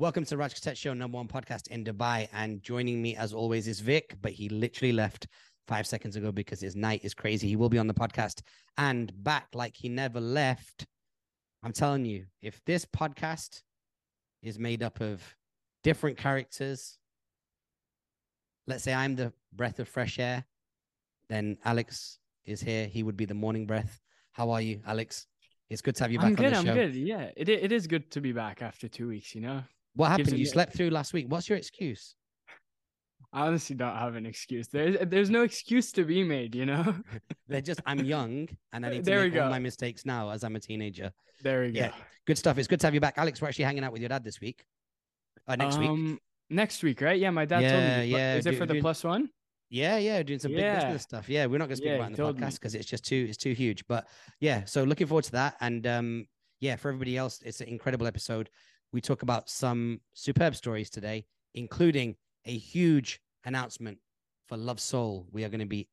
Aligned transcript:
Welcome 0.00 0.24
to 0.26 0.36
Raj 0.36 0.54
Kotecha 0.54 0.76
Show, 0.76 0.94
number 0.94 1.16
one 1.16 1.26
podcast 1.26 1.66
in 1.72 1.82
Dubai. 1.82 2.28
And 2.32 2.62
joining 2.62 3.02
me, 3.02 3.16
as 3.16 3.32
always, 3.32 3.66
is 3.66 3.80
Vik, 3.80 4.14
but 4.22 4.30
he 4.30 4.48
literally 4.48 4.92
left 4.92 5.26
five 5.66 5.88
seconds 5.88 6.14
ago 6.14 6.30
because 6.30 6.60
his 6.60 6.76
night 6.76 7.00
is 7.02 7.14
crazy. 7.14 7.48
He 7.48 7.56
will 7.56 7.68
be 7.68 7.78
on 7.78 7.88
the 7.88 7.94
podcast 7.94 8.42
and 8.76 9.12
back 9.24 9.48
like 9.54 9.74
he 9.76 9.88
never 9.88 10.20
left. 10.20 10.86
I'm 11.64 11.72
telling 11.72 12.04
you, 12.04 12.26
if 12.40 12.64
this 12.64 12.84
podcast 12.84 13.62
is 14.40 14.56
made 14.56 14.84
up 14.84 15.00
of 15.00 15.20
different 15.82 16.16
characters, 16.16 16.96
let's 18.68 18.84
say 18.84 18.94
I'm 18.94 19.16
the 19.16 19.32
breath 19.52 19.80
of 19.80 19.88
fresh 19.88 20.20
air, 20.20 20.44
then 21.28 21.58
Alex 21.64 22.20
is 22.46 22.60
here. 22.60 22.86
He 22.86 23.02
would 23.02 23.16
be 23.16 23.24
the 23.24 23.34
morning 23.34 23.66
breath. 23.66 24.00
How 24.30 24.50
are 24.50 24.60
you, 24.60 24.80
Alex? 24.86 25.26
It's 25.68 25.82
good 25.82 25.96
to 25.96 26.04
have 26.04 26.12
you 26.12 26.20
back 26.20 26.28
I'm 26.28 26.34
good. 26.36 26.52
on 26.54 26.64
the 26.64 26.70
I'm 26.70 26.76
good. 26.76 26.94
Yeah, 26.94 27.32
it 27.36 27.48
it 27.48 27.72
is 27.72 27.88
good 27.88 28.12
to 28.12 28.20
be 28.20 28.30
back 28.30 28.62
after 28.62 28.86
two 28.86 29.08
weeks. 29.08 29.34
You 29.34 29.40
know, 29.40 29.62
What 29.94 30.08
happened? 30.10 30.32
You 30.32 30.38
me- 30.38 30.44
slept 30.44 30.74
through 30.76 30.90
last 30.90 31.12
week. 31.12 31.26
What's 31.28 31.48
your 31.48 31.58
excuse? 31.58 32.14
I 33.32 33.46
honestly 33.46 33.76
don't 33.76 33.94
have 33.94 34.14
an 34.14 34.24
excuse. 34.24 34.68
There's 34.68 34.96
there's 35.08 35.28
no 35.28 35.42
excuse 35.42 35.92
to 35.92 36.04
be 36.04 36.22
made. 36.24 36.54
You 36.54 36.66
know. 36.66 36.94
They're 37.48 37.60
just 37.60 37.80
I'm 37.84 38.00
young 38.04 38.48
and 38.72 38.86
I 38.86 38.88
need 38.90 38.96
to 38.98 39.02
There 39.02 39.28
make 39.28 39.40
all 39.40 39.50
my 39.50 39.58
mistakes 39.58 40.06
now 40.06 40.30
as 40.30 40.44
I'm 40.44 40.56
a 40.56 40.60
teenager. 40.60 41.12
there 41.42 41.62
we 41.62 41.72
go. 41.72 41.80
Yeah. 41.80 41.92
Good 42.26 42.38
stuff. 42.38 42.58
It's 42.58 42.68
good 42.68 42.80
to 42.80 42.86
have 42.86 42.94
you 42.94 43.00
back, 43.00 43.14
Alex. 43.18 43.40
We're 43.42 43.48
actually 43.48 43.64
hanging 43.66 43.84
out 43.84 43.92
with 43.92 44.00
your 44.02 44.08
dad 44.08 44.24
this 44.24 44.40
week. 44.40 44.64
Uh, 45.46 45.56
next 45.56 45.78
week. 45.78 45.88
Um, 45.90 46.18
Next 46.50 46.82
week, 46.82 47.02
right? 47.02 47.18
Yeah, 47.20 47.28
my 47.28 47.44
dad 47.44 47.60
told 47.60 47.70
Yeah, 47.72 48.00
me. 48.00 48.10
But 48.12 48.18
yeah, 48.18 48.34
Is 48.36 48.46
it 48.46 48.52
do- 48.52 48.56
for 48.56 48.64
the 48.64 48.72
do- 48.74 48.80
plus 48.80 49.04
one? 49.04 49.28
Yeah, 49.68 49.98
yeah, 49.98 50.22
doing 50.22 50.38
some 50.38 50.52
big 50.52 50.64
business 50.76 51.02
stuff. 51.02 51.28
Yeah, 51.28 51.44
we're 51.44 51.58
not 51.58 51.66
going 51.68 51.72
to 51.72 51.76
speak 51.76 51.88
Yeah, 51.88 51.94
about 51.96 52.12
it 52.12 52.18
in 52.18 52.24
the 52.26 52.32
podcast 52.32 52.54
because 52.54 52.74
it's 52.74 52.86
just 52.86 53.04
too 53.04 53.26
it's 53.28 53.36
too 53.36 53.52
huge. 53.52 53.86
But 53.86 54.08
yeah, 54.40 54.64
so 54.64 54.82
looking 54.84 55.06
forward 55.06 55.24
to 55.24 55.32
that. 55.32 55.56
And 55.60 55.86
um, 55.86 56.26
yeah, 56.60 56.76
for 56.76 56.88
everybody 56.88 57.18
else, 57.18 57.42
it's 57.44 57.60
an 57.60 57.68
incredible 57.68 58.06
episode. 58.06 58.48
We 58.92 59.00
talk 59.00 59.22
about 59.22 59.48
some 59.48 60.00
superb 60.14 60.56
stories 60.56 60.90
today, 60.90 61.26
including 61.54 62.16
a 62.46 62.56
huge 62.56 63.20
announcement 63.44 63.98
for 64.46 64.56
Lovesoul. 64.56 65.26
We 65.30 65.44
are 65.44 65.48
going 65.48 65.60
to 65.60 65.66
be 65.66 65.88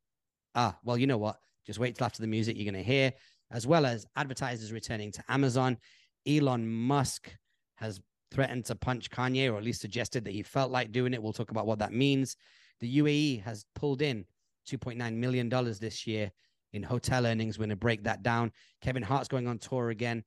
ah, 0.56 0.78
well, 0.84 0.98
you 0.98 1.06
know 1.06 1.18
what? 1.18 1.38
Just 1.66 1.80
wait 1.80 1.96
till 1.96 2.06
after 2.06 2.22
the 2.22 2.28
music 2.28 2.56
you're 2.58 2.72
going 2.72 2.84
to 2.84 2.90
hear, 2.90 3.14
as 3.52 3.68
well 3.68 3.86
as 3.86 4.06
advertisers 4.16 4.72
returning 4.72 5.12
to 5.12 5.24
Amazon. 5.28 5.78
Elon 6.26 6.68
Musk 6.68 7.30
has 7.76 8.00
threatened 8.32 8.66
to 8.66 8.76
punch 8.76 9.10
Kanye, 9.12 9.52
or 9.52 9.58
at 9.58 9.64
least 9.64 9.82
suggested 9.82 10.26
that 10.26 10.32
he 10.32 10.42
felt 10.42 10.72
like 10.72 10.92
doing 10.92 11.14
it. 11.14 11.22
We'll 11.22 11.34
talk 11.34 11.52
about 11.52 11.68
what 11.68 11.80
that 11.80 11.94
means. 11.94 12.38
The 12.80 13.00
UAE 13.00 13.44
has 13.44 13.66
pulled 13.76 14.02
in 14.02 14.26
$2.9 14.68 15.14
million 15.14 15.50
this 15.80 16.08
year 16.08 16.32
in 16.74 16.84
hotel 16.84 17.26
earnings. 17.26 17.58
We're 17.58 17.64
going 17.64 17.70
to 17.70 17.76
break 17.76 18.04
that 18.04 18.24
down. 18.24 18.52
Kevin 18.82 19.04
Hart's 19.04 19.28
going 19.28 19.48
on 19.48 19.60
tour 19.60 19.90
again. 19.90 20.24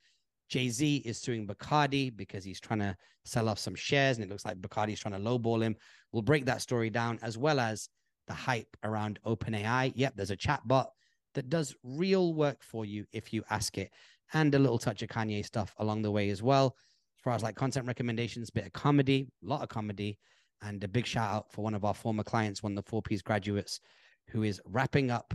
Jay 0.49 0.69
Z 0.69 0.99
is 1.05 1.19
suing 1.19 1.47
Bacardi 1.47 2.15
because 2.15 2.45
he's 2.45 2.61
trying 2.61 2.81
to 2.81 2.97
sell 3.25 3.49
off 3.49 3.59
some 3.59 3.75
shares, 3.75 4.17
and 4.17 4.25
it 4.25 4.31
looks 4.31 4.45
like 4.45 4.61
Bacardi's 4.61 5.01
trying 5.01 5.15
to 5.15 5.21
lowball 5.21 5.63
him. 5.63 5.77
We'll 6.13 6.23
break 6.23 6.47
that 6.47 6.63
story 6.63 6.91
down, 6.91 7.19
as 7.23 7.37
well 7.37 7.61
as 7.61 7.89
the 8.27 8.35
hype 8.35 8.77
around 8.85 9.19
OpenAI. 9.27 9.93
Yep, 9.95 10.15
there's 10.17 10.31
a 10.31 10.37
chat 10.37 10.61
bot 10.67 10.91
that 11.35 11.51
does 11.51 11.75
real 11.83 12.35
work 12.35 12.63
for 12.63 12.85
you 12.85 13.05
if 13.13 13.33
you 13.33 13.45
ask 13.51 13.79
it, 13.79 13.93
and 14.33 14.55
a 14.55 14.59
little 14.59 14.79
touch 14.79 15.03
of 15.03 15.09
Kanye 15.09 15.45
stuff 15.45 15.75
along 15.79 16.03
the 16.03 16.11
way 16.11 16.31
as 16.31 16.43
well. 16.43 16.77
As 17.19 17.23
far 17.23 17.35
as 17.35 17.43
like 17.43 17.57
content 17.57 17.87
recommendations, 17.87 18.51
bit 18.51 18.67
of 18.67 18.73
comedy, 18.73 19.29
a 19.43 19.47
lot 19.47 19.63
of 19.63 19.69
comedy, 19.69 20.19
and 20.63 20.83
a 20.83 20.89
big 20.89 21.07
shout 21.07 21.31
out 21.31 21.53
for 21.53 21.63
one 21.63 21.75
of 21.75 21.85
our 21.85 21.95
former 21.95 22.23
clients, 22.23 22.63
one 22.63 22.73
of 22.73 22.85
the 22.85 22.89
four 22.91 23.03
P's 23.03 23.23
graduates, 23.23 23.81
who 24.29 24.43
is 24.43 24.61
wrapping 24.65 25.11
up 25.11 25.35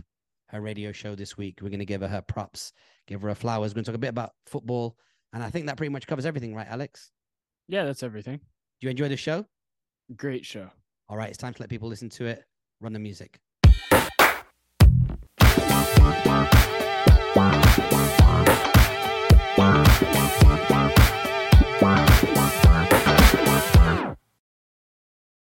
her 0.54 0.60
radio 0.60 0.92
show 0.92 1.14
this 1.16 1.36
week. 1.36 1.58
We're 1.60 1.68
going 1.68 1.80
to 1.80 1.84
give 1.84 2.00
her 2.00 2.08
her 2.08 2.22
props, 2.22 2.72
give 3.06 3.20
her 3.22 3.28
her 3.28 3.34
flowers. 3.34 3.72
We're 3.72 3.78
going 3.78 3.84
to 3.86 3.90
talk 3.90 3.96
a 3.96 3.98
bit 3.98 4.08
about 4.08 4.32
football, 4.46 4.96
and 5.32 5.42
I 5.42 5.50
think 5.50 5.66
that 5.66 5.76
pretty 5.76 5.90
much 5.90 6.06
covers 6.06 6.24
everything, 6.24 6.54
right, 6.54 6.66
Alex? 6.68 7.10
Yeah, 7.66 7.84
that's 7.84 8.02
everything. 8.02 8.36
Do 8.36 8.86
you 8.86 8.90
enjoy 8.90 9.08
the 9.08 9.16
show? 9.16 9.46
Great 10.16 10.46
show. 10.46 10.70
All 11.08 11.16
right, 11.16 11.28
it's 11.28 11.38
time 11.38 11.54
to 11.54 11.60
let 11.60 11.70
people 11.70 11.88
listen 11.88 12.08
to 12.10 12.26
it. 12.26 12.44
Run 12.80 12.92
the 12.92 13.00
music. 13.00 13.40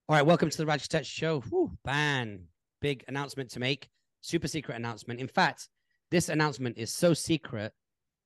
All 0.09 0.17
right, 0.17 0.27
welcome 0.27 0.51
to 0.51 0.57
the 0.59 0.67
Raj 0.67 0.87
Kotecha 0.87 1.05
Show. 1.07 1.41
Whew, 1.41 1.73
ban, 1.85 2.45
big 2.81 3.03
announcement 3.09 3.51
to 3.53 3.61
make, 3.61 3.89
super 4.23 4.49
secret 4.49 4.77
announcement. 4.77 5.21
In 5.21 5.29
fact, 5.29 5.69
this 6.11 6.29
announcement 6.31 6.79
is 6.79 6.93
so 6.93 7.13
secret 7.13 7.73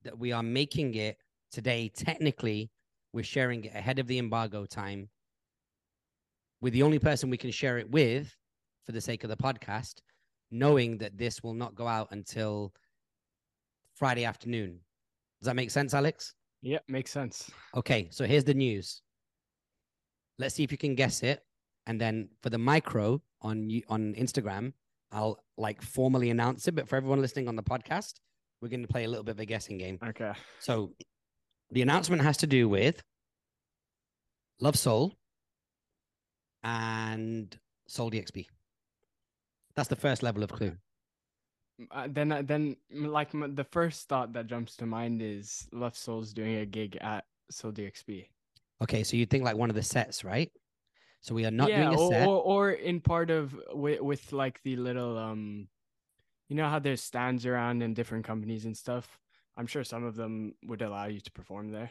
that 0.05 0.17
we 0.17 0.31
are 0.31 0.43
making 0.43 0.95
it 0.95 1.17
today. 1.51 1.91
Technically, 1.95 2.71
we're 3.13 3.25
sharing 3.25 3.65
it 3.65 3.75
ahead 3.75 3.99
of 3.99 4.07
the 4.07 4.19
embargo 4.19 4.65
time 4.65 5.09
with 6.61 6.73
the 6.73 6.83
only 6.83 6.99
person 6.99 7.31
we 7.31 7.37
can 7.37 7.51
share 7.51 7.79
it 7.79 7.91
with 7.91 8.35
for 8.85 8.93
the 8.93 9.01
sake 9.01 9.25
of 9.25 9.31
the 9.31 9.37
podcast, 9.37 9.97
knowing 10.51 10.99
that 10.99 11.19
this 11.19 11.43
will 11.43 11.55
not 11.55 11.75
go 11.75 11.87
out 11.87 12.09
until 12.13 12.73
Friday 13.95 14.25
afternoon. 14.25 14.79
Does 15.41 15.47
that 15.47 15.57
make 15.57 15.71
sense, 15.71 15.93
Alex? 15.95 16.35
Yep, 16.63 16.85
makes 16.89 17.11
sense. 17.11 17.51
Okay, 17.75 18.09
so 18.11 18.25
here's 18.25 18.45
the 18.45 18.55
news. 18.55 19.03
Let's 20.39 20.55
see 20.55 20.65
if 20.65 20.73
you 20.73 20.79
can 20.79 20.95
guess 20.95 21.23
it. 21.23 21.43
And 21.87 22.01
then 22.01 22.29
for 22.43 22.51
the 22.51 22.59
micro 22.59 23.23
on 23.43 23.71
on 23.89 24.15
Instagram, 24.15 24.73
I'll 25.17 25.43
like 25.57 25.81
formally 25.81 26.29
announce 26.29 26.69
it. 26.69 26.75
But 26.75 26.89
for 26.89 26.97
everyone 26.97 27.23
listening 27.23 27.49
on 27.49 27.57
the 27.57 27.63
podcast, 27.63 28.15
we're 28.61 28.69
going 28.69 28.83
to 28.83 28.89
play 28.89 29.05
a 29.05 29.09
little 29.09 29.25
bit 29.25 29.37
of 29.37 29.41
a 29.41 29.47
guessing 29.47 29.79
game. 29.79 29.99
Okay. 30.07 30.33
So 30.61 30.93
the 31.71 31.81
announcement 31.81 32.21
has 32.23 32.37
to 32.39 32.47
do 32.47 32.69
with 32.69 33.03
Lovesoul 34.63 35.13
and 36.63 37.59
Sole 37.89 38.11
DXB. 38.11 38.47
That's 39.75 39.89
the 39.89 39.97
first 39.97 40.23
level 40.23 40.43
of 40.43 40.53
clue. 40.53 40.73
Uh, 41.91 42.09
then, 42.11 42.33
uh, 42.33 42.43
then, 42.43 42.77
like 42.91 43.35
m- 43.35 43.55
the 43.55 43.65
first 43.65 44.09
thought 44.09 44.35
that 44.35 44.47
jumps 44.47 44.77
to 44.77 44.87
mind 44.87 45.23
is 45.23 45.67
Lovesoul's 45.73 46.35
doing 46.35 46.57
a 46.57 46.67
gig 46.67 46.99
at 47.01 47.25
Sole 47.51 47.73
DXB. 47.73 48.27
Okay, 48.83 49.03
so 49.03 49.17
you 49.17 49.25
think 49.25 49.45
like 49.45 49.57
one 49.57 49.71
of 49.71 49.77
the 49.77 49.83
sets, 49.83 50.25
right? 50.25 50.51
So 51.27 51.35
we 51.35 51.45
are 51.45 51.51
not 51.51 51.69
yeah, 51.69 51.83
doing 51.83 51.99
a 51.99 52.01
or, 52.01 52.11
set. 52.13 52.29
or 52.29 52.43
or 52.43 52.71
in 52.71 53.01
part 53.01 53.31
of 53.31 53.59
with 53.73 54.01
with 54.01 54.33
like 54.33 54.63
the 54.63 54.77
little 54.77 55.19
um, 55.19 55.67
you 56.49 56.55
know 56.55 56.69
how 56.69 56.79
there's 56.79 57.03
stands 57.03 57.45
around 57.45 57.83
in 57.83 57.95
different 57.95 58.25
companies 58.25 58.65
and 58.65 58.77
stuff. 58.77 59.19
I'm 59.57 59.67
sure 59.67 59.83
some 59.83 60.05
of 60.05 60.15
them 60.15 60.55
would 60.67 60.83
allow 60.83 61.07
you 61.07 61.19
to 61.19 61.33
perform 61.33 61.73
there. 61.73 61.91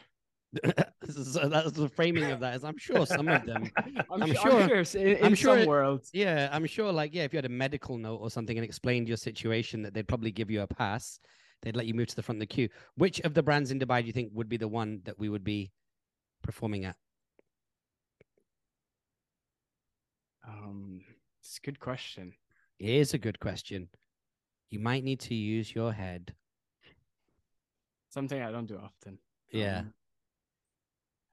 so 1.10 1.50
that's 1.50 1.72
the 1.72 1.90
framing 1.90 2.30
of 2.30 2.40
that. 2.40 2.54
Is 2.56 2.64
I'm 2.64 2.78
sure 2.78 3.04
some 3.04 3.28
of 3.28 3.44
them. 3.44 3.70
I'm, 4.10 4.22
I'm 4.22 4.28
su- 4.28 4.34
sure- 4.36 4.62
I'm 4.62 4.84
sure 4.84 5.02
in, 5.02 5.22
I'm 5.22 5.34
sure 5.34 5.58
some 5.58 5.66
worlds. 5.66 6.08
Yeah, 6.14 6.48
I'm 6.50 6.64
sure. 6.64 6.90
Like, 6.90 7.12
yeah, 7.12 7.24
if 7.24 7.34
you 7.34 7.36
had 7.36 7.44
a 7.44 7.50
medical 7.50 7.98
note 7.98 8.16
or 8.16 8.30
something 8.30 8.56
and 8.56 8.64
explained 8.64 9.06
your 9.06 9.18
situation, 9.18 9.82
that 9.82 9.92
they'd 9.92 10.08
probably 10.08 10.30
give 10.30 10.50
you 10.50 10.62
a 10.62 10.66
pass. 10.66 11.20
They'd 11.60 11.76
let 11.76 11.84
you 11.84 11.92
move 11.92 12.06
to 12.06 12.16
the 12.16 12.22
front 12.22 12.38
of 12.38 12.40
the 12.40 12.46
queue. 12.46 12.70
Which 12.96 13.20
of 13.20 13.34
the 13.34 13.42
brands 13.42 13.70
in 13.70 13.78
Dubai 13.78 14.00
do 14.00 14.06
you 14.06 14.14
think 14.14 14.30
would 14.32 14.48
be 14.48 14.56
the 14.56 14.68
one 14.68 15.02
that 15.04 15.18
we 15.18 15.28
would 15.28 15.44
be 15.44 15.72
performing 16.42 16.86
at? 16.86 16.96
Um, 20.46 21.00
it's 21.40 21.58
a 21.58 21.66
good 21.66 21.80
question. 21.80 22.32
It 22.78 22.90
is 22.90 23.14
a 23.14 23.18
good 23.18 23.38
question. 23.40 23.88
You 24.70 24.78
might 24.80 25.04
need 25.04 25.20
to 25.20 25.34
use 25.34 25.74
your 25.74 25.92
head. 25.92 26.34
Something 28.10 28.42
I 28.42 28.50
don't 28.50 28.66
do 28.66 28.78
often. 28.82 29.18
Yeah. 29.52 29.80
Um, 29.80 29.94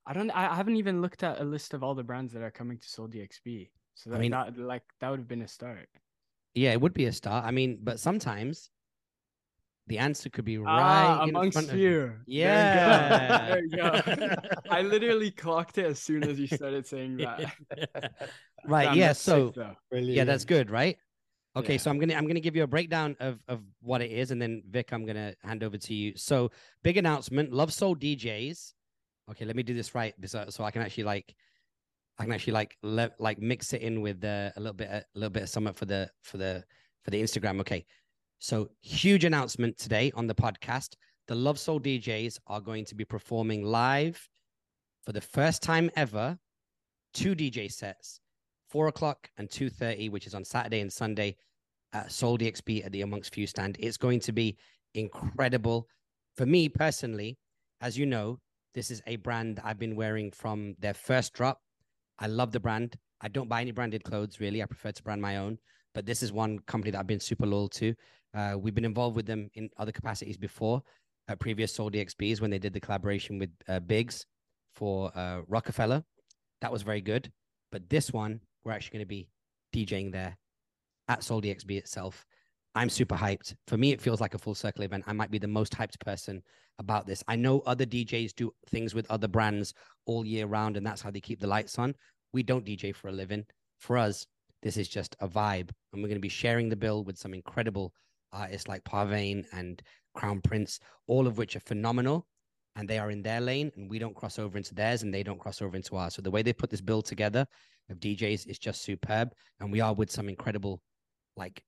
I 0.05 0.13
don't. 0.13 0.31
I 0.31 0.51
I 0.51 0.55
haven't 0.55 0.75
even 0.75 1.01
looked 1.01 1.23
at 1.23 1.39
a 1.39 1.43
list 1.43 1.73
of 1.73 1.83
all 1.83 1.95
the 1.95 2.03
brands 2.03 2.33
that 2.33 2.41
are 2.41 2.51
coming 2.51 2.77
to 2.77 2.87
Sole 2.89 3.07
DXB. 3.07 3.69
So 3.95 4.09
that, 4.09 4.19
mean- 4.19 4.31
that 4.31 4.57
like 4.57 4.83
that 4.99 5.09
would 5.09 5.19
have 5.19 5.27
been 5.27 5.41
a 5.43 5.47
start. 5.47 5.87
Yeah, 6.55 6.71
it 6.71 6.81
would 6.81 6.93
be 6.93 7.05
a 7.05 7.11
start. 7.11 7.45
I 7.45 7.51
mean, 7.51 7.79
but 7.81 7.99
sometimes 7.99 8.69
the 9.87 9.97
answer 9.97 10.29
could 10.29 10.45
be 10.45 10.57
right 10.57 10.81
ah, 10.81 11.23
in 11.23 11.29
amongst 11.29 11.53
front 11.53 11.71
of 11.71 11.77
you. 11.77 12.13
Yeah. 12.25 13.47
There 13.47 13.63
you 13.63 13.69
go. 13.69 13.91
There 13.91 14.21
you 14.21 14.27
go. 14.29 14.35
I 14.69 14.81
literally 14.81 15.31
clocked 15.31 15.77
it 15.77 15.85
as 15.85 15.99
soon 15.99 16.23
as 16.23 16.39
you 16.39 16.47
started 16.47 16.87
saying 16.87 17.17
that. 17.17 17.53
right. 18.65 18.85
Damn, 18.85 18.97
yeah. 18.97 19.13
So 19.13 19.51
sick, 19.51 19.65
yeah, 19.91 20.23
that's 20.23 20.45
good, 20.45 20.69
right? 20.71 20.97
Okay, 21.55 21.73
Yeah. 21.73 21.79
so 21.79 21.91
I'm 21.91 21.99
gonna 21.99 22.15
I'm 22.15 22.25
gonna 22.25 22.39
give 22.39 22.55
you 22.55 22.63
a 22.63 22.67
breakdown 22.67 23.15
of 23.19 23.39
of 23.47 23.61
what 23.81 24.01
it 24.01 24.11
is, 24.11 24.31
and 24.31 24.41
then 24.41 24.63
Vik, 24.69 24.91
I'm 24.91 25.05
gonna 25.05 25.35
hand 25.43 25.63
over 25.63 25.77
to 25.77 25.93
you. 25.93 26.13
So 26.15 26.49
big 26.81 26.97
announcement: 26.97 27.51
Lovesoul 27.51 27.95
DJs. 27.95 28.73
Okay, 29.31 29.45
let 29.45 29.55
me 29.55 29.63
do 29.63 29.73
this 29.73 29.95
right 29.95 30.13
so, 30.25 30.45
so 30.49 30.63
I 30.63 30.71
can 30.71 30.81
actually 30.81 31.03
like 31.03 31.35
I 32.17 32.23
can 32.23 32.33
actually 32.33 32.53
like 32.53 32.77
le- 32.83 33.11
like 33.19 33.39
mix 33.39 33.73
it 33.73 33.81
in 33.81 34.01
with 34.01 34.23
uh, 34.23 34.51
a 34.55 34.59
little 34.59 34.73
bit 34.73 34.89
a 34.89 35.05
little 35.13 35.29
bit 35.29 35.43
of 35.43 35.49
something 35.49 35.73
for 35.73 35.85
the 35.85 36.09
for 36.21 36.37
the 36.37 36.63
for 37.03 37.11
the 37.11 37.21
Instagram. 37.21 37.59
Okay, 37.61 37.85
so 38.43 38.67
huge 38.81 39.23
announcement 39.23 39.77
today 39.77 40.11
on 40.15 40.27
the 40.27 40.35
podcast: 40.35 40.95
the 41.29 41.33
Lovesoul 41.33 41.79
DJs 41.79 42.39
are 42.47 42.59
going 42.59 42.83
to 42.83 42.93
be 42.93 43.05
performing 43.05 43.63
live 43.63 44.27
for 45.05 45.13
the 45.13 45.21
first 45.21 45.63
time 45.63 45.89
ever, 45.95 46.37
two 47.13 47.35
DJ 47.35 47.71
sets 47.71 48.19
four 48.69 48.87
o'clock 48.89 49.29
and 49.37 49.49
two 49.49 49.69
thirty, 49.69 50.09
which 50.09 50.27
is 50.27 50.35
on 50.35 50.43
Saturday 50.43 50.81
and 50.81 50.91
Sunday 50.91 51.37
at 51.93 52.11
Sole 52.11 52.37
DXB 52.37 52.85
at 52.85 52.91
the 52.91 53.03
Amongst 53.03 53.33
Few 53.33 53.47
stand. 53.47 53.77
It's 53.79 53.95
going 53.95 54.19
to 54.19 54.33
be 54.33 54.57
incredible 54.93 55.87
for 56.35 56.45
me 56.45 56.67
personally. 56.67 57.37
As 57.79 57.97
you 57.97 58.05
know, 58.05 58.39
This 58.73 58.91
is 58.91 59.01
a 59.07 59.15
brand 59.17 59.61
I've 59.63 59.79
been 59.79 59.95
wearing 59.95 60.31
from 60.31 60.75
their 60.79 60.95
first 60.95 61.31
drop. 61.33 61.61
I 62.19 62.27
love 62.27 62.51
the 62.51 62.59
brand. 62.59 62.97
I 63.21 63.29
don't 63.29 63.47
buy 63.47 63.61
any 63.61 63.71
branded 63.71 64.03
clothes 64.03 64.41
really. 64.41 64.61
I 64.61 64.65
prefer 64.65 64.91
to 64.91 65.03
brand 65.03 65.21
my 65.21 65.37
own. 65.37 65.59
But 65.93 66.05
this 66.05 66.23
is 66.23 66.31
one 66.31 66.59
company 66.59 66.91
that 66.91 66.99
I've 66.99 67.07
been 67.07 67.19
super 67.19 67.45
loyal 67.45 67.69
to. 67.69 67.93
Uh, 68.33 68.55
we've 68.59 68.73
been 68.73 68.85
involved 68.85 69.15
with 69.15 69.25
them 69.25 69.49
in 69.53 69.69
other 69.77 69.91
capacities 69.91 70.37
before 70.37 70.81
at 71.27 71.39
previous 71.39 71.73
Sole 71.73 71.91
DXBs 71.91 72.41
when 72.41 72.49
they 72.49 72.59
did 72.59 72.73
the 72.73 72.79
collaboration 72.79 73.39
with 73.39 73.51
uh, 73.67 73.79
Biggs 73.79 74.25
for 74.75 75.15
uh, 75.15 75.41
Roc-A-Fella. 75.47 76.03
That 76.61 76.71
was 76.71 76.81
very 76.81 77.01
good. 77.01 77.31
But 77.71 77.89
this 77.89 78.11
one, 78.11 78.39
we're 78.63 78.71
actually 78.71 78.97
going 78.97 79.05
to 79.05 79.07
be 79.07 79.29
DJing 79.73 80.11
there 80.11 80.37
at 81.07 81.23
Sole 81.23 81.41
DXB 81.41 81.77
itself. 81.77 82.25
I'm 82.75 82.89
super 82.89 83.15
hyped. 83.15 83.55
For 83.67 83.77
me, 83.77 83.91
it 83.91 84.01
feels 84.01 84.19
like 84.19 84.33
a 84.33 84.39
full 84.39 84.55
circle 84.55 84.83
event. 84.83 85.03
I 85.05 85.13
might 85.13 85.31
be 85.31 85.37
the 85.37 85.47
most 85.47 85.73
hyped 85.73 85.99
person 85.99 86.41
about 86.79 87.05
this. 87.05 87.23
I 87.27 87.35
know 87.35 87.61
other 87.61 87.85
DJs 87.85 88.35
do 88.35 88.53
things 88.69 88.95
with 88.95 89.09
other 89.11 89.27
brands 89.27 89.73
all 90.05 90.25
year 90.25 90.47
round, 90.47 90.75
and 90.75 90.85
that's 90.85 91.01
how 91.01 91.11
they 91.11 91.21
keep 91.21 91.39
the 91.39 91.47
lights 91.47 91.77
on. 91.77 91.93
We 92.33 92.41
don't 92.41 92.65
DJ 92.65 92.95
for 92.95 93.09
a 93.09 93.11
living. 93.11 93.45
For 93.77 93.97
us, 93.97 94.25
this 94.63 94.77
is 94.77 94.87
just 94.87 95.15
a 95.19 95.27
vibe. 95.27 95.69
And 95.91 96.01
we're 96.01 96.07
going 96.07 96.15
to 96.15 96.19
be 96.19 96.29
sharing 96.29 96.69
the 96.69 96.75
bill 96.75 97.03
with 97.03 97.17
some 97.17 97.33
incredible 97.33 97.93
artists 98.31 98.67
like 98.67 98.83
Parvane 98.85 99.45
and 99.51 99.81
Crown 100.15 100.41
Prince, 100.41 100.79
all 101.07 101.27
of 101.27 101.37
which 101.37 101.55
are 101.55 101.61
phenomenal. 101.61 102.25
And 102.75 102.89
they 102.89 102.97
are 102.97 103.11
in 103.11 103.21
their 103.21 103.39
lane, 103.39 103.71
and 103.75 103.87
we 103.87 103.99
don't 103.99 104.15
cross 104.15 104.39
over 104.39 104.57
into 104.57 104.73
theirs, 104.73 105.03
and 105.03 105.13
they 105.13 105.21
don't 105.21 105.39
cross 105.39 105.61
over 105.61 105.75
into 105.75 105.95
ours. 105.95 106.15
So 106.15 106.23
the 106.23 106.31
way 106.31 106.41
they 106.41 106.53
put 106.53 106.71
this 106.71 106.81
bill 106.81 107.03
together 107.03 107.45
of 107.91 107.99
DJs 107.99 108.47
is 108.47 108.57
just 108.57 108.81
superb. 108.81 109.29
And 109.59 109.71
we 109.71 109.79
are 109.79 109.93
with 109.93 110.09
some 110.09 110.27
incredible, 110.27 110.81
like, 111.37 111.61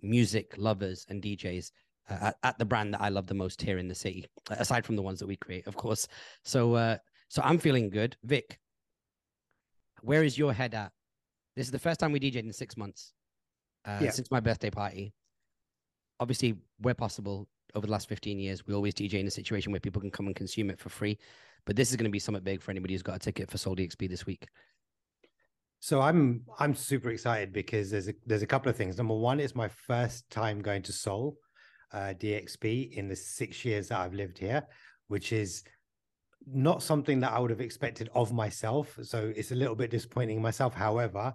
music 0.00 0.54
lovers 0.56 1.04
and 1.10 1.22
DJs 1.22 1.72
uh, 2.08 2.14
at, 2.22 2.36
at, 2.42 2.58
the 2.58 2.64
brand 2.64 2.94
that 2.94 3.02
I 3.02 3.10
love 3.10 3.26
the 3.26 3.34
most 3.34 3.60
here 3.60 3.76
in 3.76 3.86
the 3.86 3.94
city, 3.94 4.24
aside 4.48 4.86
from 4.86 4.96
the 4.96 5.02
ones 5.02 5.18
that 5.18 5.26
we 5.26 5.36
create, 5.36 5.66
of 5.66 5.76
course. 5.76 6.08
So, 6.42 6.74
uh, 6.74 6.96
so 7.28 7.42
I'm 7.44 7.58
feeling 7.58 7.90
good. 7.90 8.16
Vik, 8.24 8.58
where 10.00 10.24
is 10.24 10.38
your 10.38 10.54
head 10.54 10.74
at? 10.74 10.92
This 11.60 11.66
is 11.66 11.72
the 11.72 11.78
first 11.78 12.00
time 12.00 12.10
we 12.10 12.18
DJed 12.18 12.36
in 12.36 12.54
six 12.54 12.74
months 12.74 13.12
uh, 13.84 13.98
yeah. 14.00 14.10
since 14.12 14.30
my 14.30 14.40
birthday 14.40 14.70
party. 14.70 15.12
Obviously, 16.18 16.54
where 16.78 16.94
possible, 16.94 17.48
over 17.74 17.86
the 17.86 17.92
last 17.92 18.08
15 18.08 18.38
years, 18.38 18.66
we 18.66 18.72
always 18.72 18.94
DJ 18.94 19.20
in 19.20 19.26
a 19.26 19.30
situation 19.30 19.70
where 19.70 19.78
people 19.78 20.00
can 20.00 20.10
come 20.10 20.26
and 20.26 20.34
consume 20.34 20.70
it 20.70 20.78
for 20.78 20.88
free. 20.88 21.18
But 21.66 21.76
this 21.76 21.90
is 21.90 21.96
going 21.96 22.06
to 22.06 22.10
be 22.10 22.18
something 22.18 22.42
big 22.42 22.62
for 22.62 22.70
anybody 22.70 22.94
who's 22.94 23.02
got 23.02 23.16
a 23.16 23.18
ticket 23.18 23.50
for 23.50 23.58
Sole 23.58 23.76
DXB 23.76 24.08
this 24.08 24.24
week. 24.24 24.46
So 25.80 26.00
I'm 26.00 26.46
I'm 26.58 26.74
super 26.74 27.10
excited 27.10 27.52
because 27.52 27.90
there's 27.90 28.08
a 28.08 28.14
there's 28.24 28.40
a 28.40 28.46
couple 28.46 28.70
of 28.70 28.76
things. 28.76 28.96
Number 28.96 29.12
one, 29.14 29.38
it's 29.38 29.54
my 29.54 29.68
first 29.68 30.30
time 30.30 30.62
going 30.62 30.80
to 30.84 30.94
Sole 30.94 31.36
uh, 31.92 32.14
DXB 32.18 32.92
in 32.92 33.06
the 33.06 33.16
six 33.16 33.66
years 33.66 33.88
that 33.88 34.00
I've 34.00 34.14
lived 34.14 34.38
here, 34.38 34.66
which 35.08 35.30
is 35.30 35.62
not 36.50 36.82
something 36.82 37.20
that 37.20 37.32
I 37.32 37.38
would 37.38 37.50
have 37.50 37.60
expected 37.60 38.08
of 38.14 38.32
myself. 38.32 38.98
So 39.02 39.30
it's 39.36 39.52
a 39.52 39.56
little 39.56 39.74
bit 39.74 39.90
disappointing 39.90 40.40
myself. 40.40 40.72
However, 40.72 41.34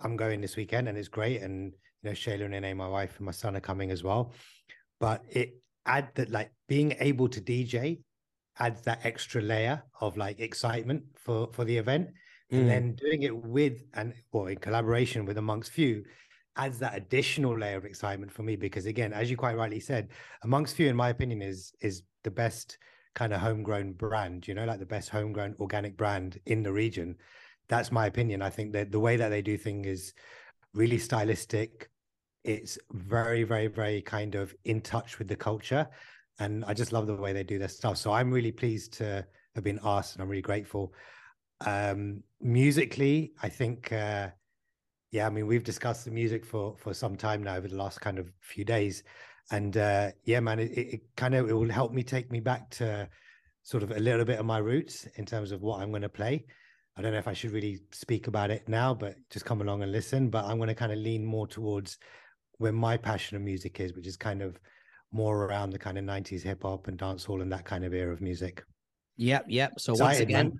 I'm 0.00 0.16
going 0.16 0.40
this 0.40 0.56
weekend 0.56 0.88
and 0.88 0.98
it's 0.98 1.08
great. 1.08 1.42
And 1.42 1.72
you 2.02 2.10
know, 2.10 2.12
Shayla 2.12 2.44
and 2.44 2.52
Nene, 2.52 2.76
my 2.76 2.88
wife 2.88 3.16
and 3.16 3.26
my 3.26 3.32
son 3.32 3.56
are 3.56 3.60
coming 3.60 3.90
as 3.90 4.02
well. 4.02 4.32
But 5.00 5.22
it 5.30 5.60
add 5.84 6.08
that 6.14 6.30
like 6.30 6.50
being 6.68 6.96
able 7.00 7.28
to 7.28 7.40
DJ 7.40 8.00
adds 8.58 8.82
that 8.82 9.00
extra 9.04 9.42
layer 9.42 9.82
of 10.00 10.16
like 10.16 10.40
excitement 10.40 11.04
for 11.14 11.48
for 11.52 11.64
the 11.64 11.76
event. 11.76 12.08
Mm. 12.52 12.58
And 12.58 12.68
then 12.70 12.94
doing 12.94 13.22
it 13.22 13.36
with 13.36 13.82
and 13.94 14.14
or 14.32 14.50
in 14.50 14.58
collaboration 14.58 15.24
with 15.24 15.38
amongst 15.38 15.72
few 15.72 16.04
adds 16.56 16.78
that 16.78 16.96
additional 16.96 17.58
layer 17.58 17.76
of 17.76 17.84
excitement 17.84 18.32
for 18.32 18.42
me 18.42 18.56
because 18.56 18.86
again 18.86 19.12
as 19.12 19.30
you 19.30 19.36
quite 19.36 19.56
rightly 19.56 19.80
said 19.80 20.08
amongst 20.42 20.74
few 20.74 20.88
in 20.88 20.96
my 20.96 21.10
opinion 21.10 21.42
is 21.42 21.72
is 21.80 22.02
the 22.24 22.30
best 22.30 22.78
kind 23.14 23.32
of 23.32 23.40
homegrown 23.40 23.92
brand 23.92 24.46
you 24.46 24.54
know 24.54 24.64
like 24.64 24.78
the 24.78 24.86
best 24.86 25.08
homegrown 25.08 25.54
organic 25.60 25.96
brand 25.96 26.40
in 26.46 26.62
the 26.62 26.72
region 26.72 27.14
that's 27.68 27.90
my 27.92 28.06
opinion. 28.06 28.42
I 28.42 28.50
think 28.50 28.72
that 28.72 28.92
the 28.92 29.00
way 29.00 29.16
that 29.16 29.28
they 29.28 29.42
do 29.42 29.56
things 29.56 29.86
is 29.86 30.14
really 30.74 30.98
stylistic. 30.98 31.90
It's 32.44 32.78
very 32.92 33.42
very 33.42 33.66
very 33.66 34.02
kind 34.02 34.34
of 34.34 34.54
in 34.64 34.80
touch 34.80 35.18
with 35.18 35.28
the 35.28 35.36
culture 35.36 35.88
and 36.38 36.64
i 36.66 36.74
just 36.74 36.92
love 36.92 37.06
the 37.06 37.16
way 37.16 37.32
they 37.32 37.42
do 37.42 37.58
their 37.58 37.66
stuff. 37.68 37.96
So 37.96 38.12
i'm 38.12 38.30
really 38.30 38.52
pleased 38.52 38.92
to 38.94 39.26
have 39.54 39.64
been 39.64 39.80
asked 39.82 40.14
and 40.14 40.22
i'm 40.22 40.28
really 40.28 40.42
grateful. 40.42 40.92
Um 41.64 42.22
musically 42.40 43.32
i 43.42 43.48
think 43.48 43.90
uh 43.92 44.28
yeah, 45.16 45.26
I 45.26 45.30
mean, 45.30 45.46
we've 45.46 45.64
discussed 45.64 46.04
the 46.04 46.10
music 46.10 46.44
for 46.44 46.76
for 46.76 46.92
some 46.92 47.16
time 47.16 47.42
now 47.42 47.56
over 47.56 47.68
the 47.68 47.76
last 47.76 48.00
kind 48.00 48.18
of 48.18 48.30
few 48.40 48.64
days, 48.64 49.02
and 49.50 49.76
uh, 49.76 50.10
yeah, 50.24 50.40
man, 50.40 50.58
it, 50.58 50.72
it 50.76 51.00
kind 51.16 51.34
of 51.34 51.48
it 51.48 51.52
will 51.52 51.70
help 51.70 51.92
me 51.92 52.02
take 52.02 52.30
me 52.30 52.40
back 52.40 52.68
to 52.72 53.08
sort 53.62 53.82
of 53.82 53.92
a 53.92 53.98
little 53.98 54.24
bit 54.24 54.38
of 54.38 54.46
my 54.46 54.58
roots 54.58 55.06
in 55.16 55.24
terms 55.24 55.52
of 55.52 55.62
what 55.62 55.80
I'm 55.80 55.90
going 55.90 56.02
to 56.02 56.08
play. 56.08 56.44
I 56.96 57.02
don't 57.02 57.12
know 57.12 57.18
if 57.18 57.28
I 57.28 57.34
should 57.34 57.52
really 57.52 57.80
speak 57.92 58.26
about 58.26 58.50
it 58.50 58.68
now, 58.68 58.94
but 58.94 59.16
just 59.30 59.44
come 59.44 59.60
along 59.60 59.82
and 59.82 59.92
listen. 59.92 60.30
But 60.30 60.46
I'm 60.46 60.56
going 60.56 60.68
to 60.68 60.74
kind 60.74 60.92
of 60.92 60.98
lean 60.98 61.24
more 61.24 61.46
towards 61.46 61.98
where 62.58 62.72
my 62.72 62.96
passion 62.96 63.36
of 63.36 63.42
music 63.42 63.80
is, 63.80 63.92
which 63.92 64.06
is 64.06 64.16
kind 64.16 64.40
of 64.40 64.58
more 65.12 65.44
around 65.44 65.70
the 65.70 65.78
kind 65.78 65.98
of 65.98 66.04
90s 66.04 66.42
hip 66.42 66.62
hop 66.62 66.88
and 66.88 66.98
dancehall 66.98 67.42
and 67.42 67.52
that 67.52 67.64
kind 67.64 67.84
of 67.84 67.92
era 67.92 68.12
of 68.12 68.20
music. 68.20 68.64
Yep, 69.16 69.46
yep. 69.48 69.72
So 69.78 69.92
Excited, 69.92 70.08
once 70.08 70.20
again, 70.20 70.48
man. 70.48 70.58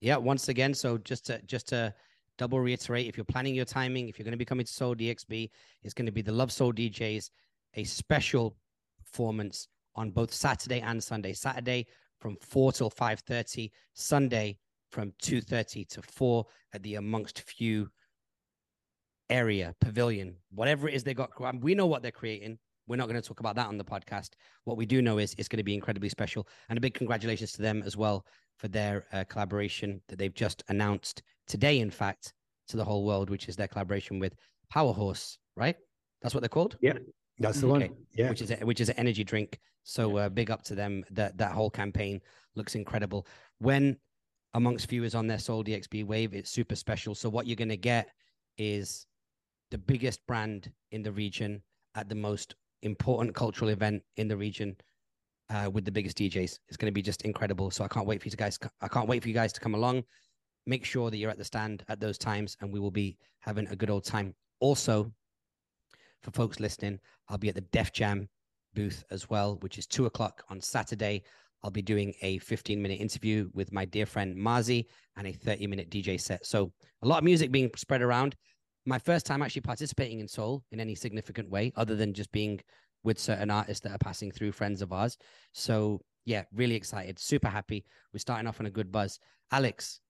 yeah, 0.00 0.16
once 0.16 0.48
again, 0.48 0.74
so 0.74 0.98
just 0.98 1.26
to 1.26 1.40
just 1.42 1.68
to 1.68 1.94
double 2.38 2.60
reiterate 2.60 3.06
if 3.06 3.16
you're 3.16 3.24
planning 3.24 3.54
your 3.54 3.64
timing, 3.64 4.08
if 4.08 4.18
you're 4.18 4.24
going 4.24 4.32
to 4.32 4.38
be 4.38 4.44
coming 4.44 4.64
to 4.64 4.72
Sole 4.72 4.94
DXB, 4.94 5.50
it's 5.82 5.94
going 5.94 6.06
to 6.06 6.12
be 6.12 6.22
the 6.22 6.32
Lovesoul 6.32 6.72
DJs, 6.72 7.30
a 7.74 7.84
special 7.84 8.56
performance 9.04 9.68
on 9.94 10.10
both 10.10 10.32
Saturday 10.32 10.80
and 10.80 11.02
Sunday. 11.02 11.34
Saturday 11.34 11.86
from 12.18 12.36
4 12.40 12.72
till 12.72 12.90
5.30, 12.90 13.70
Sunday 13.94 14.58
from 14.92 15.12
2.30 15.22 15.88
to 15.88 16.02
4 16.02 16.46
at 16.74 16.82
the 16.82 16.96
Amongst 16.96 17.40
Few 17.40 17.88
area, 19.30 19.74
pavilion, 19.80 20.36
whatever 20.50 20.88
it 20.88 20.94
is 20.94 21.02
they 21.02 21.14
got. 21.14 21.30
We 21.60 21.74
know 21.74 21.86
what 21.86 22.02
they're 22.02 22.12
creating. 22.12 22.58
We're 22.86 22.96
not 22.96 23.08
going 23.08 23.20
to 23.20 23.26
talk 23.26 23.40
about 23.40 23.56
that 23.56 23.68
on 23.68 23.78
the 23.78 23.84
podcast. 23.84 24.30
What 24.64 24.76
we 24.76 24.84
do 24.84 25.00
know 25.00 25.18
is 25.18 25.34
it's 25.38 25.48
going 25.48 25.58
to 25.58 25.64
be 25.64 25.74
incredibly 25.74 26.10
special. 26.10 26.46
And 26.68 26.76
a 26.76 26.80
big 26.80 26.94
congratulations 26.94 27.52
to 27.52 27.62
them 27.62 27.82
as 27.86 27.96
well 27.96 28.26
for 28.58 28.68
their 28.68 29.06
uh, 29.12 29.24
collaboration 29.28 30.02
that 30.08 30.18
they've 30.18 30.34
just 30.34 30.62
announced 30.68 31.22
today, 31.46 31.80
in 31.80 31.90
fact, 31.90 32.34
to 32.68 32.76
the 32.76 32.84
whole 32.84 33.04
world, 33.04 33.30
which 33.30 33.48
is 33.48 33.56
their 33.56 33.68
collaboration 33.68 34.18
with 34.18 34.34
Power 34.70 34.92
Horse, 34.92 35.38
right? 35.56 35.76
That's 36.20 36.34
what 36.34 36.40
they're 36.40 36.48
called. 36.48 36.76
Yeah, 36.80 36.98
that's 37.38 37.60
the 37.60 37.68
okay. 37.68 37.88
one. 37.88 37.96
Yeah, 38.14 38.28
which 38.28 38.42
is 38.42 38.50
a, 38.50 38.56
which 38.56 38.80
is 38.80 38.88
an 38.90 38.96
energy 38.98 39.24
drink. 39.24 39.58
So 39.84 40.16
uh, 40.18 40.28
big 40.28 40.50
up 40.50 40.62
to 40.64 40.74
them. 40.74 41.04
That 41.10 41.38
that 41.38 41.52
whole 41.52 41.70
campaign 41.70 42.20
looks 42.54 42.74
incredible. 42.74 43.26
When 43.58 43.96
amongst 44.54 44.88
viewers 44.88 45.14
on 45.14 45.26
their 45.26 45.38
Sole 45.38 45.64
DXB 45.64 46.04
wave, 46.04 46.34
it's 46.34 46.50
super 46.50 46.76
special. 46.76 47.14
So 47.14 47.28
what 47.28 47.46
you're 47.46 47.56
gonna 47.56 47.76
get 47.76 48.10
is 48.58 49.06
the 49.70 49.78
biggest 49.78 50.26
brand 50.26 50.70
in 50.90 51.02
the 51.02 51.12
region 51.12 51.62
at 51.94 52.08
the 52.08 52.14
most 52.14 52.54
important 52.82 53.34
cultural 53.34 53.70
event 53.70 54.02
in 54.16 54.28
the 54.28 54.36
region 54.36 54.76
uh, 55.50 55.70
with 55.70 55.84
the 55.84 55.92
biggest 55.92 56.18
DJs. 56.18 56.58
It's 56.68 56.76
going 56.76 56.90
to 56.90 56.94
be 56.94 57.02
just 57.02 57.22
incredible. 57.22 57.70
So 57.70 57.84
I 57.84 57.88
can't 57.88 58.06
wait 58.06 58.22
for 58.22 58.28
you 58.28 58.36
guys. 58.36 58.58
I 58.80 58.88
can't 58.88 59.08
wait 59.08 59.22
for 59.22 59.28
you 59.28 59.34
guys 59.34 59.52
to 59.54 59.60
come 59.60 59.74
along. 59.74 60.04
Make 60.66 60.84
sure 60.84 61.10
that 61.10 61.16
you're 61.16 61.30
at 61.30 61.38
the 61.38 61.44
stand 61.44 61.84
at 61.88 62.00
those 62.00 62.18
times, 62.18 62.56
and 62.60 62.72
we 62.72 62.80
will 62.80 62.90
be 62.90 63.16
having 63.40 63.66
a 63.68 63.76
good 63.76 63.90
old 63.90 64.04
time. 64.04 64.34
Also, 64.60 65.12
for 66.22 66.30
folks 66.30 66.60
listening, 66.60 67.00
I'll 67.28 67.38
be 67.38 67.48
at 67.48 67.56
the 67.56 67.62
Def 67.72 67.92
Jam 67.92 68.28
booth 68.74 69.04
as 69.10 69.28
well, 69.28 69.56
which 69.60 69.76
is 69.78 69.86
two 69.86 70.06
o'clock 70.06 70.44
on 70.48 70.60
Saturday. 70.60 71.24
I'll 71.64 71.70
be 71.70 71.82
doing 71.82 72.14
a 72.22 72.38
15 72.38 72.80
minute 72.80 73.00
interview 73.00 73.48
with 73.54 73.72
my 73.72 73.84
dear 73.84 74.06
friend 74.06 74.36
Marzi 74.36 74.86
and 75.16 75.26
a 75.26 75.32
30 75.32 75.66
minute 75.66 75.90
DJ 75.90 76.20
set. 76.20 76.46
So 76.46 76.72
a 77.02 77.06
lot 77.06 77.18
of 77.18 77.24
music 77.24 77.52
being 77.52 77.70
spread 77.76 78.02
around. 78.02 78.34
My 78.84 78.98
first 78.98 79.26
time 79.26 79.42
actually 79.42 79.62
participating 79.62 80.20
in 80.20 80.26
Sole 80.26 80.64
in 80.72 80.80
any 80.80 80.94
significant 80.94 81.48
way, 81.48 81.72
other 81.76 81.94
than 81.94 82.14
just 82.14 82.32
being 82.32 82.60
with 83.04 83.18
certain 83.18 83.50
artists 83.50 83.82
that 83.84 83.92
are 83.92 83.98
passing 83.98 84.32
through 84.32 84.52
friends 84.52 84.82
of 84.82 84.92
ours. 84.92 85.16
So 85.52 86.00
yeah, 86.24 86.44
really 86.52 86.74
excited, 86.74 87.18
super 87.18 87.48
happy. 87.48 87.84
We're 88.12 88.18
starting 88.18 88.46
off 88.46 88.60
on 88.60 88.66
a 88.66 88.70
good 88.70 88.90
buzz. 88.90 89.18
Alex, 89.50 90.00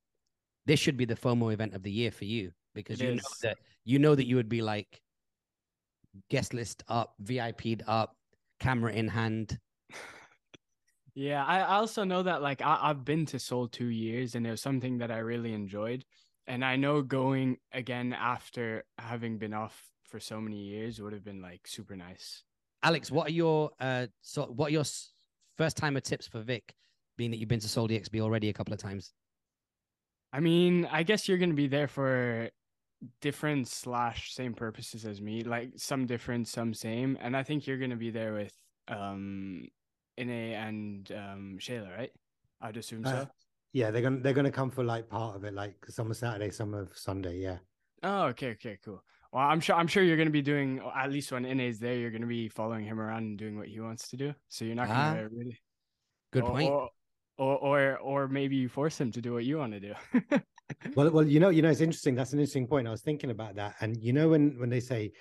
this 0.66 0.80
should 0.80 0.96
be 0.96 1.04
the 1.04 1.16
FOMO 1.16 1.52
event 1.52 1.74
of 1.74 1.82
the 1.82 1.90
year 1.90 2.10
for 2.10 2.24
you 2.24 2.52
because 2.74 3.00
it 3.00 3.04
you 3.04 3.10
is. 3.12 3.16
know 3.16 3.48
that 3.48 3.58
you 3.84 3.98
know 3.98 4.14
that 4.14 4.26
you 4.26 4.36
would 4.36 4.48
be 4.48 4.62
like 4.62 5.00
guest 6.30 6.54
list 6.54 6.82
up, 6.88 7.14
VIP'd 7.20 7.82
up, 7.86 8.14
camera 8.60 8.92
in 8.92 9.08
hand. 9.08 9.58
Yeah, 11.14 11.44
I 11.44 11.76
also 11.76 12.04
know 12.04 12.22
that 12.22 12.40
like 12.40 12.62
I, 12.62 12.78
I've 12.82 13.04
been 13.04 13.26
to 13.26 13.38
Sole 13.38 13.68
two 13.68 13.86
years 13.86 14.34
and 14.34 14.46
it 14.46 14.50
was 14.50 14.62
something 14.62 14.98
that 14.98 15.10
I 15.10 15.18
really 15.18 15.52
enjoyed. 15.52 16.04
And 16.46 16.64
I 16.64 16.76
know 16.76 17.02
going 17.02 17.58
again 17.72 18.12
after 18.12 18.84
having 18.98 19.38
been 19.38 19.52
off 19.52 19.90
for 20.04 20.18
so 20.18 20.40
many 20.40 20.56
years 20.56 21.00
would 21.00 21.12
have 21.12 21.24
been 21.24 21.42
like 21.42 21.66
super 21.66 21.96
nice. 21.96 22.44
Alex, 22.82 23.10
what 23.10 23.28
are 23.28 23.32
your 23.32 23.70
uh 23.78 24.06
so 24.22 24.46
what 24.46 24.68
are 24.68 24.72
your 24.72 24.84
first 25.56 25.76
timer 25.76 26.00
tips 26.00 26.26
for 26.26 26.40
Vik, 26.40 26.74
being 27.16 27.30
that 27.30 27.36
you've 27.36 27.48
been 27.48 27.60
to 27.60 27.68
Sole 27.68 27.88
DXB 27.88 28.20
already 28.20 28.48
a 28.48 28.52
couple 28.52 28.72
of 28.72 28.80
times? 28.80 29.12
I 30.32 30.40
mean, 30.40 30.88
I 30.90 31.02
guess 31.02 31.28
you're 31.28 31.38
gonna 31.38 31.52
be 31.52 31.68
there 31.68 31.88
for 31.88 32.48
different 33.20 33.68
slash 33.68 34.32
same 34.34 34.54
purposes 34.54 35.04
as 35.04 35.20
me, 35.20 35.42
like 35.42 35.72
some 35.76 36.06
different, 36.06 36.48
some 36.48 36.72
same, 36.72 37.18
and 37.20 37.36
I 37.36 37.42
think 37.42 37.66
you're 37.66 37.78
gonna 37.78 37.96
be 37.96 38.10
there 38.10 38.32
with 38.32 38.54
um 38.88 39.68
Ine 40.22 40.52
and 40.54 41.12
um 41.12 41.58
Shayla, 41.58 41.96
right? 41.96 42.10
I'd 42.60 42.76
assume 42.76 43.04
Uh, 43.04 43.10
so. 43.10 43.28
yeah, 43.72 43.90
they're 43.90 44.02
gonna 44.02 44.20
they're 44.20 44.32
gonna 44.32 44.50
come 44.50 44.70
for 44.70 44.84
like 44.84 45.08
part 45.08 45.36
of 45.36 45.44
it, 45.44 45.54
like 45.54 45.76
some 45.88 46.10
of 46.10 46.16
Saturday, 46.16 46.50
some 46.50 46.74
of 46.74 46.96
Sunday. 46.96 47.38
Yeah. 47.38 47.58
Oh, 48.02 48.24
okay, 48.26 48.50
okay, 48.50 48.78
cool. 48.84 49.02
Well, 49.32 49.42
I'm 49.42 49.60
sure 49.60 49.76
I'm 49.76 49.86
sure 49.86 50.02
you're 50.02 50.16
gonna 50.16 50.30
be 50.30 50.42
doing 50.42 50.80
at 50.94 51.10
least 51.10 51.32
when 51.32 51.44
Ine 51.46 51.60
is 51.60 51.78
there, 51.78 51.94
you're 51.96 52.10
gonna 52.10 52.26
be 52.26 52.48
following 52.48 52.84
him 52.84 53.00
around 53.00 53.24
and 53.24 53.38
doing 53.38 53.56
what 53.56 53.68
he 53.68 53.80
wants 53.80 54.08
to 54.08 54.16
do. 54.16 54.34
So 54.48 54.64
you're 54.64 54.74
not 54.74 54.88
Ah, 54.88 55.14
gonna 55.14 55.28
really 55.30 55.58
Good 56.32 56.44
or, 56.44 56.50
point. 56.50 56.70
Or, 56.70 56.90
or 57.38 57.58
or 57.58 57.98
or 57.98 58.28
maybe 58.28 58.56
you 58.56 58.68
force 58.68 59.00
him 59.00 59.10
to 59.12 59.20
do 59.20 59.32
what 59.32 59.44
you 59.44 59.58
want 59.58 59.72
to 59.72 59.80
do. 59.80 59.94
Well, 60.94 61.10
well, 61.10 61.26
you 61.26 61.40
know, 61.40 61.48
you 61.48 61.62
know, 61.62 61.70
it's 61.70 61.80
interesting. 61.80 62.14
That's 62.14 62.32
an 62.32 62.38
interesting 62.38 62.66
point. 62.66 62.86
I 62.86 62.90
was 62.90 63.02
thinking 63.02 63.30
about 63.30 63.54
that, 63.56 63.76
and 63.80 64.02
you 64.02 64.12
know, 64.12 64.28
when 64.28 64.58
when 64.58 64.68
they 64.68 64.80
say 64.80 65.12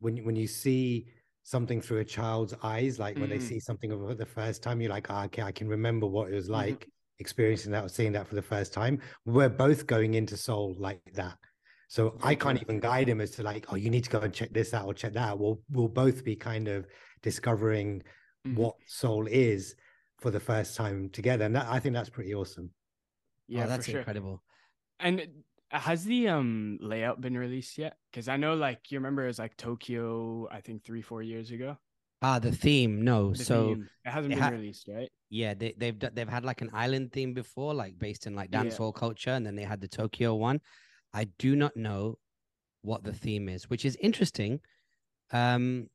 when 0.00 0.24
when 0.24 0.36
you 0.36 0.46
see 0.46 1.08
something 1.48 1.80
through 1.80 1.98
a 2.00 2.04
child's 2.04 2.52
eyes, 2.62 2.98
like 2.98 3.16
when 3.18 3.30
they 3.30 3.38
Mm. 3.38 3.48
see 3.48 3.58
something 3.58 3.90
for 3.90 4.14
the 4.14 4.26
first 4.26 4.62
time, 4.62 4.82
you're 4.82 4.90
like, 4.90 5.08
ah, 5.10 5.24
okay, 5.24 5.40
I 5.40 5.50
can 5.50 5.66
remember 5.66 6.06
what 6.06 6.30
it 6.30 6.34
was 6.34 6.48
Mhm. 6.48 6.52
like 6.52 6.90
experiencing 7.20 7.72
that 7.72 7.82
or 7.84 7.88
seeing 7.88 8.12
that 8.12 8.26
for 8.26 8.34
the 8.34 8.42
first 8.42 8.74
time. 8.74 9.00
We're 9.24 9.48
both 9.48 9.86
going 9.86 10.12
into 10.12 10.36
Sole 10.36 10.74
like 10.78 11.00
that. 11.14 11.38
So 11.88 12.18
I 12.22 12.34
can't 12.34 12.58
true. 12.58 12.66
even 12.66 12.80
guide 12.80 13.08
him 13.08 13.22
as 13.22 13.30
to 13.32 13.42
like, 13.42 13.72
oh, 13.72 13.76
you 13.76 13.88
need 13.88 14.04
to 14.04 14.10
go 14.10 14.20
and 14.20 14.32
check 14.34 14.52
this 14.52 14.74
out 14.74 14.84
or 14.84 14.92
check 14.92 15.14
that 15.14 15.26
out. 15.30 15.38
We'll 15.38 15.62
we'll 15.70 15.88
both 15.88 16.22
be 16.22 16.36
kind 16.36 16.68
of 16.68 16.86
discovering 17.22 18.02
Mhm. 18.46 18.56
what 18.56 18.76
Sole 18.86 19.26
is 19.26 19.74
for 20.18 20.30
the 20.30 20.40
first 20.40 20.76
time 20.76 21.08
together. 21.08 21.46
And 21.46 21.56
that 21.56 21.66
I 21.66 21.80
think 21.80 21.94
that's 21.94 22.10
pretty 22.10 22.34
awesome. 22.34 22.74
yeah, 23.46 23.64
oh, 23.64 23.68
that's 23.68 23.86
for 23.86 23.92
sure. 23.92 24.00
incredible. 24.00 24.42
And 25.00 25.44
has 25.70 26.04
the 26.04 26.28
um 26.28 26.78
layout 26.80 27.20
been 27.20 27.36
released 27.36 27.78
yet? 27.78 27.98
Because 28.10 28.28
I 28.28 28.36
know, 28.36 28.54
like, 28.54 28.90
you 28.90 28.98
remember 28.98 29.24
it 29.24 29.28
was 29.28 29.38
like 29.38 29.56
Tokyo, 29.56 30.48
I 30.50 30.60
think 30.60 30.84
three, 30.84 31.02
four 31.02 31.22
years 31.22 31.50
ago. 31.50 31.78
Ah, 32.22 32.38
the 32.38 32.52
theme. 32.52 33.02
No, 33.04 33.32
The 33.32 33.44
so 33.44 33.46
theme. 33.46 33.90
it 34.04 34.10
hasn't 34.10 34.34
it 34.34 34.36
been 34.36 34.44
ha- 34.44 34.50
released, 34.50 34.88
right? 34.88 35.10
yeah, 35.30 35.54
they, 35.54 35.74
they've 35.76 35.98
they've 35.98 36.28
had 36.28 36.44
like 36.44 36.62
an 36.62 36.70
island 36.72 37.12
theme 37.12 37.34
before, 37.34 37.74
like 37.74 37.98
based 37.98 38.26
in 38.26 38.34
like 38.34 38.50
Yeah. 38.50 38.78
dancehall 38.78 38.94
culture, 38.94 39.30
and 39.30 39.46
then 39.46 39.56
they 39.56 39.64
had 39.64 39.80
the 39.80 39.88
Tokyo 39.88 40.34
one. 40.34 40.60
I 41.14 41.24
do 41.38 41.56
not 41.56 41.76
know 41.76 42.18
what 42.82 43.04
the 43.04 43.12
theme 43.12 43.48
is, 43.48 43.70
which 43.70 43.84
is 43.84 43.96
interesting. 43.96 44.60
Um, 45.32 45.88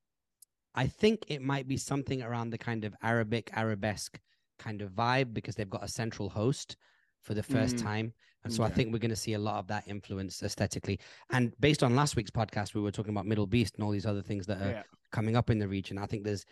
I 0.75 0.87
think 0.87 1.25
it 1.27 1.41
might 1.41 1.67
be 1.67 1.77
something 1.77 2.21
around 2.23 2.51
the 2.51 2.57
kind 2.57 2.85
of 2.85 2.95
Arabic 3.03 3.51
arabesque 3.53 4.19
kind 4.59 4.81
of 4.81 4.91
vibe 4.91 5.33
because 5.33 5.55
they've 5.55 5.69
got 5.69 5.83
a 5.83 5.87
central 5.89 6.29
host 6.29 6.77
for 7.21 7.33
the 7.33 7.43
first 7.43 7.77
Mm, 7.77 7.79
time. 7.79 8.13
And 8.43 8.53
so 8.53 8.63
I 8.63 8.69
think 8.69 8.91
we're 8.91 8.99
going 8.99 9.09
to 9.09 9.15
see 9.15 9.33
a 9.33 9.39
lot 9.39 9.59
of 9.59 9.67
that 9.67 9.87
influence 9.87 10.43
aesthetically. 10.43 10.99
And 11.31 11.53
based 11.59 11.81
on 11.83 11.95
last 11.95 12.15
week's 12.15 12.31
podcast, 12.31 12.73
we 12.73 12.81
were 12.81 12.91
talking 12.91 13.11
about 13.11 13.25
Middle 13.25 13.47
Beast 13.47 13.75
and 13.75 13.83
all 13.85 13.91
these 13.91 14.05
other 14.05 14.21
things 14.21 14.45
that 14.47 14.61
are 14.61 14.71
Yeah. 14.71 14.83
coming 15.11 15.35
up 15.37 15.49
in 15.49 15.59
the 15.59 15.67
region. 15.67 15.97
I 15.97 16.05
think 16.07 16.23
there's 16.25 16.45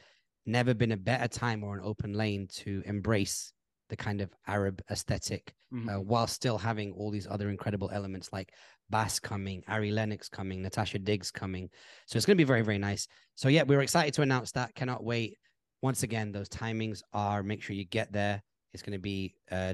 never 0.45 0.73
been 0.73 0.91
a 0.93 0.97
better 0.97 1.27
time 1.27 1.63
or 1.63 1.75
an 1.77 1.81
open 1.83 2.13
lane 2.13 2.47
to 2.47 2.81
embrace 2.85 3.53
the 3.89 3.97
kind 3.97 4.21
of 4.21 4.33
Arab 4.47 4.81
aesthetic 4.89 5.53
Mhm. 5.73 5.93
uh, 5.93 6.01
while 6.01 6.25
still 6.27 6.57
having 6.57 6.93
all 6.93 7.11
these 7.11 7.27
other 7.27 7.49
incredible 7.49 7.89
elements 7.91 8.31
like 8.31 8.53
Bas 8.89 9.19
coming, 9.19 9.61
Ari 9.67 9.91
Lennox 9.91 10.29
coming, 10.29 10.61
Natasha 10.61 10.97
Diggs 10.97 11.29
coming. 11.29 11.69
So 12.05 12.15
it's 12.15 12.25
going 12.25 12.37
to 12.37 12.41
be 12.41 12.47
very, 12.47 12.61
very 12.61 12.77
nice. 12.77 13.05
So 13.35 13.49
yeah, 13.49 13.63
we're 13.63 13.81
excited 13.81 14.13
to 14.13 14.21
announce 14.21 14.53
that. 14.53 14.73
Cannot 14.75 15.03
wait. 15.03 15.37
Once 15.81 16.03
again, 16.03 16.31
those 16.31 16.47
timings 16.47 17.01
are 17.11 17.43
make 17.43 17.61
sure 17.61 17.75
you 17.75 17.85
get 17.85 18.11
there. 18.13 18.41
It's 18.73 18.81
going 18.83 18.93
to 18.97 18.99
be 18.99 19.35
uh, 19.51 19.73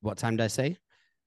what 0.00 0.16
time 0.16 0.36
did 0.36 0.44
I 0.44 0.48
say? 0.48 0.78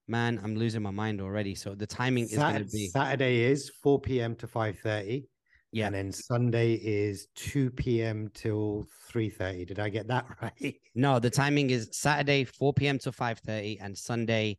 Man, 0.08 0.40
I'm 0.44 0.56
losing 0.56 0.82
my 0.82 0.92
mind 0.92 1.22
already. 1.22 1.56
So 1.56 1.76
the 1.76 1.88
timing 1.88 2.26
is 2.26 2.36
going 2.36 2.66
to 2.66 2.66
be 2.66 2.88
Saturday 2.88 3.44
is 3.44 3.72
4 3.82 4.00
p.m. 4.02 4.36
to 4.36 4.48
5:30. 4.48 5.24
yeah. 5.72 5.86
And 5.86 5.96
then 5.96 6.12
Sunday 6.12 6.74
is 6.74 7.28
2 7.36 7.72
p.m. 7.72 8.30
till 8.34 8.86
3:30. 9.14 9.68
Did 9.68 9.80
I 9.80 9.90
get 9.90 10.08
that 10.08 10.26
right? 10.42 10.76
No, 10.96 11.20
the 11.20 11.30
timing 11.30 11.70
is 11.70 11.90
Saturday 11.92 12.44
4 12.44 12.74
p.m. 12.74 13.00
to 13.00 13.12
5:30 13.12 13.78
and 13.82 13.98
Sunday 13.98 14.58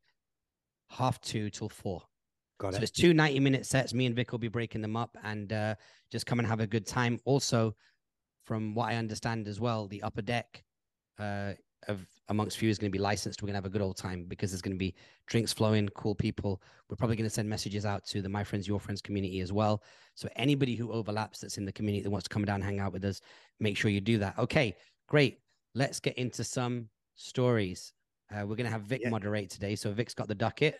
half 0.93 1.21
two 1.21 1.51
till 1.51 1.69
four. 1.69 2.03
Got 2.59 2.69
it. 2.69 2.73
So 2.75 2.79
it. 2.79 2.83
it's 2.85 2.93
two 2.93 3.15
90 3.15 3.41
minute 3.41 3.67
sets. 3.67 3.95
Me 3.95 4.07
and 4.07 4.15
Vik 4.15 4.31
will 4.31 4.39
be 4.39 4.49
breaking 4.49 4.83
them 4.83 4.97
up 4.97 5.17
and 5.25 5.53
uh, 5.53 5.75
just 6.11 6.27
come 6.27 6.39
and 6.39 6.47
have 6.47 6.61
a 6.61 6.67
good 6.67 6.87
time. 6.87 7.19
Also, 7.25 7.75
from 8.45 8.75
what 8.75 8.91
I 8.91 8.97
understand 8.97 9.49
as 9.49 9.61
well, 9.61 9.87
the 9.89 10.03
upper 10.03 10.23
deck 10.23 10.63
uh, 11.19 11.53
of 11.89 12.07
amongst 12.29 12.59
few 12.59 12.71
is 12.71 12.79
going 12.79 12.91
to 12.91 12.97
be 12.97 13.03
licensed. 13.03 13.43
We're 13.43 13.47
going 13.47 13.55
to 13.55 13.59
have 13.59 13.67
a 13.67 13.71
good 13.71 13.83
old 13.83 13.97
time 13.97 14.25
because 14.29 14.51
there's 14.51 14.62
going 14.62 14.75
to 14.75 14.79
be 14.79 14.95
drinks 15.27 15.53
flowing, 15.53 15.89
cool 15.91 16.15
people. 16.15 16.62
We're 16.89 16.97
probably 16.97 17.17
going 17.17 17.29
to 17.29 17.35
send 17.35 17.49
messages 17.49 17.85
out 17.85 18.05
to 18.07 18.23
the 18.23 18.29
My 18.29 18.45
Friends, 18.45 18.69
Your 18.69 18.81
Friends 18.81 19.03
community 19.03 19.41
as 19.41 19.53
well. 19.53 19.83
So 20.15 20.29
anybody 20.37 20.75
who 20.77 20.93
overlaps 20.93 21.41
that's 21.41 21.59
in 21.59 21.65
the 21.65 21.73
community 21.73 22.03
that 22.03 22.11
wants 22.11 22.29
to 22.29 22.33
come 22.33 22.45
down 22.45 22.57
and 22.57 22.65
hang 22.65 22.81
out 22.81 22.93
with 22.93 23.05
us, 23.05 23.21
make 23.61 23.77
sure 23.77 23.91
you 23.91 24.01
do 24.01 24.19
that. 24.19 24.39
Okay, 24.39 24.77
great. 25.09 25.39
Let's 25.75 26.01
get 26.01 26.17
into 26.19 26.45
some 26.45 26.89
stories. 27.15 27.93
Uh, 28.33 28.47
we're 28.47 28.57
going 28.57 28.67
to 28.67 28.71
have 28.71 28.83
Vik 28.83 29.03
Yeah. 29.03 29.11
moderate 29.11 29.51
today. 29.51 29.75
So 29.77 29.93
Vik's 29.93 30.15
got 30.15 30.29
the 30.29 30.35
docket. 30.35 30.79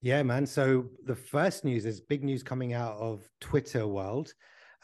Yeah, 0.00 0.22
man. 0.24 0.46
So 0.46 0.88
the 1.04 1.14
first 1.14 1.64
news 1.64 1.86
is 1.86 2.00
big 2.00 2.24
news 2.24 2.42
coming 2.42 2.72
out 2.72 2.96
of 2.96 3.28
Twitter 3.40 3.86
world, 3.86 4.34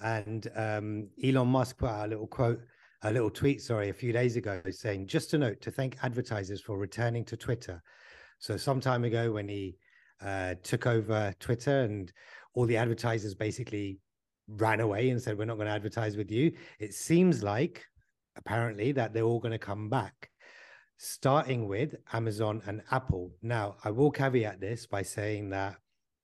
and 0.00 0.46
um, 0.54 1.08
Elon 1.22 1.48
Musk 1.48 1.78
put 1.78 1.88
out 1.88 2.06
a 2.06 2.08
little 2.10 2.28
quote, 2.28 2.60
a 3.02 3.12
little 3.12 3.30
tweet, 3.30 3.62
sorry, 3.62 3.90
a 3.90 3.94
few 3.94 4.12
days 4.12 4.36
ago, 4.36 4.60
saying 4.70 5.06
just 5.06 5.34
a 5.34 5.38
note 5.38 5.60
to 5.62 5.70
thank 5.70 5.96
advertisers 6.02 6.60
for 6.60 6.76
returning 6.76 7.24
to 7.26 7.36
Twitter. 7.36 7.82
So 8.38 8.56
some 8.56 8.80
time 8.80 9.04
ago, 9.04 9.32
when 9.32 9.48
he 9.48 9.76
uh, 10.20 10.54
took 10.62 10.86
over 10.86 11.34
Twitter, 11.38 11.82
and 11.82 12.12
all 12.54 12.66
the 12.66 12.76
advertisers 12.76 13.34
basically 13.34 14.00
ran 14.48 14.80
away 14.80 15.10
and 15.10 15.20
said, 15.20 15.38
"We're 15.38 15.44
not 15.44 15.56
going 15.56 15.68
to 15.68 15.72
advertise 15.74 16.16
with 16.16 16.30
you." 16.30 16.52
It 16.78 16.94
seems 16.94 17.42
like, 17.42 17.84
apparently, 18.36 18.92
that 18.92 19.12
they're 19.12 19.22
all 19.22 19.40
going 19.40 19.52
to 19.52 19.58
come 19.58 19.88
back 19.88 20.30
starting 20.98 21.68
with 21.68 21.94
Amazon 22.12 22.60
and 22.66 22.82
Apple. 22.90 23.32
Now, 23.40 23.76
I 23.84 23.90
will 23.90 24.10
caveat 24.10 24.60
this 24.60 24.84
by 24.86 25.02
saying 25.02 25.50
that 25.50 25.76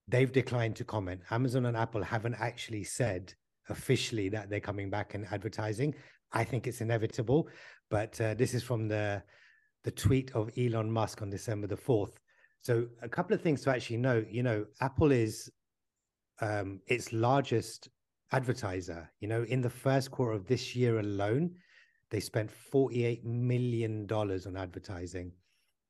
they've 0.09 0.33
declined 0.33 0.77
to 0.77 0.85
comment. 0.85 1.21
Amazon 1.31 1.67
and 1.67 1.77
Apple 1.77 2.03
haven't 2.03 2.35
actually 2.35 2.85
said 2.85 3.33
officially 3.69 4.29
that 4.29 4.51
they're 4.51 4.61
coming 4.61 4.91
back 4.91 5.15
and 5.15 5.27
advertising. 5.31 5.95
I 6.35 6.45
think 6.45 6.67
it's 6.67 6.81
inevitable, 6.81 7.49
but 7.91 8.21
uh, 8.21 8.35
this 8.35 8.53
is 8.53 8.63
from 8.63 8.89
the 8.89 9.23
the 9.85 9.91
tweet 9.91 10.33
of 10.35 10.51
Elon 10.59 10.91
Musk 10.91 11.23
on 11.23 11.31
December 11.31 11.67
the 11.67 11.77
4th. 11.77 12.15
So, 12.63 12.87
a 13.03 13.09
couple 13.09 13.35
of 13.35 13.43
things 13.43 13.61
to 13.63 13.71
actually 13.71 13.99
note, 13.99 14.27
you 14.31 14.43
know, 14.43 14.65
Apple 14.81 15.13
is 15.13 15.51
um, 16.41 16.81
its 16.87 17.13
largest 17.13 17.91
advertiser. 18.33 19.11
You 19.21 19.29
know, 19.29 19.45
in 19.45 19.61
the 19.61 19.71
first 19.71 20.11
quarter 20.11 20.33
of 20.33 20.47
this 20.47 20.75
year 20.75 20.99
alone, 21.01 21.51
they 22.11 22.21
spent 22.21 22.51
$48 22.73 23.23
million 23.25 24.11
on 24.11 24.57
advertising. 24.57 25.33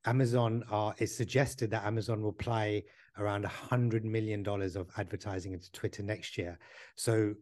Amazon 0.06 0.64
are 0.70 0.94
suggested 1.06 1.70
that 1.70 1.84
Amazon 1.84 2.20
will 2.20 2.30
apply 2.30 2.82
around 3.18 3.44
a 3.44 3.48
$100 3.48 4.02
million 4.02 4.46
of 4.46 4.88
advertising 4.98 5.52
into 5.52 5.70
Twitter 5.70 6.02
next 6.02 6.36
year. 6.36 6.58
So, 6.96 7.34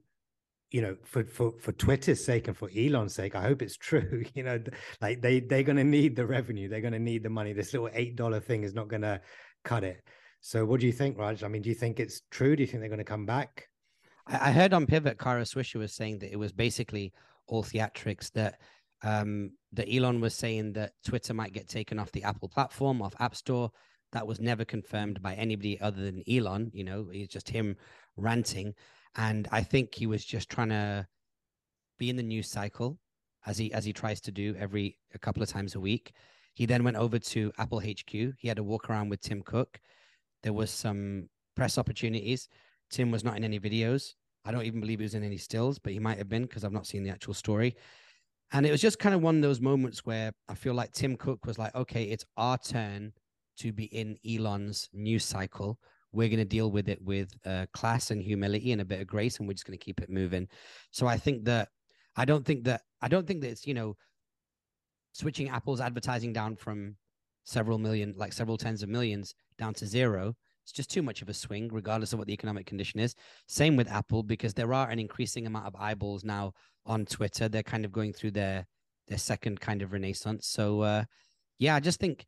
you 0.73 0.81
know, 0.81 0.97
for 1.05 1.23
for 1.25 1.53
for 1.61 1.73
Twitter's 1.73 2.25
sake 2.25 2.49
and 2.49 2.57
for 2.57 2.71
Elon's 2.77 3.15
sake, 3.15 3.37
I 3.37 3.43
hope 3.43 3.63
it's 3.63 3.77
true. 3.77 4.25
You 4.35 4.43
know, 4.43 4.63
like 5.03 5.21
they 5.21 5.41
they're 5.41 5.63
gonna 5.63 5.85
need 5.85 6.17
the 6.17 6.27
revenue, 6.27 6.69
they're 6.69 6.81
gonna 6.81 6.99
need 6.99 7.23
the 7.23 7.29
money. 7.31 7.53
This 7.53 7.73
little 7.73 7.91
eight 7.93 8.17
dollar 8.17 8.41
thing 8.41 8.65
is 8.65 8.75
not 8.75 8.89
gonna 8.89 9.21
cut 9.65 9.85
it. 9.85 10.03
So, 10.41 10.65
what 10.65 10.81
do 10.81 10.87
you 10.87 10.93
think, 10.93 11.19
Raj? 11.19 11.45
I 11.45 11.49
mean, 11.49 11.63
do 11.63 11.69
you 11.69 11.75
think 11.75 12.01
it's 12.01 12.23
true? 12.31 12.57
Do 12.57 12.63
you 12.63 12.67
think 12.67 12.81
they're 12.81 12.89
gonna 12.91 13.05
come 13.05 13.27
back? 13.27 13.69
I, 14.27 14.49
I 14.49 14.53
heard 14.53 14.73
on 14.73 14.87
Pivot, 14.87 15.19
Kara 15.19 15.43
Swisher 15.43 15.77
was 15.77 15.93
saying 15.93 16.21
that 16.21 16.33
it 16.33 16.39
was 16.39 16.53
basically 16.53 17.13
all 17.47 17.63
theatrics 17.63 18.33
that 18.33 18.59
um 19.03 19.51
that 19.75 19.93
Elon 19.93 20.21
was 20.21 20.35
saying 20.35 20.73
that 20.73 20.93
Twitter 21.05 21.35
might 21.35 21.53
get 21.53 21.69
taken 21.69 21.99
off 21.99 22.13
the 22.13 22.25
Apple 22.25 22.49
platform, 22.49 23.03
off 23.03 23.15
App 23.21 23.37
Store. 23.37 23.71
That 24.13 24.27
was 24.27 24.41
never 24.41 24.65
confirmed 24.65 25.21
by 25.21 25.35
anybody 25.35 25.79
other 25.81 26.03
than 26.03 26.23
Elon. 26.29 26.71
You 26.73 26.85
know, 26.85 27.09
it's 27.13 27.33
just 27.33 27.51
him 27.51 27.77
ranting. 28.17 28.75
And 29.17 29.49
I 29.53 29.63
think 29.63 29.95
he 29.95 30.07
was 30.07 30.25
just 30.25 30.49
trying 30.49 30.71
to 30.71 31.07
be 31.99 32.11
in 32.11 32.17
the 32.17 32.23
news 32.23 32.49
cycle 32.49 32.99
as 33.47 33.59
he 33.59 33.73
as 33.73 33.85
he 33.85 33.93
tries 33.93 34.21
to 34.23 34.33
do 34.33 34.55
every 34.59 34.99
a 35.15 35.19
couple 35.19 35.43
of 35.43 35.49
times 35.49 35.75
a 35.75 35.81
week. 35.81 36.13
He 36.55 36.67
then 36.67 36.85
went 36.85 36.97
over 36.97 37.19
to 37.19 37.53
Apple 37.59 37.81
HQ. 37.81 38.11
He 38.11 38.49
had 38.49 38.59
a 38.59 38.63
walk 38.63 38.91
around 38.91 39.09
with 39.09 39.21
Tim 39.21 39.43
Cook. 39.43 39.81
There 40.43 40.53
was 40.53 40.71
some 40.71 41.29
press 41.57 41.79
opportunities. 41.79 42.49
Tim 42.91 43.11
was 43.11 43.25
not 43.25 43.37
in 43.37 43.45
any 43.45 43.59
videos. 43.59 44.15
I 44.45 44.53
don't 44.53 44.65
even 44.65 44.81
believe 44.81 44.99
he 44.99 45.05
was 45.05 45.15
in 45.15 45.23
any 45.23 45.39
stills, 45.39 45.79
but 45.79 45.93
he 45.93 45.99
might 45.99 46.19
have 46.19 46.29
been 46.29 46.43
because 46.43 46.65
I've 46.65 46.73
not 46.73 46.87
seen 46.87 47.05
the 47.05 47.11
actual 47.11 47.35
story. 47.35 47.77
And 48.53 48.67
it 48.67 48.71
was 48.71 48.83
just 48.83 48.99
kind 48.99 49.15
of 49.15 49.23
one 49.23 49.37
of 49.37 49.43
those 49.43 49.61
moments 49.61 50.05
where 50.05 50.33
I 50.49 50.55
feel 50.55 50.75
like 50.75 50.93
Tim 50.93 51.17
Cook 51.17 51.47
was 51.47 51.59
like, 51.59 51.75
okay, 51.75 52.05
it's 52.05 52.27
our 52.37 52.59
turn 52.59 53.13
to 53.59 53.73
be 53.73 53.85
in 53.85 54.19
Elon's 54.29 54.91
news 54.93 55.25
cycle. 55.25 55.79
We're 56.13 56.29
going 56.29 56.39
to 56.39 56.45
deal 56.45 56.71
with 56.71 56.89
it 56.89 57.01
with 57.03 57.35
uh, 57.45 57.67
class 57.73 58.11
and 58.11 58.23
humility 58.23 58.73
and 58.73 58.81
a 58.81 58.85
bit 58.85 59.01
of 59.01 59.07
grace, 59.07 59.39
and 59.39 59.49
we're 59.49 59.55
just 59.55 59.67
going 59.67 59.79
to 59.79 59.85
keep 59.85 60.01
it 60.01 60.11
moving. 60.11 60.49
So 60.91 61.07
I 61.07 61.17
think 61.17 61.45
that 61.45 61.69
I 62.17 62.25
don't 62.25 62.45
think 62.45 62.65
that 62.65 62.83
I 63.01 63.09
don't 63.09 63.27
think 63.27 63.41
that 63.43 63.51
it's 63.51 63.67
you 63.67 63.75
know 63.75 63.97
switching 65.13 65.49
Apple's 65.49 65.81
advertising 65.81 66.33
down 66.33 66.57
from 66.57 66.97
several 67.45 67.79
million, 67.79 68.15
like 68.17 68.33
several 68.33 68.57
tens 68.57 68.83
of 68.83 68.89
millions, 68.89 69.35
down 69.59 69.75
to 69.75 69.87
zero. 69.87 70.35
It's 70.65 70.73
just 70.73 70.91
too 70.91 71.03
much 71.03 71.23
of 71.23 71.29
a 71.29 71.35
swing, 71.35 71.71
regardless 71.73 72.13
of 72.13 72.19
what 72.19 72.29
the 72.29 72.33
economic 72.33 72.67
condition 72.67 73.01
is. 73.01 73.17
Same 73.49 73.75
with 73.77 73.91
Apple, 73.91 74.23
because 74.23 74.55
there 74.55 74.73
are 74.73 74.89
an 74.89 75.01
increasing 75.01 75.47
amount 75.47 75.67
of 75.67 75.75
eyeballs 75.77 76.23
now 76.23 76.53
on 76.87 77.05
Twitter. 77.05 77.49
They're 77.49 77.65
kind 77.65 77.85
of 77.85 77.93
going 77.93 78.13
through 78.13 78.33
their 78.33 78.67
their 79.09 79.19
second 79.19 79.61
kind 79.61 79.83
of 79.83 79.93
renaissance. 79.93 80.47
So 80.47 80.83
uh, 80.83 81.05
yeah, 81.59 81.75
I 81.75 81.81
just 81.81 81.99
think 81.99 82.27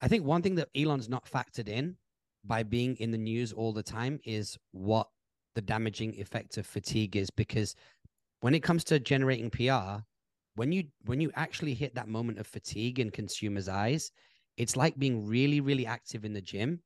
I 0.00 0.08
think 0.08 0.24
one 0.24 0.42
thing 0.42 0.54
that 0.56 0.68
Elon's 0.76 1.08
not 1.08 1.24
factored 1.24 1.68
in 1.68 1.96
by 2.44 2.62
being 2.62 2.96
in 2.96 3.10
the 3.10 3.18
news 3.18 3.52
all 3.52 3.72
the 3.72 3.82
time 3.82 4.20
is 4.24 4.58
what 4.72 5.08
the 5.54 5.62
damaging 5.62 6.14
effect 6.20 6.56
of 6.56 6.66
fatigue 6.66 7.16
is 7.16 7.30
because 7.30 7.74
when 8.40 8.54
it 8.54 8.62
comes 8.62 8.84
to 8.84 8.98
generating 8.98 9.50
PR, 9.50 10.02
when 10.56 10.70
you 10.70 10.84
when 11.06 11.20
you 11.20 11.30
actually 11.34 11.74
hit 11.74 11.94
that 11.94 12.08
moment 12.08 12.38
of 12.38 12.46
fatigue 12.46 13.00
in 13.00 13.10
consumers' 13.10 13.68
eyes, 13.68 14.10
it's 14.56 14.76
like 14.76 14.98
being 14.98 15.26
really, 15.26 15.60
really 15.60 15.86
active 15.86 16.24
in 16.24 16.32
the 16.32 16.40
gym, 16.40 16.80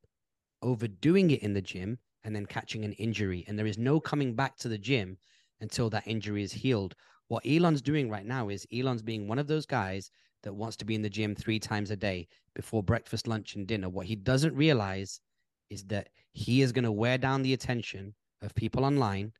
overdoing 0.62 1.30
it 1.30 1.42
in 1.42 1.52
the 1.52 1.60
gym, 1.60 1.98
and 2.24 2.34
then 2.34 2.46
catching 2.46 2.84
an 2.84 2.92
injury. 2.92 3.44
And 3.48 3.58
there 3.58 3.66
is 3.66 3.78
no 3.78 4.00
coming 4.00 4.34
back 4.34 4.56
to 4.58 4.68
the 4.68 4.78
gym 4.78 5.18
until 5.60 5.90
that 5.90 6.06
injury 6.06 6.42
is 6.42 6.52
healed. 6.52 6.94
What 7.28 7.44
Elon's 7.46 7.82
doing 7.82 8.08
right 8.08 8.24
now 8.24 8.48
is 8.48 8.66
Elon's 8.72 9.02
being 9.02 9.26
one 9.26 9.38
of 9.38 9.48
those 9.48 9.66
guys 9.66 10.10
that 10.42 10.54
wants 10.54 10.76
to 10.76 10.84
be 10.84 10.94
in 10.94 11.02
the 11.02 11.10
gym 11.10 11.34
three 11.34 11.58
times 11.58 11.90
a 11.90 11.96
day 11.96 12.28
before 12.54 12.82
breakfast, 12.82 13.26
lunch, 13.26 13.56
and 13.56 13.66
dinner. 13.66 13.88
What 13.88 14.06
he 14.06 14.16
doesn't 14.16 14.54
realize 14.54 15.20
is 15.70 15.84
that 15.84 16.08
he 16.32 16.62
is 16.62 16.72
going 16.72 16.84
to 16.84 16.92
wear 16.92 17.18
down 17.18 17.42
the 17.42 17.52
attention 17.52 18.14
of 18.42 18.54
people 18.54 18.84
online. 18.84 19.32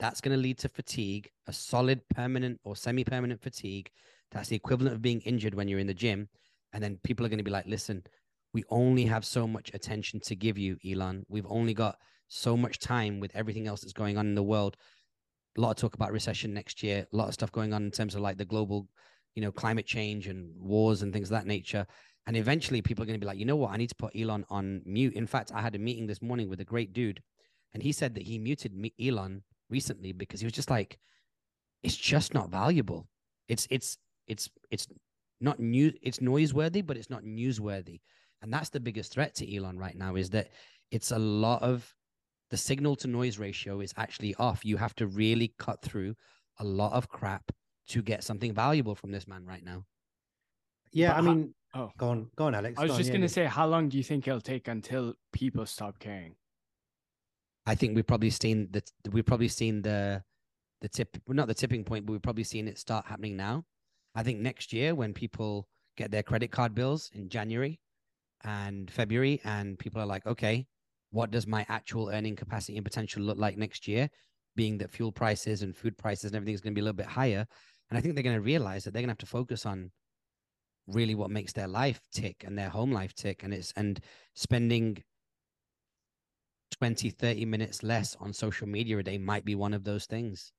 That's 0.00 0.20
going 0.20 0.36
to 0.36 0.42
lead 0.42 0.58
to 0.58 0.68
fatigue, 0.68 1.30
a 1.46 1.52
solid, 1.52 2.00
permanent, 2.08 2.60
or 2.64 2.76
semi 2.76 3.04
permanent 3.04 3.40
fatigue. 3.40 3.90
That's 4.30 4.48
the 4.48 4.56
equivalent 4.56 4.94
of 4.94 5.02
being 5.02 5.20
injured 5.20 5.54
when 5.54 5.68
you're 5.68 5.78
in 5.78 5.86
the 5.86 5.94
gym. 5.94 6.28
And 6.72 6.82
then 6.82 6.98
people 7.04 7.24
are 7.24 7.28
going 7.28 7.38
to 7.38 7.44
be 7.44 7.52
like, 7.52 7.66
listen, 7.66 8.02
we 8.52 8.64
only 8.70 9.04
have 9.04 9.24
so 9.24 9.46
much 9.46 9.70
attention 9.74 10.20
to 10.20 10.34
give 10.34 10.58
you, 10.58 10.76
Elon. 10.84 11.24
We've 11.28 11.46
only 11.48 11.74
got 11.74 11.96
so 12.28 12.56
much 12.56 12.78
time 12.78 13.20
with 13.20 13.34
everything 13.34 13.66
else 13.66 13.80
that's 13.80 13.92
going 13.92 14.18
on 14.18 14.26
in 14.26 14.34
the 14.34 14.42
world. 14.42 14.76
A 15.56 15.60
lot 15.60 15.70
of 15.70 15.76
talk 15.76 15.94
about 15.94 16.12
recession 16.12 16.52
next 16.52 16.82
year, 16.82 17.06
a 17.12 17.16
lot 17.16 17.28
of 17.28 17.34
stuff 17.34 17.52
going 17.52 17.72
on 17.72 17.84
in 17.84 17.90
terms 17.92 18.14
of 18.14 18.22
like 18.22 18.38
the 18.38 18.44
global, 18.44 18.88
you 19.36 19.42
know, 19.42 19.52
climate 19.52 19.86
change 19.86 20.26
and 20.26 20.52
wars 20.56 21.02
and 21.02 21.12
things 21.12 21.28
of 21.28 21.36
that 21.36 21.46
nature. 21.46 21.86
And 22.26 22.36
eventually 22.36 22.80
people 22.80 23.02
are 23.02 23.06
going 23.06 23.18
to 23.18 23.24
be 23.24 23.26
like, 23.26 23.38
you 23.38 23.44
know 23.44 23.56
what? 23.56 23.72
I 23.72 23.76
need 23.76 23.90
to 23.90 23.94
put 23.94 24.16
Elon 24.16 24.44
on 24.48 24.82
mute. 24.86 25.14
In 25.14 25.26
fact, 25.26 25.52
I 25.54 25.60
had 25.60 25.74
a 25.74 25.78
meeting 25.78 26.06
this 26.06 26.22
morning 26.22 26.48
with 26.48 26.60
a 26.60 26.64
great 26.64 26.92
dude, 26.92 27.22
and 27.74 27.82
he 27.82 27.92
said 27.92 28.14
that 28.14 28.22
he 28.22 28.38
muted 28.38 28.74
me, 28.74 28.92
Elon 29.00 29.42
recently 29.68 30.12
because 30.12 30.40
he 30.40 30.46
was 30.46 30.52
just 30.52 30.70
like, 30.70 30.98
it's 31.82 31.96
just 31.96 32.32
not 32.32 32.50
valuable. 32.50 33.06
It's, 33.48 33.66
it's, 33.70 33.98
it's, 34.26 34.48
it's 34.70 34.86
not 35.40 35.60
new, 35.60 35.92
it's 36.00 36.20
noiseworthy, 36.20 36.80
but 36.80 36.96
it's 36.96 37.10
not 37.10 37.24
newsworthy. 37.24 38.00
And 38.40 38.52
that's 38.52 38.70
the 38.70 38.80
biggest 38.80 39.12
threat 39.12 39.34
to 39.36 39.56
Elon 39.56 39.78
right 39.78 39.96
now 39.96 40.16
is 40.16 40.30
that 40.30 40.48
it's 40.90 41.10
a 41.10 41.18
lot 41.18 41.62
of 41.62 41.94
the 42.50 42.56
signal 42.56 42.96
to 42.96 43.08
noise 43.08 43.38
ratio 43.38 43.80
is 43.80 43.92
actually 43.96 44.34
off. 44.36 44.64
You 44.64 44.76
have 44.76 44.94
to 44.96 45.06
really 45.06 45.54
cut 45.58 45.82
through 45.82 46.14
a 46.58 46.64
lot 46.64 46.92
of 46.92 47.08
crap 47.08 47.50
to 47.88 48.02
get 48.02 48.22
something 48.22 48.52
valuable 48.52 48.94
from 48.94 49.10
this 49.10 49.26
man 49.26 49.44
right 49.44 49.64
now. 49.64 49.84
Yeah, 50.92 51.12
But 51.12 51.18
I 51.18 51.20
mean, 51.22 51.54
Oh, 51.74 51.90
go 51.98 52.08
on, 52.08 52.30
go 52.36 52.46
on, 52.46 52.54
Alex. 52.54 52.78
I 52.78 52.84
was 52.84 52.92
Go 52.92 52.98
just 52.98 53.10
gonna 53.10 53.22
yeah. 53.22 53.28
say, 53.28 53.44
how 53.46 53.66
long 53.66 53.88
do 53.88 53.96
you 53.96 54.04
think 54.04 54.28
it'll 54.28 54.40
take 54.40 54.68
until 54.68 55.14
people 55.32 55.66
stop 55.66 55.98
caring? 55.98 56.36
I 57.66 57.74
think 57.74 57.96
we've 57.96 58.06
probably 58.06 58.30
seen 58.30 58.68
that 58.70 58.90
we've 59.10 59.26
probably 59.26 59.48
seen 59.48 59.82
the 59.82 60.22
the 60.80 60.88
tip 60.88 61.16
well, 61.26 61.34
not 61.34 61.48
the 61.48 61.54
tipping 61.54 61.82
point, 61.82 62.06
but 62.06 62.12
we've 62.12 62.22
probably 62.22 62.44
seen 62.44 62.68
it 62.68 62.78
start 62.78 63.06
happening 63.06 63.36
now. 63.36 63.64
I 64.14 64.22
think 64.22 64.38
next 64.38 64.72
year 64.72 64.94
when 64.94 65.12
people 65.12 65.66
get 65.96 66.10
their 66.10 66.22
credit 66.22 66.50
card 66.50 66.74
bills 66.74 67.10
in 67.12 67.28
January 67.28 67.80
and 68.44 68.90
February 68.90 69.40
and 69.44 69.78
people 69.78 70.00
are 70.00 70.06
like, 70.06 70.26
okay, 70.26 70.66
what 71.10 71.30
does 71.30 71.46
my 71.46 71.66
actual 71.68 72.10
earning 72.10 72.36
capacity 72.36 72.76
and 72.76 72.84
potential 72.84 73.22
look 73.22 73.38
like 73.38 73.56
next 73.56 73.88
year? 73.88 74.08
Being 74.56 74.78
that 74.78 74.90
fuel 74.90 75.10
prices 75.10 75.62
and 75.62 75.74
food 75.74 75.98
prices 75.98 76.26
and 76.26 76.36
everything 76.36 76.54
is 76.54 76.60
going 76.60 76.72
to 76.72 76.76
be 76.76 76.80
a 76.80 76.84
little 76.84 76.96
bit 76.96 77.06
higher. 77.06 77.46
And 77.90 77.98
I 77.98 78.00
think 78.00 78.14
they're 78.14 78.22
going 78.22 78.36
to 78.36 78.42
realize 78.42 78.84
that 78.84 78.92
they're 78.92 79.02
going 79.02 79.08
to 79.08 79.12
have 79.12 79.18
to 79.18 79.26
focus 79.26 79.66
on 79.66 79.90
really 80.86 81.14
what 81.14 81.30
makes 81.30 81.52
their 81.52 81.68
life 81.68 82.00
tick 82.12 82.44
and 82.44 82.58
their 82.58 82.68
home 82.68 82.92
life 82.92 83.14
tick. 83.14 83.42
And 83.42 83.54
it's 83.54 83.72
and 83.76 84.00
spending 84.34 85.02
20 86.70 87.10
30 87.10 87.44
minutes 87.44 87.82
less 87.82 88.16
on 88.20 88.32
social 88.32 88.66
media 88.66 88.98
a 88.98 89.02
day 89.02 89.18
might 89.18 89.44
be 89.44 89.54
one 89.54 89.72
of 89.72 89.84
those 89.84 90.06
things 90.06 90.52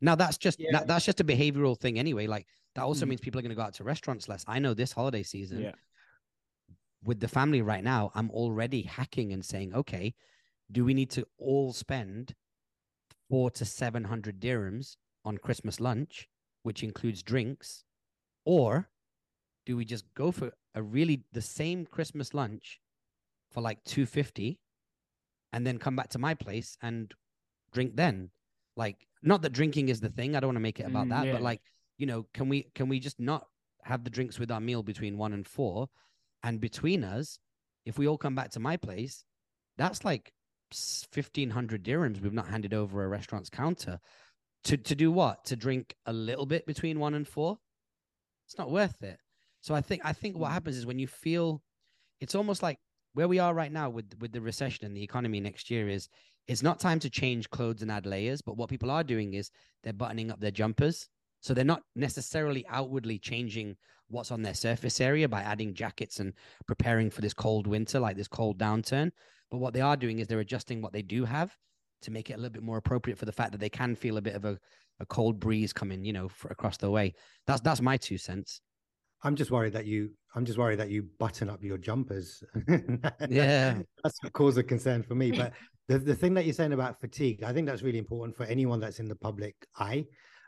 now 0.00 0.14
that's 0.14 0.38
just 0.38 0.58
Yeah. 0.58 0.72
that, 0.72 0.86
that's 0.86 1.04
just 1.04 1.20
a 1.20 1.24
behavioral 1.24 1.78
thing 1.78 1.98
anyway 1.98 2.26
like 2.26 2.46
that 2.74 2.82
also 2.82 3.04
Mhm. 3.04 3.10
means 3.10 3.20
people 3.20 3.38
are 3.38 3.42
going 3.42 3.50
to 3.50 3.54
go 3.56 3.62
out 3.62 3.74
to 3.74 3.84
restaurants 3.84 4.28
less 4.28 4.44
i 4.48 4.58
know 4.58 4.72
this 4.74 4.92
holiday 4.92 5.22
season 5.22 5.60
Yeah. 5.64 5.72
with 7.02 7.20
the 7.20 7.28
family 7.28 7.60
right 7.60 7.84
now 7.84 8.10
i'm 8.14 8.30
already 8.30 8.82
hacking 8.82 9.32
and 9.32 9.44
saying 9.44 9.74
okay 9.74 10.14
do 10.72 10.84
we 10.84 10.94
need 10.94 11.10
to 11.10 11.26
all 11.36 11.72
spend 11.72 12.34
four 13.28 13.50
to 13.50 13.64
seven 13.64 14.04
hundred 14.04 14.40
dirhams 14.40 14.96
on 15.24 15.36
christmas 15.36 15.78
lunch 15.78 16.28
which 16.62 16.82
includes 16.82 17.22
drinks 17.22 17.84
or 18.46 18.88
do 19.66 19.76
we 19.76 19.84
just 19.84 20.04
go 20.14 20.30
for 20.30 20.52
a 20.74 20.82
really 20.82 21.24
the 21.32 21.40
same 21.42 21.86
christmas 21.86 22.34
lunch 22.34 22.80
for 23.50 23.60
like 23.60 23.82
250 23.84 24.58
and 25.52 25.66
then 25.66 25.78
come 25.78 25.94
back 25.96 26.08
to 26.10 26.18
my 26.18 26.34
place 26.34 26.76
and 26.82 27.14
drink 27.72 27.94
then? 27.96 28.30
Like 28.76 29.06
not 29.22 29.42
that 29.42 29.52
drinking 29.52 29.88
is 29.88 30.00
the 30.00 30.08
thing 30.08 30.34
i 30.36 30.40
don't 30.40 30.48
want 30.48 30.56
to 30.56 30.60
make 30.60 30.80
it 30.80 30.86
about 30.86 31.06
Mm, 31.06 31.10
that 31.10 31.26
yeah. 31.26 31.32
but 31.32 31.42
like 31.42 31.60
you 31.96 32.06
know 32.06 32.26
can 32.34 32.48
we 32.48 32.64
can 32.74 32.88
we 32.88 32.98
just 32.98 33.20
not 33.20 33.46
have 33.84 34.02
the 34.02 34.10
drinks 34.10 34.38
with 34.38 34.50
our 34.50 34.60
meal 34.60 34.82
between 34.82 35.18
one 35.18 35.32
and 35.34 35.46
four? 35.46 35.88
And 36.42 36.60
between 36.60 37.04
us 37.04 37.38
if 37.84 37.98
we 37.98 38.06
all 38.08 38.18
come 38.18 38.34
back 38.34 38.50
to 38.50 38.60
my 38.60 38.76
place 38.76 39.24
that's 39.76 40.04
like 40.04 40.32
1500 41.14 41.84
dirhams 41.84 42.20
we've 42.20 42.32
not 42.32 42.48
handed 42.48 42.74
over 42.74 43.04
a 43.04 43.08
restaurant's 43.08 43.50
counter. 43.50 44.00
To 44.64 44.76
to 44.76 44.94
do 44.94 45.12
what? 45.12 45.44
To 45.46 45.56
drink 45.56 45.94
a 46.06 46.12
little 46.12 46.46
bit 46.46 46.66
between 46.66 46.98
one 46.98 47.14
and 47.14 47.28
four? 47.28 47.58
It's 48.46 48.58
not 48.58 48.70
worth 48.70 49.02
it 49.02 49.18
so 49.64 49.74
i 49.74 49.80
think 49.80 50.00
i 50.04 50.12
think 50.12 50.36
what 50.36 50.50
mm. 50.50 50.54
happens 50.54 50.76
is 50.76 50.86
when 50.86 50.98
you 50.98 51.06
feel 51.06 51.62
it's 52.20 52.34
almost 52.34 52.62
like 52.62 52.78
where 53.14 53.28
we 53.28 53.38
are 53.38 53.54
right 53.54 53.72
now 53.72 53.88
with 53.88 54.06
with 54.20 54.32
the 54.32 54.40
recession 54.40 54.84
and 54.84 54.96
the 54.96 55.02
economy 55.02 55.40
next 55.40 55.70
year 55.70 55.88
is 55.88 56.08
it's 56.46 56.62
not 56.62 56.78
time 56.78 57.00
to 57.00 57.08
change 57.08 57.48
clothes 57.50 57.82
and 57.82 57.90
add 57.90 58.06
layers 58.06 58.42
but 58.42 58.56
what 58.56 58.68
people 58.68 58.90
are 58.90 59.04
doing 59.04 59.34
is 59.34 59.50
they're 59.84 59.92
buttoning 59.92 60.30
up 60.30 60.40
their 60.40 60.50
jumpers. 60.50 61.08
So 61.40 61.52
they're 61.52 61.64
not 61.64 61.82
necessarily 61.94 62.66
outwardly 62.68 63.18
changing 63.18 63.76
what's 64.08 64.30
on 64.30 64.42
their 64.42 64.54
surface 64.54 65.00
area 65.00 65.28
by 65.28 65.42
adding 65.42 65.74
jackets 65.74 66.18
and 66.18 66.32
preparing 66.66 67.10
for 67.10 67.20
this 67.20 67.34
cold 67.34 67.66
winter 67.66 68.00
like 68.00 68.16
this 68.16 68.28
cold 68.28 68.58
downturn. 68.58 69.10
But 69.50 69.58
what 69.58 69.74
they 69.74 69.82
are 69.82 69.96
doing 69.96 70.18
is 70.18 70.26
they're 70.26 70.40
adjusting 70.40 70.80
what 70.80 70.94
they 70.94 71.02
do 71.02 71.24
have 71.26 71.54
to 72.02 72.10
make 72.10 72.30
it 72.30 72.34
a 72.34 72.36
little 72.36 72.50
bit 72.50 72.62
more 72.62 72.78
appropriate 72.78 73.18
for 73.18 73.26
the 73.26 73.32
fact 73.32 73.52
that 73.52 73.58
they 73.60 73.68
can 73.68 73.94
feel 73.94 74.16
a 74.16 74.22
bit 74.22 74.34
of 74.34 74.44
a, 74.46 74.58
a 75.00 75.06
cold 75.06 75.38
breeze 75.38 75.72
coming 75.72 76.02
you 76.04 76.12
know 76.12 76.28
for, 76.28 76.48
across 76.48 76.78
the 76.78 76.90
way. 76.90 77.14
That's 77.46 77.60
that's 77.60 77.82
my 77.82 77.98
two 77.98 78.18
cents 78.18 78.60
I'm 79.24 79.34
just 79.34 79.50
worried 79.50 79.72
that 79.72 79.86
you. 79.86 80.10
I'm 80.36 80.44
just 80.44 80.58
worried 80.58 80.78
that 80.80 80.90
you 80.90 81.06
button 81.18 81.48
up 81.48 81.62
your 81.62 81.78
jumpers. 81.78 82.42
Yeah. 83.28 83.78
that's 84.04 84.18
a 84.24 84.30
cause 84.30 84.56
of 84.58 84.66
concern 84.66 85.02
for 85.02 85.14
me. 85.14 85.32
But 85.32 85.52
the 85.88 85.98
the 85.98 86.14
thing 86.14 86.34
that 86.34 86.44
you're 86.44 86.54
saying 86.54 86.72
about 86.72 87.00
fatigue, 87.00 87.42
I 87.42 87.52
think 87.52 87.66
that's 87.66 87.82
really 87.82 87.98
important 87.98 88.36
for 88.36 88.44
anyone 88.44 88.80
that's 88.80 89.00
in 89.00 89.08
the 89.08 89.16
public 89.16 89.54
eye. 89.78 90.06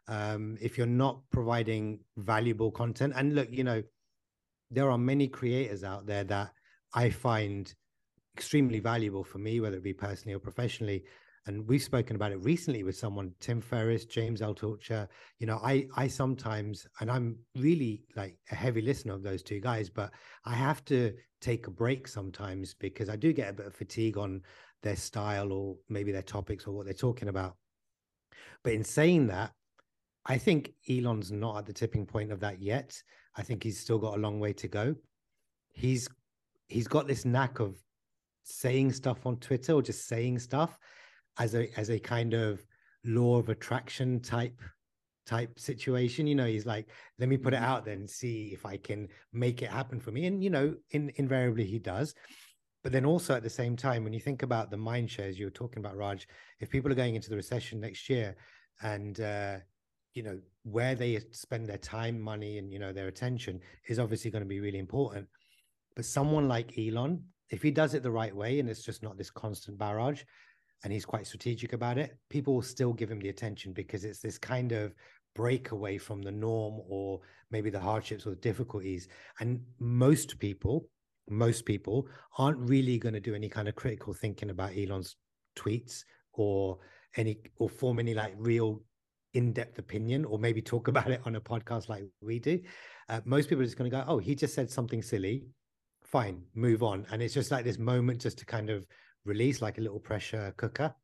Um, 0.08 0.56
if 0.60 0.78
you're 0.78 0.86
not 0.86 1.20
providing 1.32 2.00
valuable 2.16 2.70
content, 2.70 3.14
and 3.16 3.34
look, 3.34 3.48
you 3.50 3.64
know, 3.64 3.82
there 4.70 4.90
are 4.90 4.98
many 4.98 5.26
creators 5.26 5.82
out 5.82 6.06
there 6.06 6.24
that 6.24 6.52
I 6.94 7.10
find 7.10 7.72
extremely 8.36 8.80
valuable 8.80 9.24
for 9.24 9.38
me, 9.38 9.60
whether 9.60 9.76
it 9.76 9.82
be 9.82 9.94
personally 9.94 10.34
or 10.34 10.38
professionally. 10.38 11.04
And 11.46 11.66
we've 11.68 11.82
spoken 11.82 12.16
about 12.16 12.32
it 12.32 12.42
recently 12.42 12.82
with 12.82 12.96
someone, 12.96 13.32
Tim 13.38 13.60
Ferriss, 13.60 14.04
James 14.04 14.42
L. 14.42 14.56
You 15.38 15.46
know, 15.46 15.60
I 15.62 15.86
I 15.96 16.08
sometimes, 16.08 16.86
and 17.00 17.10
I'm 17.10 17.36
really 17.56 18.02
like 18.16 18.36
a 18.50 18.56
heavy 18.56 18.82
listener 18.82 19.14
of 19.14 19.22
those 19.22 19.42
two 19.42 19.60
guys, 19.60 19.88
but 19.88 20.10
I 20.44 20.54
have 20.54 20.84
to 20.86 21.14
take 21.40 21.68
a 21.68 21.70
break 21.70 22.08
sometimes 22.08 22.74
because 22.74 23.08
I 23.08 23.16
do 23.16 23.32
get 23.32 23.50
a 23.50 23.52
bit 23.52 23.66
of 23.66 23.74
fatigue 23.74 24.18
on 24.18 24.42
their 24.82 24.96
style 24.96 25.52
or 25.52 25.76
maybe 25.88 26.10
their 26.10 26.22
topics 26.22 26.66
or 26.66 26.72
what 26.72 26.84
they're 26.84 26.94
talking 26.94 27.28
about. 27.28 27.56
But 28.64 28.72
in 28.72 28.82
saying 28.82 29.28
that, 29.28 29.52
I 30.26 30.38
think 30.38 30.72
Elon's 30.90 31.30
not 31.30 31.58
at 31.58 31.66
the 31.66 31.72
tipping 31.72 32.06
point 32.06 32.32
of 32.32 32.40
that 32.40 32.60
yet. 32.60 33.00
I 33.36 33.42
think 33.42 33.62
he's 33.62 33.78
still 33.78 33.98
got 33.98 34.16
a 34.16 34.20
long 34.20 34.40
way 34.40 34.52
to 34.54 34.66
go. 34.68 34.96
He's 35.72 36.08
he's 36.66 36.88
got 36.88 37.06
this 37.06 37.24
knack 37.24 37.60
of 37.60 37.76
saying 38.42 38.92
stuff 38.92 39.26
on 39.26 39.36
Twitter 39.36 39.74
or 39.74 39.82
just 39.82 40.08
saying 40.08 40.40
stuff 40.40 40.78
as 41.38 41.54
a 41.54 41.68
as 41.78 41.90
a 41.90 41.98
kind 41.98 42.34
of 42.34 42.64
law 43.04 43.38
of 43.38 43.48
attraction 43.48 44.20
type 44.20 44.60
type 45.26 45.58
situation. 45.58 46.26
You 46.26 46.34
know, 46.36 46.46
he's 46.46 46.66
like, 46.66 46.88
let 47.18 47.28
me 47.28 47.36
put 47.36 47.54
it 47.54 47.62
out 47.62 47.84
there 47.84 47.94
and 47.94 48.08
see 48.08 48.50
if 48.52 48.64
I 48.64 48.76
can 48.76 49.08
make 49.32 49.62
it 49.62 49.70
happen 49.70 50.00
for 50.00 50.12
me. 50.12 50.26
And 50.26 50.42
you 50.42 50.50
know, 50.50 50.74
in, 50.90 51.12
invariably 51.16 51.64
he 51.64 51.78
does. 51.78 52.14
But 52.82 52.92
then 52.92 53.04
also 53.04 53.34
at 53.34 53.42
the 53.42 53.50
same 53.50 53.76
time, 53.76 54.04
when 54.04 54.12
you 54.12 54.20
think 54.20 54.42
about 54.42 54.70
the 54.70 54.76
mind 54.76 55.10
shares 55.10 55.38
you 55.38 55.46
were 55.46 55.50
talking 55.50 55.80
about, 55.80 55.96
Raj, 55.96 56.28
if 56.60 56.70
people 56.70 56.90
are 56.92 56.96
going 56.96 57.16
into 57.16 57.30
the 57.30 57.36
recession 57.36 57.80
next 57.80 58.08
year 58.08 58.36
and 58.80 59.20
uh, 59.20 59.56
you 60.16 60.22
know, 60.22 60.40
where 60.62 60.94
they 60.94 61.20
spend 61.30 61.66
their 61.66 61.78
time, 61.78 62.18
money, 62.18 62.58
and 62.58 62.72
you 62.72 62.78
know, 62.78 62.92
their 62.92 63.08
attention 63.08 63.60
is 63.88 63.98
obviously 63.98 64.30
going 64.30 64.42
to 64.42 64.48
be 64.48 64.60
really 64.60 64.78
important. 64.78 65.28
But 65.94 66.06
someone 66.06 66.48
like 66.48 66.78
Elon, 66.78 67.22
if 67.50 67.62
he 67.62 67.70
does 67.70 67.94
it 67.94 68.02
the 68.02 68.10
right 68.10 68.34
way 68.34 68.58
and 68.58 68.68
it's 68.68 68.82
just 68.82 69.02
not 69.02 69.18
this 69.18 69.30
constant 69.30 69.78
barrage, 69.78 70.22
and 70.84 70.92
he's 70.92 71.06
quite 71.06 71.26
strategic 71.26 71.72
about 71.72 71.98
it, 71.98 72.16
people 72.30 72.54
will 72.54 72.62
still 72.62 72.92
give 72.92 73.10
him 73.10 73.20
the 73.20 73.28
attention 73.28 73.72
because 73.72 74.04
it's 74.04 74.20
this 74.20 74.38
kind 74.38 74.72
of 74.72 74.94
break 75.34 75.70
away 75.70 75.98
from 75.98 76.22
the 76.22 76.32
norm 76.32 76.80
or 76.88 77.20
maybe 77.50 77.70
the 77.70 77.80
hardships 77.80 78.26
or 78.26 78.30
the 78.30 78.36
difficulties. 78.36 79.08
And 79.40 79.60
most 79.78 80.38
people, 80.38 80.88
most 81.28 81.64
people 81.64 82.08
aren't 82.38 82.58
really 82.58 82.98
going 82.98 83.14
to 83.14 83.20
do 83.20 83.34
any 83.34 83.48
kind 83.48 83.68
of 83.68 83.74
critical 83.74 84.12
thinking 84.12 84.50
about 84.50 84.76
Elon's 84.76 85.16
tweets 85.56 86.04
or 86.32 86.78
any 87.16 87.38
or 87.58 87.68
form 87.68 87.98
any 87.98 88.14
like 88.14 88.34
real 88.36 88.82
in-depth 89.34 89.78
opinion 89.78 90.24
or 90.24 90.38
maybe 90.38 90.62
talk 90.62 90.88
about 90.92 91.10
it 91.10 91.20
on 91.24 91.36
a 91.36 91.40
podcast 91.40 91.88
like 91.88 92.04
we 92.20 92.38
do. 92.38 92.58
Uh, 93.08 93.20
most 93.24 93.48
people 93.48 93.62
are 93.62 93.66
just 93.66 93.78
going 93.78 93.90
to 93.90 93.96
go 93.96 94.04
oh 94.08 94.18
he 94.18 94.34
just 94.34 94.54
said 94.54 94.70
something 94.70 95.02
silly. 95.02 95.44
Fine 96.04 96.42
move 96.54 96.82
on. 96.82 97.06
And 97.10 97.22
it's 97.22 97.34
just 97.34 97.50
like 97.50 97.64
this 97.64 97.78
moment 97.78 98.20
just 98.20 98.38
to 98.38 98.46
kind 98.46 98.70
of 98.70 98.86
release 99.26 99.60
like 99.60 99.78
a 99.78 99.80
little 99.80 100.00
pressure 100.00 100.52
cooker. 100.56 100.94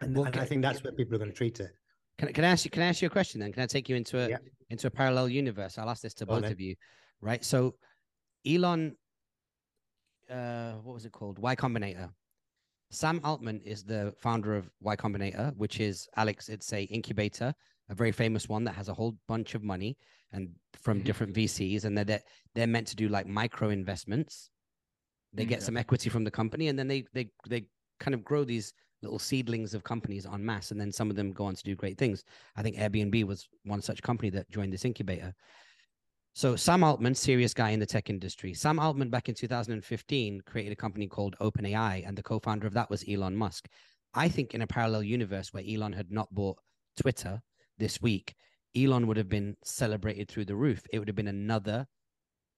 And, 0.00 0.16
well, 0.16 0.24
and 0.24 0.36
i 0.36 0.46
think 0.46 0.62
that's 0.62 0.82
where 0.82 0.92
people 0.92 1.14
are 1.14 1.18
going 1.18 1.30
to 1.30 1.36
treat 1.36 1.60
it. 1.60 1.72
Can, 2.16 2.32
can 2.32 2.44
I 2.44 2.48
ask 2.48 2.64
you 2.64 2.70
can 2.70 2.82
I 2.82 2.86
ask 2.86 3.02
you 3.02 3.06
a 3.06 3.10
question 3.10 3.40
then? 3.40 3.52
Can 3.52 3.62
I 3.62 3.66
take 3.66 3.88
you 3.88 3.96
into 3.96 4.18
a 4.18 4.28
yeah. 4.30 4.38
into 4.70 4.86
a 4.86 4.90
parallel 4.90 5.28
universe? 5.28 5.76
I'll 5.76 5.90
ask 5.90 6.02
this 6.02 6.14
to 6.14 6.26
both 6.26 6.44
of 6.44 6.60
you 6.60 6.74
right? 7.20 7.44
So 7.44 7.74
Elon 8.46 8.96
uh 10.30 10.72
what 10.82 10.94
was 10.94 11.04
it 11.04 11.12
called? 11.12 11.38
Y 11.38 11.56
Combinator. 11.56 12.10
Sam 12.90 13.20
Altman 13.22 13.60
is 13.64 13.84
the 13.84 14.12
founder 14.18 14.56
of 14.56 14.68
Y 14.80 14.96
Combinator, 14.96 15.56
which 15.56 15.80
is 15.80 16.08
Alex. 16.16 16.48
It's 16.48 16.72
a 16.72 16.82
incubator, 16.84 17.54
a 17.88 17.94
very 17.94 18.12
famous 18.12 18.48
one 18.48 18.64
that 18.64 18.74
has 18.74 18.88
a 18.88 18.94
whole 18.94 19.16
bunch 19.28 19.54
of 19.54 19.62
money 19.62 19.96
and 20.32 20.50
from 20.72 21.00
different 21.00 21.34
VCs, 21.36 21.84
and 21.84 21.96
they're 21.96 22.20
they're 22.54 22.66
meant 22.66 22.88
to 22.88 22.96
do 22.96 23.08
like 23.08 23.26
micro 23.26 23.70
investments. 23.70 24.50
They 25.32 25.44
get 25.44 25.62
some 25.62 25.72
mm-hmm. 25.72 25.80
equity 25.80 26.10
from 26.10 26.24
the 26.24 26.30
company, 26.30 26.68
and 26.68 26.78
then 26.78 26.88
they 26.88 27.04
they 27.12 27.30
they 27.48 27.66
kind 27.98 28.14
of 28.14 28.24
grow 28.24 28.44
these 28.44 28.72
little 29.02 29.18
seedlings 29.18 29.74
of 29.74 29.84
companies 29.84 30.26
en 30.26 30.44
masse, 30.44 30.70
and 30.70 30.80
then 30.80 30.92
some 30.92 31.10
of 31.10 31.16
them 31.16 31.32
go 31.32 31.44
on 31.44 31.54
to 31.54 31.62
do 31.62 31.74
great 31.74 31.98
things. 31.98 32.24
I 32.56 32.62
think 32.62 32.76
Airbnb 32.76 33.24
was 33.24 33.48
one 33.64 33.80
such 33.80 34.02
company 34.02 34.30
that 34.30 34.50
joined 34.50 34.72
this 34.72 34.84
incubator. 34.84 35.34
So 36.34 36.56
Sam 36.56 36.84
Altman, 36.84 37.14
serious 37.14 37.52
guy 37.52 37.70
in 37.70 37.80
the 37.80 37.86
tech 37.86 38.08
industry. 38.08 38.54
Sam 38.54 38.78
Altman 38.78 39.10
back 39.10 39.28
in 39.28 39.34
2015 39.34 40.42
created 40.46 40.72
a 40.72 40.76
company 40.76 41.06
called 41.06 41.36
OpenAI, 41.40 42.06
and 42.06 42.16
the 42.16 42.22
co-founder 42.22 42.66
of 42.66 42.74
that 42.74 42.90
was 42.90 43.04
Elon 43.08 43.36
Musk. 43.36 43.68
I 44.14 44.28
think 44.28 44.54
in 44.54 44.62
a 44.62 44.66
parallel 44.66 45.02
universe 45.02 45.52
where 45.52 45.64
Elon 45.66 45.92
had 45.92 46.10
not 46.10 46.32
bought 46.32 46.58
Twitter 47.00 47.40
this 47.78 48.00
week, 48.00 48.34
Elon 48.76 49.06
would 49.06 49.16
have 49.16 49.28
been 49.28 49.56
celebrated 49.64 50.28
through 50.28 50.44
the 50.44 50.56
roof. 50.56 50.82
It 50.92 50.98
would 50.98 51.08
have 51.08 51.16
been 51.16 51.28
another 51.28 51.86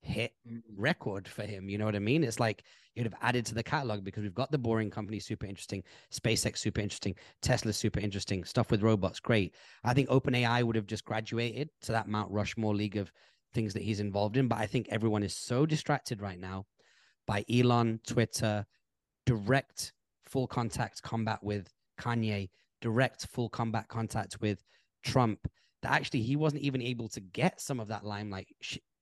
hit 0.02 0.32
record 0.76 1.28
for 1.28 1.42
him. 1.42 1.68
You 1.68 1.78
know 1.78 1.84
what 1.84 1.96
I 1.96 2.00
mean? 2.00 2.24
It's 2.24 2.40
like 2.40 2.64
would 2.96 3.06
have 3.06 3.14
added 3.22 3.46
to 3.46 3.54
the 3.54 3.62
catalog 3.62 4.04
because 4.04 4.22
we've 4.22 4.34
got 4.34 4.50
the 4.50 4.58
boring 4.58 4.90
company 4.90 5.18
super 5.18 5.46
interesting, 5.46 5.82
SpaceX 6.12 6.58
super 6.58 6.80
interesting, 6.80 7.14
Tesla 7.40 7.72
super 7.72 8.00
interesting, 8.00 8.44
stuff 8.44 8.70
with 8.70 8.82
robots 8.82 9.20
great. 9.20 9.54
I 9.84 9.94
think 9.94 10.08
OpenAI 10.08 10.62
would 10.62 10.76
have 10.76 10.86
just 10.86 11.04
graduated 11.04 11.70
to 11.82 11.92
that 11.92 12.08
Mount 12.08 12.30
Rushmore 12.30 12.74
league 12.74 12.96
of 12.96 13.10
things 13.54 13.72
that 13.74 13.82
he's 13.82 14.00
involved 14.00 14.36
in. 14.36 14.48
But 14.48 14.58
I 14.58 14.66
think 14.66 14.88
everyone 14.90 15.22
is 15.22 15.34
so 15.34 15.64
distracted 15.64 16.20
right 16.20 16.38
now 16.38 16.66
by 17.26 17.44
Elon, 17.50 18.00
Twitter, 18.06 18.66
direct 19.24 19.92
full 20.24 20.46
contact 20.46 21.02
combat 21.02 21.42
with 21.42 21.72
Kanye, 22.00 22.50
direct 22.80 23.26
full 23.26 23.48
combat 23.48 23.88
contact 23.88 24.40
with 24.40 24.62
Trump, 25.02 25.48
that 25.82 25.92
actually 25.92 26.22
he 26.22 26.36
wasn't 26.36 26.62
even 26.62 26.82
able 26.82 27.08
to 27.08 27.20
get 27.20 27.60
some 27.60 27.80
of 27.80 27.88
that 27.88 28.04
limelight 28.04 28.48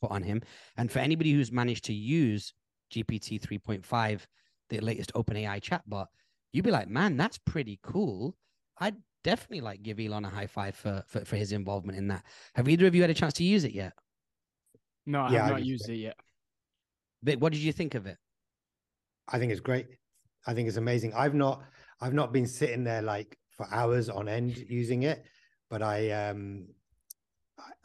put 0.00 0.10
on 0.10 0.22
him. 0.22 0.42
And 0.76 0.90
for 0.90 0.98
anybody 0.98 1.32
who's 1.32 1.52
managed 1.52 1.84
to 1.86 1.92
use 1.92 2.52
GPT 2.92 3.40
3.5, 3.40 4.26
the 4.68 4.80
latest 4.80 5.12
OpenAI 5.14 5.60
chatbot, 5.60 6.06
you'd 6.52 6.64
be 6.64 6.70
like, 6.70 6.88
man, 6.88 7.16
that's 7.16 7.38
pretty 7.38 7.78
cool. 7.82 8.36
I'd 8.78 8.96
definitely 9.24 9.60
like 9.60 9.82
give 9.82 10.00
Elon 10.00 10.24
a 10.24 10.30
high 10.30 10.46
five 10.46 10.74
for, 10.74 11.02
for, 11.06 11.24
for 11.24 11.36
his 11.36 11.52
involvement 11.52 11.98
in 11.98 12.08
that. 12.08 12.24
Have 12.54 12.68
either 12.68 12.86
of 12.86 12.94
you 12.94 13.02
had 13.02 13.10
a 13.10 13.14
chance 13.14 13.34
to 13.34 13.44
use 13.44 13.64
it 13.64 13.72
yet? 13.72 13.92
No, 15.06 15.22
I 15.22 15.32
yeah, 15.32 15.42
have 15.42 15.52
not 15.52 15.64
used 15.64 15.88
it. 15.88 15.94
it 15.94 15.98
yet. 15.98 16.16
Vik, 17.22 17.40
what 17.40 17.52
did 17.52 17.60
you 17.60 17.72
think 17.72 17.94
of 17.94 18.06
it? 18.06 18.16
I 19.28 19.38
think 19.38 19.52
it's 19.52 19.60
great. 19.60 19.86
I 20.46 20.54
think 20.54 20.68
it's 20.68 20.76
amazing. 20.76 21.12
I've 21.14 21.34
not 21.34 21.62
I've 22.00 22.14
not 22.14 22.32
been 22.32 22.46
sitting 22.46 22.84
there 22.84 23.02
like 23.02 23.36
for 23.56 23.66
hours 23.70 24.08
on 24.08 24.28
end 24.28 24.56
using 24.56 25.02
it, 25.02 25.24
but 25.68 25.82
I 25.82 26.10
um 26.10 26.68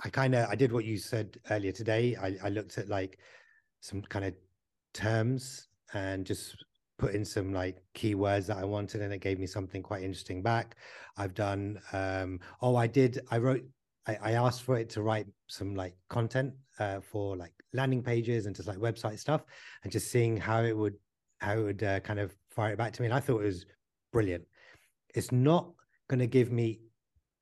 I, 0.03 0.09
kind 0.09 0.35
of 0.35 0.49
I 0.49 0.55
did 0.55 0.71
what 0.71 0.85
you 0.85 0.97
said 0.97 1.37
earlier 1.49 1.71
today. 1.71 2.15
I, 2.15 2.35
I 2.43 2.49
looked 2.49 2.77
at 2.77 2.89
like 2.89 3.19
some 3.81 4.01
kind 4.01 4.25
of 4.25 4.33
terms 4.93 5.67
and 5.93 6.25
just 6.25 6.63
put 6.97 7.13
in 7.13 7.25
some 7.25 7.53
like 7.53 7.77
keywords 7.93 8.47
that 8.47 8.57
I 8.57 8.63
wanted 8.63 9.01
and 9.01 9.13
it 9.13 9.19
gave 9.19 9.39
me 9.39 9.47
something 9.47 9.83
quite 9.83 10.03
interesting 10.03 10.41
back. 10.41 10.75
I've 11.17 11.33
done 11.33 11.79
um 11.93 12.39
oh 12.61 12.75
I 12.75 12.87
did 12.87 13.19
I 13.31 13.37
wrote 13.37 13.63
I, 14.07 14.17
I 14.21 14.31
asked 14.33 14.63
for 14.63 14.77
it 14.77 14.89
to 14.91 15.01
write 15.01 15.27
some 15.47 15.75
like 15.75 15.95
content 16.09 16.53
uh, 16.79 16.99
for 16.99 17.35
like 17.35 17.53
landing 17.73 18.03
pages 18.03 18.45
and 18.45 18.55
just 18.55 18.67
like 18.67 18.77
website 18.77 19.19
stuff, 19.19 19.43
and 19.83 19.91
just 19.91 20.11
seeing 20.11 20.37
how 20.37 20.63
it 20.63 20.75
would 20.75 20.95
how 21.39 21.53
it 21.57 21.63
would 21.63 21.83
uh, 21.83 21.99
kind 22.01 22.19
of 22.19 22.35
fire 22.49 22.73
it 22.73 22.77
back 22.77 22.93
to 22.93 23.01
me. 23.01 23.07
And 23.07 23.13
I 23.13 23.19
thought 23.19 23.41
it 23.41 23.45
was 23.45 23.65
brilliant. 24.11 24.45
It's 25.13 25.31
not 25.31 25.71
going 26.07 26.19
to 26.19 26.27
give 26.27 26.51
me 26.51 26.79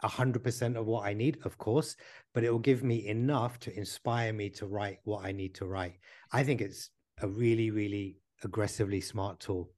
a 0.03 0.07
hundred 0.07 0.43
percent 0.43 0.77
of 0.77 0.85
what 0.85 1.05
I 1.05 1.13
need, 1.13 1.39
of 1.45 1.57
course, 1.57 1.95
but 2.33 2.43
it 2.43 2.51
will 2.51 2.59
give 2.59 2.83
me 2.83 3.07
enough 3.07 3.59
to 3.61 3.77
inspire 3.77 4.33
me 4.33 4.49
to 4.51 4.67
write 4.67 4.99
what 5.03 5.25
I 5.25 5.31
need 5.31 5.55
to 5.55 5.65
write. 5.65 5.97
I 6.31 6.43
think 6.43 6.61
it's 6.61 6.89
a 7.21 7.27
really, 7.27 7.71
really 7.71 8.17
aggressively 8.43 9.01
smart 9.01 9.39
tool. 9.39 9.71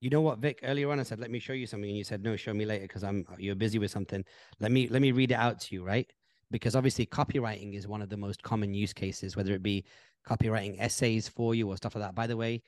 You 0.00 0.10
know 0.10 0.20
what, 0.20 0.38
Vik? 0.38 0.60
Earlier 0.62 0.90
on, 0.90 1.00
I 1.00 1.02
said, 1.02 1.18
"Let 1.18 1.30
me 1.30 1.38
show 1.38 1.52
you 1.54 1.66
something," 1.66 1.88
and 1.88 1.98
you 1.98 2.04
said, 2.04 2.22
"No, 2.22 2.36
show 2.36 2.54
me 2.54 2.64
later 2.64 2.82
because 2.82 3.02
I'm 3.02 3.24
you're 3.38 3.54
busy 3.54 3.78
with 3.78 3.90
something." 3.90 4.24
Let 4.60 4.70
me 4.70 4.88
let 4.88 5.02
me 5.02 5.12
read 5.12 5.32
it 5.32 5.34
out 5.34 5.60
to 5.60 5.74
you, 5.74 5.84
right? 5.84 6.08
because 6.50 6.74
obviously 6.74 7.06
copywriting 7.06 7.74
is 7.74 7.86
one 7.86 8.02
of 8.02 8.08
the 8.08 8.16
most 8.16 8.42
common 8.42 8.72
use 8.72 8.92
cases, 8.92 9.36
whether 9.36 9.52
it 9.52 9.62
be 9.62 9.84
copywriting 10.26 10.76
essays 10.78 11.28
for 11.28 11.54
you 11.54 11.68
or 11.68 11.76
stuff 11.76 11.94
like 11.94 12.04
that. 12.04 12.14
By 12.14 12.26
the 12.26 12.36
way, 12.36 12.62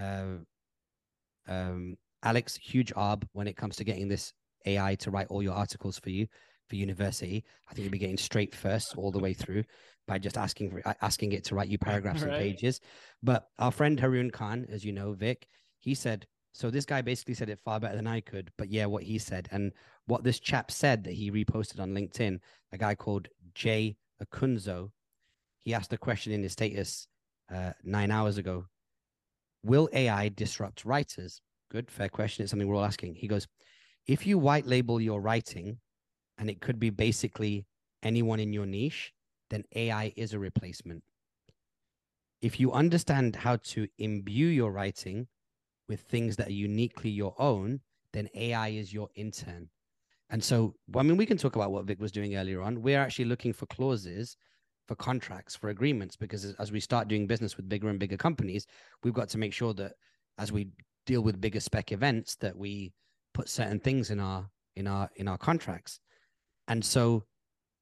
uh, 0.00 0.38
um, 1.46 1.96
Alex, 2.22 2.56
huge 2.56 2.92
arb 2.94 3.24
when 3.32 3.46
it 3.46 3.56
comes 3.56 3.76
to 3.76 3.84
getting 3.84 4.08
this 4.08 4.32
AI 4.64 4.94
to 4.96 5.10
write 5.10 5.28
all 5.28 5.42
your 5.42 5.54
articles 5.54 5.98
for 5.98 6.10
you 6.10 6.26
for 6.68 6.76
university. 6.76 7.44
I 7.68 7.74
think 7.74 7.84
you'll 7.84 7.92
be 7.92 7.98
getting 7.98 8.16
straight 8.16 8.54
first 8.54 8.96
all 8.96 9.10
the 9.10 9.18
way 9.18 9.34
through 9.34 9.64
by 10.06 10.18
just 10.18 10.36
asking 10.36 10.70
for 10.70 10.96
asking 11.02 11.32
it 11.32 11.44
to 11.44 11.54
write 11.54 11.68
you 11.68 11.78
paragraphs 11.90 12.22
right. 12.22 12.32
and 12.32 12.38
pages. 12.38 12.80
But 13.22 13.48
our 13.58 13.70
friend 13.70 13.98
Haroon 13.98 14.30
Khan, 14.30 14.66
as 14.70 14.84
you 14.84 14.92
know, 14.92 15.12
Vik, 15.12 15.46
he 15.78 15.94
said 15.94 16.26
so. 16.52 16.70
This 16.70 16.86
guy 16.86 17.02
basically 17.02 17.34
said 17.34 17.48
it 17.50 17.60
far 17.64 17.80
better 17.80 17.96
than 17.96 18.06
I 18.06 18.20
could. 18.20 18.50
But 18.56 18.70
yeah, 18.70 18.86
what 18.86 19.02
he 19.02 19.18
said 19.18 19.48
and 19.50 19.72
what 20.06 20.24
this 20.24 20.40
chap 20.40 20.70
said 20.70 21.04
that 21.04 21.14
he 21.14 21.30
reposted 21.30 21.80
on 21.80 21.94
LinkedIn, 21.94 22.38
a 22.72 22.78
guy 22.78 22.94
called 22.94 23.28
Jay 23.54 23.96
Acunzo, 24.22 24.90
he 25.64 25.74
asked 25.74 25.92
a 25.92 25.98
question 25.98 26.32
in 26.32 26.42
his 26.42 26.52
status 26.52 27.08
uh, 27.52 27.72
nine 27.82 28.10
hours 28.10 28.38
ago. 28.38 28.66
Will 29.62 29.88
AI 29.94 30.28
disrupt 30.28 30.84
writers? 30.84 31.40
Good, 31.70 31.90
fair 31.90 32.10
question. 32.10 32.42
It's 32.42 32.50
something 32.50 32.68
we're 32.68 32.76
all 32.76 32.84
asking. 32.84 33.14
He 33.14 33.26
goes, 33.26 33.48
if 34.06 34.26
you 34.26 34.38
white 34.38 34.66
label 34.66 35.00
your 35.00 35.20
writing, 35.20 35.78
and 36.38 36.50
it 36.50 36.60
could 36.60 36.78
be 36.78 36.90
basically 36.90 37.66
anyone 38.02 38.40
in 38.40 38.52
your 38.52 38.66
niche, 38.66 39.12
then 39.50 39.64
AI 39.74 40.12
is 40.16 40.32
a 40.32 40.38
replacement. 40.38 41.02
If 42.42 42.60
you 42.60 42.72
understand 42.72 43.36
how 43.36 43.56
to 43.56 43.86
imbue 43.98 44.48
your 44.48 44.72
writing 44.72 45.28
with 45.88 46.00
things 46.00 46.36
that 46.36 46.48
are 46.48 46.52
uniquely 46.52 47.10
your 47.10 47.34
own, 47.38 47.80
then 48.12 48.28
AI 48.34 48.68
is 48.68 48.92
your 48.92 49.08
intern. 49.14 49.68
And 50.30 50.42
so, 50.42 50.74
I 50.96 51.02
mean, 51.02 51.16
we 51.16 51.26
can 51.26 51.36
talk 51.36 51.56
about 51.56 51.70
what 51.70 51.84
Vik 51.84 52.00
was 52.00 52.12
doing 52.12 52.36
earlier 52.36 52.62
on. 52.62 52.82
We're 52.82 53.00
actually 53.00 53.26
looking 53.26 53.52
for 53.52 53.66
clauses 53.66 54.36
for 54.86 54.94
contracts, 54.94 55.56
for 55.56 55.70
agreements, 55.70 56.16
because 56.16 56.54
as, 56.58 56.72
we 56.72 56.80
start 56.80 57.08
doing 57.08 57.26
business 57.26 57.56
with 57.56 57.68
bigger 57.68 57.88
and 57.88 57.98
bigger 57.98 58.16
companies, 58.16 58.66
we've 59.02 59.14
got 59.14 59.28
to 59.30 59.38
make 59.38 59.52
sure 59.52 59.72
that 59.74 59.92
as 60.38 60.52
we 60.52 60.68
deal 61.06 61.22
with 61.22 61.40
bigger 61.40 61.60
spec 61.60 61.92
events, 61.92 62.36
that 62.36 62.56
we 62.56 62.92
put 63.34 63.48
certain 63.50 63.80
things 63.80 64.10
in 64.10 64.20
our 64.20 64.48
in 64.76 64.86
our 64.88 65.10
in 65.16 65.28
our 65.28 65.38
contracts. 65.38 66.00
And 66.68 66.84
so, 66.84 67.24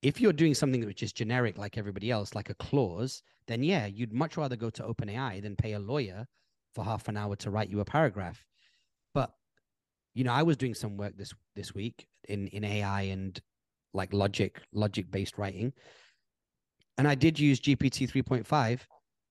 if 0.02 0.20
you're 0.20 0.32
doing 0.34 0.54
something 0.54 0.84
which 0.86 1.02
is 1.04 1.12
generic, 1.12 1.58
like 1.58 1.78
everybody 1.78 2.10
else, 2.10 2.34
like 2.34 2.50
a 2.50 2.54
clause, 2.56 3.22
then 3.48 3.62
yeah, 3.64 3.86
you'd 3.86 4.12
much 4.14 4.36
rather 4.38 4.56
go 4.56 4.70
to 4.70 4.84
OpenAI 4.84 5.42
than 5.42 5.56
pay 5.56 5.74
a 5.74 5.80
lawyer 5.80 6.26
for 6.74 6.84
half 6.84 7.08
an 7.08 7.16
hour 7.16 7.36
to 7.36 7.50
write 7.50 7.70
you 7.70 7.80
a 7.80 7.84
paragraph 7.84 8.44
But 9.14 9.32
you 10.14 10.24
know, 10.24 10.32
I 10.32 10.42
was 10.42 10.56
doing 10.58 10.74
some 10.74 10.96
work 10.98 11.16
this 11.18 11.34
this 11.56 11.74
week 11.74 12.06
in 12.28 12.48
in 12.48 12.64
AI 12.64 13.02
and 13.02 13.40
like 13.94 14.12
logic 14.12 14.62
logic 14.72 15.10
based 15.10 15.38
writing, 15.38 15.72
and 16.98 17.08
I 17.08 17.14
did 17.14 17.38
use 17.38 17.60
GPT 17.60 18.08
three 18.08 18.22
point 18.22 18.46
five 18.46 18.86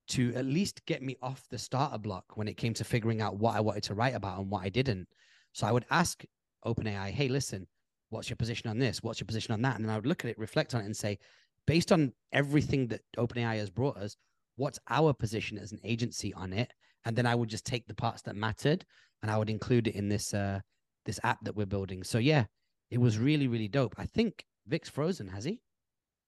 to 0.10 0.34
at 0.36 0.46
least 0.46 0.86
get 0.86 1.02
me 1.04 1.18
off 1.22 1.48
the 1.50 1.58
starter 1.58 1.98
block 1.98 2.26
when 2.36 2.48
it 2.48 2.58
came 2.58 2.74
to 2.76 2.84
figuring 2.84 3.22
out 3.22 3.38
what 3.38 3.56
I 3.56 3.62
wanted 3.62 3.84
to 3.84 3.96
write 3.96 4.16
about 4.16 4.40
and 4.40 4.52
what 4.52 4.64
I 4.64 4.70
didn't. 4.70 5.08
So 5.54 5.68
I 5.68 5.72
would 5.72 5.86
ask 5.90 6.24
OpenAI, 6.66 7.12
"Hey, 7.12 7.28
listen, 7.28 7.68
what's 8.10 8.30
your 8.30 8.38
position 8.38 8.70
on 8.70 8.80
this? 8.80 9.04
What's 9.04 9.20
your 9.20 9.28
position 9.28 9.54
on 9.54 9.62
that?" 9.64 9.76
And 9.76 9.86
then 9.86 9.92
I 9.92 9.96
would 9.96 10.06
look 10.06 10.24
at 10.24 10.32
it, 10.32 10.38
reflect 10.38 10.74
on 10.74 10.82
it, 10.82 10.86
and 10.86 10.96
say, 10.96 11.18
based 11.66 11.92
on 11.92 12.14
everything 12.32 12.88
that 12.88 13.02
OpenAI 13.18 13.58
has 13.58 13.70
brought 13.70 13.98
us, 13.98 14.18
what's 14.56 14.80
our 14.90 15.14
position 15.14 15.58
as 15.58 15.72
an 15.72 15.80
agency 15.84 16.34
on 16.34 16.54
it? 16.54 16.72
And 17.06 17.16
then 17.16 17.26
I 17.26 17.36
would 17.36 17.50
just 17.50 17.66
take 17.66 17.88
the 17.88 17.96
parts 17.96 18.22
that 18.24 18.36
mattered 18.36 18.86
and 19.22 19.32
I 19.32 19.38
would 19.38 19.50
include 19.50 19.88
it 19.88 19.96
in 19.96 20.10
this 20.10 20.34
uh, 20.34 20.60
this 21.06 21.20
app 21.24 21.44
that 21.44 21.56
we're 21.56 21.66
building. 21.66 22.04
So 22.04 22.18
yeah, 22.18 22.46
it 22.90 23.00
was 23.00 23.18
really 23.18 23.48
really 23.48 23.68
dope. 23.68 23.96
I 23.98 24.06
think 24.06 24.46
Vik's 24.68 24.90
frozen, 24.90 25.28
has 25.28 25.44
he? 25.44 25.60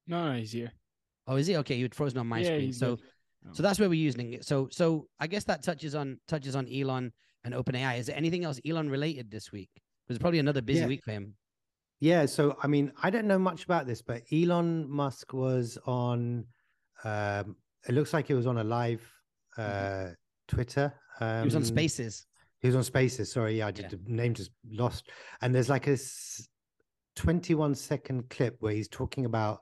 No, 0.08 0.32
no, 0.32 0.38
he's 0.38 0.52
here. 0.52 0.72
Oh, 1.28 1.36
is 1.36 1.48
he? 1.48 1.56
Okay, 1.58 1.76
you 1.76 1.86
had 1.86 1.96
frozen 1.96 2.20
on 2.20 2.28
my 2.28 2.40
yeah, 2.40 2.48
screen. 2.48 2.74
So 2.74 2.96
good. 2.96 3.06
Oh. 3.46 3.50
so 3.54 3.64
that's 3.64 3.80
where 3.80 3.90
we're 3.90 3.96
using 3.96 4.34
it. 4.34 4.46
So 4.46 4.68
so 4.72 5.08
I 5.20 5.28
guess 5.28 5.44
that 5.46 5.64
touches 5.64 5.96
on 5.96 6.20
touches 6.28 6.56
on 6.56 6.68
Elon 6.68 7.14
and 7.44 7.54
OpenAI. 7.54 8.00
Is 8.00 8.08
there 8.08 8.18
anything 8.18 8.44
else 8.44 8.60
Elon 8.68 8.90
related 8.90 9.30
this 9.30 9.52
week? 9.52 9.70
Because 10.08 10.20
probably 10.20 10.40
another 10.40 10.62
busy 10.62 10.82
Yeah. 10.82 10.88
week 10.88 11.04
for 11.04 11.12
him. 11.12 11.36
Yeah, 12.00 12.26
so 12.26 12.58
I 12.62 12.68
mean, 12.68 12.92
I 13.02 13.10
don't 13.10 13.28
know 13.28 13.40
much 13.40 13.64
about 13.64 13.88
this, 13.88 14.02
but 14.02 14.24
Elon 14.32 14.90
Musk 14.90 15.34
was 15.34 15.78
on. 15.86 16.46
Um, 17.04 17.56
it 17.88 17.94
looks 17.94 18.14
like 18.14 18.28
he 18.28 18.34
was 18.34 18.48
on 18.48 18.58
a 18.58 18.64
live 18.64 19.02
uh, 19.58 20.10
Twitter. 20.48 20.94
Um, 21.20 21.28
Mm-hmm. 21.28 21.40
He 21.42 21.46
was 21.46 21.56
on 21.56 21.64
Spaces. 21.66 22.26
He 22.60 22.68
was 22.68 22.76
on 22.76 22.84
Spaces. 22.84 23.32
Sorry, 23.32 23.58
yeah, 23.58 23.66
I 23.66 23.70
Yeah. 23.70 23.88
did 23.88 23.92
the 24.06 24.12
name 24.12 24.34
just 24.34 24.52
lost. 24.70 25.10
And 25.42 25.54
there's 25.54 25.70
like 25.70 25.88
a 25.88 25.98
21 27.16 27.76
second 27.76 28.30
clip 28.30 28.58
where 28.60 28.74
he's 28.74 28.88
talking 28.88 29.26
about 29.26 29.60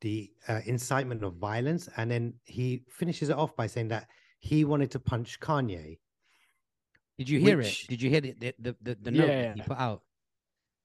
the 0.00 0.30
uh, 0.48 0.60
incitement 0.66 1.22
of 1.22 1.34
violence, 1.36 1.88
and 1.96 2.10
then 2.10 2.34
he 2.44 2.84
finishes 2.90 3.28
it 3.30 3.36
off 3.36 3.54
by 3.56 3.66
saying 3.66 3.88
that 3.88 4.06
he 4.40 4.64
wanted 4.64 4.90
to 4.92 4.98
punch 5.00 5.40
Kanye. 5.40 5.98
Did 7.18 7.28
you 7.28 7.38
hear 7.40 7.56
Which- 7.58 7.84
it? 7.84 7.88
Did 7.88 8.02
you 8.02 8.10
hear 8.10 8.20
the 8.20 8.32
the 8.32 8.54
the, 8.58 8.76
the, 8.82 8.94
the 9.02 9.10
note 9.10 9.28
Yeah, 9.28 9.54
he 9.54 9.62
put 9.62 9.78
out? 9.78 10.02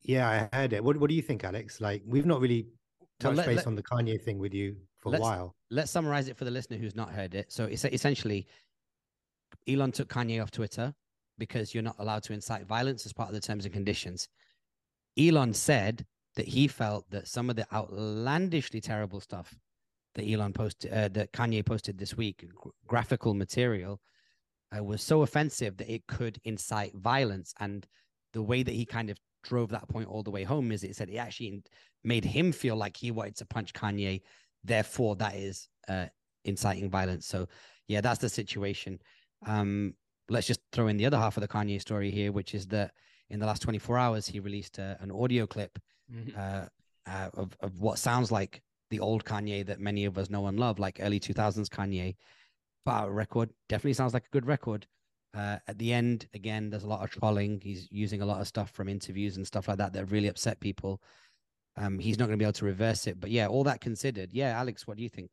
Yeah, 0.04 0.48
I 0.52 0.56
heard 0.56 0.74
it. 0.74 0.84
What 0.84 0.98
What 0.98 1.10
do 1.10 1.16
you 1.16 1.22
think, 1.22 1.44
Alex? 1.44 1.82
Like, 1.82 2.04
we've 2.06 2.26
not 2.26 2.40
really 2.42 2.68
Well, 3.00 3.08
touched 3.20 3.38
let- 3.38 3.48
base 3.48 3.58
let- 3.58 3.68
on 3.68 3.76
the 3.76 3.84
Kanye 3.84 4.22
thing 4.22 4.38
with 4.40 4.54
you 4.54 4.78
for 5.00 5.16
a 5.16 5.20
while. 5.20 5.56
Let's 5.72 5.92
summarize 5.92 6.28
it 6.28 6.38
for 6.38 6.46
the 6.46 6.52
listener 6.52 6.78
who's 6.78 6.96
not 6.96 7.12
heard 7.12 7.36
it. 7.36 7.52
So 7.52 7.66
it's 7.66 7.86
essentially 7.86 8.48
Elon 9.68 9.92
took 9.92 10.10
Kanye 10.10 10.42
off 10.42 10.52
Twitter 10.52 10.94
because 11.38 11.74
you're 11.74 11.84
not 11.84 11.96
allowed 12.00 12.24
to 12.24 12.34
incite 12.34 12.66
violence 12.66 13.06
as 13.06 13.14
part 13.14 13.30
of 13.30 13.36
the 13.36 13.42
terms 13.42 13.66
and 13.66 13.74
conditions. 13.74 14.28
Elon 15.18 15.54
said 15.54 16.06
that 16.36 16.48
he 16.48 16.68
felt 16.68 17.10
that 17.12 17.28
some 17.28 17.50
of 17.50 17.56
the 17.56 17.66
outlandishly 17.74 18.82
terrible 18.82 19.20
stuff 19.20 19.58
that 20.16 20.26
Elon 20.30 20.54
posted, 20.54 20.92
uh, 20.92 21.08
that 21.10 21.32
Kanye 21.34 21.66
posted 21.66 21.98
this 21.98 22.16
week, 22.18 22.48
gr- 22.54 22.70
graphical 22.88 23.34
material, 23.34 24.02
uh, 24.78 24.84
was 24.84 25.02
so 25.02 25.22
offensive 25.22 25.78
that 25.78 25.92
it 25.92 26.06
could 26.08 26.40
incite 26.44 26.94
violence. 26.96 27.54
And 27.60 27.86
the 28.34 28.42
way 28.42 28.64
that 28.64 28.74
he 28.74 28.86
kind 28.86 29.10
of 29.10 29.18
drove 29.44 29.70
that 29.70 29.88
point 29.88 30.08
all 30.08 30.24
the 30.24 30.32
way 30.32 30.44
home 30.44 30.72
is 30.72 30.84
it 30.84 30.96
said 30.96 31.10
it 31.10 31.18
actually 31.18 31.64
made 32.04 32.26
him 32.26 32.52
feel 32.52 32.76
like 32.76 32.98
he 32.98 33.12
wanted 33.12 33.36
to 33.38 33.46
punch 33.46 33.74
Kanye. 33.74 34.22
Therefore, 34.64 35.16
that 35.18 35.36
is 35.36 35.70
uh, 35.88 36.08
inciting 36.46 36.90
violence. 36.90 37.26
So, 37.26 37.48
yeah, 37.88 38.02
that's 38.02 38.20
the 38.20 38.30
situation. 38.30 39.00
Um, 39.46 39.96
let's 40.30 40.48
just 40.48 40.60
throw 40.72 40.88
in 40.88 40.98
the 40.98 41.06
other 41.06 41.18
half 41.18 41.38
of 41.38 41.42
the 41.42 41.48
Kanye 41.48 41.82
story 41.82 42.12
here, 42.12 42.32
which 42.32 42.54
is 42.54 42.68
that 42.68 42.92
in 43.30 43.40
the 43.40 43.46
last 43.46 43.62
24 43.62 43.98
hours, 43.98 44.28
he 44.28 44.40
released 44.40 44.80
uh, 44.80 44.96
an 45.00 45.12
audio 45.12 45.46
clip 45.48 45.80
Mhm. 46.12 46.36
uh, 46.36 46.68
uh, 47.06 47.30
of, 47.34 47.56
of 47.60 47.80
what 47.80 48.00
sounds 48.00 48.32
like 48.32 48.62
the 48.90 49.00
old 49.00 49.24
Kanye 49.24 49.64
that 49.68 49.80
many 49.80 50.06
of 50.06 50.18
us 50.18 50.30
know 50.30 50.48
and 50.48 50.60
love, 50.60 50.80
like 50.80 50.98
early 51.00 51.20
2000s 51.20 51.70
Kanye. 51.70 52.16
But 52.86 53.08
a 53.08 53.12
record 53.12 53.50
definitely 53.68 53.94
sounds 53.94 54.14
like 54.14 54.26
a 54.26 54.32
good 54.32 54.46
record. 54.46 54.88
Uh, 55.36 55.58
at 55.68 55.78
the 55.78 55.94
end, 55.94 56.28
again, 56.34 56.70
there's 56.70 56.84
a 56.84 56.88
lot 56.88 57.04
of 57.04 57.12
trolling. 57.12 57.62
He's 57.62 57.88
using 57.92 58.22
a 58.22 58.26
lot 58.26 58.42
of 58.42 58.48
stuff 58.48 58.72
from 58.72 58.90
interviews 58.90 59.38
and 59.38 59.46
stuff 59.46 59.68
like 59.68 59.78
that 59.78 59.94
that 59.94 60.12
really 60.12 60.28
upset 60.28 60.60
people. 60.60 61.02
Um, 61.78 62.00
he's 62.00 62.18
not 62.18 62.26
going 62.26 62.38
to 62.38 62.42
be 62.42 62.46
able 62.46 62.54
to 62.54 62.66
reverse 62.66 63.06
it. 63.06 63.20
But 63.20 63.30
yeah, 63.30 63.48
all 63.48 63.64
that 63.66 63.80
considered, 63.80 64.32
yeah, 64.34 64.58
Alex, 64.58 64.88
what 64.88 64.98
do 64.98 65.04
you 65.04 65.10
think? 65.10 65.30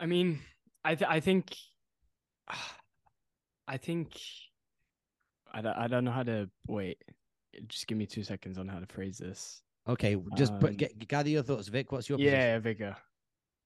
I 0.00 0.06
mean, 0.06 0.40
I 0.84 0.94
th- 0.94 1.10
I 1.10 1.20
think, 1.20 1.54
I 3.68 3.76
think, 3.76 4.18
I 5.52 5.60
don't, 5.60 5.76
I 5.76 5.86
don't 5.86 6.04
know 6.04 6.10
how 6.10 6.24
to 6.24 6.48
wait. 6.66 6.98
Just 7.68 7.86
give 7.86 7.98
me 7.98 8.06
two 8.06 8.24
seconds 8.24 8.58
on 8.58 8.66
how 8.66 8.80
to 8.80 8.86
phrase 8.86 9.18
this. 9.18 9.62
Okay, 9.86 10.16
just 10.36 10.58
put, 10.58 10.70
Um, 10.70 10.76
get, 10.76 11.06
gather 11.06 11.28
your 11.28 11.42
thoughts, 11.42 11.68
Vik. 11.68 11.92
What's 11.92 12.08
your 12.08 12.18
Yeah, 12.18 12.58
Vigor. 12.58 12.96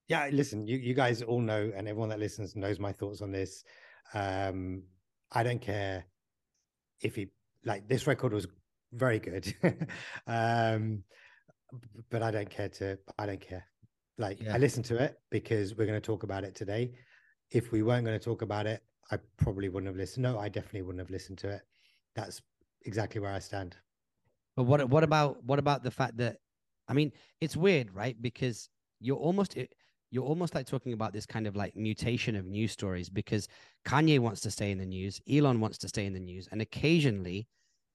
Yeah, 0.07 0.29
listen, 0.31 0.67
you, 0.67 0.77
you 0.77 0.93
guys 0.93 1.21
all 1.21 1.41
know, 1.41 1.71
and 1.75 1.87
everyone 1.87 2.09
that 2.09 2.19
listens 2.19 2.55
knows 2.55 2.79
my 2.79 2.93
thoughts 2.93 3.21
on 3.21 3.31
this. 3.31 3.63
Um, 4.13 4.83
I 5.31 5.43
don't 5.43 5.61
care 5.61 6.05
if 7.01 7.15
he 7.15 7.27
like 7.65 7.87
this 7.87 8.07
record 8.07 8.33
was 8.33 8.47
very 8.93 9.19
good. 9.19 9.53
um, 10.27 11.03
but 12.09 12.23
I 12.23 12.31
don't 12.31 12.49
care 12.49 12.69
to 12.69 12.97
I 13.17 13.25
don't 13.25 13.41
care. 13.41 13.65
Like 14.17 14.41
Yeah. 14.41 14.55
I 14.55 14.57
listened 14.57 14.85
to 14.85 15.01
it 15.03 15.19
because 15.29 15.75
we're 15.75 15.85
going 15.85 15.99
to 15.99 16.05
talk 16.05 16.23
about 16.23 16.43
it 16.43 16.55
today. 16.55 16.93
If 17.51 17.71
we 17.71 17.83
weren't 17.83 18.05
going 18.05 18.17
to 18.17 18.23
talk 18.23 18.41
about 18.41 18.65
it, 18.65 18.81
I 19.11 19.17
probably 19.37 19.69
wouldn't 19.69 19.87
have 19.87 19.97
listened. 19.97 20.23
No, 20.23 20.39
I 20.39 20.49
definitely 20.49 20.81
wouldn't 20.83 21.01
have 21.01 21.09
listened 21.09 21.37
to 21.39 21.49
it. 21.49 21.61
That's 22.15 22.41
exactly 22.85 23.21
where 23.21 23.33
I 23.33 23.39
stand. 23.39 23.75
But 24.55 24.63
what 24.63 24.89
what 24.89 25.03
about 25.03 25.43
what 25.43 25.59
about 25.59 25.83
the 25.83 25.91
fact 25.91 26.17
that 26.17 26.37
I 26.87 26.93
mean 26.93 27.11
it's 27.41 27.55
weird, 27.55 27.93
right? 27.93 28.19
Because 28.19 28.69
you're 28.99 29.17
almost 29.17 29.55
you're 30.09 30.23
almost 30.23 30.55
like 30.55 30.65
talking 30.65 30.93
about 30.93 31.13
this 31.13 31.25
kind 31.25 31.47
of 31.47 31.55
like 31.55 31.75
mutation 31.75 32.35
of 32.35 32.45
news 32.45 32.71
stories 32.71 33.09
because 33.09 33.47
Kanye 33.85 34.19
wants 34.19 34.41
to 34.41 34.51
stay 34.51 34.71
in 34.71 34.77
the 34.77 34.85
news, 34.85 35.21
Elon 35.29 35.59
wants 35.59 35.77
to 35.79 35.87
stay 35.87 36.05
in 36.05 36.13
the 36.13 36.19
news, 36.19 36.47
and 36.51 36.61
occasionally 36.61 37.47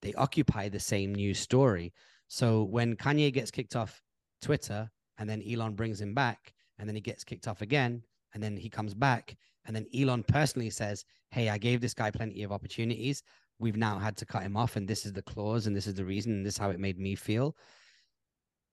they 0.02 0.12
occupy 0.14 0.68
the 0.68 0.80
same 0.80 1.14
news 1.14 1.38
story. 1.38 1.92
So 2.28 2.64
when 2.64 2.96
Kanye 2.96 3.32
gets 3.32 3.50
kicked 3.50 3.76
off 3.76 4.02
Twitter 4.40 4.90
and 5.18 5.28
then 5.28 5.42
Elon 5.48 5.74
brings 5.74 6.00
him 6.00 6.14
back 6.14 6.52
and 6.78 6.88
then 6.88 6.94
he 6.94 7.00
gets 7.00 7.24
kicked 7.24 7.48
off 7.48 7.62
again 7.62 8.02
and 8.34 8.42
then 8.42 8.56
he 8.56 8.68
comes 8.68 8.94
back 8.94 9.36
and 9.64 9.76
then 9.76 9.86
Elon 9.96 10.24
personally 10.24 10.70
says, 10.70 11.04
"Hey, 11.30 11.48
I 11.48 11.56
gave 11.58 11.80
this 11.80 11.94
guy 11.94 12.10
plenty 12.10 12.42
of 12.42 12.52
opportunities. 12.52 13.22
We've 13.58 13.76
now 13.76 13.98
had 13.98 14.16
to 14.16 14.26
cut 14.26 14.42
him 14.42 14.56
off 14.56 14.76
and 14.76 14.88
this 14.88 15.06
is 15.06 15.12
the 15.12 15.22
clause 15.22 15.66
and 15.66 15.76
this 15.76 15.86
is 15.86 15.94
the 15.94 16.04
reason 16.04 16.32
and 16.32 16.44
this 16.44 16.54
is 16.54 16.58
how 16.58 16.70
it 16.70 16.80
made 16.80 16.98
me 16.98 17.14
feel. 17.14 17.56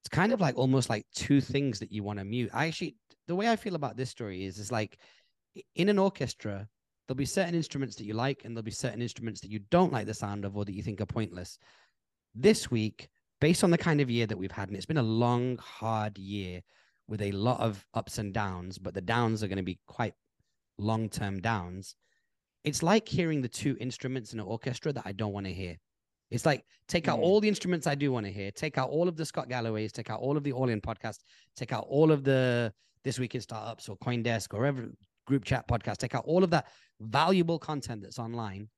It's 0.02 0.10
kind 0.10 0.34
of 0.34 0.42
like 0.42 0.58
almost 0.58 0.90
like 0.90 1.06
two 1.14 1.42
things 1.42 1.80
that 1.80 1.92
you 1.92 2.02
want 2.04 2.20
to 2.20 2.26
mute. 2.26 2.50
I 2.54 2.68
actually 2.68 2.96
the 3.30 3.36
way 3.36 3.48
i 3.48 3.56
feel 3.56 3.76
about 3.76 3.96
this 3.96 4.10
story 4.10 4.46
is 4.46 4.58
is 4.60 4.72
like 4.72 4.98
in 5.76 5.88
an 5.90 6.00
orchestra 6.00 6.68
there'll 7.08 7.18
be 7.18 7.26
certain 7.26 7.56
instruments 7.56 7.96
that 7.96 8.06
you 8.06 8.14
like 8.14 8.44
and 8.44 8.56
there'll 8.56 8.64
be 8.64 8.72
certain 8.86 9.02
instruments 9.02 9.40
that 9.42 9.52
you 9.52 9.60
don't 9.72 9.94
like 9.94 10.06
the 10.08 10.14
sound 10.14 10.46
of 10.46 10.58
or 10.58 10.66
that 10.66 10.76
you 10.76 10.84
think 10.84 11.00
are 11.00 11.06
pointless 11.06 11.58
this 12.36 12.70
week 12.70 13.08
based 13.40 13.64
on 13.64 13.72
the 13.72 13.78
kind 13.88 14.02
of 14.02 14.10
year 14.10 14.28
that 14.28 14.38
we've 14.38 14.52
had 14.60 14.68
and 14.68 14.76
it's 14.78 14.86
been 14.86 14.98
a 14.98 15.14
long 15.28 15.58
hard 15.58 16.18
year 16.18 16.62
with 17.08 17.22
a 17.22 17.32
lot 17.32 17.60
of 17.60 17.86
ups 17.94 18.18
and 18.20 18.34
downs 18.34 18.78
but 18.78 18.94
the 18.94 19.02
downs 19.02 19.42
are 19.44 19.48
going 19.48 19.58
to 19.58 19.64
be 19.64 19.80
quite 19.88 20.14
long 20.78 21.10
term 21.10 21.40
downs 21.42 21.96
it's 22.64 22.84
like 22.84 23.08
hearing 23.08 23.42
the 23.42 23.48
two 23.48 23.78
instruments 23.80 24.34
in 24.34 24.40
an 24.40 24.46
orchestra 24.46 24.92
that 24.94 25.04
I 25.06 25.14
don't 25.14 25.34
want 25.34 25.46
to 25.46 25.54
hear. 25.54 25.78
It's 26.30 26.46
like 26.46 26.64
take 26.88 27.08
out 27.08 27.20
Mm. 27.20 27.24
all 27.24 27.40
the 27.42 27.48
instruments 27.48 27.88
I 27.88 27.96
do 27.96 28.12
want 28.12 28.26
to 28.26 28.32
hear, 28.32 28.52
take 28.52 28.78
out 28.78 28.90
all 28.90 29.08
of 29.08 29.16
the 29.16 29.26
Scott 29.26 29.50
Galloways, 29.50 29.92
take 29.92 30.10
out 30.10 30.20
all 30.20 30.38
of 30.38 30.44
the 30.44 30.52
All 30.52 30.70
In 30.70 30.82
podcast, 30.82 31.20
take 31.56 31.72
out 31.72 31.86
all 31.88 32.12
of 32.12 32.24
the 32.24 32.74
This 33.04 33.20
Week 33.20 33.36
in 33.36 33.42
Startups 33.42 33.90
or 33.90 33.98
CoinDesk 33.98 34.54
or 34.54 34.66
every 34.66 34.90
group 35.26 35.46
chat 35.46 35.68
podcast, 35.68 35.98
take 35.98 36.16
out 36.16 36.26
all 36.26 36.44
of 36.44 36.50
that 36.50 36.68
valuable 37.00 37.60
content 37.60 38.02
that's 38.02 38.20
online, 38.20 38.70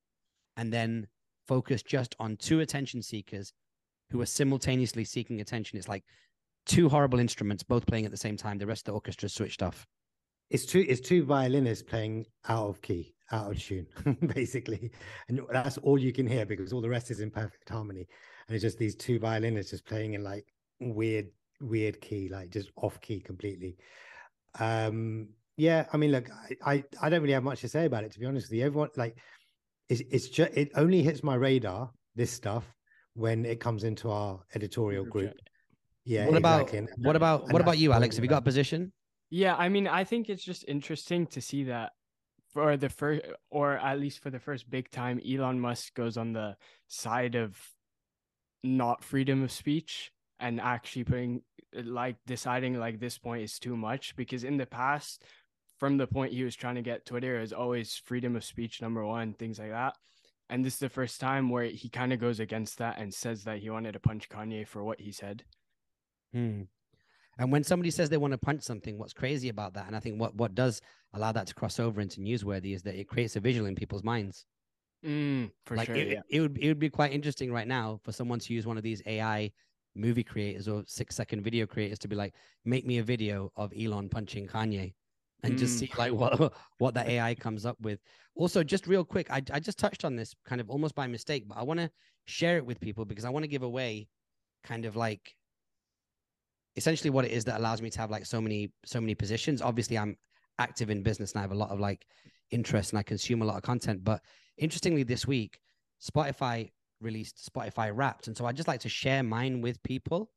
and 0.57 0.71
then 0.71 1.07
focus 1.47 1.81
just 1.81 2.15
on 2.19 2.37
two 2.37 2.59
attention 2.59 3.01
seekers 3.01 3.53
who 4.11 4.21
are 4.21 4.25
simultaneously 4.25 5.05
seeking 5.05 5.41
attention. 5.41 5.77
It's 5.77 5.87
like 5.87 6.03
two 6.65 6.89
horrible 6.89 7.19
instruments 7.19 7.63
both 7.63 7.85
playing 7.85 8.05
at 8.05 8.11
the 8.11 8.17
same 8.17 8.37
time. 8.37 8.57
The 8.57 8.67
rest 8.67 8.81
of 8.81 8.85
the 8.91 8.93
orchestra 8.93 9.29
switched 9.29 9.63
off. 9.63 9.87
It's 10.49 10.65
two 10.65 10.85
it's 10.87 11.01
two 11.01 11.23
violinists 11.23 11.83
playing 11.83 12.25
out 12.49 12.67
of 12.67 12.81
key, 12.81 13.15
out 13.31 13.51
of 13.51 13.63
tune, 13.63 13.87
basically. 14.35 14.91
And 15.29 15.39
that's 15.49 15.77
all 15.77 15.97
you 15.97 16.11
can 16.11 16.27
hear 16.27 16.45
because 16.45 16.73
all 16.73 16.81
the 16.81 16.89
rest 16.89 17.09
is 17.09 17.21
in 17.21 17.31
perfect 17.31 17.69
harmony. 17.69 18.05
And 18.47 18.55
it's 18.55 18.61
just 18.61 18.77
these 18.77 18.95
two 18.95 19.17
violinists 19.17 19.71
just 19.71 19.85
playing 19.85 20.13
in 20.13 20.23
like 20.23 20.45
weird, 20.81 21.27
weird 21.61 22.01
key, 22.01 22.27
like 22.27 22.49
just 22.49 22.69
off 22.75 22.99
key 22.99 23.21
completely. 23.21 23.77
Um, 24.59 25.29
yeah, 25.57 25.85
I 25.93 25.97
mean, 25.97 26.11
look, 26.11 26.29
I, 26.65 26.73
I, 26.73 26.83
I 27.01 27.09
don't 27.09 27.21
really 27.21 27.33
have 27.33 27.43
much 27.43 27.61
to 27.61 27.69
say 27.69 27.85
about 27.85 28.03
it, 28.03 28.11
to 28.13 28.19
be 28.19 28.25
honest 28.25 28.49
with 28.49 28.57
you. 28.57 28.65
Everyone 28.65 28.89
like 28.95 29.17
it's 29.89 30.01
it's 30.09 30.29
just 30.29 30.51
it 30.55 30.71
only 30.75 31.03
hits 31.03 31.23
my 31.23 31.35
radar, 31.35 31.91
this 32.15 32.31
stuff, 32.31 32.65
when 33.13 33.45
it 33.45 33.59
comes 33.59 33.83
into 33.83 34.09
our 34.09 34.39
editorial 34.55 35.03
Group 35.03 35.25
group. 35.25 35.39
Yeah. 36.05 36.25
what 36.27 36.37
about 36.37 36.61
exactly. 36.61 36.77
And- 36.79 37.05
what 37.05 37.15
about 37.15 37.43
and 37.43 37.53
what 37.53 37.61
about 37.61 37.77
you, 37.77 37.93
Alex? 37.93 38.15
Have 38.15 38.23
you 38.23 38.29
got 38.29 38.39
a 38.39 38.45
position? 38.45 38.91
Yeah, 39.29 39.55
I 39.55 39.69
mean, 39.69 39.87
I 39.87 40.03
think 40.03 40.29
it's 40.29 40.43
just 40.43 40.65
interesting 40.67 41.25
to 41.27 41.41
see 41.41 41.65
that 41.65 41.91
for 42.53 42.75
the 42.75 42.89
first, 42.89 43.21
or 43.49 43.77
at 43.77 43.99
least 43.99 44.19
for 44.19 44.29
the 44.29 44.39
first 44.39 44.69
big 44.69 44.91
time, 44.91 45.21
Elon 45.25 45.59
Musk 45.59 45.93
goes 45.93 46.17
on 46.17 46.33
the 46.33 46.55
side 46.87 47.35
of 47.35 47.57
not 48.63 49.03
freedom 49.03 49.43
of 49.43 49.51
speech 49.51 50.11
and 50.41 50.59
actually 50.59 51.05
putting, 51.05 51.41
like, 51.73 52.17
deciding 52.27 52.77
like 52.77 52.99
this 52.99 53.17
point 53.17 53.43
is 53.43 53.59
too 53.59 53.77
much. 53.77 54.15
Because 54.15 54.43
in 54.43 54.57
the 54.57 54.65
past, 54.65 55.23
from 55.79 55.97
the 55.97 56.07
point 56.07 56.33
he 56.33 56.43
was 56.43 56.55
trying 56.55 56.75
to 56.75 56.81
get 56.81 57.05
Twitter, 57.05 57.39
is 57.39 57.53
always 57.53 58.01
freedom 58.03 58.35
of 58.35 58.43
speech 58.43 58.81
number 58.81 59.05
one, 59.05 59.33
things 59.33 59.59
like 59.59 59.71
that. 59.71 59.95
And 60.49 60.65
this 60.65 60.73
is 60.73 60.79
the 60.79 60.89
first 60.89 61.21
time 61.21 61.49
where 61.49 61.63
he 61.63 61.87
kind 61.87 62.11
of 62.11 62.19
goes 62.19 62.41
against 62.41 62.79
that 62.79 62.99
and 62.99 63.13
says 63.13 63.45
that 63.45 63.59
he 63.59 63.69
wanted 63.69 63.93
to 63.93 63.99
punch 63.99 64.27
Kanye 64.27 64.67
for 64.67 64.83
what 64.83 64.99
he 64.99 65.13
said. 65.13 65.45
Hmm. 66.33 66.63
And 67.37 67.51
when 67.51 67.63
somebody 67.63 67.89
says 67.89 68.09
they 68.09 68.17
want 68.17 68.33
to 68.33 68.37
punch 68.37 68.63
something, 68.63 68.97
what's 68.97 69.13
crazy 69.13 69.47
about 69.47 69.75
that? 69.75 69.87
And 69.87 69.95
I 69.95 69.99
think 69.99 70.19
what 70.19 70.35
what 70.35 70.53
does 70.53 70.81
allow 71.13 71.31
that 71.31 71.47
to 71.47 71.55
cross 71.55 71.79
over 71.79 72.01
into 72.01 72.19
newsworthy 72.19 72.75
is 72.75 72.83
that 72.83 72.95
it 72.95 73.07
creates 73.07 73.35
a 73.35 73.39
visual 73.39 73.67
in 73.67 73.75
people's 73.75 74.03
minds. 74.03 74.45
Mm, 75.05 75.49
for 75.65 75.75
like 75.75 75.87
sure. 75.87 75.95
it, 75.95 76.07
yeah. 76.09 76.21
it 76.29 76.41
would 76.41 76.57
it 76.59 76.67
would 76.67 76.79
be 76.79 76.89
quite 76.89 77.13
interesting 77.13 77.51
right 77.51 77.67
now 77.67 77.99
for 78.03 78.11
someone 78.11 78.39
to 78.39 78.53
use 78.53 78.67
one 78.67 78.77
of 78.77 78.83
these 78.83 79.01
AI 79.05 79.51
movie 79.95 80.23
creators 80.23 80.67
or 80.67 80.83
six 80.87 81.15
second 81.15 81.43
video 81.43 81.65
creators 81.65 81.99
to 81.99 82.07
be 82.07 82.15
like, 82.15 82.33
make 82.65 82.85
me 82.85 82.99
a 82.99 83.03
video 83.03 83.51
of 83.55 83.73
Elon 83.77 84.09
punching 84.09 84.47
Kanye 84.47 84.93
and 85.43 85.57
just 85.57 85.75
Mm. 85.75 85.79
see 85.79 85.91
like 85.97 86.13
what 86.13 86.53
what 86.77 86.93
the 86.93 87.09
AI 87.09 87.35
comes 87.35 87.65
up 87.65 87.79
with. 87.81 87.99
Also, 88.35 88.63
just 88.63 88.87
real 88.87 89.03
quick, 89.03 89.29
I, 89.31 89.41
I 89.51 89.59
just 89.59 89.79
touched 89.79 90.05
on 90.05 90.15
this 90.15 90.33
kind 90.45 90.61
of 90.61 90.69
almost 90.69 90.95
by 90.95 91.07
mistake, 91.07 91.47
but 91.47 91.57
I 91.57 91.63
want 91.63 91.79
to 91.79 91.89
share 92.25 92.57
it 92.57 92.65
with 92.65 92.79
people 92.79 93.05
because 93.05 93.25
I 93.25 93.29
want 93.29 93.43
to 93.43 93.49
give 93.49 93.63
away 93.63 94.07
kind 94.63 94.85
of 94.85 94.95
like 94.95 95.35
essentially 96.75 97.09
what 97.09 97.25
it 97.25 97.31
is 97.31 97.43
that 97.45 97.59
allows 97.59 97.81
me 97.81 97.89
to 97.89 97.99
have 97.99 98.11
like 98.11 98.25
so 98.25 98.39
many 98.41 98.71
so 98.85 99.01
many 99.01 99.15
positions. 99.15 99.61
Obviously, 99.61 99.97
I'm 99.97 100.17
active 100.59 100.89
in 100.89 101.03
business 101.03 101.31
and 101.31 101.39
I 101.39 101.41
have 101.41 101.51
a 101.51 101.55
lot 101.55 101.71
of 101.71 101.79
like 101.79 102.05
interest 102.51 102.91
and 102.91 102.99
I 102.99 103.03
consume 103.03 103.41
a 103.41 103.45
lot 103.45 103.57
of 103.57 103.63
content. 103.63 104.03
But 104.03 104.21
interestingly, 104.57 105.03
this 105.03 105.25
week, 105.27 105.59
Spotify 106.01 106.69
released 107.01 107.49
Spotify 107.53 107.91
Wrapped, 107.93 108.27
and 108.27 108.37
so 108.37 108.45
I 108.45 108.51
just 108.51 108.67
like 108.67 108.81
to 108.81 108.89
share 108.89 109.23
mine 109.23 109.61
with 109.61 109.81
people. 109.83 110.31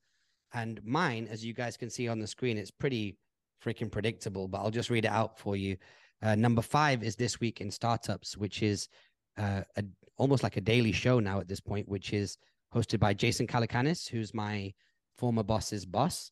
And 0.53 0.81
mine, 0.85 1.27
as 1.31 1.45
you 1.45 1.53
guys 1.53 1.77
can 1.77 1.91
see 1.91 2.09
on 2.09 2.21
the 2.21 2.27
screen, 2.27 2.59
it's 2.59 2.71
pretty 2.71 3.19
freaking 3.65 3.91
predictable. 3.91 4.47
But 4.49 4.59
I'll 4.59 4.71
just 4.71 4.91
read 4.91 5.05
it 5.05 5.11
out 5.11 5.39
for 5.39 5.57
you. 5.57 5.77
Uh, 6.23 6.35
number 6.37 6.63
five 6.63 7.03
is 7.03 7.17
this 7.17 7.41
week 7.41 7.61
in 7.61 7.71
startups, 7.71 8.37
which 8.37 8.63
is 8.63 8.89
uh, 9.37 9.63
a, 9.77 9.85
almost 10.17 10.43
like 10.43 10.57
a 10.57 10.61
daily 10.61 10.93
show 10.93 11.19
now 11.19 11.41
at 11.41 11.49
this 11.49 11.61
point, 11.61 11.89
which 11.89 12.13
is 12.13 12.39
hosted 12.75 13.01
by 13.01 13.13
Jason 13.15 13.47
Calacanis, 13.47 14.09
who's 14.09 14.33
my 14.33 14.73
former 15.19 15.43
boss's 15.43 15.85
boss, 15.85 16.31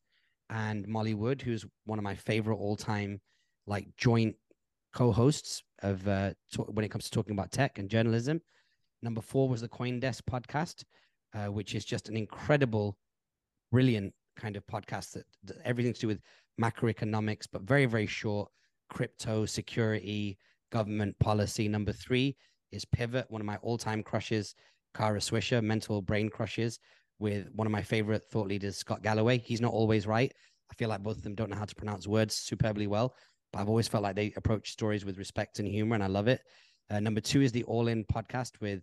and 0.51 0.87
Molly 0.87 1.15
Wood, 1.15 1.43
who's 1.43 1.67
one 1.85 1.99
of 1.99 2.05
my 2.05 2.15
favorite 2.15 2.57
all-time 2.57 3.21
like 3.67 3.89
joint 3.97 4.37
co-hosts 4.93 5.63
of 5.83 6.07
uh, 6.07 6.33
to- 6.53 6.63
when 6.63 6.85
it 6.85 6.91
comes 6.91 7.05
to 7.05 7.11
talking 7.11 7.33
about 7.33 7.51
tech 7.51 7.79
and 7.79 7.89
journalism. 7.89 8.41
Number 9.03 9.21
four 9.21 9.49
was 9.49 9.61
the 9.61 9.69
CoinDesk 9.69 10.23
podcast, 10.31 10.85
uh, 11.35 11.51
which 11.51 11.75
is 11.75 11.85
just 11.85 12.09
an 12.09 12.17
incredible, 12.17 12.97
brilliant 13.71 14.15
kind 14.37 14.57
of 14.57 14.67
podcast 14.67 15.13
that, 15.13 15.25
that 15.45 15.57
everything 15.65 15.93
to 15.93 16.01
do 16.01 16.07
with 16.09 16.21
macroeconomics, 16.61 17.47
but 17.53 17.63
very 17.63 17.87
very 17.87 18.07
short. 18.07 18.51
Crypto, 18.91 19.47
security, 19.47 20.37
government 20.71 21.19
policy. 21.19 21.67
Number 21.67 21.93
three 21.93 22.37
is 22.73 22.85
Pivot, 22.85 23.31
one 23.31 23.41
of 23.41 23.47
my 23.47 23.57
all-time 23.63 24.03
crushes. 24.03 24.55
Kara 24.95 25.19
Swisher, 25.19 25.63
mental 25.63 26.03
brain 26.03 26.29
crushes 26.29 26.79
with 27.19 27.49
one 27.55 27.67
of 27.67 27.73
my 27.73 27.83
favorite 27.83 28.25
thought 28.25 28.49
leaders, 28.49 28.77
Scott 28.77 29.03
Galloway. 29.03 29.39
He's 29.39 29.63
not 29.63 29.73
always 29.73 30.07
right. 30.07 30.31
I 30.71 30.75
feel 30.75 30.91
like 30.91 31.03
both 31.03 31.17
of 31.17 31.23
them 31.23 31.35
don't 31.35 31.49
know 31.49 31.57
how 31.57 31.65
to 31.65 31.75
pronounce 31.75 32.07
words 32.07 32.35
superbly 32.35 32.87
well, 32.87 33.15
but 33.53 33.61
I've 33.61 33.69
always 33.69 33.89
felt 33.89 34.03
like 34.03 34.17
they 34.17 34.35
approach 34.37 34.73
stories 34.73 35.05
with 35.07 35.17
respect 35.17 35.59
and 35.59 35.67
humor, 35.67 35.95
and 35.95 36.05
I 36.05 36.09
love 36.09 36.29
it. 36.29 36.43
Uh, 36.91 37.01
number 37.01 37.21
two 37.23 37.41
is 37.41 37.53
the 37.53 37.65
All 37.65 37.89
In 37.89 38.05
podcast 38.05 38.61
with, 38.61 38.83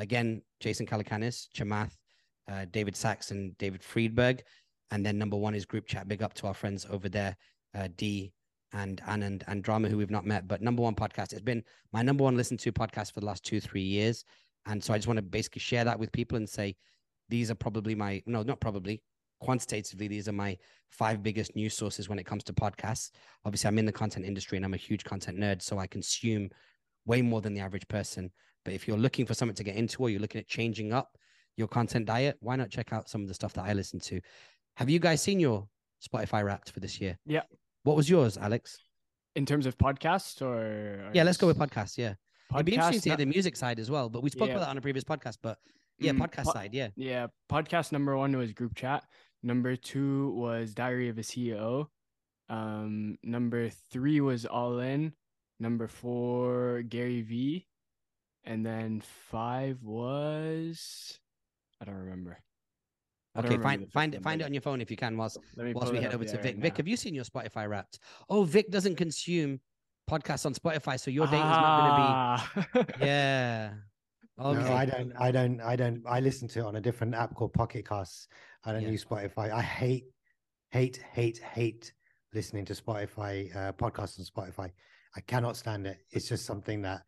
again, 0.00 0.42
Jason 0.60 0.86
Calacanis, 0.86 1.48
Chamath, 1.54 1.96
uh, 2.50 2.66
David 2.70 2.96
Sacks, 2.96 3.30
and 3.30 3.56
David 3.58 3.82
Friedberg. 3.82 4.42
And 4.90 5.06
then 5.06 5.18
number 5.18 5.36
one 5.36 5.54
is 5.54 5.64
Group 5.64 5.86
Chat. 5.86 6.08
Big 6.08 6.22
up 6.22 6.34
to 6.34 6.46
our 6.46 6.54
friends 6.54 6.86
over 6.90 7.08
there, 7.08 7.36
uh, 7.74 7.88
D 7.96 8.32
and 8.72 9.00
Anand 9.02 9.42
and 9.46 9.62
Drama, 9.62 9.88
who 9.88 9.96
we've 9.96 10.10
not 10.10 10.26
met. 10.26 10.48
But 10.48 10.62
number 10.62 10.82
one 10.82 10.94
podcast, 10.94 11.32
it's 11.32 11.40
been 11.42 11.62
my 11.92 12.02
number 12.02 12.24
one 12.24 12.36
listened 12.36 12.60
to 12.60 12.72
podcast 12.72 13.12
for 13.12 13.20
the 13.20 13.26
last 13.26 13.44
two, 13.44 13.60
three 13.60 13.82
years. 13.82 14.24
And 14.66 14.82
so 14.82 14.92
I 14.92 14.98
just 14.98 15.06
want 15.06 15.18
to 15.18 15.22
basically 15.22 15.60
share 15.60 15.84
that 15.84 15.98
with 15.98 16.12
people 16.12 16.36
and 16.36 16.48
say, 16.48 16.76
these 17.28 17.50
are 17.50 17.54
probably 17.54 17.94
my, 17.94 18.22
no, 18.26 18.42
not 18.42 18.60
probably, 18.60 19.02
quantitatively, 19.40 20.08
these 20.08 20.28
are 20.28 20.32
my 20.32 20.56
five 20.90 21.22
biggest 21.22 21.56
news 21.56 21.74
sources 21.74 22.08
when 22.08 22.18
it 22.18 22.26
comes 22.26 22.44
to 22.44 22.52
podcasts. 22.52 23.10
Obviously, 23.44 23.68
I'm 23.68 23.78
in 23.78 23.86
the 23.86 23.92
content 23.92 24.26
industry 24.26 24.56
and 24.56 24.64
I'm 24.64 24.74
a 24.74 24.78
huge 24.78 25.04
content 25.04 25.38
nerd. 25.38 25.62
So 25.62 25.78
I 25.78 25.86
consume 25.86 26.50
way 27.06 27.22
more 27.22 27.40
than 27.40 27.54
the 27.54 27.60
average 27.60 27.88
person. 27.88 28.30
But 28.70 28.76
if 28.76 28.86
you're 28.86 28.96
looking 28.96 29.26
for 29.26 29.34
something 29.34 29.56
to 29.56 29.64
get 29.64 29.74
into 29.74 30.00
or 30.00 30.10
you're 30.10 30.20
looking 30.20 30.40
at 30.40 30.46
changing 30.46 30.92
up 30.92 31.18
your 31.56 31.66
content 31.66 32.06
diet, 32.06 32.36
why 32.38 32.54
not 32.54 32.70
check 32.70 32.92
out 32.92 33.08
some 33.10 33.20
of 33.20 33.26
the 33.26 33.34
stuff 33.34 33.52
that 33.54 33.64
I 33.64 33.72
listen 33.72 33.98
to? 33.98 34.20
Have 34.76 34.88
you 34.88 35.00
guys 35.00 35.20
seen 35.20 35.40
your 35.40 35.66
Spotify 36.00 36.44
wrapped 36.44 36.70
for 36.70 36.78
this 36.78 37.00
year? 37.00 37.18
Yeah. 37.26 37.42
What 37.82 37.96
was 37.96 38.08
yours, 38.08 38.38
Alex? 38.38 38.78
In 39.34 39.44
terms 39.44 39.66
of 39.66 39.76
podcasts 39.76 40.40
or, 40.40 40.54
or 40.54 41.10
Yeah, 41.12 41.24
let's 41.24 41.36
go 41.36 41.48
with 41.48 41.58
podcasts. 41.58 41.98
Yeah. 41.98 42.14
It'd 42.54 42.64
be 42.64 42.74
interesting 42.74 43.00
to 43.00 43.08
hear 43.10 43.16
the 43.16 43.26
music 43.26 43.56
side 43.56 43.80
as 43.80 43.90
well, 43.90 44.08
but 44.08 44.22
we 44.22 44.30
spoke 44.30 44.46
Yeah. 44.46 44.54
about 44.54 44.60
that 44.66 44.70
on 44.70 44.78
a 44.78 44.80
previous 44.80 45.02
podcast. 45.02 45.38
But 45.42 45.58
yeah, 45.98 46.12
Mm, 46.12 46.18
podcast 46.20 46.44
po- 46.44 46.52
side. 46.52 46.72
Yeah. 46.72 46.90
Yeah, 46.94 47.26
podcast 47.50 47.90
number 47.90 48.16
one 48.16 48.36
was 48.36 48.52
group 48.52 48.76
chat. 48.76 49.02
Number 49.42 49.74
two 49.74 50.30
was 50.30 50.74
Diary 50.74 51.08
of 51.08 51.18
a 51.18 51.22
CEO. 51.24 51.88
Um, 52.48 53.18
number 53.24 53.68
three 53.68 54.20
was 54.20 54.46
All 54.46 54.78
In. 54.78 55.12
Number 55.58 55.88
four, 55.88 56.82
Gary 56.82 57.22
V. 57.22 57.66
And 58.44 58.64
then 58.64 59.02
five 59.30 59.82
was 59.82 61.18
I 61.80 61.84
don't 61.84 61.94
remember. 61.94 62.38
I 63.34 63.42
don't 63.42 63.50
Okay, 63.52 63.58
remember 63.58 63.86
find 63.86 63.92
find 63.92 64.14
it 64.14 64.22
find 64.22 64.40
it 64.40 64.44
on 64.44 64.54
your 64.54 64.62
phone 64.62 64.80
if 64.80 64.90
you 64.90 64.96
can 64.96 65.16
whilst 65.16 65.38
whilst 65.56 65.92
we 65.92 66.00
head 66.00 66.14
over 66.14 66.24
to 66.24 66.36
Vik. 66.38 66.44
right 66.44 66.62
Vik, 66.62 66.76
have 66.78 66.88
you 66.88 66.96
seen 66.96 67.14
your 67.14 67.24
Spotify 67.24 67.68
wrapped? 67.68 68.00
Oh, 68.28 68.44
Vik 68.44 68.70
doesn't 68.70 68.96
consume 68.96 69.60
podcasts 70.10 70.46
on 70.46 70.54
Spotify, 70.54 70.98
so 70.98 71.10
your 71.10 71.26
data 71.26 71.44
is 71.44 71.58
not 71.58 71.78
Ah. 71.78 72.50
going 72.56 72.84
to 72.86 72.96
be. 72.98 73.06
Yeah. 73.06 73.72
Okay. 74.40 74.68
No, 74.68 74.74
I 74.74 74.86
don't. 74.86 75.12
I 75.16 75.30
don't. 75.30 75.60
I 75.60 75.76
don't. 75.76 76.02
I 76.08 76.20
listen 76.20 76.48
to 76.48 76.60
it 76.60 76.64
on 76.64 76.76
a 76.76 76.80
different 76.80 77.14
app 77.14 77.34
called 77.34 77.52
Pocket 77.52 77.86
Casts. 77.86 78.26
I 78.64 78.72
don't 78.72 78.82
Yeah. 78.82 78.88
use 78.90 79.04
Spotify. 79.04 79.50
I 79.50 79.62
hate, 79.62 80.06
hate, 80.70 80.96
hate, 81.12 81.38
hate 81.38 81.92
listening 82.32 82.64
to 82.64 82.72
Spotify 82.74 83.54
uh, 83.54 83.72
podcasts 83.72 84.18
on 84.18 84.24
Spotify. 84.24 84.70
I 85.14 85.20
cannot 85.20 85.56
stand 85.56 85.86
it. 85.86 85.98
It's 86.10 86.28
just 86.28 86.46
something 86.46 86.82
that 86.82 87.02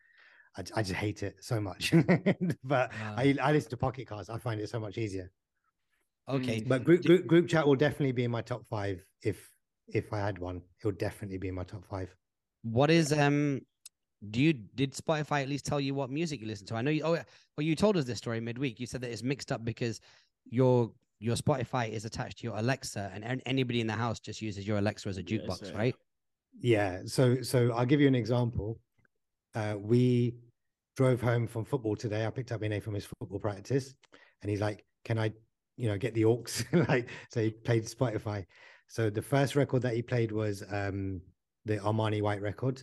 I, 0.56 0.62
I 0.76 0.82
just 0.82 0.92
hate 0.94 1.22
it 1.22 1.36
so 1.40 1.60
much. 1.60 1.92
but 2.64 2.90
Wow. 2.92 3.14
I, 3.16 3.36
I 3.42 3.52
listen 3.52 3.70
to 3.70 3.76
Pocket 3.76 4.08
Casts. 4.08 4.30
I 4.30 4.38
find 4.38 4.60
it 4.60 4.68
so 4.68 4.78
much 4.78 4.98
easier. 4.98 5.30
okay. 6.28 6.62
But 6.66 6.84
group, 6.84 7.04
group 7.04 7.26
group 7.26 7.48
chat 7.48 7.66
will 7.66 7.76
definitely 7.76 8.12
be 8.12 8.24
in 8.24 8.30
my 8.30 8.42
top 8.42 8.66
five 8.66 9.04
if 9.22 9.50
if 9.88 10.12
I 10.12 10.18
had 10.18 10.38
one. 10.38 10.56
It 10.56 10.86
would 10.86 10.98
definitely 10.98 11.38
be 11.38 11.48
in 11.48 11.54
my 11.54 11.64
top 11.64 11.84
five. 11.86 12.14
What 12.62 12.90
is 12.90 13.12
um? 13.12 13.62
Do 14.30 14.40
you 14.40 14.52
did 14.52 14.92
Spotify 14.92 15.42
at 15.42 15.48
least 15.48 15.66
tell 15.66 15.80
you 15.80 15.94
what 15.94 16.10
music 16.10 16.40
you 16.40 16.46
listen 16.46 16.66
to? 16.68 16.76
I 16.76 16.82
know 16.82 16.92
you. 16.92 17.02
Oh, 17.02 17.14
yeah, 17.14 17.24
well, 17.56 17.66
you 17.66 17.74
told 17.74 17.96
us 17.96 18.04
this 18.04 18.18
story 18.18 18.40
midweek. 18.40 18.78
You 18.78 18.86
said 18.86 19.00
that 19.00 19.10
it's 19.10 19.22
mixed 19.22 19.50
up 19.50 19.64
because 19.64 20.00
your 20.44 20.92
your 21.18 21.34
Spotify 21.34 21.90
is 21.90 22.04
attached 22.04 22.38
to 22.38 22.44
your 22.44 22.56
Alexa, 22.56 23.10
and 23.14 23.42
anybody 23.46 23.80
in 23.80 23.86
the 23.86 23.94
house 23.94 24.20
just 24.20 24.40
uses 24.42 24.66
your 24.66 24.78
Alexa 24.78 25.08
as 25.08 25.18
a 25.18 25.22
Yes, 25.22 25.40
jukebox, 25.40 25.58
sir. 25.66 25.72
right? 25.76 25.96
Yeah. 26.60 27.00
So 27.06 27.42
so 27.42 27.72
I'll 27.72 27.86
give 27.86 28.00
you 28.00 28.06
an 28.06 28.14
example. 28.14 28.78
Uh, 29.54 29.76
we 29.78 30.34
drove 30.96 31.20
home 31.20 31.46
from 31.46 31.64
football 31.64 31.96
today. 31.96 32.26
I 32.26 32.30
picked 32.30 32.52
up 32.52 32.62
Ine 32.62 32.80
from 32.80 32.94
his 32.94 33.06
football 33.06 33.38
practice, 33.38 33.94
and 34.42 34.50
he's 34.50 34.60
like, 34.60 34.84
"Can 35.04 35.18
I, 35.18 35.32
you 35.76 35.88
know, 35.88 35.98
get 35.98 36.14
the 36.14 36.24
aux?" 36.24 36.44
like, 36.88 37.08
so 37.30 37.42
he 37.42 37.50
played 37.50 37.84
Spotify. 37.84 38.44
So 38.88 39.08
the 39.08 39.22
first 39.22 39.56
record 39.56 39.82
that 39.82 39.94
he 39.94 40.02
played 40.02 40.32
was 40.32 40.62
um, 40.70 41.20
the 41.64 41.78
Armani 41.78 42.20
White 42.20 42.42
record. 42.42 42.82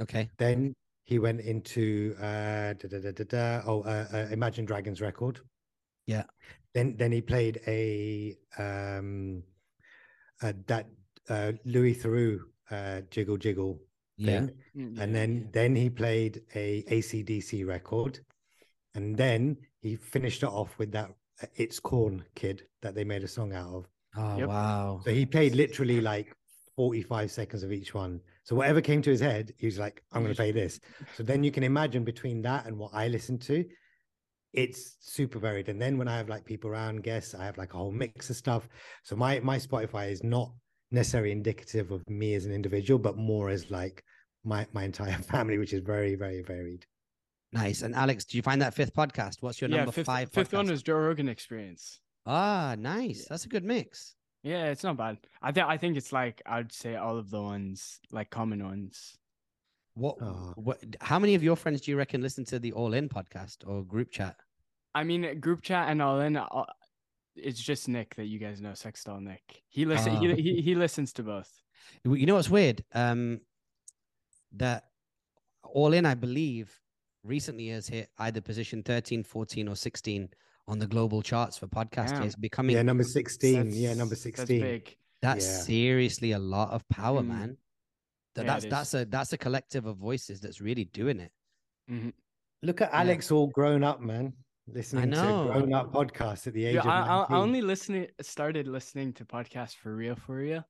Okay. 0.00 0.28
Then 0.38 0.74
he 1.04 1.18
went 1.18 1.40
into 1.40 2.14
uh, 2.18 2.74
da, 2.74 2.88
da, 2.90 2.98
da, 2.98 3.12
da, 3.12 3.24
da, 3.24 3.62
oh, 3.66 3.82
uh, 3.82 4.06
uh, 4.12 4.26
Imagine 4.30 4.64
Dragons 4.64 5.00
record. 5.00 5.40
Yeah. 6.06 6.24
Then 6.74 6.96
then 6.98 7.12
he 7.12 7.22
played 7.22 7.60
a 7.66 8.36
um, 8.58 9.42
uh, 10.42 10.52
that 10.66 10.86
uh, 11.28 11.52
Louis 11.64 11.94
Theroux 11.94 12.40
uh, 12.70 13.00
Jiggle 13.10 13.38
Jiggle. 13.38 13.78
Thing. 14.24 14.50
Mm, 14.76 14.96
yeah, 14.96 15.02
and 15.02 15.14
then 15.14 15.34
yeah. 15.36 15.48
then 15.52 15.74
he 15.76 15.90
played 15.90 16.42
a 16.54 16.82
ACDC 16.90 17.66
record, 17.66 18.20
and 18.94 19.16
then 19.16 19.56
he 19.80 19.96
finished 19.96 20.42
it 20.42 20.48
off 20.48 20.78
with 20.78 20.92
that 20.92 21.10
uh, 21.42 21.46
"It's 21.56 21.80
Corn" 21.80 22.24
kid 22.34 22.66
that 22.82 22.94
they 22.94 23.04
made 23.04 23.24
a 23.24 23.28
song 23.28 23.52
out 23.52 23.74
of. 23.74 23.86
Oh 24.16 24.38
Yep. 24.38 24.48
wow. 24.48 25.00
So 25.04 25.10
he 25.12 25.26
played 25.26 25.54
literally 25.54 26.00
like 26.00 26.34
forty-five 26.76 27.30
seconds 27.30 27.62
of 27.62 27.72
each 27.72 27.94
one. 27.94 28.20
So 28.44 28.56
whatever 28.56 28.80
came 28.80 29.02
to 29.02 29.10
his 29.10 29.20
head, 29.20 29.52
he 29.58 29.66
was 29.66 29.78
like, 29.78 30.02
"I'm 30.12 30.22
going 30.22 30.34
to 30.34 30.36
play 30.36 30.52
this." 30.52 30.80
So 31.12 31.22
then 31.22 31.44
you 31.44 31.50
can 31.50 31.62
imagine 31.62 32.04
between 32.04 32.42
that 32.42 32.66
and 32.66 32.78
what 32.78 32.92
I 32.94 33.08
listen 33.08 33.38
to, 33.40 33.64
it's 34.52 34.96
super 35.00 35.38
varied. 35.38 35.68
And 35.68 35.80
then 35.80 35.98
when 35.98 36.08
I 36.08 36.16
have 36.16 36.28
like 36.28 36.44
people 36.44 36.70
around, 36.70 37.02
guests, 37.02 37.34
I 37.34 37.44
have 37.44 37.58
like 37.58 37.74
a 37.74 37.76
whole 37.76 37.92
mix 37.92 38.30
of 38.30 38.36
stuff. 38.36 38.68
So 39.02 39.16
my 39.16 39.40
my 39.40 39.58
Spotify 39.58 40.10
is 40.10 40.22
not 40.24 40.52
necessarily 40.90 41.32
indicative 41.32 41.90
of 41.90 42.08
me 42.08 42.34
as 42.34 42.46
an 42.46 42.52
individual, 42.52 42.98
but 42.98 43.16
more 43.16 43.50
as 43.50 43.70
like 43.70 44.02
my 44.46 44.66
my 44.72 44.84
entire 44.84 45.12
family, 45.32 45.58
which 45.58 45.72
is 45.72 45.80
very 45.82 46.14
very 46.14 46.42
varied. 46.42 46.86
Nice. 47.52 47.82
And 47.82 47.94
Alex, 47.94 48.24
do 48.24 48.36
you 48.36 48.42
find 48.42 48.60
that 48.62 48.74
fifth 48.74 48.92
podcast? 48.94 49.36
What's 49.40 49.60
your 49.60 49.70
yeah, 49.70 49.76
number 49.78 49.92
fifth, 49.92 50.06
five? 50.06 50.30
fifth 50.32 50.52
one 50.52 50.66
is 50.66 50.70
was 50.72 50.82
Joe 50.82 50.94
Rogan 50.96 51.28
Experience. 51.28 52.00
Ah, 52.26 52.74
nice. 52.78 53.20
Yeah. 53.20 53.26
That's 53.30 53.44
a 53.44 53.48
good 53.48 53.64
mix. 53.64 54.14
Yeah, 54.42 54.66
it's 54.66 54.82
not 54.84 54.96
bad. 54.96 55.18
I 55.42 55.52
think 55.52 55.66
I 55.66 55.76
think 55.76 55.96
it's 55.96 56.12
like 56.12 56.42
I'd 56.46 56.72
say 56.72 56.96
all 56.96 57.18
of 57.18 57.30
the 57.30 57.40
ones 57.42 58.00
like 58.12 58.30
common 58.30 58.64
ones. 58.64 59.16
What, 59.94 60.16
Ah. 60.20 60.52
what? 60.56 60.78
How 61.00 61.18
many 61.18 61.34
of 61.34 61.42
your 61.42 61.56
friends 61.56 61.80
do 61.80 61.90
you 61.90 61.96
reckon 61.96 62.20
listen 62.20 62.44
to 62.46 62.58
the 62.58 62.72
All 62.72 62.92
In 62.94 63.08
podcast 63.08 63.66
or 63.66 63.82
group 63.82 64.10
chat? 64.10 64.36
I 64.94 65.04
mean, 65.04 65.40
group 65.40 65.62
chat 65.62 65.88
and 65.88 66.02
all 66.02 66.20
in. 66.20 66.36
uh, 66.36 66.64
It's 67.34 67.60
just 67.60 67.88
Nick 67.88 68.14
that 68.16 68.26
you 68.26 68.38
guys 68.38 68.60
know, 68.60 68.70
Sextol 68.72 69.22
Nick. 69.22 69.62
He 69.68 69.84
listen. 69.84 70.16
Ah. 70.16 70.20
He, 70.20 70.34
he 70.34 70.60
he 70.62 70.74
listens 70.74 71.12
to 71.14 71.22
both. 71.22 71.50
You 72.04 72.26
know 72.26 72.34
what's 72.34 72.50
weird? 72.50 72.84
Um, 72.92 73.40
that 74.52 74.84
All 75.64 75.92
In, 75.92 76.06
I 76.06 76.14
believe, 76.14 76.78
recently 77.24 77.68
has 77.68 77.88
hit 77.88 78.08
either 78.18 78.40
position 78.40 78.82
13, 78.82 79.24
14, 79.24 79.68
or 79.68 79.74
16 79.76 80.28
on 80.68 80.78
the 80.78 80.86
global 80.86 81.22
charts 81.22 81.58
for 81.58 81.66
podcasts. 81.66 82.10
Damn. 82.10 82.22
It's 82.22 82.36
becoming 82.36 82.76
Yeah, 82.76 82.82
number 82.82 83.04
16. 83.04 83.54
yeah, 83.54 83.62
That's- 83.88 83.96
number 83.98 84.14
That's 84.14 84.22
16. 84.22 84.60
big. 84.60 84.96
that's 85.22 85.44
yeah. 85.46 85.60
seriously 85.62 86.32
a 86.32 86.38
lot 86.38 86.70
of 86.70 86.86
power, 86.88 87.22
Mm. 87.22 87.26
man. 87.28 87.56
That, 88.34 88.44
Yeah, 88.44 88.52
that's 88.52 88.66
that's 88.66 88.94
a 88.94 89.04
that's 89.06 89.32
a 89.32 89.38
collective 89.38 89.86
of 89.86 89.96
voices 89.96 90.40
that's 90.40 90.60
really 90.60 90.84
doing 90.84 91.20
it. 91.20 91.32
Mhm. 91.90 92.12
Look 92.62 92.80
at 92.80 92.90
Yeah. 92.92 93.00
Alex 93.00 93.30
all 93.30 93.46
grown 93.48 93.82
up, 93.82 94.00
man. 94.00 94.34
Listening 94.68 95.10
to 95.12 95.16
know. 95.16 95.46
grown 95.46 95.72
up 95.72 95.92
podcasts 95.92 96.46
at 96.46 96.52
the 96.52 96.64
age 96.66 96.74
Yeah, 96.74 96.80
of 96.80 96.86
I, 96.86 97.00
I, 97.00 97.22
I 97.30 97.36
only 97.38 97.60
listening 97.62 98.08
started 98.20 98.66
listening 98.68 99.12
to 99.14 99.24
podcasts 99.24 99.74
for 99.74 99.94
real, 99.96 100.16
for 100.16 100.36
real. 100.36 100.64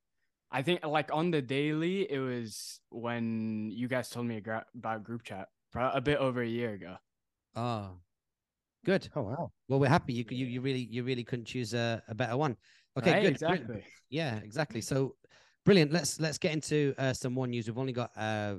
I 0.51 0.61
think 0.61 0.85
like 0.85 1.09
on 1.11 1.31
the 1.31 1.41
daily, 1.41 2.09
it 2.09 2.19
was 2.19 2.79
when 2.89 3.69
you 3.71 3.87
guys 3.87 4.09
told 4.09 4.27
me 4.27 4.41
about 4.75 5.03
group 5.03 5.23
chat 5.23 5.49
a 5.75 6.01
bit 6.01 6.17
over 6.17 6.41
a 6.41 6.47
year 6.47 6.73
ago. 6.73 6.95
Oh, 7.55 7.89
good. 8.85 9.09
Oh 9.15 9.23
wow. 9.23 9.51
Well, 9.67 9.79
we're 9.79 9.89
happy. 9.89 10.13
You 10.13 10.25
you 10.29 10.45
you 10.45 10.61
really 10.61 10.87
you 10.89 11.03
really 11.03 11.23
couldn't 11.23 11.45
choose 11.45 11.73
a, 11.73 12.01
a 12.07 12.15
better 12.15 12.37
one. 12.37 12.55
Okay, 12.97 13.11
Right? 13.11 13.21
good. 13.23 13.31
Exactly. 13.31 13.83
Yeah, 14.09 14.37
exactly. 14.37 14.81
So 14.81 15.15
brilliant. 15.65 15.91
Let's 15.91 16.19
let's 16.19 16.37
get 16.37 16.53
into 16.53 16.93
uh, 16.97 17.13
some 17.13 17.33
more 17.33 17.47
news. 17.47 17.67
We've 17.67 17.77
only 17.77 17.93
got 17.93 18.11
uh, 18.15 18.55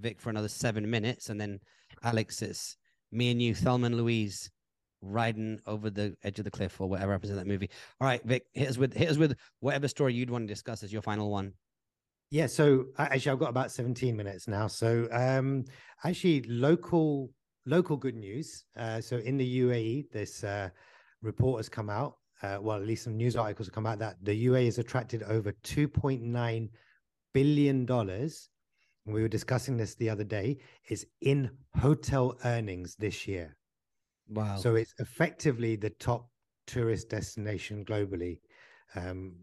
Vik 0.00 0.20
for 0.20 0.30
another 0.30 0.48
seven 0.48 0.88
minutes, 0.90 1.28
and 1.28 1.40
then 1.40 1.60
Alex, 2.02 2.42
it's 2.42 2.76
me 3.12 3.30
and 3.30 3.40
you, 3.40 3.54
Thelma 3.54 3.86
and 3.86 3.96
Louise, 3.96 4.50
riding 5.12 5.60
over 5.66 5.90
the 5.90 6.16
edge 6.24 6.38
of 6.38 6.44
the 6.44 6.50
cliff 6.50 6.80
or 6.80 6.88
whatever 6.88 7.12
happens 7.12 7.30
in 7.30 7.36
that 7.36 7.46
movie. 7.46 7.70
All 8.00 8.06
right, 8.06 8.22
Vik, 8.24 8.44
hit 8.54 8.68
us 8.68 8.78
with 8.78 8.94
hit 8.94 9.08
us 9.08 9.16
with 9.16 9.36
whatever 9.60 9.88
story 9.88 10.14
you'd 10.14 10.30
want 10.30 10.46
to 10.46 10.52
discuss 10.52 10.82
as 10.82 10.92
your 10.92 11.02
final 11.02 11.30
one. 11.30 11.52
Yeah, 12.30 12.46
so 12.46 12.86
actually 12.98 13.32
I've 13.32 13.38
got 13.38 13.50
about 13.50 13.70
17 13.70 14.16
minutes 14.16 14.48
now. 14.48 14.66
So 14.66 15.08
um 15.12 15.64
actually 16.04 16.42
local 16.42 17.30
local 17.66 17.96
good 17.96 18.16
news. 18.16 18.64
Uh 18.76 19.00
so 19.00 19.16
in 19.18 19.36
the 19.36 19.60
UAE 19.60 20.10
this 20.10 20.44
uh 20.44 20.70
report 21.22 21.58
has 21.58 21.68
come 21.68 21.90
out 21.90 22.16
uh, 22.42 22.58
well 22.60 22.76
at 22.76 22.86
least 22.86 23.04
some 23.04 23.16
news 23.16 23.34
articles 23.36 23.66
have 23.68 23.74
come 23.74 23.86
out 23.86 23.98
that 23.98 24.16
the 24.22 24.46
UAE 24.46 24.66
has 24.66 24.78
attracted 24.78 25.22
over 25.22 25.52
2.9 25.64 26.68
billion 27.32 27.86
dollars 27.86 28.50
we 29.06 29.22
were 29.22 29.28
discussing 29.28 29.76
this 29.76 29.94
the 29.94 30.10
other 30.10 30.24
day 30.24 30.58
is 30.88 31.06
in 31.20 31.50
hotel 31.76 32.36
earnings 32.44 32.96
this 32.96 33.26
year. 33.28 33.56
Wow. 34.28 34.56
So 34.56 34.74
it's 34.74 34.94
effectively 34.98 35.76
the 35.76 35.90
top 35.90 36.28
tourist 36.66 37.08
destination 37.10 37.84
globally 37.84 38.40
um, 38.94 39.34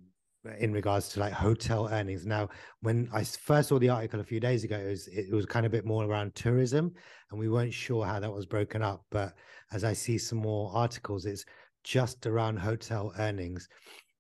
in 0.59 0.73
regards 0.73 1.09
to 1.09 1.19
like 1.19 1.33
hotel 1.33 1.87
earnings. 1.91 2.25
Now, 2.25 2.49
when 2.81 3.09
I 3.13 3.23
first 3.23 3.69
saw 3.69 3.79
the 3.79 3.89
article 3.89 4.19
a 4.19 4.25
few 4.25 4.39
days 4.39 4.63
ago, 4.63 4.77
it 4.77 4.89
was 4.89 5.07
it 5.07 5.31
was 5.31 5.45
kind 5.45 5.65
of 5.65 5.71
a 5.71 5.77
bit 5.77 5.85
more 5.85 6.03
around 6.03 6.35
tourism, 6.35 6.93
and 7.31 7.39
we 7.39 7.49
weren't 7.49 7.73
sure 7.73 8.05
how 8.05 8.19
that 8.19 8.31
was 8.31 8.45
broken 8.45 8.81
up. 8.81 9.05
But 9.09 9.35
as 9.71 9.83
I 9.83 9.93
see 9.93 10.17
some 10.17 10.39
more 10.39 10.71
articles, 10.73 11.25
it's 11.25 11.45
just 11.83 12.25
around 12.25 12.57
hotel 12.57 13.13
earnings. 13.19 13.69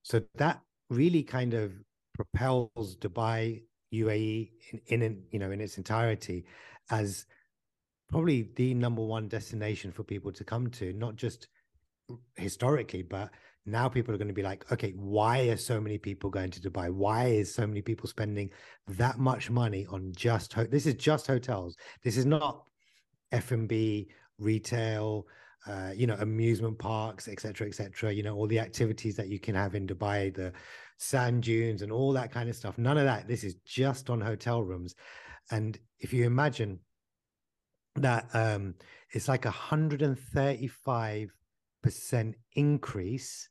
So 0.03 0.21
that 0.35 0.61
really 0.89 1.23
kind 1.23 1.53
of 1.53 1.73
propels 2.13 2.95
Dubai, 2.97 3.63
UAE 3.93 4.51
in, 4.87 5.01
in, 5.01 5.23
you 5.31 5.39
know 5.39 5.51
in 5.51 5.59
its 5.61 5.77
entirety 5.77 6.45
as 6.89 7.25
probably 8.13 8.47
the 8.55 8.75
number 8.75 9.01
one 9.01 9.27
destination 9.27 9.91
for 9.91 10.03
people 10.03 10.31
to 10.31 10.43
come 10.43 10.69
to, 10.69 10.93
not 10.93 11.15
just 11.15 11.47
historically, 12.35 13.01
but 13.01 13.31
now 13.65 13.89
people 13.89 14.13
are 14.13 14.19
going 14.19 14.27
to 14.27 14.35
be 14.35 14.43
like, 14.43 14.71
okay, 14.71 14.91
why 14.95 15.39
are 15.47 15.57
so 15.57 15.81
many 15.81 15.97
people 15.97 16.29
going 16.29 16.51
to 16.51 16.61
Dubai? 16.61 16.91
Why 16.91 17.25
is 17.25 17.51
so 17.51 17.65
many 17.65 17.81
people 17.81 18.07
spending 18.07 18.51
that 18.87 19.17
much 19.17 19.49
money 19.49 19.87
on 19.89 20.11
just 20.15 20.53
ho- 20.53 20.67
this 20.67 20.85
is 20.85 20.93
just 20.93 21.25
hotels. 21.25 21.75
This 22.03 22.15
is 22.15 22.27
not 22.27 22.65
F&B, 23.31 24.09
retail, 24.37 25.25
uh, 25.65 25.89
you 25.95 26.05
know, 26.05 26.17
amusement 26.19 26.77
parks, 26.77 27.27
etc., 27.27 27.65
etc. 27.65 28.13
You 28.13 28.21
know, 28.21 28.35
all 28.35 28.45
the 28.45 28.59
activities 28.59 29.15
that 29.15 29.29
you 29.29 29.39
can 29.39 29.55
have 29.55 29.73
in 29.73 29.87
Dubai, 29.87 30.31
the 30.35 30.53
sand 30.97 31.41
dunes 31.41 31.81
and 31.81 31.91
all 31.91 32.13
that 32.13 32.31
kind 32.31 32.47
of 32.47 32.55
stuff. 32.55 32.77
None 32.77 32.99
of 32.99 33.05
that. 33.05 33.27
This 33.27 33.43
is 33.43 33.55
just 33.65 34.11
on 34.11 34.21
hotel 34.21 34.61
rooms. 34.61 34.93
And 35.49 35.79
if 35.99 36.13
you 36.13 36.25
imagine 36.25 36.77
that 37.95 38.27
um, 38.33 38.75
it's 39.11 39.27
like 39.27 39.45
a 39.45 39.49
135 39.49 41.31
percent 41.81 42.35
increase 42.53 43.49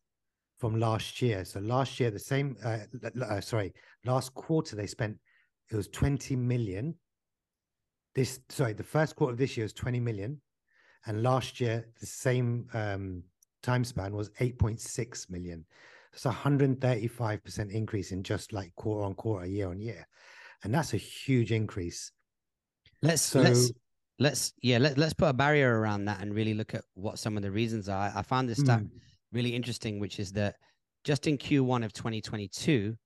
from 0.59 0.79
last 0.79 1.21
year. 1.21 1.45
So 1.45 1.61
last 1.61 1.99
year, 2.01 2.11
the 2.11 2.19
same, 2.19 2.57
uh, 2.65 2.79
uh, 3.21 3.41
sorry, 3.41 3.75
last 4.05 4.33
quarter 4.35 4.77
they 4.77 4.87
spent 4.87 5.19
it 5.71 5.77
was 5.77 5.89
20 5.89 6.37
million. 6.37 6.95
This 8.15 8.41
sorry, 8.49 8.73
the 8.73 8.83
first 8.83 9.17
quarter 9.17 9.33
of 9.33 9.39
this 9.39 9.57
year 9.57 9.65
was 9.65 9.73
20 9.73 10.01
million, 10.01 10.41
and 11.07 11.23
last 11.23 11.61
year 11.61 11.87
the 11.99 12.07
same 12.07 12.69
um, 12.75 13.23
time 13.63 13.85
span 13.85 14.15
was 14.15 14.29
8.6 14.41 15.31
million. 15.31 15.65
It's 16.13 16.27
a 16.27 16.29
135 16.29 17.43
percent 17.43 17.73
increase 17.73 18.13
in 18.13 18.23
just 18.23 18.53
like 18.53 18.75
quarter 18.77 19.05
on 19.05 19.15
quarter, 19.15 19.47
year 19.47 19.69
on 19.69 19.81
year, 19.81 20.07
and 20.63 20.75
that's 20.75 20.95
a 20.95 20.99
huge 20.99 21.53
increase. 21.53 22.13
let's 23.01 23.23
So 23.23 23.41
let's 23.41 23.73
let's 24.19 24.53
yeah 24.63 24.79
let, 24.79 24.99
let's 24.99 25.15
put 25.15 25.29
a 25.29 25.33
barrier 25.33 25.81
around 25.81 26.05
that 26.05 26.21
and 26.21 26.35
really 26.35 26.55
look 26.55 26.75
at 26.75 26.85
what 26.95 27.19
some 27.19 27.37
of 27.37 27.43
the 27.43 27.51
reasons 27.51 27.89
are. 27.89 28.13
I, 28.15 28.23
found 28.23 28.49
this 28.49 28.59
stat 28.59 28.81
Mm. 28.81 28.91
really 29.33 29.55
interesting, 29.55 29.99
which 29.99 30.19
is 30.21 30.33
that 30.33 30.57
just 31.05 31.27
in 31.27 31.39
Q1 31.39 31.85
of 31.85 31.93
2022, 31.93 32.97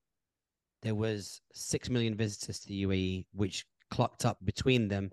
there 0.82 0.94
was 0.94 1.40
6 1.54 1.88
million 1.90 2.14
visitors 2.14 2.60
to 2.60 2.68
the 2.68 2.82
UAE, 2.84 3.26
which 3.32 3.64
clocked 3.90 4.24
up 4.24 4.38
between 4.44 4.88
them 4.88 5.10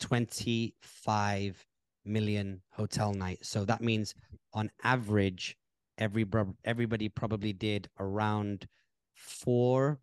25 0.00 1.64
million 2.04 2.62
hotel 2.70 3.12
nights. 3.12 3.48
So 3.48 3.64
that 3.64 3.80
means 3.80 4.14
on 4.54 4.70
average, 4.82 5.56
every 5.98 6.26
everybody 6.64 7.08
probably 7.08 7.52
did 7.52 7.88
around 7.98 8.66
four, 9.14 10.00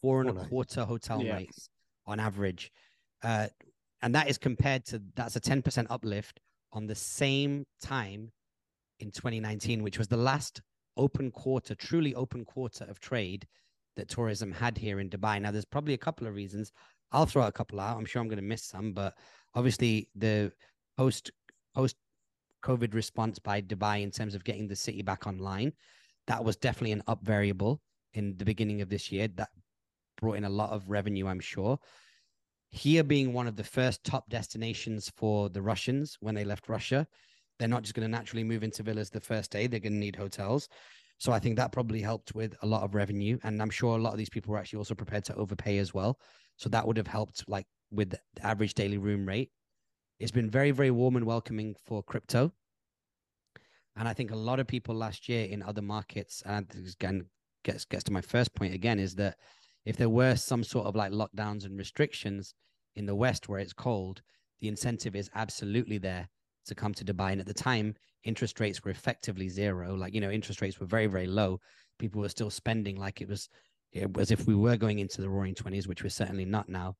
four 0.00 0.20
and 0.20 0.30
a 0.30 0.44
quarter 0.48 0.84
hotel 0.84 1.22
Yeah. 1.22 1.34
nights 1.34 1.68
on 2.06 2.20
average. 2.20 2.72
Uh, 3.22 3.48
and 4.04 4.14
that 4.14 4.28
is 4.28 4.36
compared 4.36 4.84
to 4.84 5.02
that's 5.16 5.34
a 5.34 5.40
10% 5.40 5.86
uplift 5.88 6.38
on 6.74 6.86
the 6.86 6.94
same 6.94 7.64
time 7.80 8.30
in 9.00 9.10
2019, 9.10 9.82
which 9.82 9.98
was 9.98 10.08
the 10.08 10.16
last 10.16 10.60
open 10.98 11.30
quarter, 11.30 11.74
truly 11.74 12.14
open 12.14 12.44
quarter 12.44 12.84
of 12.84 13.00
trade 13.00 13.46
that 13.96 14.10
tourism 14.10 14.52
had 14.52 14.76
here 14.76 15.00
in 15.00 15.08
Dubai. 15.08 15.40
Now, 15.40 15.50
there's 15.50 15.64
probably 15.64 15.94
a 15.94 15.98
couple 16.06 16.26
of 16.26 16.34
reasons. 16.34 16.70
I'll 17.12 17.24
throw 17.24 17.46
a 17.46 17.52
couple 17.52 17.80
out. 17.80 17.96
I'm 17.96 18.04
sure 18.04 18.20
I'm 18.20 18.28
going 18.28 18.36
to 18.36 18.42
miss 18.42 18.64
some, 18.64 18.92
but 18.92 19.14
obviously 19.54 20.10
the 20.14 20.52
post 20.98 21.30
post 21.74 21.96
COVID 22.62 22.92
response 22.92 23.38
by 23.38 23.62
Dubai 23.62 24.02
in 24.02 24.10
terms 24.10 24.34
of 24.34 24.44
getting 24.44 24.68
the 24.68 24.76
city 24.76 25.00
back 25.00 25.26
online, 25.26 25.72
that 26.26 26.44
was 26.44 26.56
definitely 26.56 26.92
an 26.92 27.02
up 27.06 27.24
variable 27.24 27.80
in 28.12 28.36
the 28.36 28.44
beginning 28.44 28.82
of 28.82 28.90
this 28.90 29.10
year. 29.10 29.28
That 29.28 29.48
brought 30.20 30.36
in 30.36 30.44
a 30.44 30.50
lot 30.50 30.72
of 30.72 30.90
revenue, 30.90 31.26
I'm 31.26 31.40
sure. 31.40 31.78
Here 32.74 33.04
being 33.04 33.32
one 33.32 33.46
of 33.46 33.54
the 33.54 33.62
first 33.62 34.02
top 34.02 34.28
destinations 34.28 35.08
for 35.16 35.48
the 35.48 35.62
Russians 35.62 36.16
when 36.18 36.34
they 36.34 36.44
left 36.44 36.68
Russia, 36.68 37.06
they're 37.56 37.68
not 37.68 37.82
just 37.82 37.94
going 37.94 38.04
to 38.04 38.10
naturally 38.10 38.42
move 38.42 38.64
into 38.64 38.82
villas 38.82 39.10
the 39.10 39.20
first 39.20 39.52
day. 39.52 39.68
They're 39.68 39.78
going 39.78 39.92
to 39.92 39.98
need 39.98 40.16
hotels. 40.16 40.68
So 41.18 41.30
I 41.30 41.38
think 41.38 41.54
that 41.56 41.70
probably 41.70 42.00
helped 42.00 42.34
with 42.34 42.56
a 42.62 42.66
lot 42.66 42.82
of 42.82 42.96
revenue. 42.96 43.38
And 43.44 43.62
I'm 43.62 43.70
sure 43.70 43.96
a 43.96 44.02
lot 44.02 44.10
of 44.10 44.18
these 44.18 44.28
people 44.28 44.50
were 44.50 44.58
actually 44.58 44.78
also 44.78 44.96
prepared 44.96 45.24
to 45.26 45.36
overpay 45.36 45.78
as 45.78 45.94
well. 45.94 46.18
So 46.56 46.68
that 46.70 46.84
would 46.84 46.96
have 46.96 47.06
helped 47.06 47.48
like 47.48 47.66
with 47.92 48.10
the 48.10 48.18
average 48.42 48.74
daily 48.74 48.98
room 48.98 49.24
rate. 49.24 49.52
It's 50.18 50.32
been 50.32 50.50
very, 50.50 50.72
very 50.72 50.90
warm 50.90 51.14
and 51.14 51.26
welcoming 51.26 51.76
for 51.86 52.02
crypto. 52.02 52.52
And 53.94 54.08
I 54.08 54.14
think 54.14 54.32
a 54.32 54.36
lot 54.36 54.58
of 54.58 54.66
people 54.66 54.96
last 54.96 55.28
year 55.28 55.46
in 55.46 55.62
other 55.62 55.82
markets, 55.82 56.42
and 56.44 56.68
this 56.68 56.94
again 56.94 57.26
gets 57.62 57.84
gets 57.84 58.02
to 58.04 58.12
my 58.12 58.20
first 58.20 58.52
point 58.56 58.74
again, 58.74 58.98
is 58.98 59.14
that 59.14 59.36
if 59.86 59.96
there 59.96 60.08
were 60.08 60.34
some 60.34 60.64
sort 60.64 60.86
of 60.86 60.96
like 60.96 61.12
lockdowns 61.12 61.64
and 61.64 61.78
restrictions 61.78 62.52
in 62.96 63.06
the 63.06 63.14
West 63.14 63.48
where 63.48 63.60
it's 63.60 63.72
cold, 63.72 64.22
the 64.60 64.68
incentive 64.68 65.16
is 65.16 65.30
absolutely 65.34 65.98
there 65.98 66.28
to 66.66 66.74
come 66.74 66.94
to 66.94 67.04
Dubai. 67.04 67.32
And 67.32 67.40
at 67.40 67.46
the 67.46 67.54
time, 67.54 67.94
interest 68.24 68.60
rates 68.60 68.82
were 68.82 68.90
effectively 68.90 69.48
zero. 69.48 69.94
Like, 69.94 70.14
you 70.14 70.20
know, 70.20 70.30
interest 70.30 70.60
rates 70.60 70.80
were 70.80 70.86
very, 70.86 71.06
very 71.06 71.26
low. 71.26 71.60
People 71.98 72.20
were 72.20 72.28
still 72.28 72.50
spending 72.50 72.96
like 72.96 73.20
it 73.20 73.28
was 73.28 73.48
it 73.92 74.10
as 74.18 74.30
if 74.30 74.46
we 74.46 74.54
were 74.54 74.76
going 74.76 74.98
into 74.98 75.20
the 75.20 75.28
roaring 75.28 75.54
20s, 75.54 75.86
which 75.86 76.02
we're 76.02 76.08
certainly 76.08 76.44
not 76.44 76.68
now. 76.68 76.96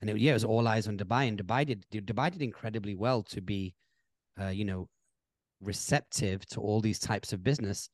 And 0.00 0.10
it, 0.10 0.18
yeah, 0.18 0.32
it 0.32 0.34
was 0.34 0.44
all 0.44 0.68
eyes 0.68 0.86
on 0.86 0.96
Dubai. 0.96 1.26
And 1.28 1.42
Dubai 1.42 1.66
did 1.66 1.84
Dubai 1.90 2.30
did 2.30 2.42
incredibly 2.42 2.94
well 2.94 3.22
to 3.24 3.40
be, 3.40 3.74
uh, 4.40 4.48
you 4.48 4.64
know, 4.64 4.88
receptive 5.60 6.46
to 6.46 6.60
all 6.60 6.80
these 6.80 6.98
types 6.98 7.32
of 7.32 7.42
business 7.42 7.88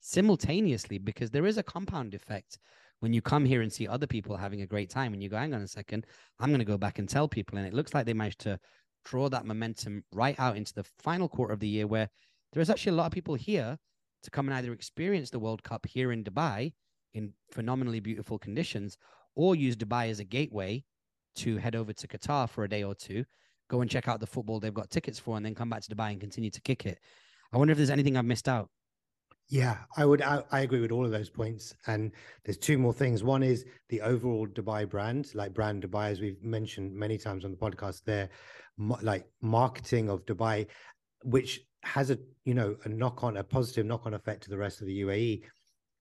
simultaneously 0.00 0.98
because 0.98 1.30
there 1.30 1.46
is 1.46 1.58
a 1.58 1.62
compound 1.62 2.14
effect 2.14 2.58
when 3.00 3.12
you 3.12 3.22
come 3.22 3.44
here 3.44 3.62
and 3.62 3.72
see 3.72 3.86
other 3.86 4.06
people 4.06 4.36
having 4.36 4.62
a 4.62 4.66
great 4.66 4.90
time 4.90 5.12
and 5.12 5.22
you 5.22 5.28
go 5.28 5.36
hang 5.36 5.54
on 5.54 5.62
a 5.62 5.68
second 5.68 6.06
i'm 6.40 6.50
going 6.50 6.58
to 6.58 6.64
go 6.64 6.78
back 6.78 6.98
and 6.98 7.08
tell 7.08 7.28
people 7.28 7.58
and 7.58 7.66
it 7.66 7.74
looks 7.74 7.94
like 7.94 8.06
they 8.06 8.12
managed 8.14 8.40
to 8.40 8.58
draw 9.04 9.28
that 9.28 9.46
momentum 9.46 10.02
right 10.12 10.38
out 10.38 10.56
into 10.56 10.74
the 10.74 10.84
final 10.98 11.28
quarter 11.28 11.52
of 11.52 11.60
the 11.60 11.68
year 11.68 11.86
where 11.86 12.08
there's 12.52 12.70
actually 12.70 12.92
a 12.92 12.96
lot 12.96 13.06
of 13.06 13.12
people 13.12 13.34
here 13.34 13.78
to 14.22 14.30
come 14.30 14.48
and 14.48 14.56
either 14.56 14.72
experience 14.72 15.30
the 15.30 15.38
world 15.38 15.62
cup 15.62 15.86
here 15.86 16.12
in 16.12 16.24
dubai 16.24 16.72
in 17.14 17.32
phenomenally 17.52 18.00
beautiful 18.00 18.38
conditions 18.38 18.98
or 19.34 19.54
use 19.54 19.76
dubai 19.76 20.10
as 20.10 20.20
a 20.20 20.24
gateway 20.24 20.82
to 21.34 21.56
head 21.56 21.76
over 21.76 21.92
to 21.92 22.08
qatar 22.08 22.48
for 22.48 22.64
a 22.64 22.68
day 22.68 22.82
or 22.82 22.94
two 22.94 23.24
go 23.70 23.80
and 23.80 23.90
check 23.90 24.08
out 24.08 24.18
the 24.20 24.26
football 24.26 24.58
they've 24.58 24.74
got 24.74 24.90
tickets 24.90 25.18
for 25.18 25.36
and 25.36 25.46
then 25.46 25.54
come 25.54 25.70
back 25.70 25.82
to 25.82 25.94
dubai 25.94 26.10
and 26.10 26.20
continue 26.20 26.50
to 26.50 26.60
kick 26.60 26.84
it 26.84 26.98
I 27.52 27.56
wonder 27.56 27.72
if 27.72 27.78
there's 27.78 27.90
anything 27.90 28.16
I've 28.16 28.24
missed 28.24 28.48
out. 28.48 28.68
Yeah, 29.50 29.78
I 29.96 30.04
would. 30.04 30.20
I, 30.20 30.42
I, 30.52 30.60
agree 30.60 30.80
with 30.80 30.92
all 30.92 31.06
of 31.06 31.10
those 31.10 31.30
points. 31.30 31.74
And 31.86 32.12
there's 32.44 32.58
two 32.58 32.76
more 32.76 32.92
things. 32.92 33.24
One 33.24 33.42
is 33.42 33.64
the 33.88 34.02
overall 34.02 34.46
Dubai 34.46 34.88
brand, 34.88 35.30
like 35.34 35.54
brand 35.54 35.82
Dubai, 35.82 36.10
as 36.10 36.20
we've 36.20 36.42
mentioned 36.42 36.94
many 36.94 37.16
times 37.16 37.46
on 37.46 37.52
the 37.52 37.56
podcast. 37.56 38.04
There, 38.04 38.28
like 39.00 39.26
marketing 39.40 40.10
of 40.10 40.26
Dubai, 40.26 40.66
which 41.24 41.62
has 41.82 42.10
a 42.10 42.18
you 42.44 42.52
know 42.52 42.76
a 42.84 42.90
knock 42.90 43.24
on 43.24 43.38
a 43.38 43.44
positive 43.44 43.86
knock 43.86 44.04
on 44.04 44.12
effect 44.12 44.42
to 44.42 44.50
the 44.50 44.58
rest 44.58 44.82
of 44.82 44.86
the 44.86 45.00
UAE, 45.00 45.42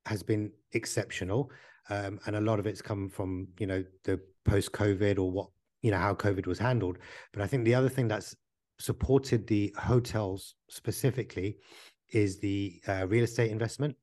has 0.05 0.21
been 0.21 0.51
exceptional. 0.73 1.49
Um, 1.89 2.19
and 2.25 2.35
a 2.35 2.41
lot 2.41 2.59
of 2.59 2.67
it's 2.67 2.81
come 2.81 3.07
from 3.07 3.47
you 3.59 3.67
know 3.67 3.81
the 4.03 4.19
post 4.43 4.73
COVID 4.73 5.19
or 5.19 5.31
what 5.31 5.47
you 5.83 5.91
know 5.91 5.99
how 5.99 6.13
COVID 6.13 6.47
was 6.47 6.59
handled. 6.59 6.97
But 7.31 7.43
I 7.43 7.47
think 7.47 7.63
the 7.63 7.75
other 7.75 7.87
thing 7.87 8.09
that's 8.09 8.35
supported 8.77 9.47
the 9.47 9.73
hotels 9.77 10.55
specifically 10.69 11.57
is 12.11 12.39
the 12.39 12.81
uh, 12.87 13.05
real 13.07 13.23
estate 13.23 13.51
investment. 13.51 13.95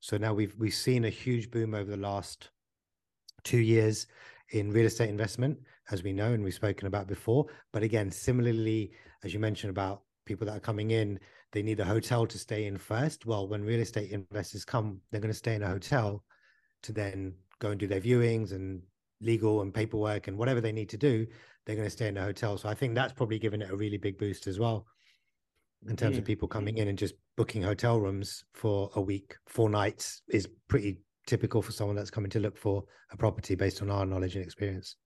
So 0.00 0.16
now 0.16 0.34
we've 0.34 0.54
we've 0.58 0.74
seen 0.74 1.04
a 1.04 1.10
huge 1.10 1.50
boom 1.50 1.74
over 1.74 1.90
the 1.90 1.96
last 1.96 2.50
two 3.44 3.58
years 3.58 4.06
in 4.50 4.70
real 4.70 4.86
estate 4.86 5.08
investment, 5.08 5.58
as 5.90 6.02
we 6.02 6.12
know 6.12 6.32
and 6.32 6.44
we've 6.44 6.54
spoken 6.54 6.86
about 6.86 7.06
before. 7.06 7.46
But 7.72 7.82
again, 7.82 8.10
similarly, 8.10 8.92
as 9.24 9.32
you 9.32 9.40
mentioned 9.40 9.70
about 9.70 10.02
people 10.26 10.46
that 10.46 10.56
are 10.56 10.60
coming 10.60 10.90
in, 10.90 11.18
they 11.52 11.62
need 11.62 11.80
a 11.80 11.84
hotel 11.84 12.26
to 12.26 12.38
stay 12.38 12.66
in 12.66 12.78
first. 12.78 13.26
Well, 13.26 13.48
when 13.48 13.62
real 13.62 13.80
estate 13.80 14.10
investors 14.10 14.64
come, 14.64 15.00
they're 15.10 15.20
going 15.20 15.32
to 15.32 15.38
stay 15.38 15.54
in 15.54 15.62
a 15.62 15.68
hotel 15.68 16.22
to 16.82 16.92
then 16.92 17.34
go 17.58 17.70
and 17.70 17.80
do 17.80 17.86
their 17.86 18.00
viewings 18.00 18.52
and 18.52 18.82
legal 19.20 19.62
and 19.62 19.72
paperwork 19.72 20.28
and 20.28 20.36
whatever 20.36 20.60
they 20.60 20.72
need 20.72 20.88
to 20.90 20.96
do. 20.96 21.26
They're 21.64 21.76
going 21.76 21.86
to 21.86 21.90
stay 21.90 22.08
in 22.08 22.16
a 22.16 22.22
hotel. 22.22 22.58
So 22.58 22.68
I 22.68 22.74
think 22.74 22.94
that's 22.94 23.12
probably 23.12 23.38
given 23.38 23.62
it 23.62 23.70
a 23.70 23.76
really 23.76 23.98
big 23.98 24.18
boost 24.18 24.46
as 24.46 24.58
well 24.58 24.86
in 25.88 25.96
terms 25.96 26.18
of 26.18 26.24
people 26.24 26.48
coming 26.48 26.78
in 26.78 26.88
and 26.88 26.98
just 26.98 27.14
booking 27.36 27.62
hotel 27.62 27.98
rooms 28.00 28.44
for 28.54 28.90
a 28.94 29.00
week, 29.00 29.36
four 29.46 29.68
nights 29.68 30.22
is 30.28 30.48
pretty 30.68 30.98
typical 31.26 31.62
for 31.62 31.72
someone 31.72 31.96
that's 31.96 32.10
coming 32.10 32.30
to 32.30 32.40
look 32.40 32.56
for 32.56 32.84
a 33.10 33.16
property 33.16 33.54
based 33.54 33.82
on 33.82 33.90
our 33.90 34.06
knowledge 34.06 34.36
and 34.36 34.44
experience. 34.44 34.96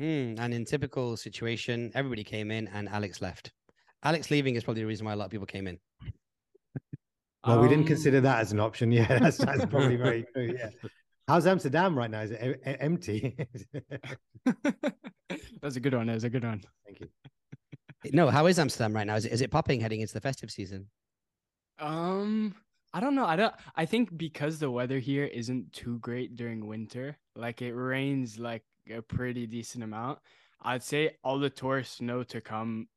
Mm, 0.00 0.38
and 0.38 0.54
in 0.54 0.64
typical 0.64 1.16
situation, 1.16 1.92
everybody 1.94 2.24
came 2.24 2.50
in 2.50 2.68
and 2.68 2.88
Alex 2.88 3.20
left. 3.20 3.52
Alex 4.02 4.30
leaving 4.30 4.56
is 4.56 4.64
probably 4.64 4.82
the 4.82 4.86
reason 4.86 5.06
why 5.06 5.12
a 5.12 5.16
lot 5.16 5.26
of 5.26 5.30
people 5.30 5.46
came 5.46 5.66
in. 5.66 5.78
well, 7.46 7.58
um... 7.58 7.62
we 7.62 7.68
didn't 7.68 7.86
consider 7.86 8.18
um, 8.18 8.24
that 8.24 8.40
as 8.40 8.52
an 8.52 8.60
option. 8.60 8.90
Yeah, 8.90 9.18
that's, 9.18 9.38
that's 9.38 9.66
probably 9.66 9.96
very 9.96 10.24
true. 10.34 10.54
Yeah. 10.58 10.70
How's 11.28 11.46
Amsterdam 11.46 11.96
right 11.96 12.10
now? 12.10 12.22
Is 12.22 12.32
it 12.32 12.60
empty? 12.64 13.36
that's 15.62 15.76
a 15.76 15.80
good 15.80 15.94
one. 15.94 16.08
That's 16.08 16.24
a 16.24 16.30
good 16.30 16.44
one. 16.44 16.62
Thank 16.84 17.00
you. 17.00 17.08
No, 18.12 18.30
how 18.30 18.46
is 18.46 18.58
Amsterdam 18.58 18.94
right 18.94 19.06
now? 19.06 19.16
Is 19.16 19.26
it, 19.26 19.32
is 19.32 19.40
it 19.40 19.50
popping 19.50 19.80
heading 19.80 20.00
into 20.00 20.14
the 20.14 20.20
festive 20.20 20.50
season? 20.50 20.88
Um, 21.78 22.54
I 22.92 23.00
don't 23.00 23.14
know. 23.14 23.26
I 23.26 23.36
don't. 23.36 23.54
I 23.76 23.86
think 23.86 24.16
because 24.16 24.58
the 24.58 24.70
weather 24.70 24.98
here 24.98 25.24
isn't 25.24 25.72
too 25.72 25.98
great 26.00 26.36
during 26.36 26.66
winter, 26.66 27.16
like 27.36 27.62
it 27.62 27.72
rains 27.72 28.38
like 28.38 28.64
a 28.90 29.00
pretty 29.00 29.46
decent 29.46 29.84
amount. 29.84 30.18
I'd 30.62 30.82
say 30.82 31.16
all 31.24 31.38
the 31.38 31.50
tourists 31.50 32.00
know 32.00 32.22
to 32.24 32.40
come 32.40 32.88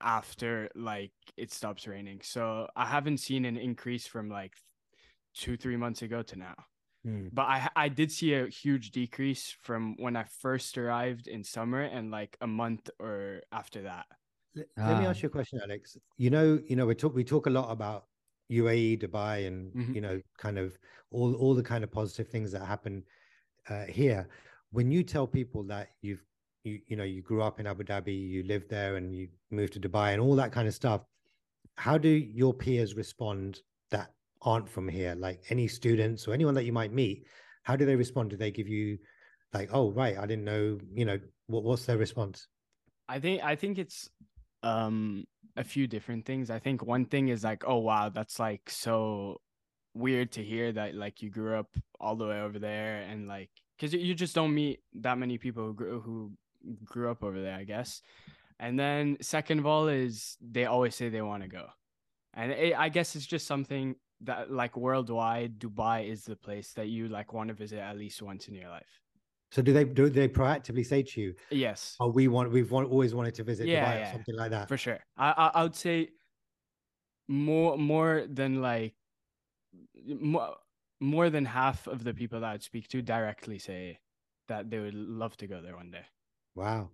after 0.00 0.68
like 0.74 1.12
it 1.36 1.52
stops 1.52 1.86
raining. 1.86 2.20
So 2.22 2.68
I 2.76 2.86
haven't 2.86 3.18
seen 3.18 3.44
an 3.44 3.56
increase 3.56 4.06
from 4.06 4.28
like 4.28 4.54
two 5.34 5.56
three 5.56 5.76
months 5.76 6.02
ago 6.02 6.22
to 6.22 6.36
now. 6.36 6.54
Hmm. 7.04 7.28
But 7.32 7.42
I 7.42 7.68
I 7.76 7.88
did 7.88 8.10
see 8.10 8.34
a 8.34 8.48
huge 8.48 8.90
decrease 8.90 9.56
from 9.62 9.94
when 9.98 10.16
I 10.16 10.24
first 10.24 10.76
arrived 10.76 11.28
in 11.28 11.44
summer 11.44 11.82
and 11.82 12.10
like 12.10 12.36
a 12.40 12.46
month 12.46 12.90
or 12.98 13.42
after 13.52 13.82
that. 13.82 14.06
Let, 14.56 14.66
let 14.76 14.98
me 14.98 15.06
ask 15.06 15.18
ah. 15.18 15.20
you 15.22 15.26
a 15.28 15.30
question, 15.30 15.60
Alex. 15.62 15.96
You 16.16 16.30
know, 16.30 16.58
you 16.66 16.76
know, 16.76 16.86
we 16.86 16.94
talk 16.94 17.14
we 17.14 17.24
talk 17.24 17.46
a 17.46 17.50
lot 17.50 17.70
about 17.70 18.06
UAE, 18.50 19.02
Dubai, 19.02 19.46
and 19.46 19.72
mm-hmm. 19.72 19.94
you 19.94 20.00
know, 20.00 20.20
kind 20.38 20.58
of 20.58 20.78
all 21.10 21.34
all 21.34 21.54
the 21.54 21.62
kind 21.62 21.84
of 21.84 21.90
positive 21.90 22.28
things 22.28 22.52
that 22.52 22.64
happen 22.64 23.02
uh, 23.68 23.84
here. 23.84 24.28
When 24.72 24.90
you 24.90 25.02
tell 25.02 25.26
people 25.26 25.62
that 25.64 25.90
you've 26.00 26.24
you 26.64 26.80
you 26.86 26.96
know 26.96 27.04
you 27.04 27.22
grew 27.22 27.42
up 27.42 27.60
in 27.60 27.66
Abu 27.66 27.84
Dhabi, 27.84 28.16
you 28.16 28.42
lived 28.44 28.70
there, 28.70 28.96
and 28.96 29.14
you 29.14 29.28
moved 29.50 29.74
to 29.74 29.80
Dubai, 29.80 30.12
and 30.12 30.20
all 30.20 30.34
that 30.36 30.52
kind 30.52 30.66
of 30.66 30.74
stuff, 30.74 31.02
how 31.76 31.98
do 31.98 32.08
your 32.08 32.54
peers 32.54 32.94
respond 32.94 33.60
that 33.90 34.10
aren't 34.42 34.68
from 34.68 34.88
here? 34.88 35.14
Like 35.14 35.42
any 35.50 35.68
students 35.68 36.26
or 36.26 36.32
anyone 36.32 36.54
that 36.54 36.64
you 36.64 36.72
might 36.72 36.92
meet, 36.92 37.26
how 37.62 37.76
do 37.76 37.84
they 37.84 37.96
respond? 37.96 38.30
Do 38.30 38.36
they 38.36 38.50
give 38.50 38.68
you 38.68 38.98
like, 39.52 39.70
oh 39.72 39.90
right, 39.90 40.16
I 40.16 40.26
didn't 40.26 40.44
know, 40.44 40.78
you 40.94 41.04
know, 41.04 41.18
what 41.46 41.64
what's 41.64 41.84
their 41.84 41.98
response? 41.98 42.48
I 43.08 43.20
think 43.20 43.42
I 43.42 43.54
think 43.54 43.78
it's 43.78 44.08
um 44.66 45.24
a 45.56 45.64
few 45.64 45.86
different 45.86 46.26
things. 46.26 46.50
I 46.50 46.58
think 46.58 46.84
one 46.84 47.06
thing 47.06 47.28
is 47.28 47.42
like, 47.44 47.62
oh 47.66 47.78
wow, 47.78 48.10
that's 48.10 48.38
like 48.38 48.68
so 48.68 49.40
weird 49.94 50.30
to 50.32 50.42
hear 50.42 50.72
that 50.72 50.94
like 50.94 51.22
you 51.22 51.30
grew 51.30 51.56
up 51.56 51.70
all 51.98 52.16
the 52.16 52.26
way 52.26 52.40
over 52.40 52.58
there 52.58 52.96
and 53.10 53.26
like 53.26 53.50
because 53.76 53.94
you 53.94 54.14
just 54.14 54.34
don't 54.34 54.54
meet 54.54 54.80
that 54.94 55.18
many 55.18 55.38
people 55.38 55.64
who 55.64 55.74
grew, 55.74 56.00
who 56.00 56.32
grew 56.84 57.10
up 57.10 57.22
over 57.22 57.40
there, 57.40 57.56
I 57.56 57.64
guess. 57.64 58.02
And 58.58 58.78
then 58.78 59.18
second 59.20 59.58
of 59.58 59.66
all 59.66 59.88
is 59.88 60.36
they 60.40 60.64
always 60.64 60.94
say 60.94 61.08
they 61.08 61.22
want 61.22 61.42
to 61.42 61.48
go, 61.48 61.66
and 62.34 62.52
it, 62.52 62.74
I 62.74 62.88
guess 62.88 63.14
it's 63.16 63.26
just 63.26 63.46
something 63.46 63.96
that 64.22 64.50
like 64.50 64.76
worldwide, 64.76 65.58
Dubai 65.58 66.10
is 66.10 66.24
the 66.24 66.36
place 66.36 66.72
that 66.72 66.88
you 66.88 67.08
like 67.08 67.34
want 67.34 67.48
to 67.48 67.54
visit 67.54 67.78
at 67.78 67.98
least 67.98 68.22
once 68.22 68.48
in 68.48 68.54
your 68.54 68.70
life. 68.70 69.00
So 69.52 69.62
do 69.62 69.72
they 69.72 69.84
do 69.84 70.08
they 70.08 70.28
proactively 70.28 70.84
say 70.84 71.02
to 71.02 71.20
you, 71.20 71.34
"Yes, 71.50 71.96
oh, 72.00 72.10
we 72.10 72.28
want 72.28 72.50
we've 72.50 72.70
want, 72.70 72.90
always 72.90 73.14
wanted 73.14 73.34
to 73.36 73.44
visit 73.44 73.66
yeah, 73.66 73.84
Dubai 73.84 73.94
yeah, 74.00 74.08
or 74.08 74.12
something 74.12 74.36
like 74.36 74.50
that"? 74.50 74.68
For 74.68 74.76
sure, 74.76 74.98
I, 75.16 75.30
I 75.30 75.46
I 75.60 75.62
would 75.62 75.76
say 75.76 76.10
more 77.28 77.78
more 77.78 78.26
than 78.28 78.60
like 78.60 78.94
more 80.06 80.56
more 81.00 81.30
than 81.30 81.44
half 81.44 81.86
of 81.86 82.04
the 82.04 82.14
people 82.14 82.40
that 82.40 82.50
I'd 82.54 82.62
speak 82.62 82.88
to 82.88 83.02
directly 83.02 83.58
say 83.58 83.98
that 84.48 84.70
they 84.70 84.78
would 84.78 84.94
love 84.94 85.36
to 85.38 85.46
go 85.46 85.60
there 85.60 85.76
one 85.76 85.90
day. 85.90 86.04
Wow. 86.54 86.90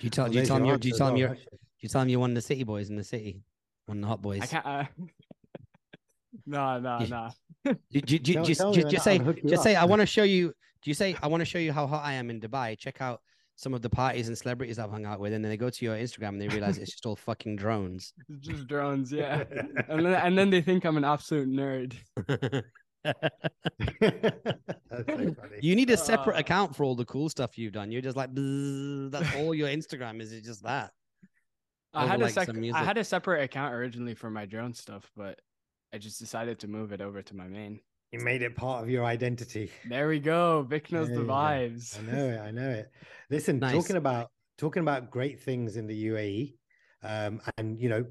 Do 0.00 0.06
you 0.06 0.10
tell 0.10 0.28
do 0.28 0.38
you 0.38 0.46
tell 0.46 0.58
them 0.58 0.66
you 0.66 0.78
do 0.78 0.88
you 0.88 0.96
tell 0.96 1.08
them 1.08 1.16
you're 1.16 1.34
do 1.34 1.80
you 1.80 1.88
tell 1.88 2.00
them 2.00 2.08
you're 2.08 2.20
one 2.20 2.30
of 2.30 2.34
the 2.34 2.42
city 2.42 2.64
boys 2.64 2.90
in 2.90 2.96
the 2.96 3.04
city, 3.04 3.42
one 3.86 3.98
of 3.98 4.02
the 4.02 4.08
hot 4.08 4.22
boys? 4.22 4.40
I 4.42 4.46
can't. 4.46 4.66
Uh... 4.66 4.84
no, 6.46 6.80
no, 6.80 6.98
no. 6.98 7.30
Do, 7.64 8.00
do, 8.00 8.18
do, 8.18 8.42
just, 8.42 8.60
just, 8.74 8.88
just 8.88 9.04
say 9.04 9.20
just 9.46 9.62
say 9.62 9.76
I 9.76 9.84
want 9.84 10.00
to 10.00 10.06
show 10.06 10.24
you 10.24 10.52
do 10.82 10.90
you 10.90 10.94
say 10.94 11.16
I 11.22 11.28
want 11.28 11.40
to 11.40 11.44
show 11.44 11.58
you 11.58 11.72
how 11.72 11.86
hot 11.86 12.04
I 12.04 12.14
am 12.14 12.28
in 12.28 12.40
Dubai? 12.40 12.76
Check 12.76 13.00
out 13.00 13.20
some 13.56 13.74
of 13.74 13.82
the 13.82 13.90
parties 13.90 14.28
and 14.28 14.36
celebrities 14.36 14.78
I've 14.78 14.90
hung 14.90 15.06
out 15.06 15.20
with, 15.20 15.32
and 15.32 15.44
then 15.44 15.50
they 15.50 15.56
go 15.56 15.70
to 15.70 15.84
your 15.84 15.96
Instagram 15.96 16.30
and 16.30 16.40
they 16.40 16.48
realize 16.48 16.78
it's 16.78 16.90
just 16.90 17.06
all 17.06 17.16
fucking 17.16 17.56
drones. 17.56 18.12
It's 18.28 18.48
just 18.48 18.66
drones, 18.66 19.12
yeah. 19.12 19.44
and 19.88 20.04
then 20.04 20.14
and 20.14 20.36
then 20.36 20.50
they 20.50 20.60
think 20.60 20.84
I'm 20.84 20.96
an 20.96 21.04
absolute 21.04 21.48
nerd. 21.48 21.94
so 22.28 22.62
you 25.60 25.76
need 25.76 25.90
a 25.90 25.96
separate 25.96 26.36
uh, 26.36 26.40
account 26.40 26.74
for 26.74 26.84
all 26.84 26.96
the 26.96 27.04
cool 27.04 27.28
stuff 27.28 27.56
you've 27.56 27.72
done. 27.72 27.92
You're 27.92 28.02
just 28.02 28.16
like 28.16 28.30
that's 28.34 29.36
all 29.36 29.54
your 29.54 29.68
Instagram 29.68 30.20
is. 30.20 30.32
It's 30.32 30.46
just 30.46 30.64
that. 30.64 30.90
I 31.94 32.06
had 32.06 32.20
like 32.20 32.32
sec- 32.32 32.48
I 32.74 32.84
had 32.84 32.98
a 32.98 33.04
separate 33.04 33.42
account 33.42 33.74
originally 33.74 34.14
for 34.14 34.30
my 34.30 34.46
drone 34.46 34.74
stuff, 34.74 35.10
but 35.16 35.40
I 35.92 35.98
just 35.98 36.18
decided 36.18 36.58
to 36.60 36.68
move 36.68 36.92
it 36.92 37.00
over 37.00 37.22
to 37.22 37.36
my 37.36 37.46
main. 37.46 37.80
You 38.12 38.20
made 38.20 38.42
it 38.42 38.56
part 38.56 38.82
of 38.82 38.90
your 38.90 39.04
identity. 39.04 39.70
There 39.88 40.08
we 40.08 40.20
go. 40.20 40.66
Vik 40.68 40.92
knows 40.92 41.08
the 41.08 41.16
vibes. 41.16 41.98
I 41.98 42.12
know 42.12 42.26
it. 42.26 42.40
I 42.40 42.50
know 42.50 42.68
it. 42.68 42.90
Listen, 43.30 43.58
nice. 43.58 43.72
talking 43.72 43.96
about 43.96 44.30
talking 44.58 44.82
about 44.82 45.10
great 45.10 45.40
things 45.40 45.76
in 45.76 45.86
the 45.86 46.06
UAE, 46.08 46.54
um, 47.02 47.40
and 47.56 47.80
you 47.80 47.88
know, 47.88 48.04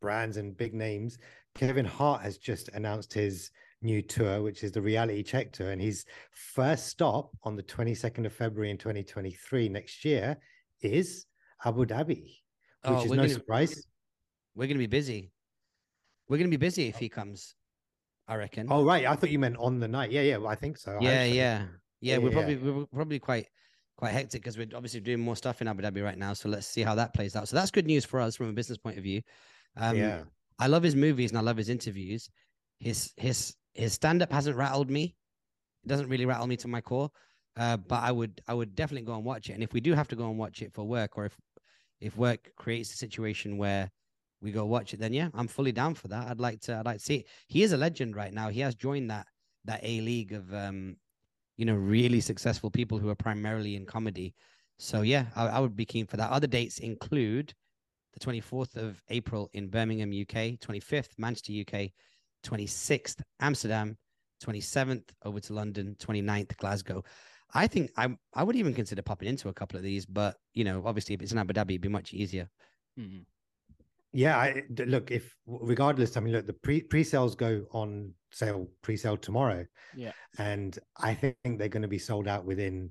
brands 0.00 0.36
and 0.36 0.56
big 0.56 0.74
names. 0.74 1.18
Kevin 1.54 1.84
Hart 1.84 2.22
has 2.22 2.38
just 2.38 2.68
announced 2.70 3.12
his 3.12 3.50
new 3.82 4.00
tour, 4.00 4.42
which 4.42 4.62
is 4.62 4.70
the 4.70 4.80
Reality 4.80 5.22
Check 5.24 5.52
Tour, 5.52 5.72
and 5.72 5.82
his 5.82 6.04
first 6.30 6.86
stop 6.86 7.30
on 7.42 7.56
the 7.56 7.62
22nd 7.62 8.26
of 8.26 8.32
February 8.32 8.70
in 8.70 8.78
2023 8.78 9.68
next 9.68 10.04
year 10.04 10.36
is 10.82 11.26
Abu 11.64 11.84
Dhabi, 11.84 12.22
which 12.22 12.38
oh, 12.84 13.02
is 13.02 13.10
no 13.10 13.16
gonna, 13.16 13.28
surprise. 13.28 13.86
We're 14.54 14.68
gonna 14.68 14.78
be 14.78 14.86
busy. 14.86 15.32
We're 16.28 16.38
gonna 16.38 16.50
be 16.50 16.56
busy 16.56 16.88
if 16.88 16.96
he 16.96 17.08
comes. 17.08 17.54
I 18.26 18.36
reckon. 18.36 18.66
Oh 18.70 18.84
right, 18.84 19.06
I 19.06 19.16
thought 19.16 19.30
you 19.30 19.38
meant 19.38 19.56
on 19.58 19.80
the 19.80 19.88
night. 19.88 20.10
Yeah, 20.10 20.22
yeah, 20.22 20.36
well, 20.36 20.48
I 20.48 20.54
think 20.54 20.76
so. 20.76 20.98
Yeah, 21.00 21.24
yeah, 21.24 21.32
yeah, 21.32 21.66
yeah. 22.00 22.18
We're 22.18 22.30
probably 22.30 22.56
we're 22.56 22.86
probably 22.86 23.18
quite 23.18 23.48
quite 23.96 24.12
hectic 24.12 24.42
because 24.42 24.58
we're 24.58 24.68
obviously 24.74 25.00
doing 25.00 25.20
more 25.20 25.36
stuff 25.36 25.62
in 25.62 25.68
Abu 25.68 25.82
Dhabi 25.82 26.04
right 26.04 26.18
now. 26.18 26.34
So 26.34 26.48
let's 26.48 26.66
see 26.66 26.82
how 26.82 26.94
that 26.96 27.14
plays 27.14 27.34
out. 27.34 27.48
So 27.48 27.56
that's 27.56 27.70
good 27.70 27.86
news 27.86 28.04
for 28.04 28.20
us 28.20 28.36
from 28.36 28.48
a 28.48 28.52
business 28.52 28.78
point 28.78 28.98
of 28.98 29.04
view. 29.04 29.22
Um, 29.76 29.96
yeah, 29.96 30.22
I 30.58 30.66
love 30.66 30.82
his 30.82 30.94
movies 30.94 31.30
and 31.30 31.38
I 31.38 31.42
love 31.42 31.56
his 31.56 31.70
interviews. 31.70 32.28
His 32.78 33.12
his 33.16 33.54
his 33.72 33.94
stand 33.94 34.22
up 34.22 34.30
hasn't 34.30 34.56
rattled 34.56 34.90
me. 34.90 35.16
It 35.84 35.88
doesn't 35.88 36.08
really 36.08 36.26
rattle 36.26 36.46
me 36.46 36.56
to 36.58 36.68
my 36.68 36.80
core. 36.82 37.10
Uh, 37.56 37.76
but 37.76 38.02
I 38.02 38.12
would 38.12 38.40
I 38.46 38.54
would 38.54 38.74
definitely 38.74 39.06
go 39.06 39.14
and 39.14 39.24
watch 39.24 39.48
it. 39.50 39.54
And 39.54 39.62
if 39.62 39.72
we 39.72 39.80
do 39.80 39.94
have 39.94 40.08
to 40.08 40.16
go 40.16 40.28
and 40.28 40.38
watch 40.38 40.62
it 40.62 40.72
for 40.74 40.84
work, 40.84 41.16
or 41.16 41.24
if 41.24 41.36
if 42.00 42.16
work 42.16 42.52
creates 42.56 42.92
a 42.92 42.96
situation 42.96 43.56
where 43.56 43.90
we 44.40 44.52
go 44.52 44.64
watch 44.66 44.94
it, 44.94 45.00
then 45.00 45.12
yeah, 45.12 45.28
I'm 45.34 45.48
fully 45.48 45.72
down 45.72 45.94
for 45.94 46.08
that. 46.08 46.28
I'd 46.28 46.40
like 46.40 46.60
to, 46.62 46.76
I'd 46.76 46.86
like 46.86 46.98
to 46.98 47.04
see 47.04 47.16
it. 47.16 47.26
He 47.48 47.62
is 47.62 47.72
a 47.72 47.76
legend 47.76 48.16
right 48.16 48.32
now. 48.32 48.48
He 48.48 48.60
has 48.60 48.74
joined 48.74 49.10
that 49.10 49.26
that 49.64 49.80
A 49.82 50.00
league 50.00 50.32
of 50.32 50.52
um, 50.54 50.96
you 51.56 51.64
know, 51.64 51.74
really 51.74 52.20
successful 52.20 52.70
people 52.70 52.98
who 52.98 53.08
are 53.08 53.14
primarily 53.14 53.76
in 53.76 53.84
comedy. 53.86 54.34
So 54.78 55.02
yeah, 55.02 55.26
I, 55.36 55.48
I 55.48 55.58
would 55.60 55.76
be 55.76 55.84
keen 55.84 56.06
for 56.06 56.16
that. 56.16 56.30
Other 56.30 56.46
dates 56.46 56.78
include 56.78 57.54
the 58.14 58.20
the 58.20 58.24
24th 58.24 58.76
of 58.76 59.02
April 59.10 59.50
in 59.52 59.68
Birmingham, 59.68 60.12
UK, 60.12 60.56
25th, 60.60 61.10
Manchester, 61.18 61.52
UK, 61.52 61.92
26th, 62.42 63.22
Amsterdam, 63.40 63.96
27th, 64.40 65.12
over 65.24 65.40
to 65.40 65.52
London, 65.52 65.96
29th, 65.98 66.56
Glasgow. 66.56 67.04
I 67.54 67.66
think 67.66 67.90
I 67.96 68.16
I 68.34 68.44
would 68.44 68.56
even 68.56 68.74
consider 68.74 69.02
popping 69.02 69.28
into 69.28 69.48
a 69.48 69.54
couple 69.54 69.76
of 69.78 69.82
these, 69.82 70.06
but 70.06 70.36
you 70.54 70.64
know, 70.64 70.82
obviously 70.84 71.14
if 71.14 71.22
it's 71.22 71.32
in 71.32 71.38
Abu 71.38 71.52
Dhabi, 71.54 71.70
it'd 71.72 71.80
be 71.82 71.88
much 71.88 72.12
easier. 72.12 72.48
Mhm. 72.98 73.24
Yeah, 74.12 74.38
I, 74.38 74.62
d- 74.72 74.84
look, 74.86 75.10
if 75.10 75.34
regardless, 75.46 76.16
I 76.16 76.20
mean, 76.20 76.32
look, 76.32 76.46
the 76.46 76.52
pre 76.54 76.80
pre 76.82 77.04
sales 77.04 77.34
go 77.34 77.64
on 77.72 78.12
sale 78.32 78.68
pre 78.82 78.96
sale 78.96 79.16
tomorrow. 79.16 79.64
Yeah. 79.96 80.12
and 80.38 80.78
I 80.98 81.14
think 81.14 81.36
they're 81.44 81.68
going 81.68 81.82
to 81.82 81.88
be 81.88 81.98
sold 81.98 82.28
out 82.28 82.44
within 82.44 82.90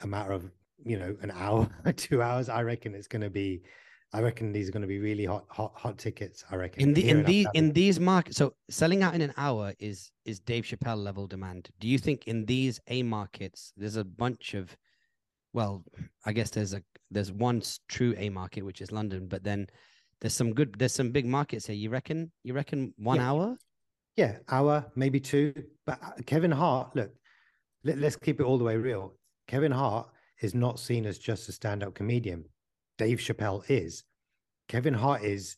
a 0.00 0.06
matter 0.06 0.32
of 0.32 0.50
you 0.84 0.98
know 0.98 1.16
an 1.22 1.30
hour, 1.34 1.68
two 1.96 2.20
hours. 2.22 2.48
I 2.48 2.62
reckon 2.62 2.94
it's 2.94 3.08
going 3.08 3.22
to 3.22 3.30
be. 3.30 3.62
I 4.14 4.20
reckon 4.20 4.52
these 4.52 4.68
are 4.68 4.72
going 4.72 4.82
to 4.82 4.86
be 4.88 4.98
really 4.98 5.24
hot, 5.24 5.46
hot, 5.48 5.72
hot 5.74 5.96
tickets. 5.96 6.44
I 6.50 6.56
reckon 6.56 6.82
In 6.82 6.92
the 6.92 7.08
in 7.08 7.20
Abu 7.20 7.26
these 7.28 7.46
Dhabi. 7.46 7.50
in 7.54 7.72
these 7.72 7.98
markets, 7.98 8.36
so 8.36 8.52
selling 8.68 9.02
out 9.02 9.14
in 9.14 9.22
an 9.22 9.32
hour 9.38 9.72
is 9.78 10.10
is 10.26 10.38
Dave 10.38 10.64
Chappelle 10.64 11.02
level 11.02 11.26
demand. 11.26 11.70
Do 11.80 11.88
you 11.88 11.96
think 11.96 12.26
in 12.26 12.44
these 12.44 12.78
A 12.88 13.02
markets 13.02 13.72
there's 13.78 13.96
a 13.96 14.04
bunch 14.04 14.52
of, 14.52 14.76
well, 15.54 15.82
I 16.26 16.34
guess 16.34 16.50
there's 16.50 16.74
a 16.74 16.82
there's 17.10 17.32
one 17.32 17.62
true 17.88 18.14
A 18.18 18.28
market 18.28 18.62
which 18.66 18.82
is 18.82 18.92
London, 18.92 19.28
but 19.28 19.42
then 19.44 19.66
there's 20.22 20.32
some 20.34 20.54
good 20.54 20.76
there's 20.78 20.94
some 20.94 21.10
big 21.10 21.26
markets 21.26 21.66
here. 21.66 21.76
You 21.76 21.90
reckon? 21.90 22.30
You 22.44 22.54
reckon 22.54 22.94
one 22.96 23.18
Yeah. 23.18 23.30
hour? 23.30 23.56
Yeah, 24.16 24.36
hour, 24.48 24.86
maybe 24.94 25.18
two. 25.20 25.52
But 25.84 25.98
uh, 26.02 26.12
Kevin 26.26 26.50
Hart, 26.52 26.94
look, 26.94 27.10
let, 27.82 27.98
let's 27.98 28.16
keep 28.16 28.40
it 28.40 28.44
all 28.44 28.56
the 28.56 28.64
way 28.64 28.76
real. 28.76 29.14
Kevin 29.48 29.72
Hart 29.72 30.06
is 30.40 30.54
not 30.54 30.78
seen 30.78 31.06
as 31.06 31.18
just 31.18 31.48
a 31.48 31.52
stand 31.52 31.82
up 31.82 31.94
comedian. 31.94 32.44
Dave 32.98 33.18
Chappelle 33.18 33.68
is. 33.68 34.04
Kevin 34.68 34.94
Hart 34.94 35.24
is 35.24 35.56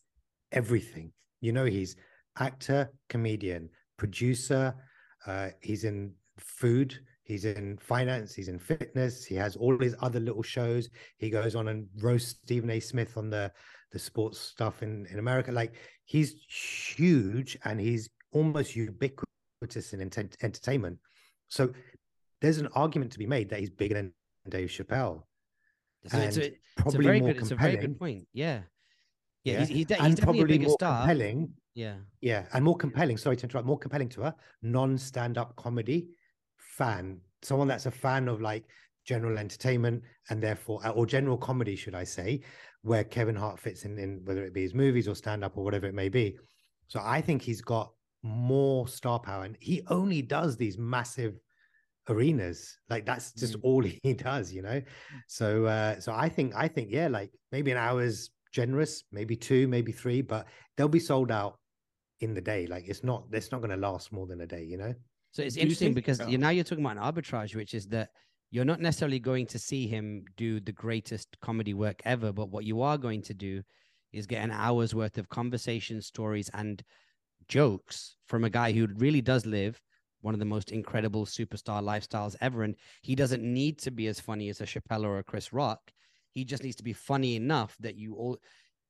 everything. 0.53 1.13
You 1.43 1.53
know, 1.53 1.65
he's 1.67 1.97
actor, 2.39 2.91
comedian, 3.11 3.69
producer. 3.99 4.75
Uh, 5.27 5.51
he's 5.61 5.85
in 5.85 6.13
food. 6.39 6.99
He's 7.25 7.45
in 7.45 7.77
finance. 7.79 8.35
He's 8.35 8.49
in 8.49 8.59
fitness. 8.59 9.25
He 9.25 9.35
has 9.35 9.57
all 9.57 9.79
his 9.79 9.95
other 10.01 10.21
little 10.21 10.43
shows. 10.43 10.89
He 11.19 11.29
goes 11.29 11.55
on 11.55 11.69
and 11.69 11.87
roasts 12.01 12.39
Stephen 12.43 12.71
A. 12.71 12.81
Smith 12.81 13.17
on 13.17 13.31
the 13.31 13.51
the 13.93 13.99
sports 13.99 14.39
stuff 14.39 14.83
in 14.83 15.07
in 15.07 15.19
America. 15.19 15.53
Like 15.53 15.75
he's 16.05 16.35
huge 16.97 17.57
and 17.65 17.81
he's 17.81 18.09
almost 18.33 18.75
ubiquitous 18.77 19.93
in 19.93 20.01
ent- 20.01 20.37
entertainment. 20.43 20.99
So 21.49 21.73
there's 22.41 22.59
an 22.59 22.69
argument 22.75 23.13
to 23.13 23.19
be 23.19 23.27
made 23.27 23.49
that 23.51 23.61
he's 23.61 23.71
bigger 23.71 23.95
than 23.95 24.13
Dave 24.49 24.69
Chappelle. 24.69 25.23
So 26.07 26.19
it's, 26.19 26.37
And 26.37 26.45
a, 26.45 26.47
it's 26.49 26.57
a 26.79 26.83
Probably 26.83 27.05
very 27.07 27.21
more 27.21 27.33
good 27.33 27.43
it's 27.43 27.51
a 27.51 27.57
very 27.57 27.77
good 27.77 27.99
point. 27.99 28.27
Yeah. 28.33 28.63
Yeah, 29.45 29.53
Yeah, 29.55 29.59
he's, 29.61 29.69
he's, 29.69 29.87
de- 29.87 29.95
he's 29.95 30.15
definitely 30.17 30.21
a 30.21 30.25
probably 30.25 30.45
bigger 30.59 30.69
more 30.69 30.77
star. 30.79 30.99
compelling. 31.07 31.53
Yeah. 31.75 31.95
Yeah, 32.21 32.45
and 32.53 32.65
more 32.65 32.77
compelling. 32.77 33.17
Sorry 33.17 33.37
to 33.37 33.43
interrupt. 33.45 33.67
More 33.67 33.79
compelling 33.79 34.09
to 34.11 34.25
a 34.25 34.35
non-stand-up 34.63 35.57
comedy 35.57 36.09
fan, 36.59 37.21
someone 37.43 37.69
that's 37.69 37.87
a 37.87 37.91
fan 37.91 38.29
of 38.29 38.41
like 38.41 38.65
general 39.05 39.39
entertainment 39.39 40.03
and 40.31 40.43
therefore, 40.43 40.81
uh, 40.85 40.91
or 40.91 41.07
general 41.07 41.37
comedy, 41.37 41.77
should 41.77 41.95
I 41.95 42.05
say, 42.05 42.41
where 42.83 43.05
Kevin 43.05 43.37
Hart 43.37 43.59
fits 43.59 43.85
in, 43.85 43.99
in 43.99 44.21
whether 44.25 44.45
it 44.45 44.53
be 44.55 44.63
his 44.63 44.75
movies 44.75 45.09
or 45.09 45.15
stand-up 45.15 45.57
or 45.57 45.65
whatever 45.65 45.87
it 45.87 45.95
may 45.95 46.09
be. 46.09 46.37
So 46.89 47.01
I 47.03 47.21
think 47.21 47.43
he's 47.43 47.61
got 47.63 47.93
more 48.23 48.89
star 48.89 49.19
power, 49.19 49.45
and 49.45 49.57
he 49.61 49.83
only 49.89 50.23
does 50.23 50.57
these 50.57 50.79
massive 50.79 51.35
arenas. 52.09 52.79
Like 52.91 53.07
that's 53.07 53.33
just 53.33 53.55
Mm. 53.55 53.61
all 53.63 53.83
he 54.03 54.13
does, 54.15 54.53
you 54.53 54.63
know. 54.63 54.83
So, 55.27 55.65
uh, 55.67 56.01
so 56.01 56.13
I 56.13 56.29
think, 56.29 56.55
I 56.57 56.69
think, 56.69 56.91
yeah, 56.91 57.09
like 57.09 57.31
maybe 57.53 57.71
an 57.71 57.77
hour's 57.79 58.31
generous, 58.53 59.05
maybe 59.13 59.37
two, 59.37 59.67
maybe 59.69 59.93
three, 59.93 60.23
but 60.23 60.47
they'll 60.77 60.89
be 60.89 61.01
sold 61.01 61.31
out 61.31 61.59
in 62.21 62.35
the 62.35 62.41
day. 62.41 62.67
Like 62.67 62.85
it's 62.89 63.03
not, 63.05 63.25
it's 63.33 63.51
not 63.51 63.59
going 63.61 63.71
to 63.71 63.77
last 63.77 64.13
more 64.13 64.27
than 64.27 64.41
a 64.43 64.47
day, 64.47 64.63
you 64.65 64.77
know. 64.77 64.95
So 65.33 65.43
it's 65.43 65.55
Do 65.55 65.61
you 65.61 65.63
interesting 65.65 65.87
think- 65.89 65.97
because 65.97 66.21
oh. 66.21 66.27
you 66.29 66.39
now 66.39 66.51
you're 66.51 66.65
talking 66.65 66.85
about 66.85 66.97
an 66.97 67.03
arbitrage, 67.03 67.55
which 67.57 67.75
is 67.75 67.87
that 67.89 68.11
you're 68.55 68.65
not 68.65 68.81
necessarily 68.81 69.19
going 69.19 69.47
to 69.47 69.59
see 69.59 69.89
him 69.89 70.25
do 70.37 70.61
the 70.61 70.71
greatest 70.71 71.37
comedy 71.41 71.75
work 71.75 72.01
ever, 72.05 72.33
but 72.33 72.51
what 72.51 72.65
you 72.65 72.83
are 72.83 72.97
going 72.97 73.21
to 73.21 73.35
do 73.35 73.65
is 74.13 74.29
get 74.29 74.45
an 74.45 74.53
hour's 74.53 74.95
worth 74.95 75.19
of 75.19 75.29
conversation, 75.29 76.01
stories, 76.01 76.49
and 76.55 76.85
jokes 77.49 78.15
from 78.27 78.45
a 78.45 78.51
guy 78.51 78.71
who 78.71 78.87
really 78.95 79.21
does 79.21 79.45
live 79.45 79.81
one 80.21 80.35
of 80.35 80.39
the 80.39 80.47
most 80.47 80.71
incredible 80.71 81.27
superstar 81.27 81.83
lifestyles 81.83 82.37
ever. 82.41 82.63
And 82.63 82.77
he 83.03 83.17
doesn't 83.17 83.43
need 83.43 83.81
to 83.81 83.91
be 83.91 84.07
as 84.07 84.21
funny 84.21 84.49
as 84.51 84.61
a 84.61 84.67
Chappelle 84.67 85.05
or 85.05 85.19
a 85.19 85.25
Chris 85.25 85.53
Rock. 85.53 85.91
He 86.31 86.45
just 86.45 86.63
needs 86.63 86.77
to 86.77 86.85
be 86.85 86.93
funny 86.93 87.35
enough 87.35 87.77
that 87.81 87.97
you 87.97 88.15
all 88.15 88.39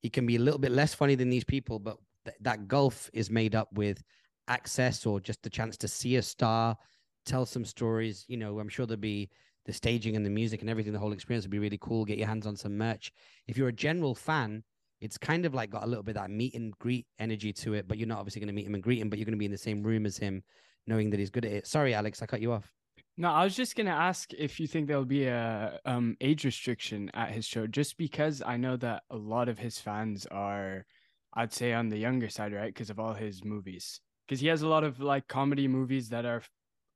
he 0.02 0.10
can 0.10 0.26
be 0.26 0.36
a 0.36 0.40
little 0.40 0.60
bit 0.60 0.72
less 0.72 0.92
funny 0.92 1.14
than 1.14 1.30
these 1.30 1.42
people, 1.42 1.78
but 1.78 1.96
th- 2.26 2.36
that 2.42 2.68
gulf 2.68 3.08
is 3.14 3.30
made 3.30 3.54
up 3.54 3.72
with 3.72 4.02
access 4.46 5.06
or 5.06 5.20
just 5.20 5.42
the 5.42 5.48
chance 5.48 5.78
to 5.78 5.88
see 5.88 6.16
a 6.16 6.22
star, 6.22 6.76
tell 7.24 7.46
some 7.46 7.64
stories. 7.64 8.26
You 8.28 8.36
know, 8.36 8.58
I'm 8.60 8.68
sure 8.68 8.84
there'll 8.84 9.00
be 9.00 9.30
the 9.66 9.72
staging 9.72 10.16
and 10.16 10.24
the 10.24 10.30
music 10.30 10.60
and 10.60 10.70
everything. 10.70 10.92
The 10.92 10.98
whole 10.98 11.12
experience 11.12 11.44
would 11.44 11.50
be 11.50 11.58
really 11.58 11.78
cool. 11.80 12.04
Get 12.04 12.18
your 12.18 12.28
hands 12.28 12.46
on 12.46 12.56
some 12.56 12.76
merch. 12.76 13.12
If 13.46 13.56
you're 13.56 13.68
a 13.68 13.72
general 13.72 14.14
fan, 14.14 14.62
it's 15.00 15.18
kind 15.18 15.44
of 15.44 15.54
like 15.54 15.70
got 15.70 15.84
a 15.84 15.86
little 15.86 16.02
bit 16.02 16.16
of 16.16 16.22
that 16.22 16.30
meet 16.30 16.54
and 16.54 16.72
greet 16.78 17.06
energy 17.18 17.52
to 17.52 17.74
it, 17.74 17.86
but 17.88 17.98
you're 17.98 18.08
not 18.08 18.18
obviously 18.18 18.40
going 18.40 18.48
to 18.48 18.54
meet 18.54 18.66
him 18.66 18.74
and 18.74 18.82
greet 18.82 19.00
him, 19.00 19.10
but 19.10 19.18
you're 19.18 19.26
going 19.26 19.32
to 19.32 19.38
be 19.38 19.44
in 19.44 19.50
the 19.50 19.58
same 19.58 19.82
room 19.82 20.06
as 20.06 20.16
him, 20.16 20.42
knowing 20.86 21.10
that 21.10 21.20
he's 21.20 21.30
good 21.30 21.44
at 21.44 21.52
it. 21.52 21.66
Sorry, 21.66 21.94
Alex, 21.94 22.22
I 22.22 22.26
cut 22.26 22.40
you 22.40 22.52
off. 22.52 22.72
No, 23.16 23.30
I 23.30 23.44
was 23.44 23.54
just 23.54 23.76
gonna 23.76 23.90
ask 23.90 24.32
if 24.32 24.58
you 24.58 24.66
think 24.66 24.88
there'll 24.88 25.04
be 25.04 25.26
a 25.26 25.78
um 25.84 26.16
age 26.20 26.44
restriction 26.44 27.10
at 27.14 27.30
his 27.30 27.44
show, 27.44 27.66
just 27.66 27.96
because 27.96 28.42
I 28.44 28.56
know 28.56 28.76
that 28.78 29.02
a 29.10 29.16
lot 29.16 29.48
of 29.48 29.58
his 29.58 29.78
fans 29.78 30.26
are, 30.26 30.84
I'd 31.32 31.52
say, 31.52 31.72
on 31.72 31.88
the 31.88 31.98
younger 31.98 32.28
side, 32.28 32.52
right? 32.52 32.74
Because 32.74 32.90
of 32.90 32.98
all 32.98 33.14
his 33.14 33.44
movies. 33.44 34.00
Because 34.26 34.40
he 34.40 34.48
has 34.48 34.62
a 34.62 34.68
lot 34.68 34.82
of 34.82 34.98
like 35.00 35.28
comedy 35.28 35.68
movies 35.68 36.08
that 36.08 36.24
are, 36.24 36.42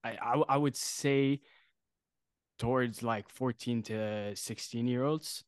I, 0.02 0.16
I 0.20 0.42
I 0.48 0.56
would 0.56 0.76
say, 0.76 1.40
towards 2.58 3.02
like 3.02 3.28
fourteen 3.28 3.82
to 3.84 4.34
sixteen 4.36 4.86
year 4.86 5.04
olds, 5.04 5.44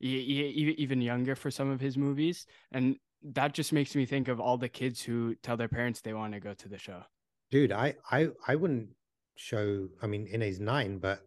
even 0.00 1.00
younger 1.00 1.34
for 1.34 1.50
some 1.50 1.70
of 1.70 1.80
his 1.80 1.96
movies, 1.96 2.46
and 2.72 2.96
that 3.22 3.54
just 3.54 3.72
makes 3.72 3.94
me 3.94 4.06
think 4.06 4.28
of 4.28 4.40
all 4.40 4.56
the 4.58 4.68
kids 4.68 5.02
who 5.02 5.34
tell 5.42 5.56
their 5.56 5.68
parents 5.68 6.00
they 6.00 6.12
want 6.14 6.32
to 6.34 6.40
go 6.40 6.54
to 6.54 6.68
the 6.68 6.78
show. 6.78 7.02
Dude, 7.50 7.72
I, 7.72 7.94
I, 8.10 8.28
I 8.46 8.56
wouldn't 8.56 8.88
show. 9.36 9.88
I 10.02 10.06
mean, 10.06 10.26
in 10.26 10.40
his 10.40 10.60
nine, 10.60 10.98
but 10.98 11.20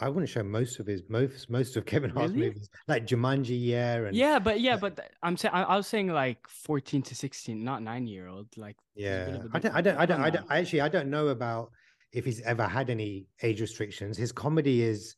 I 0.00 0.08
wouldn't 0.08 0.28
show 0.28 0.42
most 0.42 0.80
of 0.80 0.86
his 0.86 1.02
most 1.08 1.48
most 1.48 1.76
of 1.76 1.86
Kevin 1.92 2.10
Hart's 2.10 2.32
Really? 2.32 2.48
movies, 2.48 2.68
like 2.88 3.06
Jumanji, 3.06 3.56
yeah, 3.60 3.96
and 3.96 4.16
Yeah, 4.16 4.38
but 4.38 4.60
yeah, 4.60 4.76
but 4.76 4.98
I'm 5.22 5.36
saying 5.36 5.54
I 5.54 5.76
was 5.76 5.86
saying 5.86 6.08
like 6.08 6.46
14 6.48 7.02
to 7.02 7.14
16, 7.14 7.62
not 7.62 7.82
nine 7.82 8.06
year 8.06 8.26
old. 8.26 8.48
Like 8.56 8.76
there's 8.96 9.16
a 9.16 9.30
bit 9.30 9.34
Yeah, 9.34 9.48
I 9.52 9.58
don't, 9.60 9.74
I 9.74 9.80
don't, 9.80 9.96
I 9.98 10.06
don't, 10.06 10.20
I 10.20 10.30
don't. 10.30 10.46
I 10.50 10.58
actually, 10.58 10.80
I 10.80 10.88
don't 10.88 11.08
know 11.08 11.28
about 11.28 11.70
if 12.12 12.24
he's 12.24 12.40
ever 12.42 12.66
had 12.66 12.90
any 12.90 13.26
age 13.42 13.60
restrictions. 13.60 14.16
His 14.16 14.32
comedy 14.32 14.82
is 14.82 15.14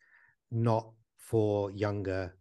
not 0.50 0.90
for 1.16 1.70
younger 1.70 2.36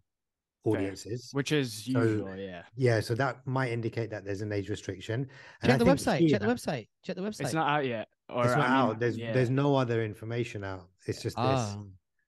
audiences. 0.64 1.30
which 1.34 1.52
is 1.52 1.86
So- 1.86 2.04
usual. 2.04 2.36
Yeah, 2.38 2.64
Yeah, 2.76 2.99
so 2.99 3.16
that 3.16 3.45
might 3.47 3.72
indicate 3.72 4.10
that 4.12 4.24
there's 4.26 4.41
an 4.41 4.52
age 4.52 4.70
restriction. 4.70 5.22
And 5.62 5.72
Check 5.72 5.76
I 5.76 5.78
the 5.78 5.86
website. 5.86 6.20
here- 6.20 6.30
Check 6.30 6.41
the 6.41 6.47
website. 6.47 6.88
Check 7.04 7.16
the 7.16 7.22
website. 7.24 7.41
it's 7.41 7.54
not 7.54 7.68
out 7.68 7.86
yet. 7.88 8.08
Or 8.30 8.45
It's 8.45 8.56
not 8.56 8.70
I 8.70 8.70
mean, 8.70 8.91
out. 8.91 8.99
There's 8.99 9.18
yeah. 9.18 9.34
there's 9.34 9.49
no 9.49 9.76
other 9.76 10.04
information 10.04 10.64
out. 10.64 10.88
It's 11.08 11.22
just 11.22 11.36
this. 11.36 11.45
Ah. 11.45 11.82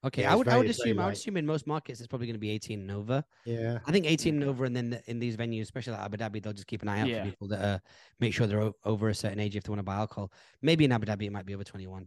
Okay. 0.05 0.23
Yeah, 0.23 0.29
I 0.29 0.31
it's 0.33 0.37
would, 0.39 0.47
I 0.49 0.57
would 0.57 0.69
assume, 0.69 0.99
I 0.99 1.05
would 1.05 1.13
assume 1.13 1.37
in 1.37 1.45
most 1.45 1.65
markets 1.65 1.99
it's 2.01 2.07
probably 2.07 2.27
going 2.27 2.35
to 2.35 2.39
be 2.39 2.49
18 2.49 2.81
and 2.81 2.91
over. 2.91 3.23
Yeah. 3.45 3.79
I 3.85 3.91
think 3.91 4.05
18 4.05 4.35
and 4.41 4.49
over, 4.49 4.65
and 4.65 4.75
then 4.75 4.89
the, 4.91 5.01
in 5.09 5.19
these 5.19 5.37
venues, 5.37 5.61
especially 5.61 5.93
like 5.93 6.01
Abu 6.01 6.17
Dhabi, 6.17 6.43
they'll 6.43 6.51
just 6.53 6.67
keep 6.67 6.81
an 6.81 6.89
eye 6.89 6.99
out 7.01 7.07
Yeah. 7.07 7.23
for 7.23 7.29
people 7.29 7.47
that 7.49 7.61
uh, 7.63 7.79
make 8.19 8.33
sure 8.33 8.45
they're 8.47 8.71
over 8.83 9.09
a 9.09 9.15
certain 9.15 9.39
age 9.39 9.55
if 9.55 9.63
they 9.63 9.69
want 9.69 9.79
to 9.79 9.83
buy 9.83 9.95
alcohol. 9.95 10.31
Maybe 10.61 10.83
in 10.85 10.91
Abu 10.91 11.05
Dhabi 11.05 11.23
it 11.23 11.31
might 11.31 11.45
be 11.45 11.53
over 11.55 11.63
21. 11.63 12.05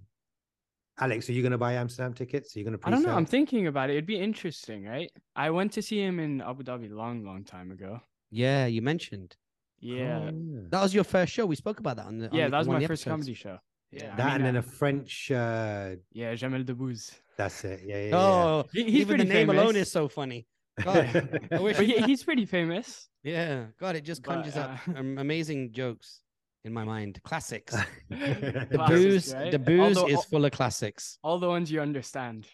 Alex, 0.99 1.29
are 1.29 1.33
you 1.33 1.43
going 1.43 1.53
to 1.53 1.59
buy 1.59 1.75
Amsterdam 1.75 2.15
tickets? 2.15 2.55
Are 2.55 2.59
you 2.59 2.65
going 2.65 2.79
to 2.79 2.87
I 2.87 2.91
don't 2.91 3.03
know. 3.03 3.15
I'm 3.15 3.27
thinking 3.27 3.67
about 3.67 3.91
it. 3.91 3.95
It'd 3.95 4.07
be 4.07 4.19
interesting, 4.19 4.85
right? 4.87 5.11
I 5.35 5.51
went 5.51 5.73
to 5.73 5.83
see 5.83 6.01
him 6.03 6.19
in 6.21 6.41
Abu 6.41 6.63
Dhabi 6.65 6.91
long, 6.91 7.25
long 7.25 7.45
time 7.45 7.71
ago. 7.71 8.01
Yeah, 8.31 8.67
you 8.67 8.81
mentioned 8.83 9.37
Yeah, 9.79 10.31
Oh, 10.33 10.67
that 10.71 10.83
was 10.83 10.95
your 10.95 11.05
first 11.05 11.33
show. 11.35 11.45
We 11.47 11.55
spoke 11.57 11.81
about 11.81 11.97
that 11.97 12.07
on 12.07 12.19
the. 12.19 12.29
on 12.31 12.35
yeah, 12.35 12.45
the- 12.47 12.51
that 12.53 12.59
was 12.59 12.69
my 12.69 12.81
first 12.81 13.07
episodes. 13.07 13.13
comedy 13.13 13.35
show. 13.35 13.59
Yeah, 13.93 14.13
I 14.13 14.17
That 14.17 14.27
mean, 14.27 14.35
and 14.37 14.45
then 14.45 14.57
uh, 14.57 14.61
a 14.61 14.63
French. 14.63 15.31
Uh, 15.31 15.91
yeah, 16.13 16.35
Jamel 16.35 16.65
Debbouze. 16.65 17.13
that's 17.37 17.65
it. 17.65 17.81
Yeah, 17.85 17.97
yeah. 17.97 18.09
yeah. 18.09 18.17
Oh, 18.17 18.65
He, 18.73 18.85
he's 18.85 18.95
even 19.03 19.19
the 19.19 19.25
pretty 19.25 19.39
name 19.47 19.51
alone 19.51 19.67
famous. 19.75 19.89
is 19.89 19.93
so 19.93 20.09
funny. 20.09 20.47
God, 20.83 21.49
I 21.53 21.61
wish. 21.61 21.77
But 21.77 21.87
he, 21.87 21.99
he's 22.03 22.23
pretty 22.25 22.45
famous. 22.47 23.09
Yeah, 23.23 23.67
God, 23.81 23.97
it 23.97 24.03
just 24.05 24.23
But, 24.23 24.35
conjures 24.35 24.57
up 24.57 24.79
uh, 24.89 24.93
um, 24.99 25.19
amazing 25.19 25.73
jokes 25.73 26.21
in 26.65 26.73
my 26.73 26.85
mind. 26.85 27.21
Classics. 27.25 27.75
The 28.11 28.67
Classics, 28.75 28.89
booze, 28.89 29.35
right? 29.35 29.51
the 29.53 29.59
booze 29.59 29.97
Although- 29.97 30.09
is 30.13 30.25
full 30.27 30.45
of 30.45 30.53
classics. 30.53 31.19
All 31.23 31.39
the 31.39 31.49
ones 31.49 31.71
you 31.71 31.81
understand. 31.81 32.47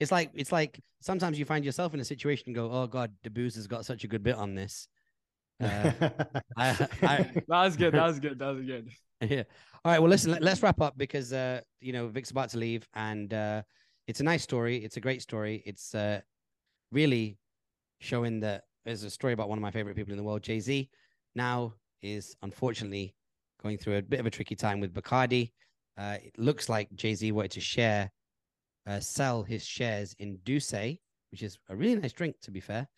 It's 0.00 0.10
like 0.10 0.30
it's 0.34 0.50
like 0.50 0.80
sometimes 1.00 1.38
you 1.38 1.44
find 1.44 1.64
yourself 1.64 1.94
in 1.94 2.00
a 2.00 2.04
situation 2.04 2.44
and 2.48 2.54
go, 2.56 2.70
"Oh 2.72 2.86
God, 2.88 3.12
the 3.22 3.30
booze 3.30 3.54
has 3.54 3.66
got 3.68 3.84
such 3.86 4.02
a 4.04 4.08
good 4.08 4.22
bit 4.24 4.34
on 4.34 4.54
this." 4.54 4.88
Uh, 5.62 5.92
I, 6.56 6.88
I, 7.02 7.16
That 7.46 7.48
was 7.48 7.76
good. 7.76 7.94
That 7.94 8.06
was 8.06 8.18
good. 8.18 8.38
That 8.40 8.48
was 8.56 8.62
good. 8.64 8.88
yeah. 9.20 9.44
All 9.84 9.92
right. 9.92 9.98
Well, 9.98 10.08
listen. 10.08 10.30
Let, 10.30 10.42
us 10.44 10.62
wrap 10.62 10.80
up 10.80 10.96
because 10.96 11.34
uh, 11.34 11.60
you 11.82 11.92
know 11.92 12.08
Vik's 12.08 12.30
about 12.30 12.48
to 12.50 12.58
leave, 12.58 12.88
and 12.94 13.34
uh, 13.34 13.62
it's 14.06 14.20
a 14.20 14.24
nice 14.24 14.42
story. 14.42 14.78
It's 14.78 14.96
a 14.96 15.00
great 15.00 15.20
story. 15.20 15.62
It's 15.66 15.94
uh, 15.94 16.22
really 16.90 17.36
showing 18.00 18.40
that 18.40 18.64
there's 18.86 19.02
a 19.02 19.10
story 19.10 19.34
about 19.34 19.50
one 19.50 19.58
of 19.58 19.62
my 19.62 19.70
favorite 19.70 19.94
people 19.94 20.12
in 20.12 20.16
the 20.16 20.24
world, 20.24 20.42
Jay 20.42 20.58
Z. 20.58 20.88
Now 21.34 21.74
is 22.00 22.34
unfortunately 22.40 23.14
going 23.62 23.76
through 23.76 23.96
a 23.96 24.02
bit 24.02 24.20
of 24.20 24.26
a 24.26 24.30
tricky 24.30 24.56
time 24.56 24.80
with 24.80 24.94
Bacardi. 24.94 25.52
Uh, 25.98 26.16
it 26.24 26.32
looks 26.38 26.70
like 26.70 26.88
Jay 26.94 27.14
Z 27.14 27.30
wanted 27.32 27.50
to 27.50 27.60
share, 27.60 28.10
uh, 28.86 29.00
sell 29.00 29.42
his 29.42 29.66
shares 29.66 30.14
in 30.18 30.38
D'ussé, 30.44 30.98
which 31.30 31.42
is 31.42 31.58
a 31.68 31.76
really 31.76 31.96
nice 31.96 32.12
drink, 32.14 32.36
to 32.40 32.50
be 32.50 32.60
fair, 32.60 32.88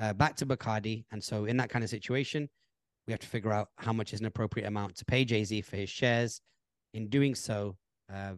uh, 0.00 0.14
back 0.14 0.36
to 0.36 0.46
Bacardi. 0.46 1.04
And 1.12 1.22
so, 1.22 1.44
in 1.44 1.58
that 1.58 1.68
kind 1.68 1.84
of 1.84 1.90
situation, 1.90 2.48
we 3.06 3.12
have 3.12 3.20
to 3.20 3.26
figure 3.26 3.52
out 3.52 3.68
how 3.76 3.92
much 3.92 4.12
is 4.12 4.20
an 4.20 4.26
appropriate 4.26 4.66
amount 4.66 4.96
to 4.96 5.04
pay 5.04 5.24
Jay 5.24 5.44
Z 5.44 5.62
for 5.62 5.76
his 5.76 5.90
shares. 5.90 6.40
In 6.94 7.08
doing 7.08 7.34
so, 7.34 7.76
uh, 8.12 8.34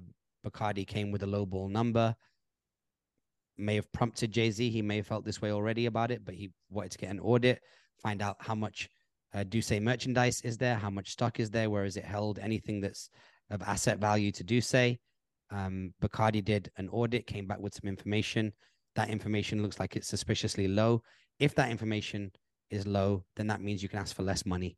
Bacardi 0.46 0.86
came 0.86 1.10
with 1.10 1.22
a 1.22 1.26
lowball 1.26 1.70
number. 1.70 2.14
May 3.56 3.76
have 3.76 3.92
prompted 3.92 4.32
Jay 4.32 4.50
Z. 4.50 4.70
He 4.70 4.82
may 4.82 4.96
have 4.96 5.06
felt 5.06 5.24
this 5.24 5.42
way 5.42 5.52
already 5.52 5.86
about 5.86 6.10
it, 6.10 6.24
but 6.24 6.34
he 6.34 6.50
wanted 6.70 6.92
to 6.92 6.98
get 6.98 7.10
an 7.10 7.20
audit, 7.20 7.60
find 8.02 8.22
out 8.22 8.36
how 8.40 8.54
much 8.54 8.88
uh, 9.34 9.44
D'ussé 9.44 9.80
merchandise 9.80 10.40
is 10.42 10.56
there, 10.56 10.76
how 10.76 10.90
much 10.90 11.10
stock 11.10 11.40
is 11.40 11.50
there, 11.50 11.68
where 11.70 11.84
is 11.84 11.96
it 11.96 12.04
held, 12.04 12.38
anything 12.38 12.80
that's 12.80 13.10
of 13.50 13.62
asset 13.62 13.98
value 13.98 14.32
to 14.32 14.44
D'ussé. 14.44 14.98
Um, 15.50 15.92
Bacardi 16.02 16.44
did 16.44 16.70
an 16.76 16.88
audit, 16.88 17.26
came 17.26 17.46
back 17.46 17.60
with 17.60 17.74
some 17.74 17.88
information. 17.88 18.52
That 18.96 19.10
information 19.10 19.62
looks 19.62 19.78
like 19.78 19.96
it's 19.96 20.08
suspiciously 20.08 20.68
low. 20.68 21.02
If 21.38 21.54
that 21.56 21.70
information 21.70 22.30
is 22.70 22.86
low, 22.86 23.24
then 23.36 23.46
that 23.48 23.60
means 23.60 23.82
you 23.82 23.88
can 23.88 23.98
ask 23.98 24.14
for 24.14 24.22
less 24.22 24.44
money. 24.46 24.76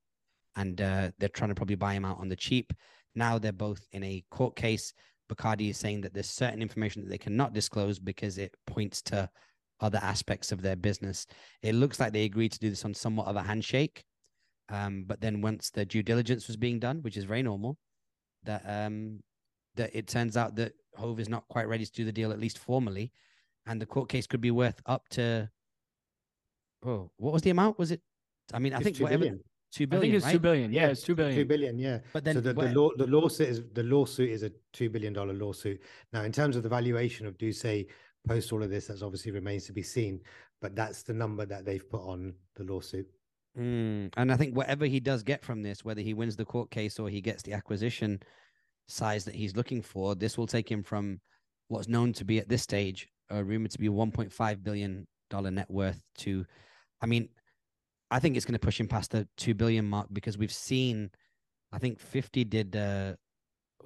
And 0.57 0.80
uh, 0.80 1.11
they're 1.18 1.28
trying 1.28 1.51
to 1.51 1.55
probably 1.55 1.76
buy 1.76 1.95
him 1.95 2.05
out 2.05 2.18
on 2.18 2.28
the 2.28 2.37
cheap. 2.37 2.72
Now 3.14 3.39
they're 3.39 3.53
both 3.53 3.87
in 3.93 4.03
a 4.03 4.24
court 4.30 4.57
case. 4.57 4.93
Bacardi 5.28 5.70
is 5.70 5.78
saying 5.78 6.03
that 6.03 6.14
there's 6.14 6.28
certain 6.28 6.62
information 6.62 7.03
that 7.03 7.09
they 7.11 7.18
cannot 7.18 7.53
disclose 7.53 7.99
because 7.99 8.39
it 8.39 8.55
points 8.66 9.03
to 9.03 9.28
other 9.80 9.99
aspects 10.03 10.53
of 10.53 10.62
their 10.62 10.76
business. 10.76 11.26
It 11.62 11.74
looks 11.74 12.01
like 12.01 12.12
they 12.12 12.24
agreed 12.24 12.53
to 12.53 12.59
do 12.59 12.70
this 12.70 12.84
on 12.84 12.95
somewhat 12.95 13.26
of 13.26 13.37
a 13.37 13.43
handshake. 13.43 14.05
Um, 14.68 15.05
but 15.07 15.20
then 15.20 15.41
once 15.41 15.70
the 15.70 15.84
due 15.84 16.03
diligence 16.03 16.47
was 16.47 16.57
being 16.57 16.78
done, 16.78 17.03
which 17.03 17.16
is 17.16 17.24
very 17.24 17.43
normal, 17.43 17.78
that 18.45 18.62
um, 18.66 19.20
that 19.76 19.95
it 19.95 20.07
turns 20.07 20.37
out 20.37 20.57
that 20.57 20.72
Hov 20.97 21.20
is 21.20 21.28
not 21.28 21.47
quite 21.49 21.68
ready 21.68 21.84
to 21.84 21.93
do 21.93 22.05
the 22.05 22.12
deal, 22.12 22.32
at 22.32 22.41
least 22.41 22.59
formally, 22.59 23.12
and 23.66 23.80
the 23.80 23.87
court 23.87 24.09
case 24.09 24.26
could 24.26 24.41
be 24.41 24.51
worth 24.51 24.80
up 24.87 25.09
to. 25.11 25.51
Oh, 26.87 27.11
what 27.16 27.32
was 27.32 27.43
the 27.43 27.51
amount? 27.51 27.78
Was 27.78 27.91
it? 27.91 28.01
I 28.55 28.59
mean, 28.59 28.72
I 28.72 28.76
It's 28.76 28.84
think 28.84 28.97
two 28.97 29.03
whatever 29.05 29.24
billion. 29.24 29.41
two 29.72 29.87
billion. 29.87 30.01
I 30.01 30.07
think 30.07 30.14
it's 30.16 30.24
right? 30.24 30.32
two 30.32 30.39
billion. 30.39 30.72
Yeah, 30.72 30.87
it's 30.89 31.03
two 31.03 31.14
billion. 31.14 31.34
Two 31.37 31.45
billion, 31.45 31.78
yeah. 31.78 31.99
But 32.12 32.24
then 32.24 32.34
so 32.37 32.41
the, 32.41 32.53
the 32.55 32.68
law 32.68 32.91
the 32.97 33.07
lawsuit 33.07 33.49
is 33.49 33.62
the 33.72 33.82
lawsuit 33.82 34.30
is 34.30 34.43
a 34.45 34.53
two 34.72 34.89
billion 34.89 35.12
dollar 35.12 35.34
lawsuit. 35.34 35.80
Now, 36.12 36.22
in 36.22 36.32
terms 36.32 36.57
of 36.57 36.62
the 36.62 36.68
valuation 36.68 37.26
of 37.26 37.37
D'ussé 37.39 37.87
post 38.26 38.53
all 38.53 38.62
of 38.62 38.70
this, 38.70 38.87
that's 38.87 39.03
obviously 39.03 39.32
remains 39.32 39.66
to 39.66 39.72
be 39.72 39.82
seen. 39.82 40.20
But 40.62 40.74
that's 40.76 41.03
the 41.03 41.12
number 41.12 41.45
that 41.45 41.64
they've 41.64 41.89
put 41.89 42.03
on 42.03 42.34
the 42.55 42.64
lawsuit. 42.64 43.07
Mm, 43.59 44.12
and 44.16 44.32
I 44.32 44.37
think 44.37 44.55
whatever 44.57 44.87
he 44.87 45.01
does 45.01 45.22
get 45.22 45.45
from 45.45 45.62
this, 45.62 45.84
whether 45.84 46.03
he 46.03 46.14
wins 46.14 46.37
the 46.37 46.45
court 46.45 46.70
case 46.70 46.99
or 46.99 47.09
he 47.09 47.20
gets 47.20 47.43
the 47.43 47.53
acquisition 47.53 48.20
size 48.87 49.24
that 49.24 49.34
he's 49.34 49.57
looking 49.57 49.82
for, 49.82 50.14
this 50.14 50.39
will 50.39 50.47
take 50.47 50.70
him 50.70 50.82
from 50.82 51.20
what's 51.68 51.89
known 51.89 52.12
to 52.12 52.24
be 52.24 52.39
at 52.39 52.49
this 52.49 52.62
stage 52.62 53.09
a 53.30 53.43
rumored 53.43 53.72
to 53.72 53.78
be 53.78 53.89
1.5 53.89 54.62
billion 54.62 55.07
dollar 55.30 55.51
net 55.51 55.70
worth 55.70 56.01
to, 56.18 56.45
I 57.01 57.07
mean, 57.07 57.29
I 58.11 58.19
think 58.19 58.37
it's 58.37 58.47
going 58.47 58.59
to 58.59 58.65
push 58.65 58.81
him 58.81 58.89
past 58.89 59.11
the 59.11 59.29
two 59.37 59.55
billion 59.55 59.85
mark 59.85 60.09
because 60.13 60.39
we've 60.39 60.53
seen, 60.53 61.11
I 61.73 61.79
think 61.79 61.99
50 62.01 62.45
did. 62.45 62.77
uh 62.77 63.15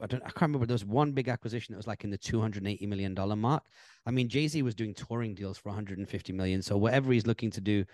I 0.02 0.06
don't. 0.06 0.22
I 0.22 0.30
can't 0.30 0.42
remember. 0.42 0.66
There 0.66 0.74
was 0.74 0.84
one 0.84 1.12
big 1.12 1.28
acquisition 1.28 1.72
that 1.72 1.76
was 1.76 1.86
like 1.86 2.04
in 2.04 2.10
the 2.10 2.16
280 2.16 2.86
million 2.86 3.14
dollar 3.14 3.36
mark. 3.36 3.64
I 4.06 4.10
mean, 4.10 4.28
Jay 4.28 4.48
Z 4.48 4.62
was 4.62 4.74
doing 4.74 4.94
touring 4.94 5.34
deals 5.34 5.58
for 5.58 5.68
150 5.68 6.32
million. 6.32 6.62
So 6.62 6.78
whatever 6.78 7.12
he's 7.12 7.26
looking 7.26 7.50
to 7.50 7.60
do 7.60 7.84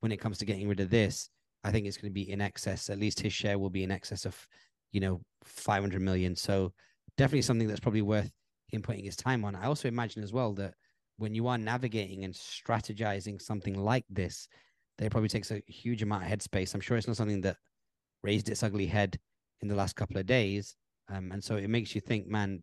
when 0.00 0.12
it 0.12 0.18
comes 0.18 0.38
to 0.38 0.44
getting 0.44 0.68
rid 0.68 0.80
of 0.80 0.90
this, 0.90 1.28
I 1.64 1.72
think 1.72 1.86
it's 1.86 1.96
going 1.96 2.10
to 2.10 2.14
be 2.14 2.30
in 2.30 2.40
excess. 2.40 2.88
At 2.90 3.00
least 3.00 3.20
his 3.20 3.32
share 3.32 3.58
will 3.58 3.70
be 3.70 3.82
in 3.82 3.90
excess 3.90 4.24
of, 4.26 4.46
you 4.92 5.00
know, 5.00 5.20
500 5.44 6.00
million. 6.00 6.36
So 6.36 6.72
definitely 7.16 7.42
something 7.42 7.66
that's 7.66 7.80
probably 7.80 8.02
worth 8.02 8.30
him 8.68 8.82
putting 8.82 9.04
his 9.04 9.16
time 9.16 9.44
on. 9.44 9.56
I 9.56 9.66
also 9.66 9.88
imagine 9.88 10.22
as 10.22 10.32
well 10.32 10.52
that 10.54 10.74
when 11.16 11.34
you 11.34 11.48
are 11.48 11.58
navigating 11.58 12.24
and 12.24 12.34
strategizing 12.34 13.40
something 13.40 13.74
like 13.74 14.04
this, 14.10 14.48
that 14.98 15.06
it 15.06 15.10
probably 15.10 15.28
takes 15.28 15.50
a 15.50 15.62
huge 15.66 16.02
amount 16.02 16.24
of 16.24 16.30
headspace. 16.30 16.74
I'm 16.74 16.80
sure 16.80 16.96
it's 16.96 17.06
not 17.06 17.16
something 17.16 17.40
that 17.42 17.56
raised 18.22 18.48
its 18.48 18.62
ugly 18.62 18.86
head 18.86 19.18
in 19.60 19.68
the 19.68 19.74
last 19.74 19.96
couple 19.96 20.18
of 20.18 20.26
days. 20.26 20.74
Um, 21.08 21.30
and 21.32 21.42
so 21.42 21.56
it 21.56 21.68
makes 21.68 21.94
you 21.94 22.00
think, 22.00 22.26
man, 22.26 22.62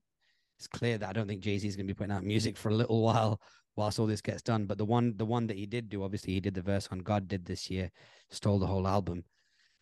it's 0.57 0.67
clear 0.67 0.97
that 0.97 1.09
I 1.09 1.13
don't 1.13 1.27
think 1.27 1.41
Jay 1.41 1.57
Z 1.57 1.67
is 1.67 1.75
going 1.75 1.87
to 1.87 1.93
be 1.93 1.97
putting 1.97 2.11
out 2.13 2.23
music 2.23 2.57
for 2.57 2.69
a 2.69 2.73
little 2.73 3.01
while 3.03 3.39
whilst 3.75 3.99
all 3.99 4.05
this 4.05 4.21
gets 4.21 4.41
done. 4.41 4.65
But 4.65 4.77
the 4.77 4.85
one, 4.85 5.13
the 5.17 5.25
one 5.25 5.47
that 5.47 5.57
he 5.57 5.65
did 5.65 5.89
do, 5.89 6.03
obviously, 6.03 6.33
he 6.33 6.39
did 6.39 6.53
the 6.53 6.61
verse 6.61 6.87
on 6.91 6.99
God 6.99 7.27
did 7.27 7.45
this 7.45 7.69
year, 7.69 7.91
stole 8.29 8.59
the 8.59 8.67
whole 8.67 8.87
album. 8.87 9.23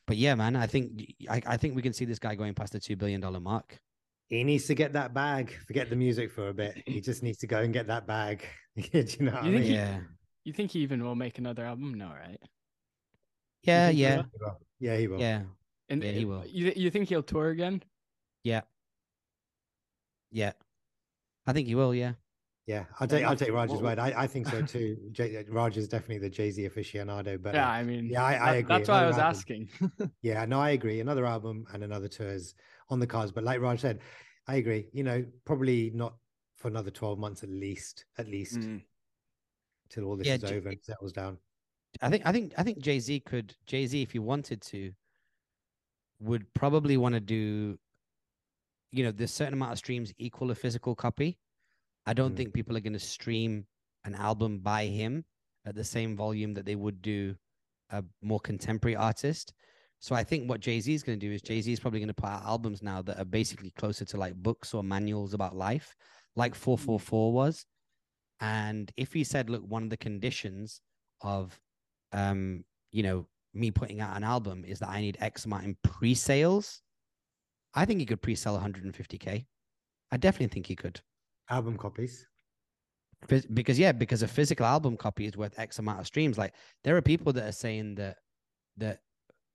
But 0.08 0.18
yeah, 0.18 0.36
man, 0.36 0.56
I 0.56 0.68
think 0.68 1.04
I, 1.30 1.42
I 1.46 1.58
think 1.58 1.76
we 1.76 1.82
can 1.82 1.94
see 1.94 2.06
this 2.06 2.20
guy 2.20 2.36
going 2.36 2.54
past 2.54 2.74
the 2.74 2.80
two 2.80 2.96
billion 2.96 3.22
dollar 3.22 3.40
mark. 3.40 3.80
He 4.28 4.44
needs 4.44 4.66
to 4.68 4.76
get 4.76 4.94
that 4.94 5.14
bag. 5.14 5.54
Forget 5.68 5.90
the 5.90 5.96
music 5.96 6.32
for 6.32 6.50
a 6.50 6.54
bit. 6.54 6.82
He 6.86 7.02
just 7.02 7.22
needs 7.22 7.38
to 7.40 7.48
go 7.48 7.60
and 7.60 7.74
get 7.74 7.88
that 7.88 8.08
bag. 8.08 8.46
Do 8.76 8.82
you 8.94 9.26
know 9.26 9.34
what 9.34 9.44
You 9.44 9.50
I 9.50 9.54
mean? 9.54 9.62
he- 9.64 9.74
Yeah, 9.74 10.00
You 10.44 10.54
think 10.54 10.72
he 10.72 10.80
even 10.80 11.04
will 11.04 11.16
make 11.16 11.38
another 11.38 11.66
album? 11.66 11.94
No, 11.94 12.08
right? 12.08 12.40
yeah, 13.64 13.90
yeah. 13.90 14.24
He. 14.80 14.88
Yeah, 14.88 14.98
he 14.98 15.08
will. 15.08 15.20
yeah, 15.20 15.42
And 15.90 16.04
Yeah, 16.04 16.12
he 16.12 16.26
will. 16.26 16.44
You 16.46 16.74
you 16.76 16.90
think 16.90 17.10
he'll 17.10 17.24
tour 17.24 17.50
again? 17.50 17.84
yeah, 18.44 18.62
yeah. 20.32 20.54
I 21.46 21.54
think 21.54 21.68
he 21.68 21.76
will. 21.76 21.94
Yeah, 21.94 22.14
Yeah, 22.66 22.86
I'll 23.00 23.08
take 23.08 23.24
I'll 23.24 23.36
take 23.36 23.52
Raj's 23.52 23.82
word. 23.82 24.00
I, 24.00 24.14
I 24.24 24.28
think 24.28 24.48
so 24.48 24.62
too. 24.66 24.98
J, 25.12 25.44
Raj 25.50 25.78
is 25.78 25.88
definitely 25.88 26.20
the 26.20 26.30
Jay 26.30 26.50
Z 26.50 26.68
aficionado. 26.68 27.42
But 27.42 27.56
yeah, 27.56 27.70
I 27.70 27.84
mean, 27.84 28.08
yeah, 28.10 28.24
I, 28.24 28.34
I 28.34 28.56
agree. 28.56 28.78
That's 28.78 28.90
why 28.90 29.04
I 29.04 29.08
was 29.08 29.18
album. 29.18 29.36
asking. 29.36 29.70
Yeah, 30.24 30.46
no, 30.46 30.60
I 30.60 30.72
agree. 30.72 31.00
Another 31.00 31.26
album 31.26 31.66
and 31.74 31.84
another 31.84 32.08
tour 32.08 32.30
is 32.30 32.54
on 32.90 33.00
the 33.00 33.08
cards. 33.08 33.32
But 33.32 33.44
like 33.44 33.60
Raj 33.60 33.80
said, 33.80 34.00
I 34.48 34.56
agree. 34.56 34.88
You 34.94 35.04
know, 35.04 35.26
probably 35.46 35.92
not 35.94 36.14
for 36.58 36.68
another 36.68 36.92
12 36.92 37.18
months 37.18 37.42
at 37.44 37.50
least, 37.50 38.06
at 38.18 38.28
least 38.28 38.60
Mm. 38.60 38.82
Till 39.92 40.06
all 40.06 40.16
this 40.18 40.28
Yeah, 40.28 40.36
is 40.36 40.44
over 40.46 40.70
and 40.70 40.82
settles 40.82 41.12
down. 41.14 41.38
I 42.02 42.10
think 42.10 42.26
I 42.26 42.32
think 42.32 42.54
I 42.58 42.64
think 42.64 42.80
Jay 42.80 43.00
Z 43.00 43.20
could 43.22 43.54
Jay 43.66 43.86
Z 43.86 44.02
if 44.02 44.12
he 44.12 44.20
wanted 44.20 44.62
to 44.64 44.92
would 46.20 46.46
probably 46.54 46.98
want 46.98 47.14
to 47.16 47.20
do 47.20 47.78
you 48.92 49.04
know 49.04 49.12
there's 49.12 49.32
certain 49.32 49.54
amount 49.54 49.72
of 49.74 49.78
streams 49.78 50.14
equal 50.18 50.52
a 50.52 50.56
physical 50.56 50.96
copy. 50.96 51.38
I 52.06 52.14
don't 52.14 52.34
Mm. 52.34 52.38
think 52.38 52.54
people 52.54 52.76
are 52.78 52.82
going 52.82 52.94
to 52.94 53.00
stream 53.00 53.68
an 54.06 54.16
album 54.16 54.60
by 54.60 54.86
him 54.86 55.26
at 55.66 55.76
the 55.76 55.84
same 55.84 56.16
volume 56.18 56.54
that 56.56 56.66
they 56.66 56.76
would 56.76 57.02
do 57.02 57.36
a 57.90 58.04
more 58.22 58.40
contemporary 58.40 58.96
artist. 58.96 59.54
So 60.00 60.16
I 60.16 60.24
think 60.24 60.50
what 60.50 60.62
Jay 60.62 60.80
Z 60.80 60.92
is 60.92 61.04
going 61.04 61.20
to 61.20 61.26
do 61.28 61.32
is 61.32 61.42
Jay 61.44 61.62
Z 61.62 61.72
is 61.72 61.80
probably 61.80 62.00
going 62.00 62.08
to 62.08 62.14
put 62.14 62.30
out 62.30 62.44
albums 62.44 62.82
now 62.82 63.02
that 63.04 63.20
are 63.20 63.26
basically 63.26 63.70
closer 63.72 64.04
to 64.06 64.18
like 64.18 64.34
books 64.36 64.74
or 64.74 64.84
manuals 64.84 65.34
about 65.36 65.56
life, 65.56 65.96
like 66.36 66.56
444 66.56 67.34
was. 67.34 67.66
And 68.42 68.92
if 68.98 69.14
he 69.14 69.24
said, 69.24 69.50
look, 69.50 69.64
one 69.66 69.84
of 69.84 69.90
the 69.90 69.98
conditions 69.98 70.82
of 71.22 71.58
um, 72.12 72.66
you 72.92 73.04
know, 73.04 73.26
me 73.54 73.72
putting 73.72 74.02
out 74.02 74.16
an 74.16 74.24
album 74.24 74.64
is 74.66 74.80
that 74.80 74.90
I 74.90 75.02
need 75.02 75.18
X 75.20 75.46
amount 75.46 75.66
in 75.66 75.78
pre-sales. 75.84 76.82
I 77.74 77.86
think 77.86 78.00
he 78.00 78.06
could 78.06 78.22
pre-sell 78.22 78.60
150k. 78.60 79.46
I 80.12 80.18
definitely 80.18 80.54
think 80.54 80.68
he 80.68 80.76
could. 80.76 81.00
Album 81.50 81.78
copies. 81.78 82.28
Because 83.54 83.78
yeah, 83.78 83.92
because 83.92 84.24
a 84.24 84.28
physical 84.28 84.66
album 84.66 84.98
copy 84.98 85.26
is 85.26 85.38
worth 85.38 85.58
X 85.60 85.78
amount 85.80 86.00
of 86.00 86.08
streams. 86.08 86.38
Like 86.38 86.56
there 86.84 86.98
are 86.98 87.02
people 87.02 87.32
that 87.34 87.48
are 87.48 87.52
saying 87.52 87.96
that 87.96 88.18
that 88.78 89.00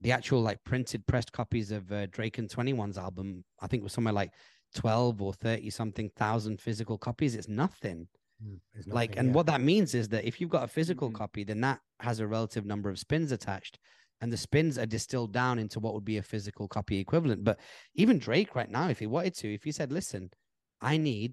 the 0.03 0.13
actual 0.13 0.41
like 0.41 0.63
printed 0.63 1.05
pressed 1.07 1.33
copies 1.33 1.73
of 1.73 1.91
uh, 1.91 2.07
Drake 2.07 2.39
and 2.39 2.49
21's 2.49 2.97
album, 2.97 3.45
I 3.61 3.67
think 3.67 3.83
was 3.83 3.93
somewhere 3.93 4.15
like 4.15 4.31
12 4.77 5.21
or 5.21 5.33
30 5.33 5.69
something 5.71 6.11
thousand 6.17 6.61
physical 6.61 6.97
copies. 6.97 7.35
It's 7.35 7.49
nothing. 7.49 8.07
Mm, 8.45 8.61
like 8.87 9.17
and 9.17 9.29
yeah. 9.29 9.33
what 9.33 9.47
that 9.47 9.61
means 9.61 9.95
is 9.95 10.09
that 10.09 10.25
if 10.27 10.41
you've 10.41 10.51
got 10.51 10.65
a 10.65 10.69
physical 10.69 11.11
Mhm. 11.11 11.15
copy 11.15 11.45
then 11.45 11.61
that 11.63 11.81
has 12.01 12.21
a 12.21 12.27
relative 12.27 12.67
number 12.67 12.91
of 12.91 12.99
spins 12.99 13.33
attached 13.33 13.79
and 14.21 14.31
the 14.33 14.37
spins 14.37 14.77
are 14.79 14.87
distilled 14.87 15.33
down 15.33 15.59
into 15.59 15.81
what 15.81 15.95
would 15.95 16.05
be 16.05 16.19
a 16.19 16.23
physical 16.23 16.69
copy 16.69 16.99
equivalent 16.99 17.45
but 17.45 17.59
even 17.95 18.19
drake 18.19 18.55
right 18.55 18.71
now 18.71 18.89
if 18.89 18.99
he 18.99 19.07
wanted 19.07 19.35
to 19.35 19.53
if 19.53 19.65
he 19.65 19.73
said 19.73 19.91
listen 19.91 20.31
i 20.83 20.97
need 20.99 21.33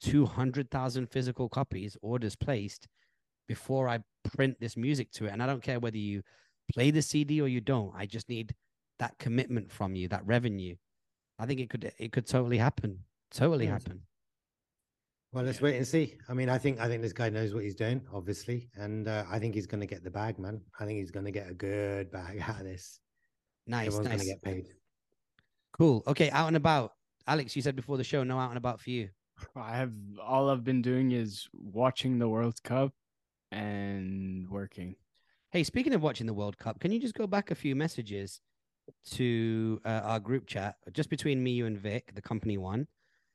200000 0.00 1.06
physical 1.10 1.48
copies 1.48 1.96
orders 2.02 2.36
placed 2.36 2.88
before 3.46 3.88
i 3.88 3.98
print 4.24 4.56
this 4.60 4.76
music 4.76 5.10
to 5.12 5.26
it 5.26 5.30
and 5.32 5.42
i 5.42 5.46
don't 5.46 5.62
care 5.62 5.80
whether 5.80 5.98
you 5.98 6.22
play 6.72 6.90
the 6.90 7.02
cd 7.02 7.40
or 7.42 7.48
you 7.48 7.60
don't 7.60 7.92
i 7.94 8.06
just 8.06 8.28
need 8.28 8.54
that 8.98 9.16
commitment 9.18 9.70
from 9.70 9.94
you 9.94 10.08
that 10.08 10.24
revenue 10.26 10.74
i 11.38 11.44
think 11.46 11.60
it 11.60 11.68
could 11.68 11.92
it 11.98 12.12
could 12.12 12.26
totally 12.26 12.58
happen 12.58 13.04
totally 13.30 13.66
happen 13.66 14.00
Well, 15.32 15.44
let's 15.44 15.60
wait 15.60 15.76
and 15.76 15.86
see. 15.86 16.14
I 16.28 16.32
mean, 16.34 16.48
I 16.48 16.56
think 16.56 16.80
I 16.80 16.88
think 16.88 17.02
this 17.02 17.12
guy 17.12 17.28
knows 17.28 17.52
what 17.52 17.62
he's 17.62 17.74
doing, 17.74 18.00
obviously, 18.14 18.70
and 18.76 19.06
uh, 19.08 19.24
I 19.30 19.38
think 19.38 19.54
he's 19.54 19.66
going 19.66 19.80
to 19.80 19.86
get 19.86 20.02
the 20.02 20.10
bag, 20.10 20.38
man. 20.38 20.60
I 20.80 20.86
think 20.86 20.98
he's 20.98 21.10
going 21.10 21.26
to 21.26 21.30
get 21.32 21.50
a 21.50 21.54
good 21.54 22.10
bag 22.10 22.40
out 22.48 22.60
of 22.60 22.64
this. 22.64 22.98
nice 23.66 23.88
Everyone's 23.88 24.08
going 24.08 24.20
to 24.20 24.24
get 24.24 24.42
paid. 24.42 24.68
Cool. 25.72 26.02
Okay, 26.06 26.30
out 26.30 26.48
and 26.48 26.56
about. 26.56 26.92
Alex, 27.26 27.54
you 27.54 27.60
said 27.60 27.76
before 27.76 27.98
the 27.98 28.04
show, 28.04 28.24
no 28.24 28.38
out 28.38 28.48
and 28.48 28.56
about 28.56 28.80
for 28.80 28.88
you. 28.88 29.10
I 29.56 29.76
have 29.76 29.92
all 30.22 30.48
I've 30.48 30.64
been 30.64 30.80
doing 30.80 31.12
is 31.12 31.46
watching 31.52 32.18
the 32.18 32.28
World 32.28 32.62
Cup 32.62 32.94
and 33.52 34.48
working. 34.48 34.96
Hey, 35.50 35.62
speaking 35.62 35.92
of 35.94 36.02
watching 36.02 36.26
the 36.26 36.34
World 36.34 36.58
Cup, 36.58 36.80
can 36.80 36.90
you 36.90 36.98
just 36.98 37.14
go 37.14 37.26
back 37.26 37.50
a 37.50 37.54
few 37.54 37.74
messages 37.76 38.40
to 39.10 39.80
uh, 39.84 40.00
our 40.04 40.20
group 40.20 40.46
chat 40.46 40.76
just 40.92 41.10
between 41.10 41.42
me, 41.42 41.52
you, 41.52 41.66
and 41.66 41.78
Vik, 41.78 42.14
the 42.14 42.22
company 42.22 42.56
one, 42.58 42.86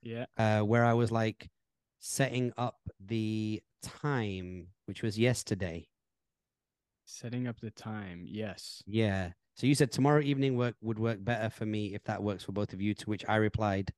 Yeah. 0.02 0.26
uh, 0.38 0.62
where 0.62 0.86
I 0.86 0.94
was 0.94 1.12
like 1.12 1.50
setting 2.06 2.52
up 2.58 2.82
the 3.00 3.64
time, 3.82 4.68
which 4.88 5.02
was 5.02 5.18
yesterday. 5.18 5.88
Setting 7.06 7.48
up 7.48 7.62
the 7.62 7.72
time. 7.72 8.26
Yes. 8.28 8.84
Yeah. 8.86 9.32
So 9.56 9.68
you 9.68 9.74
said 9.74 9.92
tomorrow 9.92 10.20
evening 10.22 10.58
work 10.58 10.76
would 10.82 11.00
work 11.00 11.24
better 11.24 11.50
for 11.50 11.66
me 11.66 11.96
if 11.96 12.04
that 12.04 12.22
works 12.22 12.44
for 12.44 12.52
both 12.52 12.74
of 12.74 12.82
you. 12.82 12.94
To 12.94 13.10
which 13.10 13.24
I 13.30 13.38
replied, 13.38 13.94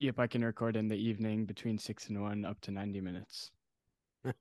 Yep, 0.00 0.18
I 0.18 0.26
can 0.26 0.42
record 0.42 0.74
in 0.74 0.88
the 0.88 0.96
evening 0.96 1.44
between 1.44 1.76
six 1.76 2.08
and 2.08 2.22
one, 2.22 2.46
up 2.46 2.60
to 2.62 2.70
ninety 2.70 3.02
minutes. 3.02 3.50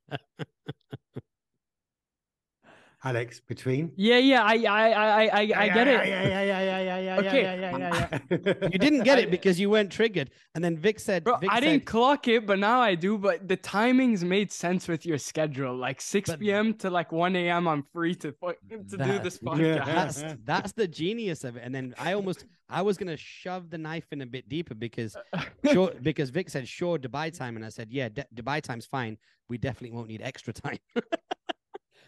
Alex, 3.04 3.40
between. 3.48 3.92
Yeah, 3.96 4.18
yeah, 4.18 4.44
I, 4.44 4.56
I, 4.56 4.90
I, 4.90 5.24
I, 5.26 5.40
I 5.40 5.70
get 5.70 5.88
it. 5.88 6.08
yeah, 6.08 6.24
yeah, 6.24 6.42
yeah, 6.42 6.62
yeah, 6.62 6.80
yeah, 6.82 7.00
yeah, 7.00 7.20
Okay, 7.20 7.42
yeah, 7.44 7.56
yeah, 7.56 7.78
yeah, 7.78 8.20
yeah. 8.32 8.70
"You 8.74 8.80
didn't 8.80 9.04
get 9.04 9.20
it 9.20 9.30
because 9.30 9.60
you 9.60 9.70
weren't 9.70 9.92
triggered." 9.92 10.32
And 10.56 10.64
then 10.64 10.78
Vik 10.78 11.00
said, 11.00 11.24
Bro, 11.24 11.38
Vik 11.38 11.52
I 11.52 11.60
didn't 11.60 11.86
clock 11.86 12.28
it, 12.28 12.48
but 12.48 12.58
now 12.58 12.80
I 12.82 12.96
do. 12.96 13.20
But 13.20 13.48
the 13.48 13.56
timings 13.56 14.24
made 14.24 14.52
sense 14.52 14.88
with 14.88 15.06
your 15.06 15.20
schedule. 15.20 15.76
Like 15.76 16.02
6 16.02 16.28
But- 16.32 16.40
p.m. 16.40 16.74
to 16.76 16.90
like 16.90 17.12
1 17.12 17.36
a.m. 17.36 17.68
I'm 17.68 17.84
free 17.94 18.16
to 18.16 18.32
fu- 18.32 18.54
to 18.70 18.78
do 18.80 18.98
That- 18.98 19.24
this 19.24 19.40
Yeah. 19.44 19.50
podcast. 19.52 19.86
that's 19.86 20.36
that's 20.44 20.72
the 20.72 20.88
genius 20.88 21.44
of 21.44 21.56
it. 21.56 21.62
And 21.64 21.74
then 21.76 21.94
I 22.00 22.14
almost 22.14 22.46
I 22.68 22.82
was 22.82 22.98
gonna 22.98 23.16
shove 23.18 23.70
the 23.70 23.78
knife 23.78 24.08
in 24.12 24.22
a 24.22 24.26
bit 24.26 24.50
deeper 24.50 24.74
because 24.74 25.16
sure 25.72 25.92
because 26.02 26.32
Vik 26.32 26.50
said 26.50 26.68
sure 26.68 26.98
Dubai 26.98 27.32
time, 27.38 27.58
and 27.58 27.64
I 27.64 27.70
said 27.70 27.90
yeah 27.92 28.10
D- 28.10 28.24
Dubai 28.34 28.60
time's 28.62 28.88
fine. 28.88 29.18
We 29.50 29.60
definitely 29.60 29.96
won't 29.96 30.08
need 30.08 30.22
extra 30.24 30.52
time. 30.52 30.80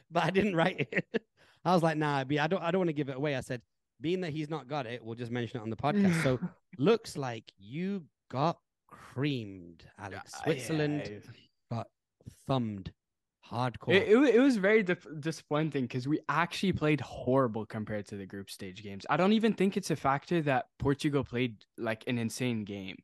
but 0.12 0.24
I 0.24 0.30
didn't 0.30 0.56
write 0.56 0.88
it. 0.92 1.06
I 1.66 1.74
was 1.74 1.84
like, 1.84 1.98
nah, 1.98 2.24
B, 2.24 2.40
I 2.40 2.48
don't 2.48 2.64
I 2.64 2.72
don't 2.72 2.80
want 2.80 2.90
to 2.90 2.94
give 2.94 3.10
it 3.10 3.18
away. 3.18 3.36
I 3.36 3.42
said, 3.42 3.62
being 4.02 4.22
that 4.22 4.32
he's 4.32 4.50
not 4.50 4.68
got 4.68 4.86
it, 4.86 5.04
we'll 5.04 5.16
just 5.16 5.32
mention 5.32 5.60
it 5.60 5.64
on 5.64 5.70
the 5.70 5.76
podcast. 5.76 6.24
So 6.24 6.40
looks 6.78 7.18
like 7.18 7.52
you 7.58 8.04
got 8.32 8.58
creamed, 8.88 9.86
Alex. 10.00 10.32
Yeah, 10.34 10.44
Switzerland 10.44 11.22
got 11.72 11.88
thumbed 12.48 12.94
hardcore. 13.52 13.94
It, 13.94 14.10
it, 14.10 14.36
it 14.36 14.40
was 14.40 14.58
very 14.58 14.84
dip- 14.84 15.20
disappointing 15.20 15.84
because 15.84 16.08
we 16.08 16.20
actually 16.30 16.74
played 16.74 17.02
horrible 17.02 17.66
compared 17.66 18.08
to 18.08 18.16
the 18.16 18.26
group 18.26 18.50
stage 18.50 18.84
games. 18.84 19.06
I 19.10 19.18
don't 19.18 19.34
even 19.34 19.54
think 19.54 19.78
it's 19.78 19.92
a 19.92 19.96
factor 19.96 20.42
that 20.44 20.68
Portugal 20.78 21.24
played 21.24 21.58
like 21.78 22.04
an 22.08 22.18
insane 22.18 22.64
game. 22.64 22.98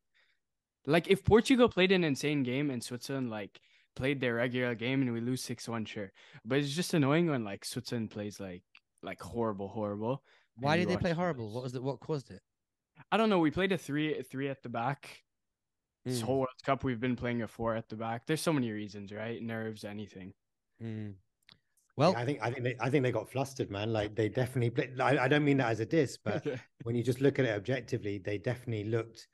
Like 0.88 1.08
if 1.08 1.24
Portugal 1.24 1.68
played 1.68 1.92
an 1.92 2.04
insane 2.04 2.44
game 2.44 2.70
and 2.70 2.84
Switzerland 2.84 3.30
like 3.30 3.60
played 3.96 4.20
their 4.22 4.36
regular 4.36 4.76
game 4.76 5.02
and 5.02 5.14
we 5.14 5.22
lose 5.22 5.42
six 5.42 5.68
one, 5.68 5.86
sure. 5.86 6.12
But 6.44 6.60
it's 6.60 6.74
just 6.76 6.94
annoying 6.94 7.30
when 7.30 7.44
like 7.44 7.66
Switzerland 7.66 8.12
plays 8.12 8.40
like 8.40 8.64
like 9.02 9.22
horrible, 9.22 9.68
horrible. 9.70 10.24
Why 10.58 10.78
did 10.78 10.88
they 10.90 10.98
play 10.98 11.12
horrible? 11.12 11.46
lose. 11.46 11.54
What 11.56 11.64
was 11.64 11.74
the 11.74 11.82
what 11.82 12.00
caused 12.00 12.32
it? 12.32 12.42
I 13.12 13.18
don't 13.18 13.30
know. 13.30 13.40
We 13.40 13.52
played 13.52 13.72
a 13.72 13.78
three 13.78 14.22
three 14.24 14.50
at 14.50 14.64
the 14.64 14.70
back. 14.70 15.24
This 16.06 16.22
Mm. 16.22 16.26
whole 16.26 16.38
World 16.40 16.50
Cup, 16.64 16.84
we've 16.84 17.00
been 17.00 17.16
playing 17.16 17.42
a 17.42 17.48
four 17.48 17.76
at 17.76 17.90
the 17.90 17.96
back. 17.96 18.28
There's 18.28 18.42
so 18.42 18.54
many 18.54 18.72
reasons, 18.72 19.12
right? 19.12 19.42
Nerves, 19.42 19.84
anything. 19.84 20.34
Mm. 20.82 21.16
Well, 21.98 22.14
I 22.16 22.26
think 22.26 22.40
I 22.44 22.52
think 22.52 22.64
they 22.64 22.76
I 22.80 22.90
think 22.90 23.04
they 23.04 23.12
got 23.12 23.30
flustered, 23.30 23.72
man. 23.72 23.92
Like 23.94 24.16
they 24.16 24.30
definitely. 24.30 24.90
I, 25.02 25.18
I 25.26 25.28
don't 25.28 25.44
mean 25.46 25.58
that 25.58 25.72
as 25.72 25.80
a 25.80 25.86
diss, 25.86 26.18
but 26.18 26.46
when 26.84 26.96
you 26.96 27.04
just 27.04 27.22
look 27.22 27.40
at 27.40 27.46
it 27.46 27.56
objectively, 27.56 28.18
they 28.20 28.38
definitely 28.38 28.84
looked 28.84 29.28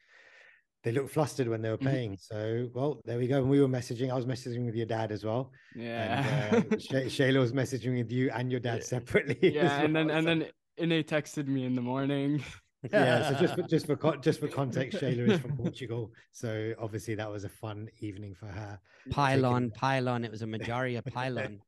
they 0.83 0.91
looked 0.91 1.11
flustered 1.11 1.47
when 1.47 1.61
they 1.61 1.69
were 1.69 1.77
Mhm. 1.77 1.81
playing. 1.81 2.17
So 2.17 2.69
well, 2.73 3.01
there 3.05 3.17
we 3.17 3.27
go. 3.27 3.37
And 3.39 3.49
we 3.49 3.61
were 3.61 3.67
messaging. 3.67 4.09
I 4.11 4.15
was 4.15 4.25
messaging 4.25 4.65
with 4.65 4.75
your 4.75 4.85
dad 4.87 5.11
as 5.11 5.23
well. 5.23 5.51
yeah. 5.75 6.55
And 6.55 6.73
uh, 6.73 6.77
Shay- 6.89 7.05
Shayla 7.05 7.39
was 7.39 7.53
messaging 7.53 7.97
with 7.97 8.11
you 8.11 8.31
and 8.31 8.51
your 8.51 8.59
dad 8.59 8.79
Yeah. 8.79 8.83
separately. 8.95 9.37
yeah, 9.55 9.61
as 9.77 9.83
and 9.85 9.95
then 9.95 10.09
and 10.09 10.25
then 10.27 10.39
Ine 10.79 11.03
texted 11.03 11.47
me 11.47 11.65
in 11.65 11.75
the 11.75 11.81
morning. 11.81 12.43
yeah. 12.91 13.29
So 13.29 13.35
just 13.39 13.55
for, 13.55 13.61
just 13.63 13.85
for 13.85 13.95
con- 13.95 14.21
just 14.23 14.39
for 14.39 14.47
context, 14.47 14.99
Shayla 14.99 15.29
is 15.33 15.39
from 15.39 15.55
Portugal. 15.55 16.11
So 16.31 16.73
obviously 16.79 17.13
that 17.15 17.29
was 17.29 17.43
a 17.43 17.49
fun 17.49 17.87
evening 17.99 18.33
for 18.33 18.47
her. 18.47 18.79
pylon, 19.11 19.69
pylon. 19.71 20.25
It 20.25 20.31
was 20.31 20.41
a 20.41 20.45
Morjaria 20.47 21.05
pylon. 21.13 21.61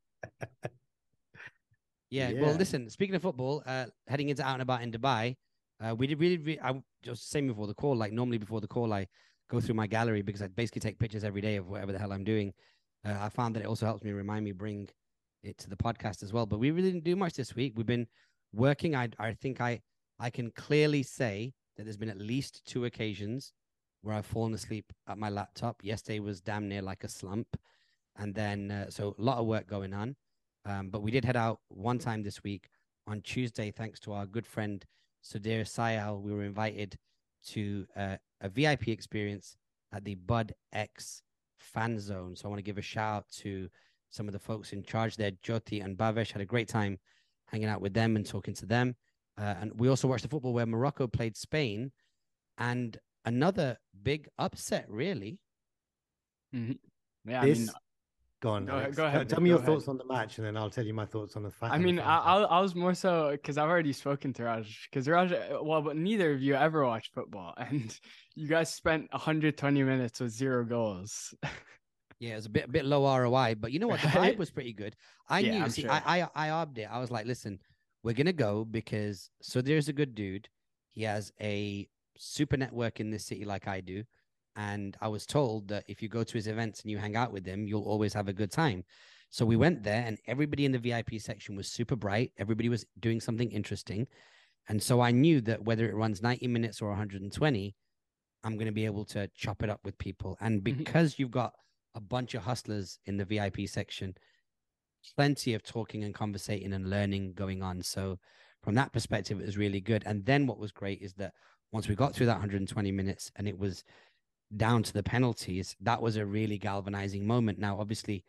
Yeah, 2.09 2.31
Well, 2.33 2.53
listen. 2.53 2.89
Speaking 2.91 3.15
of 3.15 3.23
football, 3.23 3.63
uh, 3.65 3.85
heading 4.07 4.29
into 4.29 4.43
out 4.43 4.53
and 4.53 4.61
about 4.61 4.83
in 4.83 4.91
Dubai, 4.91 5.35
uh, 5.83 5.95
we 5.95 6.05
did 6.07 6.19
really. 6.19 6.37
really 6.37 6.59
I 6.61 6.81
just 7.03 7.29
same 7.29 7.47
before 7.47 7.67
the 7.67 7.73
call. 7.73 7.95
Like 7.95 8.11
normally 8.11 8.37
before 8.37 8.61
the 8.61 8.67
call, 8.67 8.93
I 8.93 9.07
go 9.49 9.59
through 9.59 9.75
my 9.75 9.87
gallery 9.87 10.21
because 10.21 10.41
I 10.41 10.47
basically 10.47 10.81
take 10.81 10.99
pictures 10.99 11.23
every 11.23 11.41
day 11.41 11.57
of 11.57 11.69
whatever 11.69 11.91
the 11.91 11.99
hell 11.99 12.11
I'm 12.11 12.23
doing. 12.23 12.53
Uh, 13.05 13.17
I 13.19 13.29
found 13.29 13.55
that 13.55 13.61
it 13.61 13.65
also 13.67 13.85
helps 13.85 14.03
me 14.03 14.11
remind 14.11 14.45
me 14.45 14.51
bring 14.51 14.89
it 15.43 15.57
to 15.59 15.69
the 15.69 15.75
podcast 15.75 16.23
as 16.23 16.33
well. 16.33 16.45
But 16.45 16.59
we 16.59 16.71
really 16.71 16.91
didn't 16.91 17.03
do 17.03 17.15
much 17.15 17.33
this 17.33 17.55
week. 17.55 17.73
We've 17.75 17.85
been 17.85 18.07
working. 18.53 18.95
I 18.95 19.09
I 19.19 19.33
think 19.33 19.61
I 19.61 19.81
I 20.19 20.29
can 20.29 20.51
clearly 20.51 21.03
say 21.03 21.53
that 21.75 21.83
there's 21.83 21.97
been 21.97 22.09
at 22.09 22.19
least 22.19 22.65
two 22.65 22.85
occasions 22.85 23.53
where 24.01 24.15
I've 24.15 24.25
fallen 24.25 24.53
asleep 24.53 24.91
at 25.07 25.17
my 25.17 25.29
laptop. 25.29 25.83
Yesterday 25.83 26.19
was 26.19 26.41
damn 26.41 26.67
near 26.67 26.81
like 26.81 27.03
a 27.03 27.09
slump, 27.09 27.47
and 28.15 28.33
then 28.33 28.71
uh, 28.71 28.89
so 28.89 29.15
a 29.17 29.21
lot 29.21 29.37
of 29.37 29.45
work 29.45 29.67
going 29.67 29.93
on. 29.93 30.15
Um, 30.65 30.89
but 30.89 31.01
we 31.01 31.11
did 31.11 31.25
head 31.25 31.35
out 31.35 31.59
one 31.67 31.99
time 31.99 32.23
this 32.23 32.43
week 32.43 32.69
on 33.07 33.21
Tuesday, 33.21 33.71
thanks 33.71 33.99
to 34.01 34.13
our 34.13 34.25
good 34.25 34.47
friend 34.47 34.85
Sudir 35.23 35.61
Sayal. 35.61 36.21
We 36.21 36.33
were 36.33 36.43
invited 36.43 36.97
to 37.47 37.85
uh, 37.95 38.17
a 38.41 38.49
VIP 38.49 38.89
experience 38.89 39.55
at 39.91 40.03
the 40.03 40.15
Bud 40.15 40.53
X 40.71 41.21
fan 41.57 41.99
zone. 41.99 42.35
So 42.35 42.45
I 42.45 42.49
want 42.49 42.59
to 42.59 42.63
give 42.63 42.77
a 42.77 42.81
shout 42.81 43.15
out 43.15 43.29
to 43.39 43.69
some 44.09 44.27
of 44.27 44.33
the 44.33 44.39
folks 44.39 44.73
in 44.73 44.83
charge 44.83 45.15
there. 45.15 45.31
Jyoti 45.31 45.83
and 45.83 45.97
Bavesh 45.97 46.31
had 46.31 46.41
a 46.41 46.45
great 46.45 46.67
time 46.67 46.99
hanging 47.47 47.67
out 47.67 47.81
with 47.81 47.93
them 47.93 48.15
and 48.15 48.25
talking 48.25 48.53
to 48.55 48.65
them. 48.65 48.95
Uh, 49.37 49.55
and 49.59 49.79
we 49.79 49.89
also 49.89 50.07
watched 50.07 50.23
the 50.23 50.29
football 50.29 50.53
where 50.53 50.65
Morocco 50.65 51.07
played 51.07 51.35
Spain 51.35 51.91
and 52.57 52.97
another 53.25 53.77
big 54.03 54.27
upset, 54.37 54.85
really. 54.87 55.39
Yeah, 57.25 57.41
I 57.41 57.45
mean, 57.45 57.69
go 58.43 58.49
on. 58.51 58.65
Go 58.65 58.73
ahead- 58.73 58.83
Alex. 58.83 58.97
go 58.97 59.03
Tell- 59.03 59.07
ahead, 59.15 59.29
Tell 59.29 59.39
me 59.41 59.49
go 59.49 59.55
your 59.55 59.57
ahead. 59.63 59.67
thoughts 59.73 59.87
on 59.87 59.97
the 59.97 60.05
match, 60.05 60.37
and 60.37 60.45
then 60.45 60.57
I'll 60.57 60.69
tell 60.69 60.85
you 60.85 60.93
my 60.93 61.05
thoughts 61.05 61.35
on 61.37 61.43
the. 61.43 61.51
Fa- 61.51 61.69
I 61.71 61.77
mean, 61.77 61.97
I. 61.99 62.17
I, 62.19 62.41
I 62.41 62.59
was 62.59 62.75
more 62.75 62.93
so 62.93 63.31
because 63.31 63.57
I've 63.57 63.69
already 63.69 63.93
spoken 63.93 64.33
to 64.33 64.43
Raj 64.43 64.87
because 64.89 65.07
Raj, 65.07 65.31
uh, 65.31 65.59
well, 65.61 65.81
but 65.81 65.95
neither 65.95 66.31
of 66.33 66.41
you 66.41 66.53
ever 66.55 66.85
watched 66.85 67.13
football, 67.13 67.53
and 67.57 67.97
you 68.35 68.47
guys 68.47 68.73
spent 68.73 69.07
120 69.11 69.83
minutes 69.83 70.19
with 70.19 70.31
zero 70.31 70.65
goals. 70.65 71.33
Yeah, 72.19 72.33
it 72.33 72.35
was 72.35 72.45
a 72.45 72.49
bit 72.49 72.65
a 72.65 72.69
bit 72.69 72.85
low 72.85 73.03
ROI, 73.17 73.55
but 73.55 73.71
you 73.71 73.79
know 73.79 73.87
what? 73.87 74.01
The 74.01 74.07
Right? 74.09 74.33
vibe 74.35 74.37
was 74.37 74.51
pretty 74.51 74.73
good. 74.73 74.95
I 75.29 75.39
Yeah, 75.39 75.51
knew. 75.51 75.63
I'm 75.63 75.69
see, 75.69 75.81
sure. 75.83 75.91
I 75.91 76.01
I 76.21 76.27
I 76.35 76.49
obbed 76.51 76.77
it. 76.77 76.87
I 76.91 76.99
was 76.99 77.11
like, 77.11 77.25
listen, 77.25 77.59
we're 78.03 78.13
gonna 78.13 78.33
go 78.33 78.65
because 78.65 79.29
so 79.41 79.61
there's 79.61 79.87
a 79.89 79.93
good 79.93 80.15
dude. 80.15 80.47
He 80.91 81.03
has 81.03 81.31
a 81.41 81.87
super 82.17 82.55
network 82.57 82.99
in 82.99 83.09
this 83.09 83.25
city 83.25 83.45
like 83.45 83.67
I 83.67 83.81
do, 83.81 84.03
and 84.55 84.95
I 85.01 85.07
was 85.07 85.25
told 85.25 85.67
that 85.69 85.83
if 85.87 86.01
you 86.01 86.09
go 86.09 86.23
to 86.23 86.33
his 86.33 86.47
events 86.47 86.81
and 86.81 86.91
you 86.91 86.97
hang 86.97 87.15
out 87.15 87.31
with 87.31 87.45
him, 87.45 87.67
you'll 87.67 87.83
always 87.83 88.13
have 88.13 88.27
a 88.27 88.33
good 88.33 88.51
time. 88.51 88.83
So 89.29 89.45
we 89.45 89.55
went 89.55 89.83
there, 89.83 90.03
and 90.05 90.19
everybody 90.27 90.65
in 90.65 90.71
the 90.71 90.79
VIP 90.79 91.19
section 91.19 91.55
was 91.55 91.71
super 91.71 91.95
bright. 91.95 92.31
Everybody 92.37 92.69
was 92.69 92.85
doing 92.99 93.19
something 93.19 93.51
interesting, 93.51 94.07
and 94.69 94.81
so 94.81 95.01
I 95.01 95.11
knew 95.11 95.41
that 95.41 95.63
whether 95.63 95.89
it 95.89 95.95
runs 95.95 96.21
90 96.21 96.47
minutes 96.47 96.81
or 96.81 96.89
120, 96.89 97.75
I'm 98.43 98.55
going 98.55 98.67
to 98.67 98.71
be 98.71 98.85
able 98.85 99.05
to 99.05 99.29
chop 99.35 99.63
it 99.63 99.69
up 99.69 99.79
with 99.83 99.97
people. 99.97 100.37
And 100.39 100.61
Mhm. 100.61 100.77
because 100.77 101.17
you've 101.17 101.31
got 101.31 101.53
a 101.95 102.01
bunch 102.01 102.33
of 102.33 102.43
hustlers 102.43 102.99
in 103.05 103.17
the 103.17 103.25
VIP 103.25 103.67
section, 103.67 104.15
plenty 105.15 105.53
of 105.53 105.63
talking 105.63 106.03
and 106.03 106.13
conversating 106.13 106.73
and 106.73 106.89
learning 106.89 107.33
going 107.33 107.61
on. 107.61 107.81
So 107.83 108.19
from 108.61 108.75
that 108.75 108.93
perspective, 108.93 109.39
it 109.39 109.45
was 109.45 109.57
really 109.57 109.81
good. 109.81 110.03
And 110.05 110.25
then 110.25 110.47
what 110.47 110.59
was 110.59 110.71
great 110.71 111.01
is 111.01 111.13
that 111.15 111.33
once 111.71 111.87
we 111.87 111.95
got 111.95 112.13
through 112.13 112.27
that 112.27 112.35
120 112.35 112.91
minutes 112.91 113.31
and 113.35 113.47
it 113.47 113.57
was 113.57 113.83
down 114.57 114.83
to 114.83 114.93
the 114.93 115.03
penalties, 115.03 115.75
that 115.81 116.01
was 116.01 116.15
a 116.15 116.25
really 116.25 116.57
galvanizing 116.57 117.25
moment. 117.25 117.59
Now, 117.59 117.79
obviously, 117.79 118.23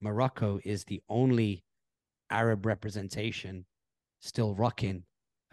Morocco 0.00 0.60
is 0.64 0.84
the 0.84 1.02
only 1.08 1.64
Arab 2.30 2.66
representation 2.66 3.66
still 4.20 4.54
rocking 4.54 5.04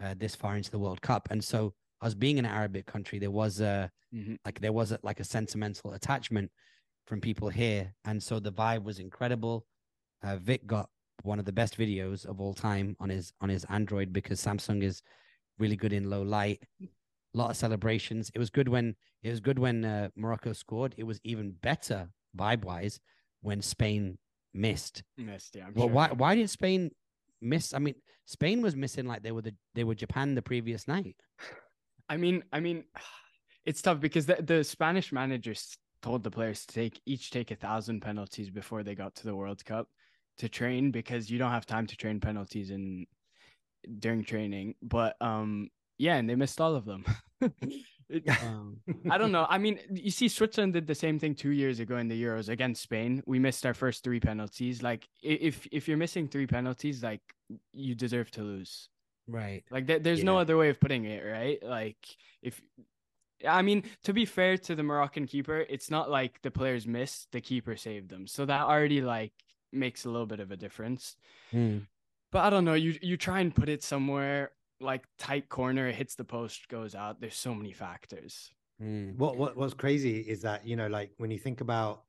uh, 0.02 0.14
this 0.16 0.34
far 0.34 0.56
into 0.56 0.70
the 0.70 0.78
World 0.78 1.00
Cup. 1.00 1.28
And 1.30 1.42
so, 1.42 1.74
us 2.00 2.14
being 2.14 2.38
an 2.38 2.46
Arabic 2.46 2.86
country, 2.86 3.18
there 3.18 3.30
was 3.30 3.60
a 3.60 3.90
Mhm. 4.12 4.38
like 4.44 4.60
there 4.60 4.72
was 4.72 4.92
a, 4.92 4.98
like 5.02 5.20
a 5.20 5.24
sentimental 5.24 5.92
attachment 5.94 6.50
from 7.06 7.20
people 7.20 7.48
here, 7.48 7.94
and 8.04 8.22
so 8.22 8.38
the 8.38 8.52
vibe 8.52 8.84
was 8.84 8.98
incredible. 8.98 9.66
Uh, 10.22 10.36
Vik 10.36 10.66
got 10.66 10.88
one 11.22 11.38
of 11.38 11.44
the 11.44 11.52
best 11.52 11.76
videos 11.76 12.24
of 12.24 12.40
all 12.40 12.54
time 12.54 12.96
on 13.00 13.08
his 13.08 13.32
on 13.40 13.48
his 13.48 13.64
Android 13.64 14.12
because 14.12 14.40
Samsung 14.40 14.82
is 14.82 15.02
really 15.58 15.76
good 15.76 15.92
in 15.92 16.10
low 16.10 16.22
light. 16.22 16.62
A 17.34 17.38
lot 17.38 17.50
of 17.50 17.56
celebrations. 17.56 18.30
It 18.34 18.38
was 18.38 18.50
good 18.50 18.68
when 18.68 18.94
it 19.22 19.30
was 19.30 19.40
good 19.40 19.58
when 19.58 19.84
uh, 19.84 20.08
Morocco 20.16 20.52
scored. 20.52 20.94
It 20.96 21.04
was 21.04 21.20
even 21.24 21.52
better 21.62 22.08
vibe 22.36 22.64
wise 22.64 23.00
when 23.42 23.60
Spain 23.60 24.18
missed. 24.52 25.02
Missed, 25.18 25.56
yeah. 25.56 25.66
I'm 25.66 25.74
Well, 25.74 25.86
sure. 25.86 25.94
why 25.94 26.08
why 26.08 26.34
did 26.34 26.48
Spain 26.50 26.90
miss? 27.40 27.74
I 27.74 27.78
mean, 27.78 27.94
Spain 28.26 28.62
was 28.62 28.76
missing 28.76 29.06
like 29.06 29.22
they 29.22 29.32
were 29.32 29.42
the 29.42 29.54
they 29.74 29.84
were 29.84 29.94
Japan 29.94 30.34
the 30.34 30.42
previous 30.42 30.86
night. 30.86 31.16
I 32.08 32.16
mean, 32.16 32.44
I 32.52 32.60
mean, 32.60 32.84
it's 33.64 33.82
tough 33.82 34.00
because 34.00 34.26
the, 34.26 34.36
the 34.40 34.62
Spanish 34.62 35.10
managers 35.12 35.76
told 36.02 36.22
the 36.22 36.30
players 36.30 36.66
to 36.66 36.74
take 36.74 37.00
each 37.06 37.30
take 37.30 37.50
a 37.50 37.56
thousand 37.56 38.00
penalties 38.00 38.50
before 38.50 38.82
they 38.82 38.94
got 38.94 39.14
to 39.16 39.24
the 39.24 39.34
World 39.34 39.64
Cup, 39.64 39.88
to 40.38 40.48
train 40.48 40.90
because 40.90 41.30
you 41.30 41.38
don't 41.38 41.50
have 41.50 41.66
time 41.66 41.86
to 41.86 41.96
train 41.96 42.20
penalties 42.20 42.70
in 42.70 43.06
during 43.98 44.22
training. 44.24 44.74
But 44.82 45.16
um, 45.20 45.68
yeah, 45.98 46.16
and 46.16 46.28
they 46.28 46.34
missed 46.34 46.60
all 46.60 46.74
of 46.74 46.84
them. 46.84 47.04
It- 47.40 47.52
Um, 48.42 48.80
I 49.10 49.16
don't 49.16 49.32
know. 49.32 49.46
I 49.48 49.56
mean, 49.56 49.80
you 49.90 50.10
see, 50.10 50.28
Switzerland 50.28 50.74
did 50.74 50.86
the 50.86 50.94
same 50.94 51.18
thing 51.18 51.34
two 51.34 51.50
years 51.50 51.80
ago 51.80 51.96
in 51.96 52.06
the 52.06 52.22
Euros 52.22 52.50
against 52.50 52.82
Spain. 52.82 53.22
We 53.26 53.38
missed 53.38 53.64
our 53.64 53.72
first 53.72 54.04
three 54.04 54.20
penalties. 54.20 54.82
Like, 54.82 55.08
if 55.22 55.66
if 55.72 55.88
you're 55.88 55.96
missing 55.96 56.28
three 56.28 56.46
penalties, 56.46 57.02
like 57.02 57.22
you 57.72 57.94
deserve 57.94 58.30
to 58.32 58.42
lose. 58.42 58.90
right. 59.26 59.64
Like, 59.70 59.86
there, 59.86 59.98
there's 59.98 60.22
no 60.22 60.36
other 60.38 60.56
way 60.56 60.68
of 60.68 60.78
putting 60.78 61.06
it, 61.06 61.24
right? 61.24 61.58
Like, 61.62 61.96
if 62.42 62.60
I 63.48 63.62
mean, 63.62 63.84
to 64.04 64.12
be 64.12 64.26
fair 64.26 64.58
to 64.58 64.74
the 64.74 64.82
Moroccan 64.82 65.26
keeper, 65.26 65.64
it's 65.68 65.90
not 65.90 66.10
like 66.10 66.40
the 66.42 66.50
players 66.50 66.86
missed; 66.86 67.32
the 67.32 67.40
keeper 67.40 67.74
saved 67.74 68.10
them. 68.10 68.26
So 68.26 68.44
that 68.44 68.62
already 68.66 69.00
like 69.00 69.32
makes 69.72 70.04
a 70.04 70.10
little 70.10 70.26
bit 70.26 70.40
of 70.40 70.52
a 70.52 70.56
difference. 70.58 71.16
Mm. 71.52 71.86
But 72.30 72.44
I 72.44 72.50
don't 72.50 72.66
know. 72.66 72.74
You 72.74 72.98
you 73.00 73.16
try 73.16 73.40
and 73.40 73.52
put 73.54 73.68
it 73.70 73.82
somewhere 73.82 74.50
like 74.84 75.04
tight 75.18 75.48
corner, 75.48 75.88
it 75.88 75.94
hits 75.94 76.14
the 76.14 76.24
post, 76.24 76.68
goes 76.68 76.94
out. 76.94 77.20
There's 77.20 77.36
so 77.36 77.54
many 77.54 77.72
factors. 77.72 78.52
Mm. 78.82 79.16
What 79.16 79.36
what 79.36 79.56
what's 79.56 79.74
crazy 79.74 80.20
is 80.20 80.42
that 80.42 80.66
you 80.66 80.76
know, 80.76 80.88
like 80.88 81.12
when 81.18 81.30
you 81.30 81.38
think 81.38 81.60
about 81.60 82.04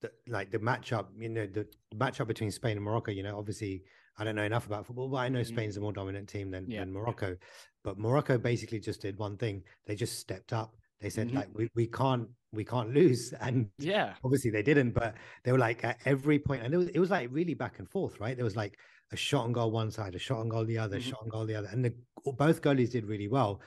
the 0.00 0.10
like 0.28 0.50
the 0.50 0.58
matchup, 0.58 1.06
you 1.18 1.28
know, 1.28 1.46
the 1.46 1.66
matchup 1.94 2.26
between 2.26 2.50
Spain 2.50 2.76
and 2.76 2.84
Morocco. 2.84 3.10
You 3.10 3.22
know, 3.24 3.36
obviously, 3.38 3.82
I 4.16 4.24
don't 4.24 4.36
know 4.36 4.44
enough 4.44 4.66
about 4.66 4.86
football, 4.86 5.08
but 5.08 5.18
I 5.18 5.28
know 5.28 5.40
Mhm. 5.40 5.46
Spain's 5.46 5.76
a 5.76 5.80
more 5.80 5.92
dominant 5.92 6.28
team 6.28 6.50
than, 6.50 6.70
Yeah. 6.70 6.80
than 6.80 6.92
Morocco. 6.92 7.36
But 7.84 7.98
Morocco 7.98 8.38
basically 8.38 8.80
just 8.80 9.00
did 9.00 9.18
one 9.18 9.36
thing: 9.36 9.64
they 9.86 9.96
just 9.96 10.18
stepped 10.18 10.52
up. 10.52 10.76
They 11.00 11.10
said, 11.10 11.28
Mhm. 11.28 11.34
like, 11.34 11.48
we, 11.54 11.68
we 11.74 11.86
can't 11.86 12.28
we 12.52 12.64
can't 12.64 12.94
lose, 12.94 13.32
and 13.40 13.70
Yeah. 13.78 14.14
obviously 14.24 14.50
they 14.50 14.62
didn't. 14.62 14.92
But 14.92 15.16
they 15.44 15.52
were 15.52 15.58
like 15.58 15.84
at 15.84 15.98
every 16.06 16.38
point, 16.38 16.62
and 16.62 16.72
it 16.72 16.76
was 16.76 16.88
it 16.88 16.98
was 17.00 17.10
like 17.10 17.28
really 17.32 17.54
back 17.54 17.78
and 17.80 17.88
forth, 17.90 18.20
right? 18.20 18.36
There 18.36 18.44
was 18.44 18.56
like 18.56 18.78
a 19.12 19.16
shot 19.16 19.44
on 19.44 19.52
goal 19.52 19.70
one 19.70 19.90
side, 19.90 20.14
a 20.14 20.18
shot 20.18 20.38
on 20.40 20.48
goal 20.48 20.64
the 20.64 20.78
other, 20.78 20.98
Mhm. 20.98 21.00
shot 21.00 21.20
on 21.22 21.28
goal 21.28 21.46
the 21.46 21.54
other, 21.54 21.68
and 21.68 21.84
the 21.84 21.94
both 22.36 22.62
goalies 22.62 22.90
did 22.90 23.06
really 23.06 23.28
well 23.28 23.60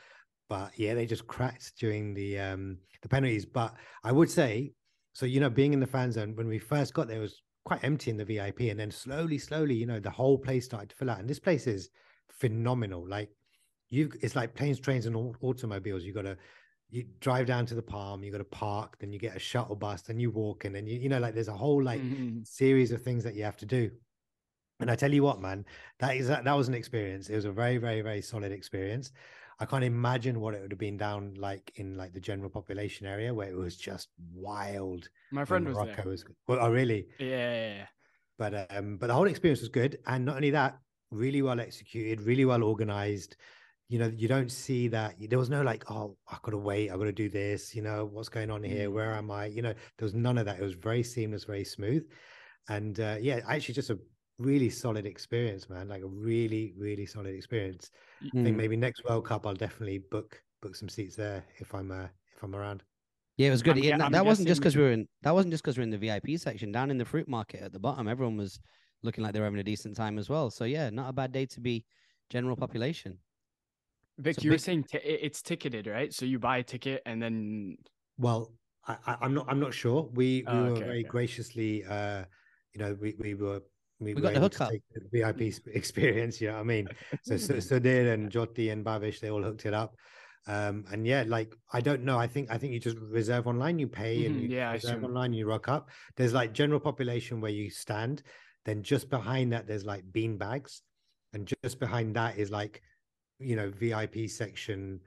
but 0.49 0.77
yeah, 0.77 0.93
they 0.93 1.05
just 1.05 1.27
cracked 1.27 1.77
during 1.77 2.13
the 2.13 2.39
um 2.39 2.79
the 3.01 3.09
penalties. 3.09 3.45
But 3.45 3.75
I 4.03 4.11
would 4.11 4.29
say, 4.29 4.73
so 5.13 5.25
you 5.25 5.39
know, 5.39 5.49
being 5.49 5.73
in 5.73 5.79
the 5.79 5.87
fan 5.87 6.11
zone 6.11 6.35
when 6.35 6.47
we 6.47 6.59
first 6.59 6.93
got 6.93 7.07
there 7.07 7.17
it 7.17 7.21
was 7.21 7.41
quite 7.65 7.83
empty 7.83 8.11
in 8.11 8.17
the 8.17 8.25
VIP, 8.25 8.69
and 8.69 8.79
then 8.79 8.91
slowly, 8.91 9.37
slowly, 9.37 9.75
you 9.75 9.85
know, 9.85 9.99
the 9.99 10.09
whole 10.11 10.37
place 10.37 10.65
started 10.65 10.89
to 10.89 10.95
fill 10.95 11.09
out. 11.09 11.19
And 11.19 11.29
this 11.29 11.39
place 11.39 11.67
is 11.67 11.89
phenomenal. 12.29 13.07
Like 13.07 13.31
you, 13.89 14.11
it's 14.21 14.35
like 14.35 14.55
planes, 14.55 14.79
trains, 14.79 15.05
and 15.05 15.15
automobiles. 15.41 16.03
You 16.03 16.13
got 16.13 16.23
to 16.23 16.37
you 16.89 17.03
drive 17.21 17.47
down 17.47 17.65
to 17.67 17.75
the 17.75 17.81
Palm, 17.81 18.23
you 18.23 18.31
got 18.31 18.39
to 18.39 18.43
park, 18.45 18.97
then 18.99 19.11
you 19.13 19.19
get 19.19 19.35
a 19.35 19.39
shuttle 19.39 19.75
bus, 19.77 20.01
then 20.01 20.19
you 20.19 20.29
walk, 20.31 20.65
in, 20.65 20.69
and 20.69 20.75
then 20.75 20.87
you 20.87 20.99
you 20.99 21.09
know, 21.09 21.19
like 21.19 21.33
there's 21.33 21.47
a 21.47 21.57
whole 21.57 21.81
like 21.83 22.03
Mhm. 22.03 22.43
series 22.43 22.91
of 22.91 23.01
things 23.01 23.23
that 23.23 23.35
you 23.35 23.43
have 23.43 23.57
to 23.57 23.65
do. 23.65 23.91
And 24.81 24.91
I 24.91 24.95
tell 24.95 25.13
you 25.13 25.23
what, 25.23 25.39
man, 25.39 25.65
that 25.99 26.15
is 26.15 26.27
that, 26.27 26.45
was 26.45 26.67
an 26.67 26.73
experience. 26.73 27.29
It 27.29 27.35
was 27.35 27.45
a 27.45 27.51
very, 27.51 27.77
very, 27.77 28.01
very 28.01 28.21
solid 28.21 28.51
experience. 28.51 29.11
I 29.59 29.65
can't 29.65 29.83
imagine 29.83 30.41
what 30.41 30.55
it 30.55 30.61
would 30.61 30.71
have 30.71 30.79
been 30.79 30.97
down 30.97 31.35
like 31.37 31.71
in 31.75 31.95
like 31.95 32.13
the 32.13 32.19
general 32.19 32.49
population 32.49 33.05
area 33.05 33.31
where 33.31 33.47
it 33.47 33.55
was 33.55 33.77
just 33.77 34.09
wild. 34.33 35.07
My 35.31 35.45
friend 35.45 35.67
was 35.67 35.75
Morocco 35.75 35.95
there. 35.97 36.05
was 36.07 36.25
well, 36.47 36.57
oh 36.61 36.71
really? 36.71 37.05
Yeah, 37.19 37.27
yeah, 37.27 37.73
yeah. 37.75 37.85
But 38.39 38.75
um, 38.75 38.97
but 38.97 39.07
the 39.07 39.13
whole 39.13 39.27
experience 39.27 39.59
was 39.59 39.69
good, 39.69 39.99
and 40.07 40.25
not 40.25 40.37
only 40.37 40.49
that, 40.49 40.79
really 41.11 41.43
well 41.43 41.59
executed, 41.59 42.23
really 42.23 42.43
well 42.43 42.63
organized. 42.63 43.35
You 43.87 43.99
know, 43.99 44.11
you 44.15 44.27
don't 44.27 44.51
see 44.51 44.87
that. 44.87 45.15
There 45.19 45.37
was 45.37 45.49
no 45.49 45.61
like, 45.61 45.91
oh, 45.91 46.17
I 46.27 46.37
gotta 46.41 46.57
wait, 46.57 46.89
I 46.89 46.97
gotta 46.97 47.11
do 47.11 47.29
this. 47.29 47.75
You 47.75 47.83
know, 47.83 48.09
what's 48.11 48.29
going 48.29 48.49
on 48.49 48.63
here? 48.63 48.89
Mm. 48.89 48.93
Where 48.93 49.13
am 49.13 49.29
I? 49.29 49.45
You 49.45 49.61
know, 49.61 49.73
there 49.97 50.05
was 50.05 50.15
none 50.15 50.39
of 50.39 50.45
that. 50.45 50.59
It 50.59 50.63
was 50.63 50.73
very 50.73 51.03
seamless, 51.03 51.43
very 51.43 51.65
smooth, 51.65 52.03
and 52.67 52.99
uh, 52.99 53.17
yeah, 53.21 53.41
actually, 53.47 53.75
just 53.75 53.91
a 53.91 53.99
really 54.41 54.69
solid 54.69 55.05
experience, 55.05 55.69
man. 55.69 55.87
Like 55.87 56.01
a 56.03 56.07
really, 56.07 56.73
really 56.77 57.05
solid 57.05 57.35
experience. 57.35 57.91
I 57.93 58.25
think 58.43 58.55
Mm. 58.55 58.57
maybe 58.57 58.75
next 58.75 59.03
World 59.05 59.25
Cup, 59.25 59.45
I'll 59.45 59.53
definitely 59.53 59.99
book 59.99 60.41
book 60.61 60.75
some 60.75 60.89
seats 60.89 61.15
there 61.15 61.43
if 61.59 61.73
I'm 61.73 61.91
uh, 61.91 62.07
if 62.35 62.43
I'm 62.43 62.55
around. 62.55 62.83
Yeah, 63.37 63.47
it 63.47 63.51
was 63.51 63.61
good. 63.61 63.77
I'm 63.77 63.83
Yeah, 63.83 63.97
I'm 64.01 64.11
that 64.11 64.25
wasn't 64.25 64.47
just 64.47 64.61
because 64.61 64.75
we 64.75 64.83
were 64.83 64.91
in. 64.91 65.07
That 65.21 65.33
wasn't 65.33 65.51
just 65.53 65.63
because 65.63 65.77
we're 65.77 65.83
in 65.83 65.89
the 65.89 65.97
VIP 65.97 66.37
section. 66.37 66.71
Down 66.71 66.91
in 66.91 66.97
the 66.97 67.05
fruit 67.05 67.27
market 67.27 67.61
at 67.61 67.71
the 67.71 67.79
bottom, 67.79 68.07
everyone 68.07 68.37
was 68.37 68.59
looking 69.03 69.23
like 69.23 69.33
they 69.33 69.39
were 69.39 69.45
having 69.45 69.59
a 69.59 69.63
decent 69.63 69.95
time 69.95 70.17
as 70.17 70.29
well. 70.29 70.49
So 70.51 70.65
yeah, 70.65 70.89
not 70.89 71.09
a 71.09 71.13
bad 71.13 71.31
day 71.31 71.45
to 71.47 71.61
be 71.61 71.85
general 72.29 72.55
population. 72.55 73.17
Vik, 74.17 74.35
So 74.35 74.41
you 74.43 74.51
were 74.51 74.57
saying 74.57 74.83
ti- 74.83 74.97
it- 74.97 75.19
it's 75.23 75.41
ticketed, 75.41 75.87
right? 75.87 76.13
So 76.13 76.25
you 76.25 76.37
buy 76.39 76.57
a 76.57 76.63
ticket 76.63 77.01
and 77.05 77.21
then 77.21 77.77
Well, 78.17 78.53
I, 78.87 78.97
I, 79.07 79.17
I'm 79.21 79.33
not. 79.33 79.47
I'm 79.49 79.59
not 79.59 79.73
sure. 79.73 80.03
We 80.13 80.43
we 80.43 80.45
Oh, 80.47 80.63
were 80.65 80.75
very 80.75 80.99
okay. 81.01 81.09
graciously, 81.09 81.83
uh, 81.85 82.25
you 82.73 82.79
know, 82.81 82.93
we 83.01 83.15
we 83.19 83.33
were 83.33 83.61
we, 84.01 84.13
We 84.15 84.21
got 84.21 84.33
the 84.33 84.39
hookup. 84.39 84.71
the 84.71 84.81
VIP 85.11 85.53
experience. 85.67 86.41
You 86.41 86.47
know 86.49 86.55
what 86.55 86.61
I 86.61 86.63
mean? 86.63 86.89
So 87.23 87.37
so 87.37 87.53
Sudir 87.61 88.13
and 88.13 88.31
Joti 88.31 88.71
and 88.71 88.83
Bavish, 88.85 89.19
they 89.19 89.29
all 89.29 89.43
hooked 89.43 89.65
it 89.65 89.73
up. 89.73 89.95
Um, 90.47 90.85
and 90.91 91.05
yeah, 91.05 91.23
like 91.27 91.53
I 91.71 91.81
don't 91.81 92.03
know. 92.03 92.17
I 92.17 92.27
think 92.27 92.49
I 92.51 92.57
think 92.57 92.73
you 92.73 92.79
just 92.79 92.97
reserve 92.97 93.47
online. 93.47 93.77
You 93.79 93.87
pay 93.87 94.25
and 94.25 94.35
Mhm, 94.35 94.41
you 94.41 94.49
yeah, 94.49 94.71
reserve 94.73 95.03
online. 95.03 95.33
You 95.33 95.47
rock 95.47 95.67
up. 95.67 95.89
There's 96.15 96.33
like 96.33 96.53
general 96.53 96.79
population 96.79 97.41
where 97.41 97.51
you 97.51 97.69
stand. 97.69 98.23
Then 98.65 98.83
just 98.83 99.09
behind 99.09 99.53
that, 99.53 99.67
there's 99.67 99.85
like 99.85 100.03
bean 100.11 100.37
bags, 100.37 100.81
and 101.33 101.51
just 101.63 101.79
behind 101.79 102.15
that 102.15 102.37
is 102.37 102.51
like, 102.51 102.81
you 103.39 103.55
know, 103.55 103.69
VIP 103.71 104.27
section 104.27 104.99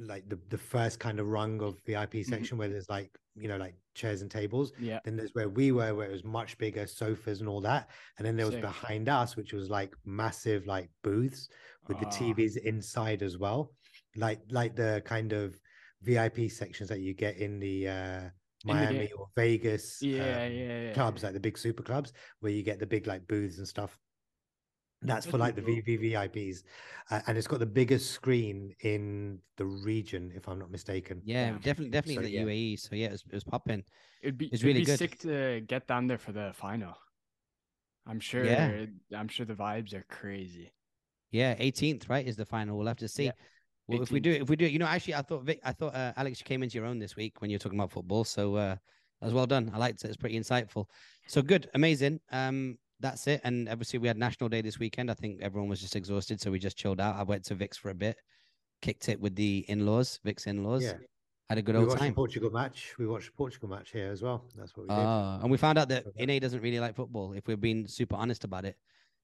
like 0.00 0.28
the 0.28 0.38
the 0.48 0.58
first 0.58 0.98
kind 0.98 1.20
of 1.20 1.28
rung 1.28 1.60
of 1.62 1.78
VIP 1.86 2.12
Mm-hmm. 2.14 2.30
section 2.32 2.58
where 2.58 2.68
there's 2.68 2.88
like 2.88 3.10
you 3.36 3.48
know 3.48 3.56
like 3.56 3.74
chairs 3.94 4.22
and 4.22 4.30
tables. 4.30 4.72
yeah, 4.80 4.98
Then 5.04 5.16
there's 5.16 5.30
where 5.34 5.48
we 5.48 5.70
were, 5.72 5.94
where 5.94 6.08
it 6.08 6.12
was 6.12 6.24
much 6.24 6.58
bigger 6.58 6.86
sofas 6.86 7.40
and 7.40 7.48
all 7.48 7.60
that. 7.60 7.90
And 8.18 8.26
then 8.26 8.36
there 8.36 8.46
was 8.46 8.54
Sick. 8.56 8.62
behind 8.62 9.08
us, 9.08 9.36
which 9.36 9.52
was 9.52 9.70
like 9.70 9.94
massive 10.04 10.66
like 10.66 10.90
booths 11.02 11.48
with 11.88 11.98
the 12.00 12.06
Ah. 12.06 12.10
TVs 12.10 12.56
inside 12.56 13.22
as 13.22 13.38
well, 13.38 13.72
like 14.16 14.40
like 14.50 14.74
the 14.74 15.02
kind 15.04 15.32
of 15.32 15.56
VIP 16.02 16.50
sections 16.50 16.88
that 16.88 17.00
you 17.00 17.14
get 17.14 17.36
in 17.36 17.58
the 17.60 17.88
uh 17.88 18.20
the 18.64 18.72
Miami 18.72 19.06
ga- 19.08 19.12
or 19.18 19.28
Vegas 19.36 20.00
yeah, 20.02 20.44
um, 20.46 20.52
yeah, 20.52 20.80
yeah. 20.82 20.92
clubs, 20.94 21.22
like 21.22 21.34
the 21.34 21.40
big 21.40 21.56
super 21.58 21.82
clubs, 21.82 22.12
where 22.40 22.50
you 22.52 22.62
get 22.62 22.78
the 22.78 22.86
big 22.86 23.06
like 23.06 23.26
booths 23.28 23.58
and 23.58 23.68
stuff. 23.68 23.98
That's 25.04 25.26
for 25.26 25.38
like 25.38 25.54
the 25.56 25.62
be 25.62 25.82
VVVIPs, 25.82 26.62
uh, 27.10 27.20
and 27.26 27.38
it's 27.38 27.46
got 27.46 27.58
the 27.58 27.66
biggest 27.66 28.10
screen 28.10 28.74
in 28.80 29.38
the 29.56 29.64
region, 29.64 30.32
if 30.34 30.48
I'm 30.48 30.58
not 30.58 30.70
mistaken. 30.70 31.22
Yeah, 31.24 31.50
Yeah. 31.50 31.58
definitely, 31.62 31.90
definitely 31.90 32.14
So, 32.14 32.20
in 32.20 32.26
the 32.26 32.30
yeah. 32.32 32.42
UAE. 32.42 32.76
So 32.76 32.96
yeah, 32.96 33.06
it 33.06 33.12
was, 33.12 33.24
it 33.28 33.34
was 33.34 33.44
popping. 33.44 33.84
It'd 34.22 34.38
be 34.38 34.46
It's 34.46 34.54
it'd 34.56 34.66
really 34.66 34.80
be 34.80 34.86
good. 34.86 34.98
sick 34.98 35.18
to 35.20 35.60
get 35.66 35.86
down 35.86 36.06
there 36.06 36.18
for 36.18 36.32
the 36.32 36.52
final. 36.54 36.96
I'm 38.06 38.20
sure. 38.20 38.44
Yeah. 38.44 38.86
I'm 39.16 39.28
sure 39.28 39.46
the 39.46 39.54
vibes 39.54 39.94
are 39.94 40.04
crazy. 40.08 40.72
Yeah, 41.30 41.54
18th, 41.58 42.08
right, 42.08 42.26
is 42.26 42.36
the 42.36 42.44
final. 42.44 42.78
We'll 42.78 42.86
have 42.86 42.98
to 42.98 43.08
see. 43.08 43.24
Yeah, 43.24 43.32
Well, 43.88 44.02
if 44.02 44.12
we 44.12 44.20
do, 44.20 44.30
if 44.32 44.48
we 44.48 44.56
do, 44.56 44.66
you 44.66 44.78
know, 44.78 44.86
actually, 44.86 45.16
I 45.16 45.22
thought 45.22 45.42
Vik, 45.42 45.60
I 45.64 45.72
thought 45.72 45.94
uh, 45.94 46.12
Alex, 46.16 46.40
you 46.40 46.44
came 46.44 46.62
into 46.62 46.76
your 46.76 46.86
own 46.86 46.98
this 46.98 47.16
week 47.16 47.40
when 47.40 47.50
you 47.50 47.56
were 47.56 47.58
talking 47.58 47.78
about 47.78 47.90
football. 47.90 48.24
So 48.24 48.54
uh, 48.54 48.76
that 49.20 49.26
was 49.26 49.34
well 49.34 49.46
done. 49.46 49.70
I 49.74 49.78
liked 49.78 50.04
it. 50.04 50.08
It's 50.08 50.16
pretty 50.16 50.38
insightful. 50.38 50.86
So 51.26 51.42
good, 51.42 51.68
amazing. 51.74 52.20
Um, 52.30 52.78
that's 53.04 53.26
it. 53.26 53.40
And 53.44 53.68
obviously, 53.68 53.98
we 53.98 54.08
had 54.08 54.16
National 54.16 54.48
Day 54.48 54.62
this 54.62 54.78
weekend. 54.78 55.10
I 55.10 55.14
think 55.14 55.40
everyone 55.42 55.68
was 55.68 55.80
just 55.80 55.94
exhausted, 55.94 56.40
so 56.40 56.50
we 56.50 56.58
just 56.58 56.76
chilled 56.76 57.00
out. 57.00 57.16
I 57.16 57.22
went 57.22 57.44
to 57.46 57.54
Vik's 57.54 57.76
for 57.76 57.90
a 57.90 57.94
bit, 57.94 58.16
kicked 58.82 59.08
it 59.08 59.20
with 59.20 59.36
the 59.36 59.64
in-laws, 59.68 60.20
Vik's 60.24 60.46
in-laws. 60.46 60.82
Yeah. 60.82 60.94
Had 61.50 61.58
a 61.58 61.62
good 61.62 61.74
we 61.74 61.80
old 61.80 61.88
watched 61.88 62.00
the 62.00 62.06
time. 62.06 62.14
Portugal 62.14 62.50
match. 62.50 62.94
We 62.98 63.06
watched 63.06 63.26
the 63.26 63.32
Portugal 63.36 63.68
match 63.68 63.90
here 63.92 64.10
as 64.10 64.22
well. 64.22 64.44
That's 64.56 64.74
what 64.74 64.84
we 64.88 64.94
did. 64.94 65.04
Ah, 65.04 65.40
and 65.42 65.50
we 65.50 65.58
found 65.58 65.76
out 65.78 65.88
that 65.90 66.04
So 66.04 66.10
that- 66.16 66.22
Ine 66.30 66.40
doesn't 66.40 66.62
really 66.62 66.80
like 66.80 66.94
football. 66.96 67.34
If 67.34 67.46
we're 67.46 67.58
being 67.58 67.86
super 67.86 68.16
honest 68.16 68.44
about 68.44 68.64
it, 68.64 68.76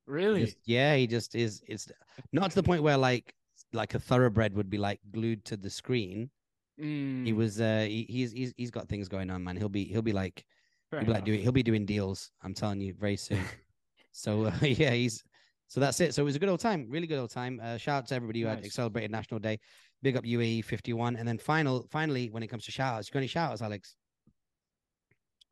He 0.06 0.12
Really? 0.12 0.44
just- 0.44 0.58
yeah, 0.66 0.96
he 0.96 1.06
just 1.06 1.34
is. 1.34 1.62
It's 1.66 1.90
not 2.32 2.50
to 2.50 2.56
the 2.56 2.62
point 2.62 2.82
where 2.82 2.96
like 2.98 3.34
like 3.72 3.94
a 3.94 3.98
thoroughbred 4.00 4.54
would 4.54 4.68
be 4.68 4.78
like 4.78 5.00
glued 5.12 5.44
to 5.46 5.56
the 5.56 5.70
screen. 5.70 6.30
He 6.76 6.84
Mm, 6.84 7.36
was. 7.36 7.60
Uh, 7.60 7.86
he, 7.88 8.06
he's 8.08 8.32
he's 8.32 8.52
he's 8.56 8.70
got 8.70 8.88
things 8.88 9.08
going 9.08 9.30
on, 9.30 9.42
man. 9.44 9.56
He'll 9.56 9.68
be 9.68 9.84
he'll 9.84 10.02
be 10.02 10.12
like 10.12 10.44
fair 10.90 11.00
he'll 11.00 11.06
be 11.06 11.12
like 11.12 11.24
doing 11.24 11.40
he'll 11.40 11.52
be 11.52 11.62
doing 11.62 11.86
deals. 11.86 12.30
I'm 12.42 12.54
telling 12.54 12.80
you, 12.80 12.92
very 12.94 13.16
soon. 13.16 13.38
so 14.12 14.44
uh, 14.46 14.52
yeah, 14.62 14.90
he's. 14.92 15.22
So 15.68 15.78
that's 15.78 16.00
it. 16.00 16.14
So 16.14 16.22
it 16.22 16.24
was 16.24 16.34
a 16.34 16.40
good 16.40 16.48
old 16.48 16.58
time, 16.58 16.86
really 16.90 17.06
good 17.06 17.18
old 17.20 17.30
time. 17.30 17.60
Uh, 17.62 17.76
shout 17.76 17.98
out 17.98 18.06
to 18.08 18.14
everybody 18.16 18.40
who 18.40 18.48
had 18.48 18.64
celebrated 18.72 19.12
National 19.12 19.38
Day. 19.38 19.60
Big 20.02 20.16
up 20.16 20.24
UAE 20.24 20.64
51. 20.64 21.14
And 21.14 21.28
then 21.28 21.38
final, 21.38 21.86
finally, 21.92 22.28
when 22.30 22.42
it 22.42 22.48
comes 22.48 22.64
to 22.64 22.72
shout 22.72 22.94
outs, 22.94 23.08
you 23.08 23.12
got 23.12 23.18
any 23.20 23.28
shout 23.28 23.52
outs, 23.52 23.62
Alex? 23.62 23.94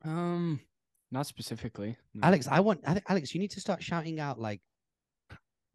Um, 0.03 0.59
not 1.11 1.25
specifically. 1.25 1.95
no. 2.13 2.27
Alex, 2.27 2.47
I 2.49 2.59
want 2.59 2.81
Alex, 3.07 3.33
you 3.33 3.39
need 3.39 3.51
to 3.51 3.61
start 3.61 3.81
shouting 3.83 4.19
out 4.19 4.39
like 4.39 4.61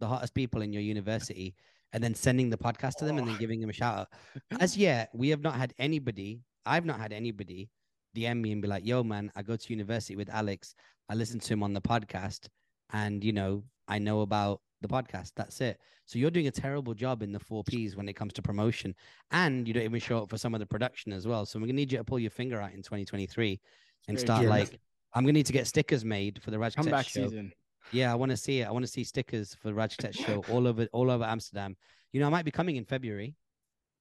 the 0.01 0.07
hottest 0.07 0.35
people 0.35 0.63
in 0.63 0.73
your 0.73 0.83
university 0.83 1.55
and 1.93 2.03
then 2.03 2.15
sending 2.15 2.51
the 2.51 2.59
podcast 2.59 2.97
to 2.97 3.05
them 3.05 3.19
and 3.19 3.27
then 3.27 3.37
Oh. 3.37 3.39
giving 3.39 3.61
them 3.61 3.71
a 3.71 3.73
shout 3.73 3.99
out. 3.99 4.09
As 4.61 4.77
yet, 4.77 5.11
we 5.15 5.29
have 5.31 5.41
not 5.41 5.55
had 5.55 5.73
anybody, 5.79 6.41
I've 6.67 6.85
not 6.85 6.99
had 7.01 7.13
anybody 7.13 7.71
DM 8.17 8.41
me 8.41 8.53
and 8.53 8.61
be 8.63 8.69
like, 8.69 8.85
yo, 8.85 9.03
man, 9.03 9.31
I 9.37 9.43
go 9.43 9.57
to 9.57 9.71
university 9.73 10.17
with 10.17 10.29
Alex. 10.31 10.75
I 11.09 11.15
listen 11.15 11.39
to 11.41 11.53
him 11.53 11.63
on 11.63 11.73
the 11.73 11.81
podcast 11.81 12.49
and 12.93 13.23
you 13.25 13.33
know, 13.33 13.65
I 13.89 13.99
know 13.99 14.21
about 14.21 14.61
the 14.81 14.89
podcast. 14.89 15.33
That's 15.37 15.61
it. 15.61 15.79
So 16.07 16.19
you're 16.19 16.31
doing 16.31 16.47
a 16.47 16.51
terrible 16.51 16.93
job 16.95 17.23
in 17.23 17.33
the 17.33 17.41
four 17.41 17.65
Ps 17.65 17.97
when 17.97 18.09
it 18.09 18.13
comes 18.15 18.33
to 18.35 18.43
promotion. 18.43 18.95
And 19.31 19.67
you 19.67 19.73
don't 19.75 19.85
even 19.85 20.01
show 20.01 20.19
up 20.23 20.29
for 20.31 20.37
some 20.39 20.53
of 20.55 20.61
the 20.61 20.67
production 20.67 21.13
as 21.13 21.27
well. 21.27 21.47
So 21.47 21.59
we're 21.59 21.67
gonna 21.67 21.75
need 21.75 21.93
you 21.93 21.99
to 21.99 22.05
pull 22.05 22.19
your 22.19 22.31
finger 22.31 22.61
out 22.61 22.73
in 22.73 22.83
2023 22.83 23.61
and 24.09 24.21
start. 24.21 24.43
Yeah, 24.43 24.51
like 24.51 24.79
I'm 25.15 25.23
gonna 25.25 25.33
need 25.33 25.47
to 25.47 25.53
get 25.53 25.67
stickers 25.67 26.05
made 26.05 26.43
for 26.43 26.51
the 26.51 26.59
Raj 26.59 26.75
Kotecha 26.75 27.09
show. 27.09 27.25
season. 27.29 27.53
Yeah, 27.93 28.11
I 28.13 28.15
want 28.15 28.31
to 28.31 28.37
see 28.37 28.61
it. 28.61 28.65
I 28.67 28.71
want 28.71 28.85
to 28.85 28.91
see 28.91 29.05
stickers 29.05 29.55
for 29.55 29.69
the 29.69 29.75
Raj 29.75 29.97
Kotecha 29.97 30.27
show 30.27 30.45
all 30.51 30.67
over 30.67 30.87
all 30.93 31.11
over 31.11 31.25
Amsterdam. 31.25 31.77
You 32.13 32.21
know, 32.21 32.27
I 32.27 32.31
might 32.31 32.45
be 32.45 32.51
coming 32.51 32.77
in 32.77 32.85
February. 32.85 33.35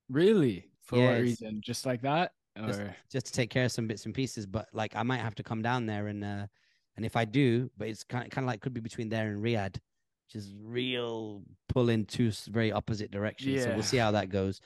Really? 0.10 0.70
For 0.82 0.98
Yeah, 0.98 1.14
what 1.14 1.22
reason? 1.22 1.62
Just 1.64 1.86
like 1.86 2.02
that? 2.02 2.32
Just- 2.68 2.80
Or 2.82 2.96
just 3.12 3.26
to 3.28 3.32
take 3.32 3.50
care 3.50 3.66
of 3.66 3.72
some 3.72 3.88
bits 3.88 4.06
and 4.06 4.14
pieces. 4.14 4.46
But 4.46 4.68
like, 4.74 4.96
I 4.96 5.04
might 5.04 5.18
have 5.22 5.36
to 5.36 5.44
come 5.44 5.62
down 5.62 5.86
there 5.86 6.08
and 6.08 6.24
uh, 6.24 6.48
and 6.96 7.06
if 7.06 7.16
I 7.16 7.26
do, 7.26 7.70
but 7.78 7.88
it's 7.88 8.04
kind 8.04 8.26
of, 8.26 8.32
kind 8.32 8.46
of 8.46 8.48
like 8.48 8.62
could 8.62 8.74
be 8.74 8.82
between 8.82 9.10
there 9.10 9.28
and 9.30 9.44
Riyadh, 9.44 9.76
which 9.76 10.36
is 10.36 10.54
real 10.62 11.42
pull 11.70 11.90
in 11.90 12.06
two 12.06 12.32
very 12.50 12.72
opposite 12.72 13.12
directions. 13.12 13.64
So 13.64 13.70
we'll 13.74 13.84
see 13.84 13.98
how 13.98 14.12
that 14.12 14.30
goes. 14.30 14.62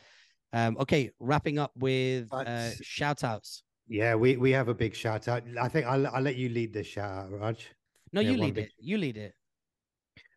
Um, 0.53 0.77
okay, 0.79 1.11
wrapping 1.19 1.59
up 1.59 1.71
with 1.77 2.31
uh, 2.33 2.71
shout 2.81 3.23
outs. 3.23 3.63
Yeah, 3.87 4.15
we 4.15 4.37
we 4.37 4.51
have 4.51 4.67
a 4.67 4.73
big 4.73 4.93
shout 4.95 5.27
out. 5.27 5.43
I 5.59 5.67
think 5.67 5.85
I'll 5.85 6.07
I'll 6.07 6.21
let 6.21 6.35
you 6.35 6.49
lead 6.49 6.73
this 6.73 6.87
shout 6.87 7.11
out, 7.11 7.31
Raj. 7.31 7.67
No, 8.13 8.21
Yeah, 8.21 8.31
you 8.31 8.37
lead 8.37 8.53
big- 8.55 8.65
it. 8.65 8.71
You 8.79 8.97
lead 8.97 9.17
it. 9.17 9.33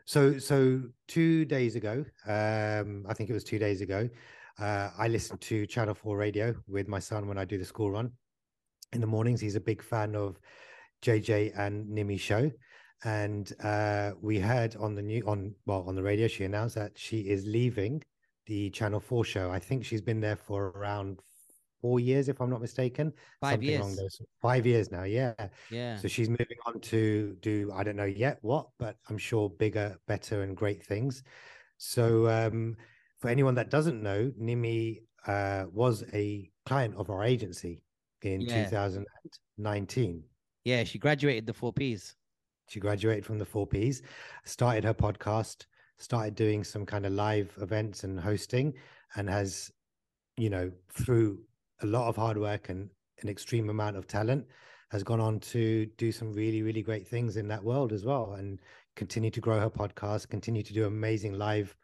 So 0.05 0.39
so 0.39 0.83
two 1.07 1.45
days 1.45 1.77
ago, 1.77 2.05
um, 2.27 3.07
I 3.09 3.15
think 3.15 3.31
it 3.31 3.33
was 3.33 3.45
two 3.45 3.59
days 3.59 3.81
ago, 3.81 4.09
uh, 4.59 4.91
I 4.99 5.09
listened 5.09 5.41
to 5.43 5.67
Channel 5.67 5.95
Four 5.95 6.17
Radio 6.17 6.55
with 6.67 6.89
my 6.89 6.99
son 6.99 7.29
when 7.29 7.39
I 7.39 7.45
do 7.45 7.59
the 7.59 7.65
school 7.65 7.91
run 7.91 8.13
in 8.93 9.01
the 9.01 9.07
mornings. 9.07 9.41
He's 9.41 9.57
a 9.57 9.61
big 9.61 9.83
fan 9.83 10.17
of 10.17 10.39
JJ 11.03 11.59
and 11.59 11.87
Nimi 11.87 12.19
show, 12.19 12.51
and 13.05 13.53
uh, 13.63 14.13
we 14.21 14.39
heard 14.39 14.77
on 14.77 14.95
the 14.95 15.03
new 15.03 15.23
on 15.27 15.55
well 15.67 15.85
on 15.87 15.95
the 15.95 16.03
radio 16.03 16.29
she 16.29 16.45
announced 16.45 16.75
that 16.75 16.99
she 16.99 17.21
is 17.21 17.47
leaving 17.47 18.03
the 18.47 18.71
Channel 18.71 19.01
Four 19.01 19.25
show. 19.25 19.51
I 19.51 19.59
think 19.59 19.85
she's 19.85 20.03
been 20.03 20.21
there 20.21 20.37
for 20.37 20.69
around 20.71 21.21
four 21.81 21.99
years, 21.99 22.29
if 22.29 22.41
I'm 22.43 22.51
not 22.51 22.61
mistaken. 22.61 23.13
Five 23.41 23.53
Something 23.53 23.77
along 23.77 23.89
years. 23.91 23.99
those 23.99 24.21
five 24.43 24.67
years 24.67 24.91
now. 24.91 25.05
Yeah. 25.05 25.33
Yeah. 25.71 25.97
So 25.97 26.09
she's 26.09 26.29
moving 26.29 26.59
on 26.67 26.79
to 26.81 27.37
do 27.41 27.73
I 27.75 27.83
don't 27.83 27.97
know 27.97 28.05
yet 28.05 28.39
what, 28.43 28.69
but 28.79 28.97
I'm 29.09 29.17
sure 29.19 29.49
bigger, 29.49 29.97
better, 30.07 30.43
and 30.43 30.55
great 30.57 30.85
things. 30.85 31.23
So 31.79 32.29
um, 32.29 32.77
for 33.19 33.29
anyone 33.29 33.55
that 33.55 33.71
doesn't 33.71 34.03
know, 34.03 34.31
Nimi 34.39 34.99
uh, 35.27 35.65
was 35.73 36.05
a 36.13 36.51
client 36.67 36.95
of 36.97 37.09
our 37.09 37.25
agency 37.25 37.83
in 38.21 38.43
Yeah. 38.43 38.65
2019. 38.65 40.23
Yeah, 40.65 40.85
she 40.85 40.99
graduated 40.99 41.47
the 41.47 41.55
four 41.55 41.73
Ps. 41.73 42.15
She 42.69 42.81
graduated 42.81 43.25
from 43.25 43.39
the 43.39 43.45
four 43.45 43.67
Ps, 43.67 44.03
started 44.45 44.85
her 44.85 44.95
podcast, 44.95 45.67
started 45.99 46.35
doing 46.35 46.63
some 46.63 46.87
kind 46.87 47.05
of 47.05 47.13
live 47.13 47.53
events 47.61 48.05
and 48.05 48.19
hosting, 48.19 48.75
and 49.17 49.29
has, 49.29 49.71
you 50.37 50.51
know, 50.51 50.71
through 50.93 51.41
a 51.83 51.87
lot 51.87 52.09
of 52.09 52.17
hard 52.17 52.39
work 52.39 52.69
and 52.69 52.89
an 53.23 53.29
extreme 53.29 53.71
amount 53.71 53.97
of 53.97 54.07
talent, 54.07 54.47
has 54.91 55.03
gone 55.03 55.21
on 55.21 55.41
to 55.41 55.87
do 55.99 56.13
some 56.13 56.33
really, 56.33 56.63
really 56.63 56.83
great 56.83 57.07
things 57.07 57.37
in 57.37 57.49
that 57.49 57.63
world 57.63 57.93
as 57.93 58.05
well, 58.05 58.35
and 58.35 58.61
continue 58.97 59.31
to 59.31 59.41
grow 59.41 59.59
her 59.59 59.71
podcast, 59.71 60.29
continue 60.29 60.63
to 60.63 60.75
do 60.75 60.87
amazing 60.87 61.35
live 61.35 61.75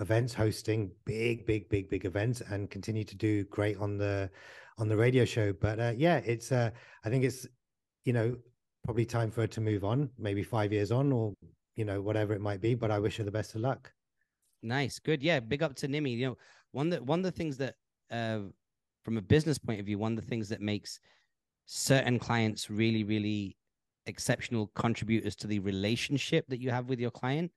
events, 0.00 0.34
hosting 0.34 0.90
big, 1.04 1.46
big, 1.46 1.68
big, 1.68 1.88
big 1.88 2.04
events, 2.04 2.42
and 2.42 2.70
continue 2.70 3.04
to 3.04 3.16
do 3.16 3.44
great 3.44 3.78
on 3.78 3.96
the 3.96 4.30
on 4.78 4.88
the 4.88 4.96
radio 4.96 5.24
show. 5.24 5.52
But 5.52 5.80
uh, 5.80 5.92
yeah, 5.96 6.18
it's 6.18 6.52
uh, 6.52 6.70
I 7.04 7.08
think 7.08 7.24
it's 7.24 7.46
you 8.06 8.14
know 8.14 8.34
probably 8.84 9.04
time 9.04 9.30
for 9.30 9.42
her 9.42 9.46
to 9.48 9.60
move 9.60 9.84
on, 9.84 10.08
maybe 10.16 10.42
five 10.42 10.72
years 10.72 10.90
on, 10.90 11.12
or 11.12 11.34
you 11.74 11.84
know 11.84 12.00
whatever 12.00 12.32
it 12.32 12.40
might 12.40 12.62
be. 12.62 12.74
But 12.74 12.90
I 12.90 12.98
wish 12.98 13.18
her 13.18 13.24
the 13.24 13.30
best 13.30 13.54
of 13.54 13.60
luck. 13.60 13.92
Nice, 14.62 14.98
good. 14.98 15.22
Yeah, 15.22 15.40
big 15.40 15.62
up 15.62 15.74
to 15.76 15.88
Nimi. 15.88 16.16
You 16.16 16.28
know, 16.28 16.36
one 16.72 16.88
that 16.90 17.04
one 17.04 17.18
of 17.18 17.24
the 17.24 17.32
things 17.32 17.58
that 17.58 17.74
uh 18.10 18.40
from 19.04 19.18
a 19.18 19.22
business 19.22 19.58
point 19.58 19.80
of 19.80 19.86
view, 19.86 19.98
one 19.98 20.12
of 20.12 20.20
the 20.24 20.28
things 20.28 20.48
that 20.48 20.60
makes 20.60 21.00
certain 21.66 22.18
clients 22.18 22.70
really, 22.70 23.04
really 23.04 23.56
exceptional 24.06 24.68
contributors 24.74 25.36
to 25.36 25.46
the 25.46 25.58
relationship 25.58 26.44
that 26.48 26.60
you 26.60 26.70
have 26.70 26.88
with 26.88 27.00
your 27.00 27.10
client 27.10 27.50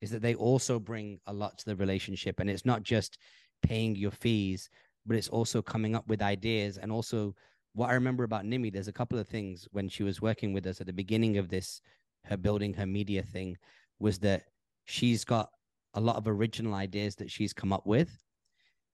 is 0.00 0.10
that 0.10 0.22
they 0.22 0.34
also 0.34 0.78
bring 0.78 1.18
a 1.26 1.32
lot 1.32 1.58
to 1.58 1.64
the 1.64 1.76
relationship. 1.76 2.40
And 2.40 2.48
it's 2.48 2.66
not 2.66 2.82
just 2.82 3.18
paying 3.62 3.96
your 3.96 4.10
fees, 4.10 4.68
but 5.06 5.16
it's 5.16 5.28
also 5.28 5.62
coming 5.62 5.94
up 5.94 6.06
with 6.06 6.22
ideas. 6.22 6.78
And 6.78 6.92
also, 6.92 7.34
what 7.76 7.90
I 7.90 7.94
remember 7.94 8.24
about 8.24 8.44
Nimi, 8.44 8.72
there's 8.72 8.88
a 8.88 8.92
couple 8.92 9.18
of 9.18 9.28
things 9.28 9.68
when 9.70 9.88
she 9.88 10.02
was 10.02 10.22
working 10.22 10.54
with 10.54 10.66
us 10.66 10.80
at 10.80 10.86
the 10.86 10.92
beginning 10.94 11.36
of 11.36 11.50
this, 11.50 11.82
her 12.24 12.36
building 12.38 12.72
her 12.74 12.86
media 12.86 13.22
thing, 13.22 13.58
was 14.00 14.18
that 14.20 14.44
she's 14.86 15.24
got 15.24 15.50
a 15.92 16.00
lot 16.00 16.16
of 16.16 16.26
original 16.26 16.74
ideas 16.74 17.16
that 17.16 17.30
she's 17.30 17.52
come 17.52 17.74
up 17.74 17.86
with. 17.86 18.24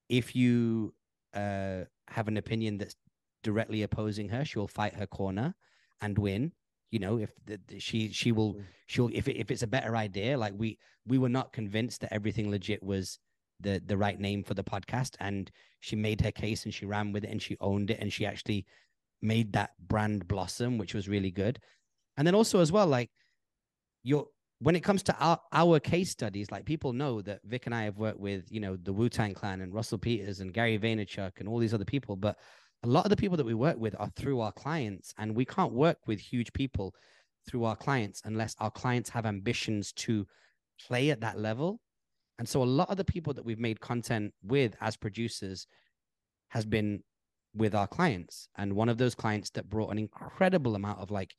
If 0.09 0.35
you 0.35 0.95
uh, 1.33 1.83
have 2.09 2.27
an 2.27 2.37
opinion 2.37 2.79
that's 2.79 2.97
directly 3.45 3.83
opposing 3.85 4.29
her, 4.31 4.45
she'll 4.45 4.67
fight 4.67 4.95
her 4.97 5.07
corner 5.07 5.55
and 6.01 6.19
win. 6.19 6.53
You 6.91 6.99
know, 6.99 7.19
if 7.19 7.31
the, 7.47 7.61
the- 7.69 7.79
she 7.79 8.11
she 8.13 8.33
will 8.33 8.61
she'll 8.87 9.11
if 9.13 9.29
it, 9.29 9.37
if 9.39 9.51
it's 9.53 9.63
a 9.63 9.67
better 9.69 9.97
idea, 9.97 10.37
like 10.37 10.55
we 10.57 10.79
we 11.07 11.19
were 11.19 11.29
not 11.29 11.53
convinced 11.53 12.01
that 12.01 12.13
everything 12.13 12.51
legit 12.51 12.83
was 12.83 13.19
the 13.63 13.83
the 13.87 13.97
right 13.97 14.19
name 14.19 14.43
for 14.45 14.55
the 14.55 14.65
podcast, 14.65 15.15
and 15.21 15.51
she 15.81 15.97
made 15.97 16.21
her 16.21 16.31
case 16.31 16.65
and 16.65 16.75
she 16.75 16.87
ran 16.87 17.13
with 17.13 17.25
it 17.25 17.31
and 17.31 17.43
she 17.43 17.57
owned 17.61 17.91
it 17.91 17.99
and 18.01 18.13
she 18.13 18.27
actually 18.27 18.67
made 19.21 19.53
that 19.53 19.71
brand 19.89 20.27
blossom, 20.29 20.79
which 20.79 20.95
was 20.95 21.09
really 21.09 21.31
good. 21.31 21.59
And 22.17 22.27
then 22.27 22.35
also 22.35 22.61
as 22.61 22.73
well, 22.73 22.87
like 22.87 23.11
your 24.03 24.27
when 24.61 24.77
it 24.77 24.85
comes 24.85 25.03
to 25.03 25.17
our, 25.19 25.41
our 25.53 25.81
case 25.81 26.11
studies, 26.11 26.53
like 26.53 26.65
people 26.65 26.93
know 26.93 27.21
that 27.23 27.41
Vik 27.45 27.67
and 27.67 27.75
I 27.75 27.83
have 27.83 27.99
worked 27.99 28.21
with, 28.21 28.45
you 28.49 28.61
know, 28.61 28.77
the 28.77 28.93
Wu 28.93 29.09
Tang 29.09 29.35
Clan 29.35 29.61
and 29.61 29.75
Russell 29.75 29.99
Peters 29.99 30.39
and 30.39 30.55
Gary 30.55 30.79
Vaynerchuk 30.79 31.33
and 31.39 31.49
all 31.49 31.59
these 31.59 31.75
other 31.75 31.85
people, 31.85 32.15
but 32.15 32.39
a 32.85 32.89
lot 32.89 33.05
of 33.05 33.11
the 33.11 33.17
people 33.17 33.37
that 33.37 33.47
we 33.47 33.55
work 33.55 33.77
with 33.79 33.95
are 33.99 34.11
through 34.17 34.41
our 34.41 34.53
clients, 34.53 35.15
and 35.19 35.35
we 35.35 35.45
can't 35.45 35.73
work 35.73 35.99
with 36.07 36.21
huge 36.21 36.53
people 36.53 36.95
through 37.49 37.65
our 37.65 37.77
clients 37.77 38.23
unless 38.25 38.55
our 38.61 38.71
clients 38.71 39.11
have 39.11 39.27
ambitions 39.27 39.93
to 39.93 40.27
play 40.87 41.11
at 41.11 41.21
that 41.21 41.39
level. 41.39 41.81
And 42.43 42.49
so 42.49 42.61
a 42.61 42.65
lot 42.65 42.91
of 42.91 42.97
the 42.97 43.05
people 43.05 43.33
that 43.35 43.45
we've 43.45 43.61
made 43.61 43.79
content 43.79 44.35
with 44.43 44.75
as 44.81 44.97
producers 44.97 45.69
has 46.49 46.67
been 46.67 47.05
with 47.55 47.73
our 47.73 47.87
clients. 47.87 48.49
And 48.59 48.75
one 48.75 48.89
of 48.89 48.99
those 48.99 49.15
clients 49.15 49.51
that 49.51 49.71
brought 49.71 49.93
an 49.93 49.99
incredible 49.99 50.75
amount 50.75 50.99
of 50.99 51.13
like 51.13 51.37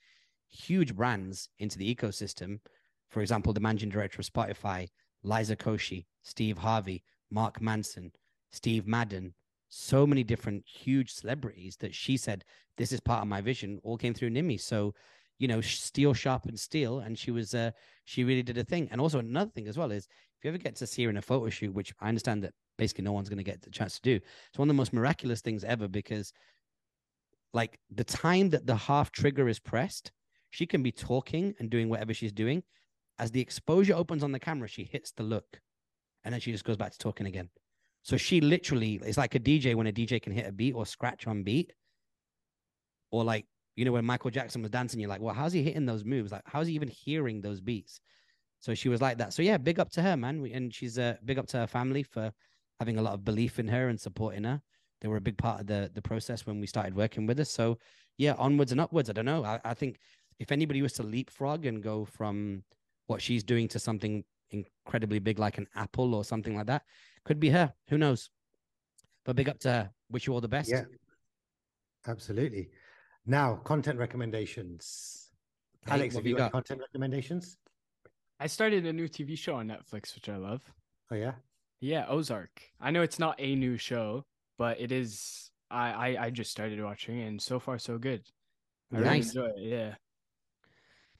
huge 0.49 0.95
brands 0.95 1.49
into 1.59 1.77
the 1.77 1.93
ecosystem, 1.93 2.61
for 3.09 3.19
example, 3.19 3.51
the 3.51 3.59
managing 3.59 3.89
director 3.89 4.21
of 4.21 4.25
Spotify, 4.25 4.87
Liza 5.23 5.57
Koshy, 5.57 6.05
Steve 6.21 6.59
Harvey, 6.59 7.03
Mark 7.29 7.61
Manson, 7.61 8.13
Steve 8.53 8.87
Madden, 8.87 9.33
so 9.67 10.07
many 10.07 10.23
different 10.23 10.63
huge 10.65 11.11
celebrities 11.11 11.75
that 11.81 11.93
she 11.93 12.15
said, 12.15 12.45
This 12.77 12.93
is 12.93 13.01
part 13.01 13.23
of 13.23 13.27
my 13.27 13.41
vision, 13.41 13.77
all 13.83 13.97
came 13.97 14.13
through 14.13 14.29
Nimi. 14.29 14.57
So, 14.57 14.95
you 15.37 15.49
know, 15.49 15.59
steel 15.59 16.13
sharpened 16.13 16.61
steel. 16.61 16.99
And 16.99 17.19
she 17.19 17.31
was, 17.31 17.53
uh, 17.53 17.71
she 18.05 18.23
really 18.23 18.43
did 18.43 18.57
a 18.57 18.63
thing. 18.63 18.87
And 18.89 19.01
also 19.01 19.19
another 19.19 19.51
thing 19.51 19.67
as 19.67 19.77
well 19.77 19.91
is 19.91 20.07
if 20.43 20.45
you 20.45 20.49
ever 20.49 20.57
get 20.57 20.75
to 20.75 20.85
see 20.85 21.05
her 21.05 21.09
in 21.09 21.15
a 21.15 21.21
photo 21.21 21.49
shoot, 21.49 21.73
which 21.73 21.93
I 22.01 22.09
understand 22.09 22.43
that 22.43 22.51
basically 22.77 23.05
no 23.05 23.13
one's 23.13 23.29
going 23.29 23.37
to 23.37 23.45
get 23.45 23.61
the 23.61 23.69
chance 23.69 23.95
to 23.95 24.01
do, 24.01 24.15
it's 24.49 24.59
one 24.59 24.67
of 24.67 24.75
the 24.75 24.77
most 24.77 24.91
miraculous 24.91 25.39
things 25.39 25.63
ever 25.63 25.87
because, 25.87 26.33
like, 27.53 27.79
the 27.89 28.03
time 28.03 28.49
that 28.49 28.67
the 28.67 28.75
half 28.75 29.09
trigger 29.13 29.47
is 29.47 29.59
pressed, 29.59 30.11
she 30.49 30.65
can 30.65 30.83
be 30.83 30.91
talking 30.91 31.53
and 31.59 31.69
doing 31.69 31.87
whatever 31.87 32.13
she's 32.13 32.33
doing. 32.33 32.61
As 33.19 33.31
the 33.31 33.39
exposure 33.39 33.93
opens 33.93 34.21
on 34.21 34.33
the 34.33 34.39
camera, 34.39 34.67
she 34.67 34.83
hits 34.83 35.13
the 35.13 35.23
look 35.23 35.61
and 36.25 36.33
then 36.33 36.41
she 36.41 36.51
just 36.51 36.65
goes 36.65 36.75
back 36.75 36.91
to 36.91 36.97
talking 36.97 37.25
again. 37.25 37.49
So 38.01 38.17
she 38.17 38.41
literally, 38.41 38.99
it's 39.05 39.17
like 39.17 39.35
a 39.35 39.39
DJ 39.39 39.75
when 39.75 39.87
a 39.87 39.93
DJ 39.93 40.21
can 40.21 40.33
hit 40.33 40.45
a 40.45 40.51
beat 40.51 40.73
or 40.73 40.85
scratch 40.85 41.25
on 41.25 41.43
beat. 41.43 41.71
Or 43.11 43.23
like, 43.23 43.45
you 43.77 43.85
know, 43.85 43.93
when 43.93 44.03
Michael 44.03 44.29
Jackson 44.29 44.61
was 44.61 44.71
dancing, 44.71 44.99
you're 44.99 45.09
like, 45.09 45.21
well, 45.21 45.33
how's 45.33 45.53
he 45.53 45.63
hitting 45.63 45.85
those 45.85 46.03
moves? 46.03 46.33
Like, 46.33 46.41
how's 46.45 46.67
he 46.67 46.73
even 46.73 46.89
hearing 46.89 47.39
those 47.39 47.61
beats? 47.61 48.01
So 48.63 48.73
she 48.73 48.87
was 48.87 49.01
like 49.01 49.17
that. 49.17 49.33
So 49.33 49.41
yeah, 49.41 49.57
big 49.57 49.77
up 49.77 49.89
to 49.91 50.01
her, 50.01 50.15
man. 50.15 50.41
We, 50.41 50.53
and 50.53 50.73
she's 50.73 50.97
uh, 50.97 51.17
big 51.25 51.37
up 51.37 51.47
to 51.47 51.57
her 51.57 51.67
family 51.67 52.01
for 52.01 52.31
having 52.79 52.97
a 52.97 53.01
lot 53.01 53.13
of 53.13 53.25
belief 53.25 53.59
in 53.59 53.67
her 53.67 53.89
and 53.89 53.99
supporting 53.99 54.45
her. 54.45 54.61
They 55.01 55.09
were 55.09 55.17
a 55.17 55.21
big 55.21 55.37
part 55.37 55.59
of 55.59 55.67
the 55.67 55.91
the 55.93 56.01
process 56.01 56.45
when 56.45 56.61
we 56.61 56.67
started 56.67 56.95
working 56.95 57.27
with 57.27 57.41
us. 57.41 57.49
So 57.49 57.77
yeah, 58.17 58.35
onwards 58.37 58.71
and 58.71 58.79
upwards. 58.79 59.09
I 59.09 59.13
don't 59.13 59.25
know. 59.25 59.43
I, 59.43 59.59
I 59.65 59.73
think 59.73 59.99
if 60.39 60.49
anybody 60.49 60.81
was 60.81 60.93
to 60.93 61.03
leapfrog 61.03 61.65
and 61.65 61.83
go 61.83 62.05
from 62.05 62.63
what 63.07 63.21
she's 63.21 63.43
doing 63.43 63.67
to 63.67 63.79
something 63.79 64.23
incredibly 64.51 65.19
big 65.19 65.39
like 65.39 65.57
an 65.57 65.67
Apple 65.75 66.15
or 66.15 66.23
something 66.23 66.55
like 66.55 66.67
that, 66.67 66.83
could 67.25 67.41
be 67.41 67.49
her. 67.49 67.73
Who 67.89 67.97
knows? 67.97 68.29
But 69.25 69.35
big 69.35 69.49
up 69.49 69.59
to 69.59 69.71
her. 69.71 69.89
Wish 70.09 70.25
you 70.25 70.33
all 70.33 70.39
the 70.39 70.47
best. 70.47 70.69
Yeah, 70.69 70.85
absolutely. 72.07 72.69
Now, 73.25 73.55
content 73.55 73.99
recommendations. 73.99 75.31
Hey, 75.85 75.95
Alex, 75.95 76.15
have 76.15 76.25
you 76.25 76.37
got, 76.37 76.45
got? 76.45 76.51
content 76.53 76.79
recommendations? 76.79 77.57
I 78.43 78.47
started 78.47 78.85
a 78.85 78.91
new 78.91 79.07
TV 79.07 79.37
show 79.37 79.55
on 79.55 79.69
Netflix, 79.69 80.13
which 80.15 80.27
I 80.27 80.35
love. 80.35 80.61
Oh 81.09 81.15
yeah, 81.15 81.35
Yeah, 81.79 82.05
Ozark. 82.09 82.61
I 82.81 82.91
know 82.91 83.01
it's 83.01 83.17
not 83.19 83.35
a 83.39 83.55
new 83.55 83.77
show, 83.77 84.25
but 84.57 84.81
it 84.81 84.91
is. 84.91 85.49
I 85.71 85.91
I, 86.15 86.25
I 86.25 86.29
just 86.29 86.51
started 86.51 86.83
watching, 86.83 87.21
and 87.21 87.41
so 87.41 87.57
far 87.57 87.79
so 87.79 87.97
good. 87.97 88.21
I 88.91 88.97
really 88.97 89.09
Nice. 89.09 89.27
enjoy 89.29 89.45
it. 89.55 89.59
Yeah, 89.59 89.95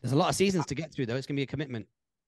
There's 0.01 0.11
a 0.11 0.17
lot 0.17 0.29
of 0.29 0.35
seasons 0.35 0.65
to 0.65 0.75
get 0.75 0.93
through 0.93 1.05
though. 1.05 1.15
It's 1.15 1.25
gonna 1.25 1.37
be 1.37 1.43
a 1.43 1.55
commitment. 1.55 1.87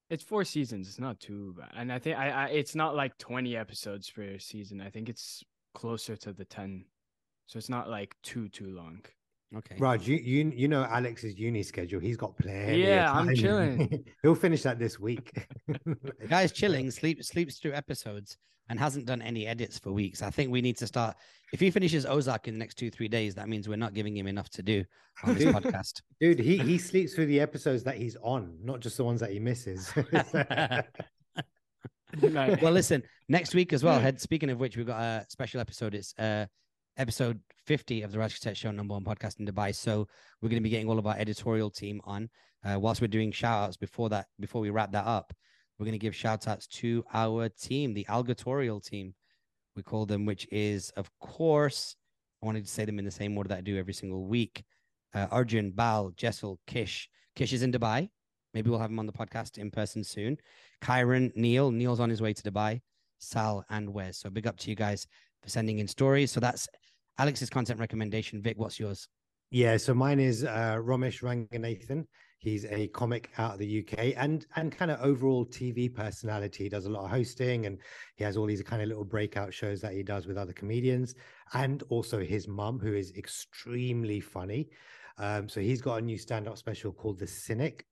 it's 0.09 0.23
four 0.23 0.45
seasons. 0.45 0.87
It's 0.87 0.99
not 0.99 1.19
too 1.19 1.53
bad, 1.57 1.71
and 1.75 1.91
I 1.91 1.99
think 1.99 2.17
I, 2.17 2.29
I 2.29 2.45
it's 2.47 2.73
not 2.73 2.95
like 2.95 3.17
twenty 3.17 3.57
episodes 3.57 4.09
per 4.09 4.39
season. 4.39 4.79
I 4.79 4.89
think 4.89 5.09
it's 5.09 5.43
closer 5.73 6.15
to 6.15 6.31
the 6.31 6.45
ten, 6.45 6.85
so 7.47 7.57
it's 7.57 7.69
not 7.69 7.89
like 7.89 8.15
too 8.23 8.47
too 8.47 8.69
long. 8.69 9.03
Okay. 9.55 9.75
Raj, 9.77 10.07
you 10.07 10.17
you 10.17 10.51
you 10.55 10.67
know 10.67 10.83
Alex's 10.83 11.37
uni 11.37 11.63
schedule. 11.63 11.99
He's 11.99 12.17
got 12.17 12.37
plenty. 12.37 12.81
of 12.83 12.89
Yeah, 12.89 13.11
I'm 13.11 13.33
chilling. 13.35 14.03
He'll 14.21 14.35
finish 14.35 14.63
that 14.63 14.79
this 14.79 14.99
week. 14.99 15.31
The 15.85 16.27
guy's 16.27 16.51
chilling, 16.51 16.89
sleep 16.91 17.23
sleeps 17.23 17.59
through 17.59 17.73
episodes, 17.73 18.37
and 18.69 18.79
hasn't 18.79 19.05
done 19.05 19.21
any 19.21 19.45
edits 19.47 19.77
for 19.77 19.91
weeks. 19.91 20.21
I 20.21 20.29
think 20.29 20.51
we 20.51 20.61
need 20.61 20.77
to 20.77 20.87
start. 20.87 21.15
If 21.53 21.59
he 21.59 21.69
finishes 21.71 22.05
Ozark 22.05 22.47
in 22.47 22.55
the 22.55 22.59
next 22.59 22.75
two 22.75 22.89
three 22.89 23.07
days, 23.07 23.35
that 23.35 23.47
means 23.47 23.69
we're 23.69 23.77
not 23.77 23.93
giving 23.93 24.17
him 24.17 24.27
enough 24.27 24.49
to 24.51 24.63
do 24.63 24.83
on 25.23 25.35
this 25.35 25.43
Dude. 25.43 25.55
podcast. 25.55 26.01
Dude, 26.19 26.39
he 26.39 26.57
he 26.57 26.77
sleeps 26.77 27.13
through 27.13 27.27
the 27.27 27.39
episodes 27.39 27.83
that 27.83 27.97
he's 27.97 28.17
on, 28.21 28.57
not 28.63 28.79
just 28.79 28.97
the 28.97 29.03
ones 29.03 29.19
that 29.19 29.31
he 29.31 29.39
misses. 29.39 29.91
Well, 32.21 32.71
listen, 32.71 33.03
next 33.27 33.53
week 33.53 33.73
as 33.73 33.83
well. 33.83 33.99
Head. 33.99 34.21
Speaking 34.21 34.49
of 34.49 34.59
which, 34.59 34.77
we've 34.77 34.87
got 34.87 35.01
a 35.01 35.25
special 35.29 35.59
episode. 35.59 35.95
It's 35.95 36.17
uh 36.17 36.45
episode 36.97 37.39
50 37.65 38.03
of 38.03 38.11
the 38.11 38.19
Raj 38.19 38.39
Kotecha 38.39 38.55
Show, 38.55 38.71
number 38.71 38.93
one 38.93 39.03
podcast 39.03 39.39
in 39.39 39.45
Dubai. 39.45 39.73
So 39.75 40.07
we're 40.41 40.49
going 40.49 40.61
to 40.61 40.63
be 40.63 40.69
getting 40.69 40.89
all 40.89 40.99
of 40.99 41.07
our 41.07 41.17
editorial 41.17 41.69
team 41.69 42.01
on. 42.05 42.29
Uh, 42.63 42.79
whilst 42.79 43.01
we're 43.01 43.07
doing 43.07 43.31
shout 43.31 43.63
outs 43.63 43.77
before 43.77 44.09
that, 44.09 44.27
before 44.39 44.61
we 44.61 44.69
wrap 44.69 44.91
that 44.91 45.05
up, 45.05 45.33
we're 45.77 45.85
going 45.85 45.93
to 45.93 45.99
give 45.99 46.15
shout 46.15 46.47
outs 46.47 46.67
to 46.67 47.03
our 47.13 47.49
team, 47.49 47.93
the 47.93 48.05
Algatorial 48.09 48.79
team, 48.79 49.13
we 49.75 49.83
call 49.83 50.05
them, 50.05 50.25
which 50.25 50.47
is, 50.51 50.89
of 50.91 51.09
course, 51.19 51.95
I 52.41 52.45
wanted 52.45 52.65
to 52.65 52.71
say 52.71 52.85
them 52.85 52.97
in 52.97 53.05
the 53.05 53.11
same 53.11 53.37
order 53.37 53.49
that 53.49 53.57
I 53.59 53.61
do 53.61 53.77
every 53.77 53.93
single 53.93 54.25
week. 54.25 54.63
Uh, 55.13 55.27
Arjun, 55.31 55.71
Bal, 55.71 56.11
Jessel, 56.15 56.59
Kish. 56.65 57.09
Kish 57.35 57.53
is 57.53 57.61
in 57.61 57.71
Dubai. 57.71 58.09
Maybe 58.53 58.69
we'll 58.69 58.79
have 58.79 58.89
him 58.89 58.99
on 58.99 59.05
the 59.05 59.11
podcast 59.11 59.57
in 59.57 59.69
person 59.69 60.03
soon. 60.03 60.37
Kyron, 60.81 61.35
Neil. 61.35 61.71
Neil's 61.71 61.99
on 61.99 62.09
his 62.09 62.21
way 62.21 62.33
to 62.33 62.51
Dubai. 62.51 62.81
Sal 63.19 63.65
and 63.69 63.93
Wes. 63.93 64.17
So 64.17 64.29
big 64.29 64.47
up 64.47 64.57
to 64.59 64.69
you 64.69 64.75
guys 64.75 65.07
for 65.41 65.49
sending 65.49 65.79
in 65.79 65.87
stories. 65.87 66.31
So 66.31 66.39
that's 66.39 66.67
Alex's 67.17 67.49
content 67.49 67.79
recommendation. 67.79 68.41
Vik, 68.41 68.57
what's 68.57 68.79
yours? 68.79 69.07
Yeah, 69.51 69.77
so 69.77 69.93
mine 69.93 70.19
is 70.19 70.43
uh, 70.43 70.77
Romesh 70.79 71.21
Ranganathan. 71.21 72.05
He's 72.39 72.65
a 72.65 72.87
comic 72.89 73.29
out 73.37 73.53
of 73.53 73.59
the 73.59 73.79
UK 73.79 74.13
and 74.17 74.45
and 74.55 74.71
kind 74.71 74.91
of 74.91 74.99
overall 75.01 75.45
TV 75.45 75.93
personality. 75.93 76.65
He 76.65 76.69
does 76.69 76.85
a 76.85 76.89
lot 76.89 77.05
of 77.05 77.09
hosting 77.09 77.65
and 77.65 77.79
he 78.17 78.23
has 78.23 78.37
all 78.37 78.45
these 78.45 78.61
kind 78.61 78.81
of 78.81 78.87
little 78.87 79.05
breakout 79.05 79.53
shows 79.53 79.81
that 79.81 79.93
he 79.93 80.03
does 80.03 80.27
with 80.27 80.37
other 80.37 80.53
comedians 80.53 81.15
and 81.53 81.83
also 81.89 82.19
his 82.19 82.47
mum, 82.47 82.79
who 82.79 82.93
is 82.93 83.13
extremely 83.17 84.19
funny. 84.19 84.69
Um, 85.17 85.47
so 85.47 85.61
he's 85.61 85.81
got 85.81 85.99
a 85.99 86.01
new 86.01 86.17
stand-up 86.17 86.57
special 86.57 86.91
called 86.91 87.17
The 87.17 87.27
Cynic, 87.27 87.85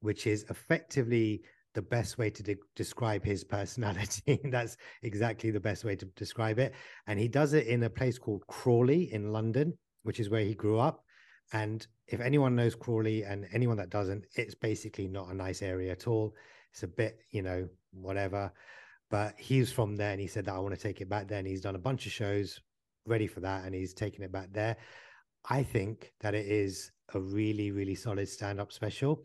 which 0.00 0.26
is 0.26 0.46
effectively 0.48 1.42
the 1.74 1.82
best 1.82 2.18
way 2.18 2.30
to 2.30 2.42
de- 2.42 2.56
describe 2.76 3.24
his 3.24 3.44
personality. 3.44 4.40
That's 4.44 4.76
exactly 5.02 5.50
the 5.50 5.60
best 5.60 5.84
way 5.84 5.96
to 5.96 6.04
describe 6.16 6.58
it. 6.58 6.74
And 7.06 7.18
he 7.18 7.28
does 7.28 7.52
it 7.52 7.66
in 7.66 7.82
a 7.82 7.90
place 7.90 8.18
called 8.18 8.46
Crawley 8.46 9.12
in 9.12 9.32
London, 9.32 9.76
which 10.02 10.20
is 10.20 10.30
where 10.30 10.44
he 10.44 10.54
grew 10.54 10.78
up. 10.78 11.04
And 11.52 11.86
if 12.06 12.20
anyone 12.20 12.56
knows 12.56 12.74
Crawley 12.74 13.24
and 13.24 13.46
anyone 13.52 13.76
that 13.76 13.90
doesn't, 13.90 14.24
it's 14.34 14.54
basically 14.54 15.08
not 15.08 15.28
a 15.28 15.34
nice 15.34 15.62
area 15.62 15.92
at 15.92 16.06
all. 16.06 16.34
It's 16.72 16.82
a 16.82 16.88
bit, 16.88 17.18
you 17.30 17.42
know, 17.42 17.68
whatever. 17.92 18.52
But 19.10 19.34
he's 19.38 19.70
from 19.70 19.96
there 19.96 20.12
and 20.12 20.20
he 20.20 20.26
said 20.26 20.46
that 20.46 20.54
I 20.54 20.58
want 20.58 20.74
to 20.74 20.80
take 20.80 21.00
it 21.00 21.08
back 21.08 21.28
there. 21.28 21.38
And 21.38 21.46
he's 21.46 21.60
done 21.60 21.74
a 21.74 21.80
bunch 21.80 22.06
of 22.06 22.12
shows 22.12 22.60
ready 23.06 23.26
for 23.26 23.40
that 23.40 23.64
and 23.64 23.74
he's 23.74 23.92
taking 23.92 24.24
it 24.24 24.32
back 24.32 24.52
there. 24.52 24.76
I 25.48 25.62
think 25.62 26.12
that 26.20 26.34
it 26.34 26.46
is 26.46 26.92
a 27.14 27.20
really, 27.20 27.70
really 27.72 27.94
solid 27.94 28.28
stand 28.28 28.60
up 28.60 28.72
special. 28.72 29.24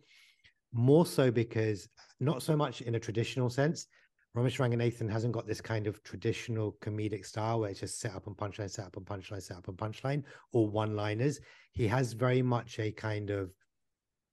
More 0.74 1.06
so 1.06 1.32
because 1.32 1.88
not 2.20 2.44
so 2.44 2.56
much 2.56 2.82
in 2.82 2.96
a 2.96 3.00
traditional 3.00 3.50
sense. 3.50 3.88
Romesh 4.36 4.60
Ranganathan 4.60 5.10
hasn't 5.10 5.34
got 5.34 5.48
this 5.48 5.62
kind 5.62 5.88
of 5.88 6.04
traditional 6.04 6.78
comedic 6.82 7.26
style 7.26 7.60
where 7.60 7.72
it's 7.72 7.80
just 7.80 8.00
set 8.00 8.14
up 8.14 8.28
and 8.28 8.38
punchline, 8.38 8.70
set 8.70 8.86
up 8.86 8.98
and 8.98 9.06
punchline, 9.06 9.42
set 9.42 9.58
up 9.58 9.68
and 9.68 9.78
punchline, 9.78 10.24
or 10.52 10.68
one 10.68 10.96
liners. 10.96 11.40
He 11.72 11.88
has 11.88 12.14
very 12.14 12.44
much 12.44 12.78
a 12.78 12.92
kind 12.92 13.32
of 13.32 13.52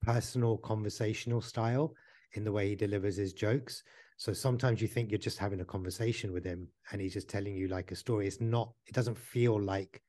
personal 0.03 0.59
conversational 0.59 1.41
style 1.41 1.95
in 2.33 2.45
the 2.45 2.53
way 2.53 2.69
he 2.69 2.77
delivers 2.77 3.17
his 3.17 3.33
jokes. 3.33 3.83
So 4.19 4.33
sometimes 4.33 4.83
you 4.83 4.89
think 4.89 5.11
you're 5.11 5.19
just 5.19 5.39
having 5.39 5.61
a 5.61 5.65
conversation 5.65 6.33
with 6.33 6.45
him 6.45 6.69
and 6.91 7.01
he's 7.01 7.15
just 7.15 7.29
telling 7.29 7.55
you 7.55 7.69
like 7.69 7.91
a 7.91 7.97
story. 7.97 8.27
It's 8.27 8.41
not, 8.41 8.73
it 8.87 8.95
doesn't 8.95 9.19
feel 9.19 9.61
like 9.61 10.03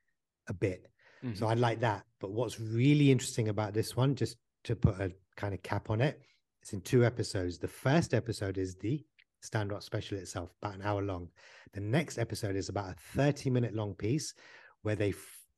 a 0.48 0.54
bit. 0.54 0.88
Mhm. 1.24 1.38
So 1.38 1.48
I 1.48 1.54
like 1.54 1.80
that. 1.80 2.06
But 2.20 2.32
what's 2.32 2.60
really 2.60 3.12
interesting 3.12 3.48
about 3.48 3.74
this 3.74 3.96
one, 3.96 4.16
just 4.16 4.38
to 4.66 4.76
put 4.76 5.00
a 5.00 5.12
kind 5.36 5.54
of 5.54 5.64
cap 5.64 5.90
on 5.90 6.02
it, 6.02 6.22
it's 6.62 6.74
in 6.74 6.82
two 6.82 7.06
episodes. 7.06 7.58
The 7.58 7.68
first 7.68 8.14
episode 8.14 8.58
is 8.58 8.76
the 8.76 9.04
stand 9.42 9.72
up 9.72 9.84
special 9.84 10.18
itself, 10.18 10.52
about 10.62 10.76
an 10.76 10.82
hour 10.82 11.02
long. 11.02 11.30
The 11.74 11.82
next 11.82 12.18
episode 12.18 12.56
is 12.56 12.70
about 12.70 12.90
a 12.90 12.96
30 13.16 13.50
minute 13.50 13.76
long 13.76 13.94
piece 13.94 14.34
where 14.82 14.96
they 14.96 15.14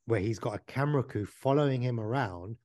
where 0.05 0.19
he's 0.19 0.39
got 0.39 0.55
a 0.55 0.71
camera 0.71 1.03
crew 1.03 1.25
following 1.25 1.81
him 1.81 1.99
around 1.99 2.55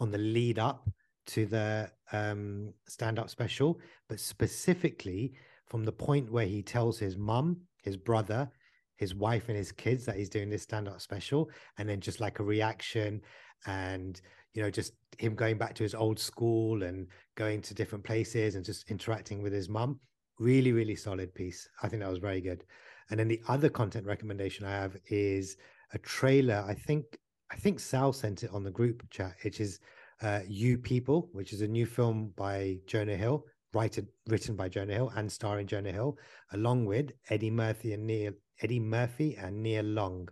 on 0.00 0.10
the 0.10 0.18
lead 0.18 0.58
up 0.58 0.88
to 1.26 1.46
the 1.46 1.90
um, 2.12 2.72
stand 2.88 3.18
up 3.18 3.30
special, 3.30 3.78
but 4.08 4.18
specifically 4.18 5.32
from 5.66 5.84
the 5.84 5.92
point 5.92 6.30
where 6.30 6.46
he 6.46 6.62
tells 6.62 6.98
his 6.98 7.16
mum, 7.16 7.56
his 7.82 7.96
brother, 7.96 8.50
his 8.96 9.14
wife, 9.14 9.48
and 9.48 9.56
his 9.56 9.70
kids 9.70 10.04
that 10.04 10.16
he's 10.16 10.28
doing 10.28 10.50
this 10.50 10.62
stand 10.62 10.88
up 10.88 11.00
special, 11.00 11.48
and 11.78 11.88
then 11.88 12.00
just 12.00 12.20
like 12.20 12.40
a 12.40 12.44
reaction 12.44 13.20
and 13.66 14.20
you 14.54 14.62
know 14.62 14.70
just 14.70 14.92
him 15.18 15.34
going 15.34 15.58
back 15.58 15.74
to 15.74 15.82
his 15.82 15.94
old 15.94 16.18
school 16.18 16.82
and 16.82 17.06
going 17.36 17.60
to 17.62 17.74
different 17.74 18.04
places 18.04 18.54
and 18.54 18.64
just 18.64 18.90
interacting 18.90 19.42
with 19.42 19.52
his 19.52 19.68
mum. 19.68 20.00
Really 20.38 20.72
really 20.72 20.96
solid 20.96 21.34
piece. 21.34 21.68
I 21.82 21.88
think 21.88 22.02
that 22.02 22.10
was 22.10 22.18
very 22.18 22.40
good. 22.40 22.64
And 23.10 23.18
then 23.18 23.28
the 23.28 23.40
other 23.48 23.68
content 23.68 24.06
recommendation 24.06 24.64
i 24.66 24.70
have 24.70 24.96
is 25.08 25.56
a 25.92 25.98
trailer. 25.98 26.64
I 26.66 26.74
think 26.74 27.04
i 27.52 27.56
think 27.56 27.80
sal 27.80 28.12
sent 28.12 28.44
it 28.44 28.50
on 28.52 28.62
the 28.62 28.70
group 28.70 29.02
chat 29.10 29.34
which 29.42 29.60
is 29.60 29.80
uh 30.22 30.40
you 30.46 30.78
people 30.78 31.28
which 31.32 31.52
is 31.52 31.62
a 31.62 31.66
new 31.66 31.84
film 31.84 32.32
by 32.36 32.76
jonah 32.86 33.16
hill 33.16 33.44
written 33.74 34.06
written 34.28 34.54
by 34.54 34.68
jonah 34.68 34.94
hill 34.94 35.12
and 35.16 35.30
starring 35.32 35.66
jonah 35.66 35.90
hill 35.90 36.16
along 36.52 36.84
with 36.84 37.10
eddie 37.28 37.50
murphy 37.50 37.92
and 37.92 38.06
nia 38.06 38.32
eddie 38.62 38.80
murphy 38.80 39.36
and 39.36 39.62
nia 39.62 39.82
long. 39.82 40.28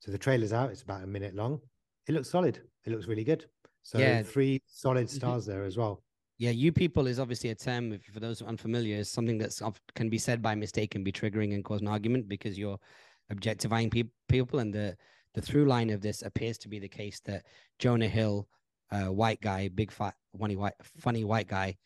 So 0.00 0.10
the 0.10 0.18
trailer's 0.18 0.52
out. 0.52 0.70
It's 0.70 0.82
about 0.82 1.02
a 1.02 1.06
minute 1.06 1.34
long. 1.34 1.60
It 2.06 2.12
looks 2.12 2.30
solid. 2.30 2.60
It 2.84 2.92
looks 2.92 3.06
really 3.06 3.24
good 3.24 3.46
so 3.86 3.98
Yeah. 4.00 4.22
three 4.22 4.60
solid 4.66 5.08
stars 5.08 5.46
there 5.46 5.64
as 5.64 5.76
well 5.76 6.02
Yeah, 6.38 6.50
you 6.50 6.70
people 6.72 7.06
is 7.06 7.18
obviously 7.18 7.50
a 7.50 7.54
term, 7.54 7.92
if, 7.92 8.02
for 8.04 8.20
those 8.20 8.42
unfamiliar, 8.42 8.96
is 8.98 9.08
something 9.10 9.38
that's 9.38 9.62
of- 9.62 9.80
can 9.94 10.10
be 10.10 10.18
said 10.18 10.42
by 10.42 10.54
mistake 10.54 10.94
and 10.94 11.04
be 11.04 11.12
triggering 11.12 11.54
and 11.54 11.64
cause 11.64 11.80
an 11.80 11.88
argument 11.88 12.28
because 12.28 12.58
you're 12.58 12.78
objectifying 13.30 13.88
peop 13.88 14.08
people. 14.28 14.58
And 14.58 14.74
the, 14.74 14.96
the 15.32 15.40
through 15.40 15.64
line 15.64 15.90
of 15.90 16.02
this 16.02 16.20
appears 16.22 16.58
to 16.58 16.68
be 16.68 16.78
the 16.78 16.88
case 17.00 17.20
that 17.20 17.46
Jonah 17.78 18.08
Hill, 18.18 18.48
uh, 18.90 19.06
white 19.22 19.40
guy, 19.40 19.68
big 19.68 19.90
fat, 19.90 20.14
funny 20.38 20.56
white, 20.56 20.74
funny 20.82 21.24
white 21.24 21.48
guy, 21.48 21.78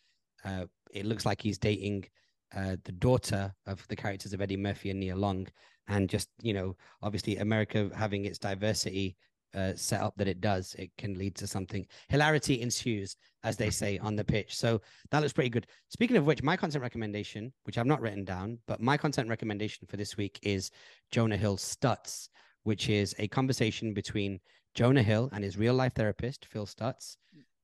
uh, 0.44 0.64
it 0.90 1.06
looks 1.06 1.24
like 1.26 1.40
he's 1.40 1.58
dating 1.58 2.08
uh, 2.56 2.76
the 2.82 2.92
daughter 2.92 3.54
of 3.66 3.86
the 3.86 3.96
characters 4.02 4.32
of 4.32 4.40
Eddie 4.40 4.56
Murphy 4.56 4.90
and 4.90 4.98
Nia 4.98 5.14
Long. 5.14 5.46
And 5.86 6.10
just, 6.10 6.28
you 6.42 6.54
know, 6.54 6.76
obviously 7.02 7.36
America 7.36 7.88
having 7.94 8.24
its 8.24 8.38
diversity 8.38 9.16
uh, 9.54 9.72
set 9.74 10.00
up 10.00 10.14
that 10.16 10.28
it 10.28 10.40
does, 10.40 10.74
it 10.78 10.90
can 10.96 11.14
lead 11.14 11.34
to 11.36 11.46
something. 11.46 11.86
Hilarity 12.08 12.60
ensues, 12.60 13.16
as 13.42 13.56
they 13.56 13.70
say 13.70 13.98
on 13.98 14.16
the 14.16 14.24
pitch. 14.24 14.56
So 14.56 14.80
that 15.10 15.20
looks 15.20 15.32
pretty 15.32 15.50
good. 15.50 15.66
Speaking 15.88 16.16
of 16.16 16.26
which, 16.26 16.42
my 16.42 16.56
content 16.56 16.82
recommendation, 16.82 17.52
which 17.64 17.78
I've 17.78 17.86
not 17.86 18.00
written 18.00 18.24
down, 18.24 18.58
but 18.66 18.80
my 18.80 18.96
content 18.96 19.28
recommendation 19.28 19.86
for 19.88 19.96
this 19.96 20.16
week 20.16 20.38
is 20.42 20.70
Jonah 21.10 21.36
Hill 21.36 21.56
Stutz, 21.56 22.28
which 22.64 22.88
is 22.88 23.14
a 23.18 23.28
conversation 23.28 23.92
between 23.94 24.40
Jonah 24.74 25.02
Hill 25.02 25.28
and 25.32 25.42
his 25.42 25.58
real 25.58 25.74
life 25.74 25.94
therapist, 25.94 26.46
Phil 26.46 26.66
Stutz. 26.66 27.16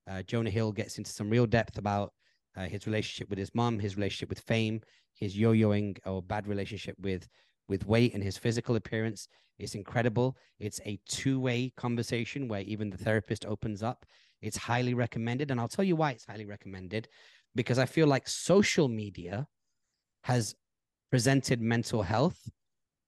Uh, 0.09 0.23
Jonah 0.23 0.49
Hill 0.49 0.71
gets 0.71 0.97
into 0.97 1.11
some 1.11 1.29
real 1.29 1.45
depth 1.45 1.77
about 1.77 2.13
uh, 2.55 2.65
his 2.65 2.87
relationship 2.87 3.29
with 3.29 3.39
his 3.39 3.53
mom, 3.53 3.79
his 3.79 3.95
relationship 3.95 4.29
with 4.29 4.39
fame, 4.39 4.81
his 5.13 5.37
yo-yoing 5.37 5.97
or 6.05 6.21
bad 6.21 6.47
relationship 6.47 6.95
with 6.99 7.27
with 7.67 7.85
weight 7.85 8.13
and 8.13 8.23
his 8.23 8.37
physical 8.37 8.75
appearance. 8.75 9.27
It's 9.59 9.75
incredible. 9.75 10.37
It's 10.59 10.79
a 10.85 10.99
two-way 11.07 11.73
conversation 11.75 12.47
where 12.47 12.61
even 12.61 12.89
the 12.89 12.97
therapist 12.97 13.45
opens 13.45 13.81
up. 13.81 14.05
It's 14.41 14.57
highly 14.57 14.93
recommended, 14.93 15.49
and 15.49 15.59
I'll 15.59 15.67
tell 15.67 15.85
you 15.85 15.95
why 15.95 16.11
it's 16.11 16.25
highly 16.25 16.45
recommended 16.45 17.07
because 17.55 17.79
I 17.79 17.85
feel 17.85 18.07
like 18.07 18.27
social 18.27 18.87
media 18.87 19.47
has 20.21 20.55
presented 21.09 21.59
mental 21.59 22.03
health 22.03 22.49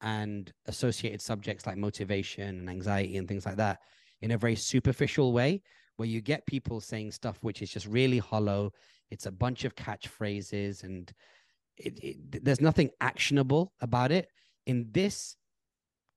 and 0.01 0.51
associated 0.65 1.21
subjects 1.21 1.65
like 1.65 1.77
motivation 1.77 2.59
and 2.59 2.69
anxiety 2.69 3.17
and 3.17 3.27
things 3.27 3.45
like 3.45 3.57
that 3.57 3.79
in 4.21 4.31
a 4.31 4.37
very 4.37 4.55
superficial 4.55 5.33
way 5.33 5.61
where 5.97 6.07
you 6.07 6.21
get 6.21 6.45
people 6.45 6.79
saying 6.79 7.11
stuff 7.11 7.37
which 7.41 7.61
is 7.61 7.69
just 7.69 7.85
really 7.85 8.17
hollow 8.17 8.71
it's 9.11 9.25
a 9.25 9.31
bunch 9.31 9.65
of 9.65 9.75
catchphrases 9.75 10.83
and 10.83 11.13
it, 11.77 11.99
it, 12.01 12.43
there's 12.45 12.61
nothing 12.61 12.89
actionable 13.01 13.73
about 13.81 14.11
it 14.11 14.29
in 14.69 14.87
this 14.91 15.35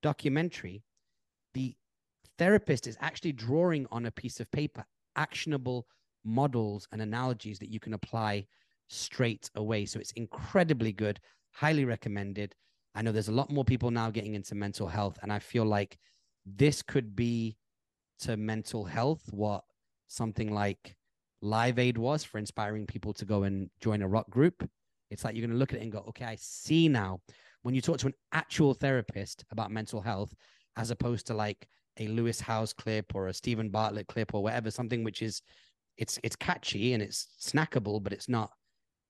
documentary 0.03 0.83
the 1.55 1.75
therapist 2.37 2.85
is 2.85 2.97
actually 3.01 3.31
drawing 3.31 3.87
on 3.91 4.05
a 4.05 4.11
piece 4.11 4.39
of 4.39 4.51
paper 4.51 4.85
actionable 5.15 5.87
models 6.23 6.87
and 6.91 7.01
analogies 7.01 7.57
that 7.57 7.71
you 7.71 7.79
can 7.79 7.93
apply 7.95 8.45
straight 8.89 9.49
away 9.55 9.85
so 9.85 9.99
it's 9.99 10.11
incredibly 10.11 10.93
good 10.93 11.19
highly 11.51 11.83
recommended 11.83 12.53
i 12.93 13.01
know 13.01 13.11
there's 13.11 13.27
a 13.27 13.39
lot 13.41 13.49
more 13.49 13.65
people 13.65 13.89
now 13.89 14.11
getting 14.11 14.35
into 14.35 14.53
mental 14.53 14.87
health 14.87 15.17
and 15.23 15.33
i 15.33 15.39
feel 15.39 15.65
like 15.65 15.97
this 16.45 16.83
could 16.83 17.15
be 17.15 17.57
to 18.19 18.37
mental 18.37 18.85
health 18.85 19.23
what 19.31 19.63
something 20.07 20.53
like 20.53 20.95
Live 21.41 21.77
Aid 21.77 21.97
was 21.97 22.23
for 22.23 22.37
inspiring 22.37 22.85
people 22.85 23.13
to 23.15 23.25
go 23.25 23.43
and 23.43 23.69
join 23.81 24.01
a 24.01 24.07
rock 24.07 24.29
group. 24.29 24.69
It's 25.11 25.25
like 25.25 25.35
you're 25.35 25.45
going 25.45 25.51
to 25.51 25.57
look 25.57 25.73
at 25.73 25.79
it 25.79 25.83
and 25.83 25.91
go, 25.91 26.05
okay, 26.09 26.23
I 26.23 26.37
see 26.39 26.87
now. 26.87 27.19
When 27.63 27.73
you 27.73 27.81
talk 27.81 27.97
to 27.99 28.07
an 28.07 28.13
actual 28.31 28.73
therapist 28.73 29.43
about 29.51 29.71
mental 29.71 30.01
health, 30.01 30.33
as 30.77 30.91
opposed 30.91 31.27
to 31.27 31.33
like 31.33 31.67
a 31.97 32.07
Lewis 32.07 32.39
Howes 32.39 32.73
clip 32.73 33.15
or 33.15 33.27
a 33.27 33.33
Steven 33.33 33.69
Bartlett 33.69 34.07
clip 34.07 34.33
or 34.33 34.43
whatever, 34.43 34.69
something 34.71 35.03
which 35.03 35.21
is 35.21 35.41
it's 35.97 36.19
it's 36.23 36.35
catchy 36.35 36.93
and 36.93 37.01
it's 37.01 37.27
snackable, 37.41 38.01
but 38.03 38.13
it's 38.13 38.29
not 38.29 38.51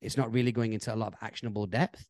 it's 0.01 0.17
not 0.17 0.31
really 0.31 0.51
going 0.51 0.73
into 0.73 0.93
a 0.93 0.97
lot 0.97 1.13
of 1.13 1.19
actionable 1.21 1.65
depth. 1.65 2.05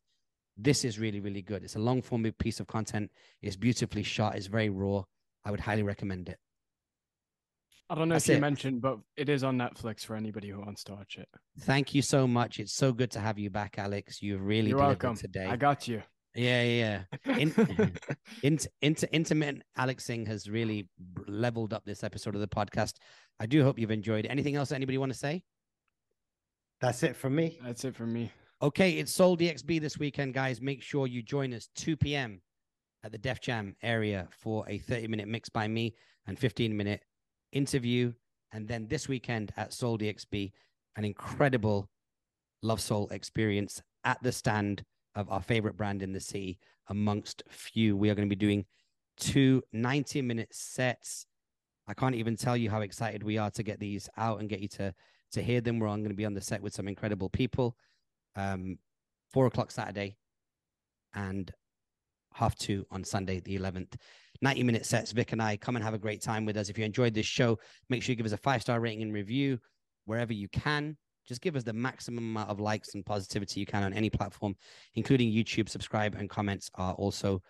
This 0.56 0.84
is 0.84 0.98
really, 0.98 1.20
really 1.20 1.42
good. 1.42 1.64
It's 1.64 1.76
a 1.76 1.80
long 1.80 2.02
form 2.02 2.30
piece 2.38 2.60
of 2.60 2.66
content. 2.66 3.10
It's 3.42 3.56
beautifully 3.56 4.02
shot. 4.02 4.36
It's 4.36 4.46
very 4.46 4.68
raw. 4.68 5.02
I 5.44 5.50
would 5.50 5.60
highly 5.60 5.82
recommend 5.82 6.28
it. 6.28 6.38
I 7.90 7.94
don't 7.94 8.08
know 8.08 8.14
That's 8.14 8.26
if 8.28 8.32
you 8.32 8.36
it. 8.38 8.40
mentioned, 8.40 8.80
but 8.80 8.98
it 9.16 9.28
is 9.28 9.44
on 9.44 9.58
Netflix 9.58 10.04
for 10.04 10.16
anybody 10.16 10.48
who 10.48 10.60
wants 10.60 10.84
to 10.84 10.92
watch 10.94 11.18
it. 11.18 11.28
Thank 11.60 11.94
you 11.94 12.02
so 12.02 12.26
much. 12.26 12.58
It's 12.58 12.72
so 12.72 12.92
good 12.92 13.10
to 13.12 13.20
have 13.20 13.38
you 13.38 13.50
back, 13.50 13.78
Alex. 13.78 14.22
You've 14.22 14.42
really 14.42 14.70
You're 14.70 14.78
welcome. 14.78 15.16
today. 15.16 15.44
I 15.46 15.56
got 15.56 15.86
you. 15.86 16.02
Yeah, 16.34 16.62
yeah, 16.62 17.02
yeah. 17.26 17.36
In- 17.36 17.96
Int, 18.42 18.66
int, 18.82 19.02
intermittent 19.04 19.62
Alex 19.76 20.04
Singh 20.04 20.26
has 20.26 20.50
really 20.50 20.88
leveled 21.26 21.72
up 21.72 21.84
this 21.84 22.02
episode 22.02 22.34
of 22.34 22.40
the 22.40 22.48
podcast. 22.48 22.94
I 23.38 23.46
do 23.46 23.62
hope 23.62 23.78
you've 23.78 23.90
enjoyed. 23.90 24.26
Anything 24.26 24.56
else 24.56 24.72
anybody 24.72 24.98
want 24.98 25.12
to 25.12 25.18
say? 25.18 25.44
That's 26.80 27.02
it 27.02 27.16
from 27.16 27.36
me. 27.36 27.58
That's 27.62 27.84
it 27.84 27.94
for 27.94 28.06
me. 28.06 28.32
Okay, 28.62 28.92
it's 28.92 29.12
Sole 29.12 29.36
DXB 29.36 29.80
this 29.80 29.98
weekend, 29.98 30.34
guys. 30.34 30.60
Make 30.60 30.82
sure 30.82 31.06
you 31.06 31.22
join 31.22 31.52
us 31.54 31.68
2 31.76 31.96
p.m. 31.96 32.40
at 33.04 33.12
the 33.12 33.18
Def 33.18 33.40
Jam 33.40 33.76
area 33.82 34.28
for 34.30 34.64
a 34.68 34.78
30 34.78 35.08
minute 35.08 35.28
mix 35.28 35.48
by 35.48 35.68
me 35.68 35.94
and 36.26 36.38
15 36.38 36.76
minute 36.76 37.02
interview. 37.52 38.12
And 38.52 38.66
then 38.68 38.88
this 38.88 39.08
weekend 39.08 39.52
at 39.56 39.72
Sole 39.72 39.98
DXB, 39.98 40.52
an 40.96 41.04
incredible 41.04 41.88
Lovesoul 42.64 43.10
experience 43.12 43.82
at 44.04 44.22
the 44.22 44.32
stand 44.32 44.84
of 45.14 45.30
our 45.30 45.42
favorite 45.42 45.76
brand 45.76 46.02
in 46.02 46.12
the 46.12 46.20
city, 46.20 46.58
amongst 46.88 47.42
few. 47.48 47.96
We 47.96 48.10
are 48.10 48.14
going 48.14 48.28
to 48.28 48.34
be 48.34 48.38
doing 48.38 48.64
two 49.16 49.62
90 49.72 50.22
minute 50.22 50.54
sets. 50.54 51.26
I 51.86 51.94
can't 51.94 52.14
even 52.14 52.36
tell 52.36 52.56
you 52.56 52.70
how 52.70 52.80
excited 52.80 53.22
we 53.22 53.38
are 53.38 53.50
to 53.52 53.62
get 53.62 53.78
these 53.78 54.08
out 54.16 54.40
and 54.40 54.48
get 54.48 54.60
you 54.60 54.68
to 54.68 54.94
to 55.32 55.42
hear 55.42 55.60
them. 55.60 55.78
We're 55.78 55.88
on 55.88 56.00
going 56.00 56.10
to 56.10 56.16
be 56.16 56.24
on 56.24 56.34
the 56.34 56.40
set 56.40 56.62
with 56.62 56.74
some 56.74 56.88
incredible 56.88 57.28
people. 57.28 57.76
Um, 58.36 58.78
four 59.32 59.46
o'clock 59.46 59.70
Saturday 59.70 60.16
and 61.14 61.52
half 62.32 62.56
two 62.56 62.86
on 62.90 63.04
Sunday, 63.04 63.40
the 63.40 63.58
11th. 63.58 63.94
90 64.42 64.62
minute 64.64 64.86
sets. 64.86 65.12
Vik 65.12 65.32
and 65.32 65.42
I 65.42 65.56
come 65.56 65.76
and 65.76 65.84
have 65.84 65.94
a 65.94 65.98
great 65.98 66.20
time 66.20 66.44
with 66.44 66.56
us. 66.56 66.68
If 66.68 66.78
you 66.78 66.84
enjoyed 66.84 67.14
this 67.14 67.26
show, 67.26 67.58
make 67.88 68.02
sure 68.02 68.12
you 68.12 68.16
give 68.16 68.26
us 68.26 68.32
a 68.32 68.36
five 68.36 68.62
star 68.62 68.80
rating 68.80 69.02
and 69.02 69.12
review 69.12 69.58
wherever 70.06 70.32
you 70.32 70.48
can. 70.48 70.96
Just 71.26 71.40
give 71.40 71.56
us 71.56 71.62
the 71.62 71.72
maximum 71.72 72.24
amount 72.24 72.50
of 72.50 72.60
likes 72.60 72.94
and 72.94 73.04
positivity 73.04 73.60
you 73.60 73.66
can 73.66 73.82
on 73.82 73.92
any 73.92 74.10
platform, 74.10 74.54
including 74.94 75.30
YouTube. 75.30 75.68
Subscribe 75.68 76.14
and 76.14 76.28
comments 76.28 76.70
are 76.74 76.94
also, 76.94 77.42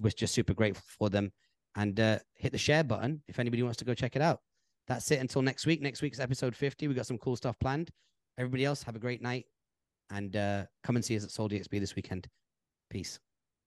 we're 0.00 0.10
just 0.10 0.34
super 0.34 0.54
grateful 0.54 0.84
for 0.86 1.10
them. 1.10 1.32
And 1.76 1.98
uh, 1.98 2.18
hit 2.36 2.52
the 2.52 2.58
share 2.58 2.84
button 2.84 3.22
if 3.26 3.38
anybody 3.38 3.62
wants 3.62 3.78
to 3.78 3.84
go 3.84 3.94
check 3.94 4.16
it 4.16 4.22
out. 4.22 4.40
That's 4.86 5.10
it 5.10 5.20
until 5.20 5.42
next 5.42 5.66
week. 5.66 5.82
Next 5.82 6.02
week's 6.02 6.20
episode 6.20 6.54
50. 6.54 6.88
We 6.88 6.94
got 6.94 7.06
some 7.06 7.18
cool 7.18 7.36
stuff 7.36 7.58
planned. 7.58 7.90
Everybody 8.38 8.64
else, 8.64 8.82
have 8.82 8.96
a 8.96 9.00
great 9.00 9.22
night 9.22 9.46
and 10.10 10.36
uh, 10.36 10.64
come 10.82 10.96
and 10.96 11.04
see 11.04 11.16
us 11.16 11.24
at 11.24 11.30
Sole 11.30 11.48
DXB 11.48 11.80
this 11.80 11.96
weekend. 11.96 12.28
Peace. 12.90 13.18